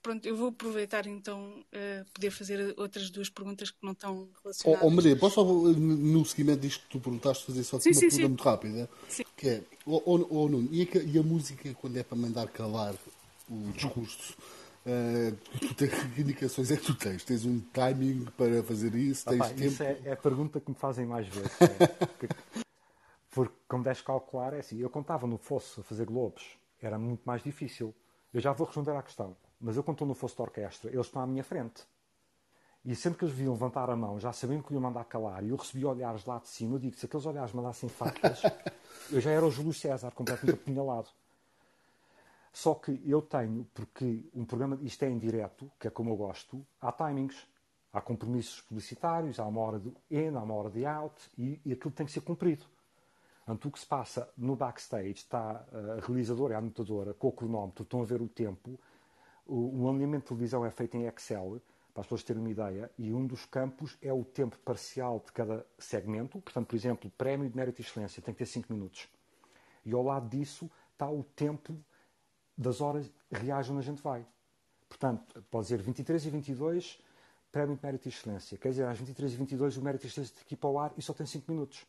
Pronto, 0.00 0.24
eu 0.24 0.36
vou 0.36 0.48
aproveitar 0.50 1.04
então 1.08 1.64
uh, 1.74 2.04
poder 2.14 2.30
fazer 2.30 2.72
outras 2.78 3.10
duas 3.10 3.28
perguntas 3.28 3.72
que 3.72 3.78
não 3.82 3.90
estão 3.90 4.28
relacionadas. 4.40 4.84
Oh, 4.84 4.86
oh 4.86 4.90
Maria, 4.90 5.16
posso 5.16 5.34
só, 5.34 5.44
no 5.44 6.24
seguimento 6.24 6.60
disto 6.60 6.82
que 6.84 6.90
tu 6.90 7.00
perguntaste, 7.00 7.44
fazer 7.44 7.64
só 7.64 7.80
sim, 7.80 7.88
uma 7.88 7.94
sim, 7.94 8.00
pergunta 8.02 8.22
sim. 8.22 8.28
muito 8.28 8.44
rápida? 8.44 8.90
Sim. 9.08 9.24
Que 9.36 9.48
é, 9.48 9.62
oh, 9.84 10.00
oh, 10.06 10.26
oh 10.30 10.48
Nuno, 10.48 10.68
e 10.70 10.82
a, 10.82 10.98
e 11.02 11.18
a 11.18 11.22
música 11.24 11.74
quando 11.74 11.96
é 11.96 12.04
para 12.04 12.16
mandar 12.16 12.46
calar 12.48 12.94
o 13.50 13.72
discurso? 13.72 14.36
Uh, 14.86 15.36
que 15.74 16.20
indicações 16.20 16.70
é 16.70 16.76
que 16.76 16.84
tu 16.84 16.94
tens? 16.94 17.24
Tens 17.24 17.44
um 17.44 17.58
timing 17.72 18.26
para 18.36 18.62
fazer 18.62 18.94
isso? 18.94 19.24
Tens 19.24 19.48
tempo? 19.48 19.64
Isso 19.64 19.82
é, 19.82 19.98
é, 20.04 20.12
a 20.12 20.16
pergunta 20.16 20.60
que 20.60 20.70
me 20.70 20.76
fazem 20.76 21.04
mais 21.04 21.26
vezes. 21.26 21.50
É, 22.62 22.65
porque, 23.36 23.54
como 23.68 23.84
deves 23.84 24.00
calcular, 24.00 24.54
é 24.54 24.60
assim, 24.60 24.78
eu 24.78 24.88
contava 24.88 25.26
no 25.26 25.36
fosse 25.36 25.78
a 25.78 25.82
fazer 25.82 26.06
globos, 26.06 26.58
era 26.80 26.98
muito 26.98 27.20
mais 27.26 27.42
difícil. 27.42 27.94
Eu 28.32 28.40
já 28.40 28.50
vou 28.50 28.66
responder 28.66 28.96
à 28.96 29.02
questão, 29.02 29.36
mas 29.60 29.76
eu 29.76 29.82
quando 29.82 29.96
estou 29.96 30.08
no 30.08 30.14
fosse 30.14 30.34
de 30.34 30.40
orquestra, 30.40 30.90
eles 30.90 31.04
estão 31.04 31.20
à 31.20 31.26
minha 31.26 31.44
frente. 31.44 31.86
E 32.82 32.96
sempre 32.96 33.18
que 33.18 33.26
eles 33.26 33.34
viam 33.34 33.52
levantar 33.52 33.90
a 33.90 33.94
mão, 33.94 34.18
já 34.18 34.32
sabiam 34.32 34.62
que 34.62 34.72
iam 34.72 34.80
mandar 34.80 35.04
calar, 35.04 35.44
e 35.44 35.50
eu 35.50 35.56
recebi 35.56 35.84
olhares 35.84 36.24
lá 36.24 36.38
de 36.38 36.48
cima, 36.48 36.76
eu 36.76 36.78
digo, 36.78 36.96
se 36.96 37.04
aqueles 37.04 37.26
olhares 37.26 37.52
mandassem 37.52 37.90
facas, 37.90 38.40
eu 39.12 39.20
já 39.20 39.30
era 39.30 39.44
o 39.44 39.50
Júlio 39.50 39.74
César, 39.74 40.12
completamente 40.12 40.58
apunhalado. 40.58 41.10
Só 42.54 42.72
que 42.72 43.02
eu 43.04 43.20
tenho, 43.20 43.66
porque 43.74 44.24
um 44.34 44.46
programa, 44.46 44.78
isto 44.80 45.02
é 45.02 45.10
em 45.10 45.18
direto, 45.18 45.70
que 45.78 45.88
é 45.88 45.90
como 45.90 46.08
eu 46.08 46.16
gosto, 46.16 46.66
há 46.80 46.90
timings. 46.90 47.46
Há 47.92 48.00
compromissos 48.00 48.60
publicitários, 48.62 49.38
há 49.38 49.46
uma 49.46 49.60
hora 49.60 49.78
de 49.78 49.90
in, 50.10 50.34
há 50.36 50.42
uma 50.42 50.54
hora 50.54 50.68
de 50.68 50.84
out, 50.84 51.14
e, 51.38 51.60
e 51.64 51.72
aquilo 51.72 51.90
tem 51.90 52.04
que 52.04 52.12
ser 52.12 52.20
cumprido. 52.20 52.66
Portanto, 53.46 53.68
o 53.68 53.70
que 53.70 53.78
se 53.78 53.86
passa 53.86 54.28
no 54.36 54.56
backstage 54.56 55.12
está 55.12 55.64
a 55.72 56.04
realizadora 56.04 56.54
e 56.54 56.56
a 56.56 56.58
anotadora 56.58 57.14
com 57.14 57.28
o 57.28 57.32
cronómetro, 57.32 57.84
estão 57.84 58.02
a 58.02 58.04
ver 58.04 58.20
o 58.20 58.26
tempo. 58.26 58.76
O, 59.46 59.84
o 59.84 59.88
alinhamento 59.88 60.24
de 60.24 60.28
televisão 60.30 60.64
é 60.66 60.70
feito 60.70 60.96
em 60.96 61.06
Excel, 61.06 61.60
para 61.94 62.00
as 62.00 62.06
pessoas 62.06 62.24
terem 62.24 62.42
uma 62.42 62.50
ideia, 62.50 62.90
e 62.98 63.14
um 63.14 63.24
dos 63.24 63.46
campos 63.46 63.96
é 64.02 64.12
o 64.12 64.24
tempo 64.24 64.58
parcial 64.58 65.22
de 65.24 65.30
cada 65.30 65.64
segmento. 65.78 66.40
Portanto, 66.40 66.66
por 66.66 66.74
exemplo, 66.74 67.08
prémio 67.16 67.48
de 67.48 67.56
mérito 67.56 67.80
e 67.80 67.84
excelência 67.84 68.20
tem 68.20 68.34
que 68.34 68.38
ter 68.38 68.46
5 68.46 68.72
minutos. 68.72 69.08
E 69.84 69.92
ao 69.92 70.02
lado 70.02 70.28
disso 70.28 70.68
está 70.92 71.08
o 71.08 71.22
tempo 71.22 71.78
das 72.58 72.80
horas 72.80 73.08
reais 73.30 73.70
onde 73.70 73.78
a 73.78 73.82
gente 73.82 74.02
vai. 74.02 74.26
Portanto, 74.88 75.40
pode 75.52 75.66
dizer 75.66 75.80
23 75.80 76.26
e 76.26 76.30
22, 76.30 76.98
prémio 77.52 77.76
de 77.76 77.82
mérito 77.84 78.08
e 78.08 78.10
excelência. 78.10 78.58
Quer 78.58 78.70
dizer, 78.70 78.88
às 78.88 78.98
23 78.98 79.32
e 79.32 79.36
22 79.36 79.76
o 79.76 79.82
mérito 79.82 80.04
e 80.04 80.08
excelência 80.08 80.34
tem 80.34 80.44
que 80.44 80.54
ir 80.54 80.58
para 80.58 80.68
o 80.68 80.80
ar 80.80 80.92
e 80.96 81.02
só 81.02 81.14
tem 81.14 81.24
5 81.24 81.48
minutos. 81.48 81.86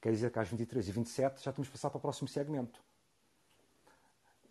Quer 0.00 0.12
dizer 0.12 0.30
que 0.30 0.38
às 0.38 0.48
23 0.48 0.88
e 0.88 0.92
27 0.92 1.42
já 1.42 1.52
temos 1.52 1.68
passar 1.68 1.90
para 1.90 1.98
o 1.98 2.00
próximo 2.00 2.28
segmento. 2.28 2.80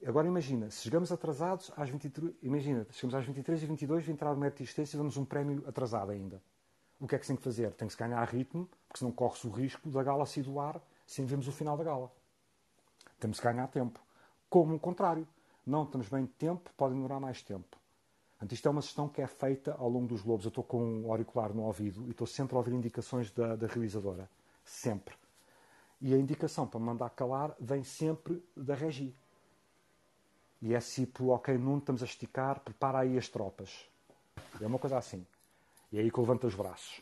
Agora 0.06 0.28
imagina, 0.28 0.70
se 0.70 0.84
chegamos 0.84 1.12
atrasados 1.12 1.72
às 1.76 1.90
23, 1.90 2.36
imagina, 2.44 2.86
chegamos 2.92 3.16
às 3.16 3.26
23 3.26 3.64
e 3.64 3.66
22, 3.66 4.10
entrar 4.10 4.34
o 4.34 4.38
mérito 4.38 4.62
e 4.62 4.66
excelência 4.66 4.96
e 4.96 5.00
damos 5.00 5.18
um 5.18 5.26
prémio 5.26 5.64
atrasado 5.68 6.12
ainda. 6.12 6.42
O 7.00 7.08
que 7.08 7.16
é 7.16 7.20
que 7.20 7.26
se 7.26 7.30
tem 7.30 7.38
que 7.38 7.44
fazer? 7.44 7.74
Tem 7.74 7.88
que 7.88 7.94
se 7.94 8.00
ganhar 8.00 8.24
ritmo, 8.26 8.70
porque 8.88 9.00
senão 9.00 9.12
corre-se 9.12 9.48
o 9.48 9.50
risco 9.50 9.90
da 9.90 10.04
gala 10.04 10.26
sair 10.26 10.44
do 10.44 10.60
ar 10.60 10.80
sem 11.06 11.26
vermos 11.26 11.48
o 11.48 11.52
final 11.52 11.76
da 11.76 11.84
gala. 11.84 12.12
Temos 13.20 13.40
que 13.40 13.46
ganhar 13.46 13.68
tempo. 13.68 14.00
Como 14.50 14.76
o 14.76 14.80
contrário 14.80 15.28
não 15.66 15.84
estamos 15.84 16.08
bem 16.08 16.26
de 16.26 16.32
tempo, 16.34 16.70
pode 16.78 16.94
demorar 16.94 17.20
mais 17.20 17.42
tempo. 17.42 17.78
Portanto, 18.34 18.52
isto 18.52 18.68
é 18.68 18.72
uma 18.72 18.82
gestão 18.82 19.10
que 19.10 19.22
é 19.22 19.28
feita 19.28 19.74
ao 19.74 19.90
longo 19.90 20.08
dos 20.08 20.22
globos. 20.22 20.46
Eu 20.46 20.50
estou 20.50 20.64
com 20.64 20.84
um 20.84 21.10
auricular 21.10 21.54
no 21.54 21.64
ouvido 21.64 22.06
e 22.06 22.12
estou 22.12 22.28
sempre 22.28 22.56
a 22.56 22.58
ouvir 22.60 22.74
indicações 22.74 23.32
da, 23.32 23.56
da 23.56 23.66
realizadora. 23.66 24.30
Sempre. 24.64 25.16
E 26.02 26.14
a 26.14 26.18
indicação 26.18 26.68
para 26.68 26.80
mandar 26.80 27.10
calar 27.12 27.56
vem 27.60 27.84
sempre 27.84 28.44
da 28.56 28.76
regi. 28.76 29.16
E 30.62 30.74
é 30.74 30.80
tipo, 30.80 31.30
ok, 31.30 31.58
Nuno, 31.58 31.80
estamos 31.80 32.02
a 32.02 32.06
esticar, 32.06 32.60
prepara 32.60 33.00
aí 33.00 33.18
as 33.18 33.30
tropas. 33.30 33.88
É 34.62 34.66
uma 34.66 34.80
coisa 34.80 34.98
assim. 34.98 35.26
E 35.92 35.98
é 35.98 36.02
aí 36.02 36.12
que 36.12 36.18
eu 36.18 36.24
levanto 36.24 36.48
os 36.48 36.56
braços. 36.56 37.02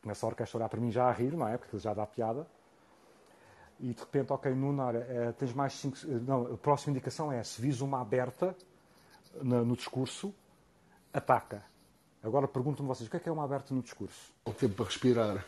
Começa 0.00 0.24
a 0.26 0.28
orquestra 0.28 0.56
a 0.56 0.60
olhar 0.60 0.68
para 0.68 0.80
mim 0.80 0.90
já 0.90 1.08
a 1.08 1.12
rir, 1.12 1.36
não 1.36 1.46
é? 1.46 1.56
Porque 1.56 1.78
já 1.78 1.94
dá 1.94 2.06
piada 2.06 2.46
e 3.82 3.92
de 3.92 4.00
repente, 4.00 4.32
ok, 4.32 4.54
Nuno, 4.54 4.80
olha, 4.80 4.98
é, 4.98 5.32
tens 5.32 5.52
mais 5.52 5.72
cinco. 5.72 5.96
Não, 6.24 6.54
a 6.54 6.56
próxima 6.56 6.92
indicação 6.92 7.32
é: 7.32 7.42
se 7.42 7.60
vis 7.60 7.80
uma 7.80 8.00
aberta 8.00 8.56
no, 9.42 9.64
no 9.64 9.76
discurso, 9.76 10.32
ataca. 11.12 11.64
Agora 12.22 12.46
pergunto-me 12.46 12.88
vocês: 12.88 13.08
o 13.08 13.10
que 13.10 13.16
é 13.16 13.20
que 13.20 13.28
é 13.28 13.32
uma 13.32 13.42
aberta 13.42 13.74
no 13.74 13.82
discurso? 13.82 14.32
O 14.44 14.52
tempo 14.52 14.76
para 14.76 14.84
respirar. 14.84 15.44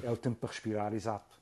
É 0.00 0.08
o 0.08 0.16
tempo 0.16 0.36
para 0.36 0.50
respirar, 0.50 0.94
exato. 0.94 1.36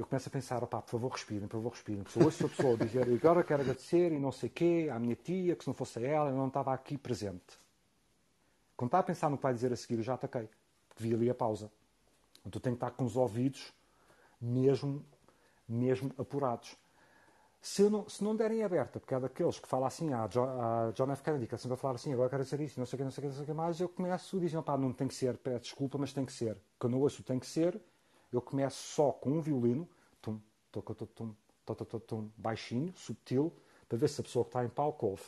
Eu 0.00 0.06
começo 0.06 0.30
a 0.30 0.32
pensar: 0.32 0.64
opá, 0.64 0.80
por 0.80 0.92
favor, 0.92 1.12
respirem, 1.12 1.46
por 1.46 1.58
favor, 1.58 1.72
respirem. 1.72 2.02
Eu 2.16 2.24
ouço 2.24 2.46
a 2.46 2.48
pessoa 2.48 2.74
dizer 2.74 3.02
agora 3.02 3.44
quero 3.44 3.60
agradecer 3.60 4.10
e 4.10 4.18
não 4.18 4.32
sei 4.32 4.48
quê 4.48 4.88
à 4.90 4.98
minha 4.98 5.14
tia, 5.14 5.54
que 5.54 5.62
se 5.62 5.68
não 5.68 5.74
fosse 5.74 6.02
ela, 6.02 6.30
eu 6.30 6.36
não 6.36 6.48
estava 6.48 6.72
aqui 6.72 6.96
presente. 6.96 7.58
Quando 8.78 8.88
está 8.88 9.00
a 9.00 9.02
pensar 9.02 9.28
no 9.28 9.36
que 9.36 9.42
vai 9.42 9.52
dizer 9.52 9.70
a 9.70 9.76
seguir, 9.76 9.96
eu 9.98 10.02
já 10.02 10.14
ataquei, 10.14 10.48
porque 10.88 11.02
vi 11.02 11.12
ali 11.12 11.28
a 11.28 11.34
pausa. 11.34 11.70
Então 12.46 12.58
eu 12.58 12.62
tenho 12.62 12.76
que 12.76 12.82
estar 12.82 12.96
com 12.96 13.04
os 13.04 13.14
ouvidos 13.14 13.74
mesmo 14.40 15.04
mesmo 15.68 16.10
apurados. 16.16 16.74
Se 17.60 17.82
não, 17.90 18.08
se 18.08 18.24
não 18.24 18.34
derem 18.34 18.64
aberta, 18.64 18.98
porque 18.98 19.14
é 19.14 19.20
daqueles 19.20 19.58
que 19.58 19.68
falam 19.68 19.86
assim, 19.86 20.14
a 20.14 20.26
John 20.94 21.12
F. 21.12 21.22
Kennedy, 21.22 21.46
que 21.46 21.54
é 21.54 21.58
sempre 21.58 21.74
a 21.74 21.76
falar 21.76 21.96
assim, 21.96 22.10
agora 22.14 22.30
quero 22.30 22.42
dizer 22.42 22.58
isso, 22.60 22.80
não 22.80 22.86
sei 22.86 22.98
o 22.98 23.04
não 23.04 23.10
sei 23.10 23.20
o 23.20 23.22
que, 23.22 23.28
não 23.28 23.34
sei 23.34 23.42
o 23.42 23.46
que 23.46 23.52
mais, 23.52 23.80
eu 23.80 23.88
começo 23.90 24.38
a 24.38 24.40
dizer, 24.40 24.62
pá, 24.62 24.78
não 24.78 24.94
tem 24.94 25.06
que 25.06 25.14
ser, 25.14 25.36
peço 25.36 25.64
desculpa, 25.64 25.98
mas 25.98 26.10
tem 26.10 26.24
que 26.24 26.32
ser. 26.32 26.56
Quando 26.78 26.96
eu 26.96 27.02
ouço 27.02 27.22
tem 27.22 27.38
que 27.38 27.46
ser, 27.46 27.78
eu 28.32 28.40
começo 28.40 28.76
só 28.94 29.12
com 29.12 29.30
um 29.30 29.40
violino, 29.40 29.88
tum, 30.20 30.40
tum, 30.70 30.82
tum, 30.82 31.98
tum, 32.00 32.30
baixinho, 32.36 32.92
subtil, 32.96 33.52
para 33.88 33.98
ver 33.98 34.08
se 34.08 34.20
a 34.20 34.24
pessoa 34.24 34.44
que 34.44 34.50
está 34.50 34.64
em 34.64 34.68
palco 34.68 35.06
ouve. 35.06 35.24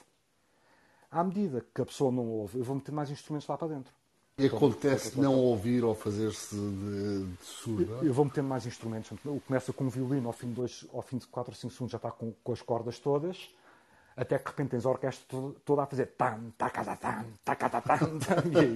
À 1.10 1.22
medida 1.22 1.64
que 1.74 1.82
a 1.82 1.86
pessoa 1.86 2.10
não 2.10 2.26
ouve, 2.28 2.58
eu 2.58 2.64
vou 2.64 2.76
meter 2.76 2.92
mais 2.92 3.10
instrumentos 3.10 3.46
lá 3.46 3.58
para 3.58 3.68
dentro. 3.68 3.92
E 4.38 4.46
acontece 4.46 5.20
não 5.20 5.36
ouvir 5.36 5.84
ou 5.84 5.94
fazer-se 5.94 6.56
de, 6.56 7.26
de 7.26 7.44
surdo? 7.44 7.98
Eu 8.02 8.14
vou 8.14 8.24
metendo 8.24 8.48
mais 8.48 8.64
instrumentos. 8.64 9.12
Começa 9.46 9.72
com 9.72 9.84
um 9.84 9.88
violino, 9.90 10.26
ao 10.26 10.32
fim 10.32 10.48
de, 10.48 10.54
dois, 10.54 10.86
ao 10.92 11.02
fim 11.02 11.18
de 11.18 11.26
4 11.26 11.52
ou 11.52 11.56
5 11.56 11.72
segundos 11.72 11.92
já 11.92 11.96
está 11.96 12.10
com, 12.10 12.32
com 12.42 12.52
as 12.52 12.62
cordas 12.62 12.98
todas, 12.98 13.50
até 14.16 14.38
que 14.38 14.44
de 14.44 14.50
repente 14.50 14.70
tens 14.70 14.86
a 14.86 14.90
orquestra 14.90 15.24
toda, 15.28 15.54
toda 15.64 15.82
a 15.82 15.86
fazer 15.86 16.06
tam, 16.06 16.50
tacata, 16.56 16.96
tam, 16.96 17.26
tacata, 17.44 17.80
tam, 17.82 17.98
tam, 18.18 18.42
e 18.50 18.58
aí 18.58 18.74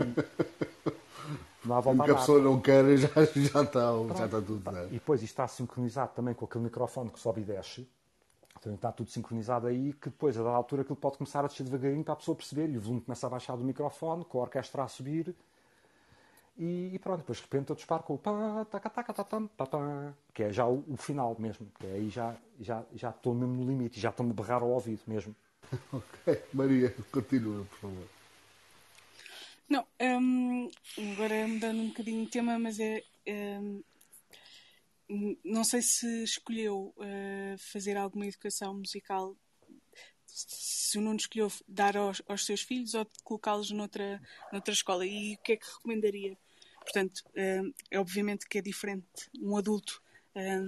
não 1.66 1.76
há 1.76 1.80
volta 1.80 2.02
a, 2.02 2.12
a 2.12 2.14
pessoa 2.14 2.40
não 2.40 2.60
quer 2.60 2.84
já, 2.97 3.09
já, 3.09 3.62
está, 3.62 3.93
já 4.16 4.24
está 4.26 4.40
tudo. 4.40 4.70
Né? 4.70 4.86
E 4.90 4.94
depois 4.94 5.22
isto 5.22 5.32
está 5.32 5.48
sincronizado 5.48 6.12
também 6.14 6.34
com 6.34 6.44
aquele 6.44 6.64
microfone 6.64 7.10
que 7.10 7.20
sobe 7.20 7.40
e 7.40 7.44
desce. 7.44 7.88
Então 8.59 8.74
está 8.74 8.90
tudo 8.90 9.10
sincronizado 9.10 9.66
aí, 9.66 9.93
que 9.93 10.09
depois, 10.09 10.36
a 10.38 10.43
dada 10.43 10.56
altura, 10.56 10.82
aquilo 10.82 10.97
pode 10.97 11.18
começar 11.18 11.44
a 11.44 11.48
descer 11.48 11.64
devagarinho 11.64 12.02
para 12.02 12.14
a 12.14 12.16
pessoa 12.16 12.34
perceber 12.34 12.68
e 12.70 12.78
o 12.78 12.80
volume 12.80 13.01
começa 13.02 13.26
a 13.26 13.30
baixar 13.30 13.56
do 13.56 13.64
microfone, 13.64 14.24
com 14.24 14.38
a 14.38 14.43
orquestra 14.43 14.82
a 14.82 14.88
subir 14.88 15.34
e, 16.59 16.94
e, 16.94 16.98
pronto, 16.98 17.18
depois 17.18 17.36
de 17.36 17.44
repente 17.44 17.70
eu 17.70 17.76
disparo 17.76 18.02
com 18.02 18.14
o 18.14 18.18
pá, 18.18 18.64
taca, 18.70 18.88
taca, 18.88 19.12
tatam, 19.12 19.47
papá, 19.47 20.14
que 20.32 20.43
é 20.43 20.52
já 20.52 20.66
o, 20.66 20.82
o, 20.88 20.97
final 20.97 21.36
mesmo, 21.38 21.66
que 21.78 21.86
é 21.86 21.93
aí 21.93 22.09
já, 22.09 22.34
já, 22.59 22.82
já 22.94 23.10
estou 23.10 23.34
mesmo 23.34 23.55
no 23.55 23.68
limite, 23.68 24.01
já 24.01 24.09
estou-me 24.09 24.32
a 24.32 24.34
berrar 24.34 24.62
ao 24.62 24.70
ouvido 24.70 25.02
mesmo. 25.06 25.36
ok, 25.93 26.43
Maria, 26.55 26.94
continua, 27.12 27.64
por 27.64 27.78
favor. 27.78 28.15
Não, 29.68 29.86
um, 30.01 30.70
agora 31.12 31.47
mudando 31.48 31.80
um 31.80 31.88
bocadinho 31.88 32.24
de 32.24 32.30
tema, 32.30 32.59
mas 32.59 32.78
é. 32.78 33.02
Um, 33.28 33.82
não 35.44 35.62
sei 35.62 35.82
se 35.82 36.24
escolheu 36.24 36.93
uh, 36.97 37.59
fazer 37.59 37.97
alguma 37.97 38.26
educação 38.26 38.74
musical, 38.74 39.36
se 40.26 40.98
o 40.98 41.01
Nuno 41.01 41.16
escolheu 41.16 41.51
dar 41.68 41.97
aos, 41.97 42.20
aos 42.26 42.44
seus 42.44 42.60
filhos 42.62 42.94
ou 42.94 43.06
colocá-los 43.22 43.70
noutra, 43.70 44.20
noutra 44.52 44.74
escola 44.74 45.06
e 45.06 45.34
o 45.34 45.38
que 45.38 45.52
é 45.52 45.56
que 45.56 45.66
recomendaria 45.66 46.36
Portanto, 46.86 47.24
eh, 47.34 47.62
é 47.90 47.98
obviamente 47.98 48.47
que 48.48 48.59
é 48.59 48.62
diferente 48.62 49.28
um 49.40 49.56
adulto 49.56 50.01
eh, 50.36 50.60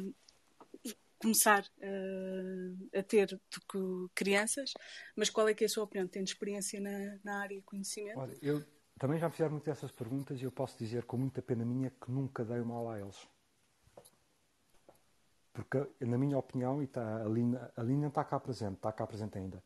começar 1.17 1.65
eh, 1.81 2.99
a 2.99 3.03
ter 3.05 3.29
do 3.29 3.61
que 3.71 4.15
crianças, 4.17 4.75
mas 5.15 5.31
qual 5.31 5.49
é 5.49 5.55
que 5.55 5.63
é 5.63 5.67
a 5.67 5.71
sua 5.71 5.85
opinião? 5.85 6.09
Tendo 6.09 6.27
experiência 6.27 6.81
na, 6.81 7.19
na 7.23 7.41
área 7.41 7.57
de 7.57 7.63
conhecimento? 7.63 8.19
Olha, 8.19 8.37
eu 8.43 8.65
Também 8.99 9.19
já 9.19 9.27
me 9.27 9.33
fizeram 9.33 9.53
muitas 9.53 9.79
essas 9.79 9.93
perguntas 9.93 10.41
e 10.41 10.45
eu 10.45 10.51
posso 10.51 10.77
dizer 10.79 11.05
com 11.05 11.17
muita 11.17 11.41
pena 11.41 11.65
minha 11.65 11.91
que 11.91 12.11
nunca 12.11 12.45
dei 12.45 12.61
uma 12.61 12.75
aula 12.75 12.95
a 12.95 13.01
eles. 13.01 13.29
Porque, 15.53 15.87
na 16.01 16.19
minha 16.19 16.39
opinião, 16.39 16.81
e 16.81 16.85
está, 16.85 17.23
a, 17.23 17.29
Lina, 17.29 17.71
a 17.77 17.83
Lina 17.83 18.09
está 18.09 18.25
cá 18.25 18.39
presente, 18.39 18.75
está 18.75 18.93
cá 18.93 19.07
presente 19.07 19.39
ainda. 19.39 19.63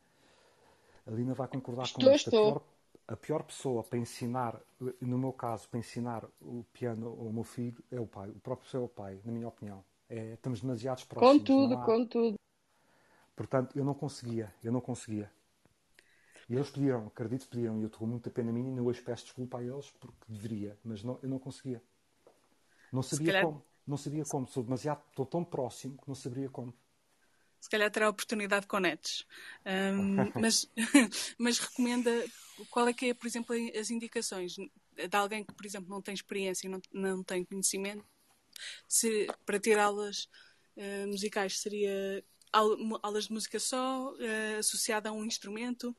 A 1.06 1.10
Lina 1.10 1.34
vai 1.34 1.48
concordar 1.48 1.84
Estou, 1.84 2.04
com 2.04 2.14
isto. 2.14 2.28
A 2.28 2.30
estou. 2.30 2.52
pior, 2.52 2.62
a 3.08 3.16
pior 3.16 3.42
pessoa 3.42 3.82
para 3.82 3.98
ensinar, 3.98 4.60
no 5.00 5.18
meu 5.18 5.32
caso, 5.32 5.68
para 5.68 5.78
ensinar 5.78 6.24
o 6.40 6.64
piano 6.72 7.08
ao 7.08 7.32
meu 7.32 7.44
filho 7.44 7.82
é 7.90 8.00
o 8.00 8.06
pai. 8.06 8.30
O 8.30 8.40
próprio 8.40 8.64
pessoa 8.66 8.82
é 8.82 8.86
o 8.86 8.88
pai, 8.88 9.20
na 9.24 9.32
minha 9.32 9.48
opinião. 9.48 9.84
É, 10.08 10.34
estamos 10.34 10.60
demasiados 10.60 11.04
próximos. 11.04 11.38
Com 11.38 11.44
tudo, 11.44 11.74
não 11.74 11.82
há- 11.82 11.84
com 11.84 12.06
tudo. 12.06 12.34
Portanto, 13.34 13.76
eu 13.76 13.84
não 13.84 13.94
conseguia, 13.94 14.54
eu 14.62 14.70
não 14.70 14.80
conseguia. 14.80 15.30
E 16.52 16.54
eles 16.54 16.68
pediram, 16.68 17.06
acredito 17.06 17.48
pediram, 17.48 17.78
e 17.78 17.80
eu 17.80 17.86
estou 17.86 18.00
com 18.00 18.06
muita 18.06 18.28
pena 18.28 18.52
minha, 18.52 18.76
e 18.76 18.78
hoje 18.78 19.00
peço 19.00 19.24
desculpa 19.24 19.56
a 19.56 19.64
eles 19.64 19.88
porque 19.98 20.18
deveria, 20.28 20.78
mas 20.84 21.02
não, 21.02 21.18
eu 21.22 21.28
não 21.30 21.38
conseguia. 21.38 21.82
Não 22.92 23.02
sabia 23.02 23.28
calhar- 23.28 23.46
como, 23.46 23.64
não 23.86 23.96
sabia 23.96 24.22
como, 24.26 24.46
sou 24.46 24.62
demasiado, 24.62 25.02
estou 25.08 25.24
tão 25.24 25.42
próximo 25.42 25.96
que 25.96 26.06
não 26.06 26.14
saberia 26.14 26.50
como. 26.50 26.74
Se 27.58 27.70
calhar 27.70 27.90
terá 27.90 28.10
oportunidade 28.10 28.66
com 28.66 28.78
netos. 28.80 29.26
Ahm, 29.64 30.30
mas, 30.42 30.68
mas 31.38 31.58
recomenda 31.58 32.10
qual 32.70 32.86
é 32.86 32.92
que 32.92 33.06
é, 33.06 33.14
por 33.14 33.26
exemplo, 33.26 33.56
as 33.80 33.88
indicações 33.90 34.52
de 34.54 35.16
alguém 35.16 35.44
que, 35.44 35.54
por 35.54 35.64
exemplo, 35.64 35.88
não 35.88 36.02
tem 36.02 36.12
experiência 36.12 36.66
e 36.66 36.70
não, 36.70 36.82
não 36.92 37.24
tem 37.24 37.46
conhecimento, 37.46 38.04
se 38.86 39.26
para 39.46 39.58
ter 39.58 39.78
aulas 39.78 40.28
eh, 40.76 41.06
musicais 41.06 41.58
seria 41.58 42.22
aulas 43.02 43.24
de 43.26 43.32
música 43.32 43.58
só, 43.58 44.14
eh, 44.20 44.58
associada 44.58 45.08
a 45.08 45.12
um 45.12 45.24
instrumento? 45.24 45.96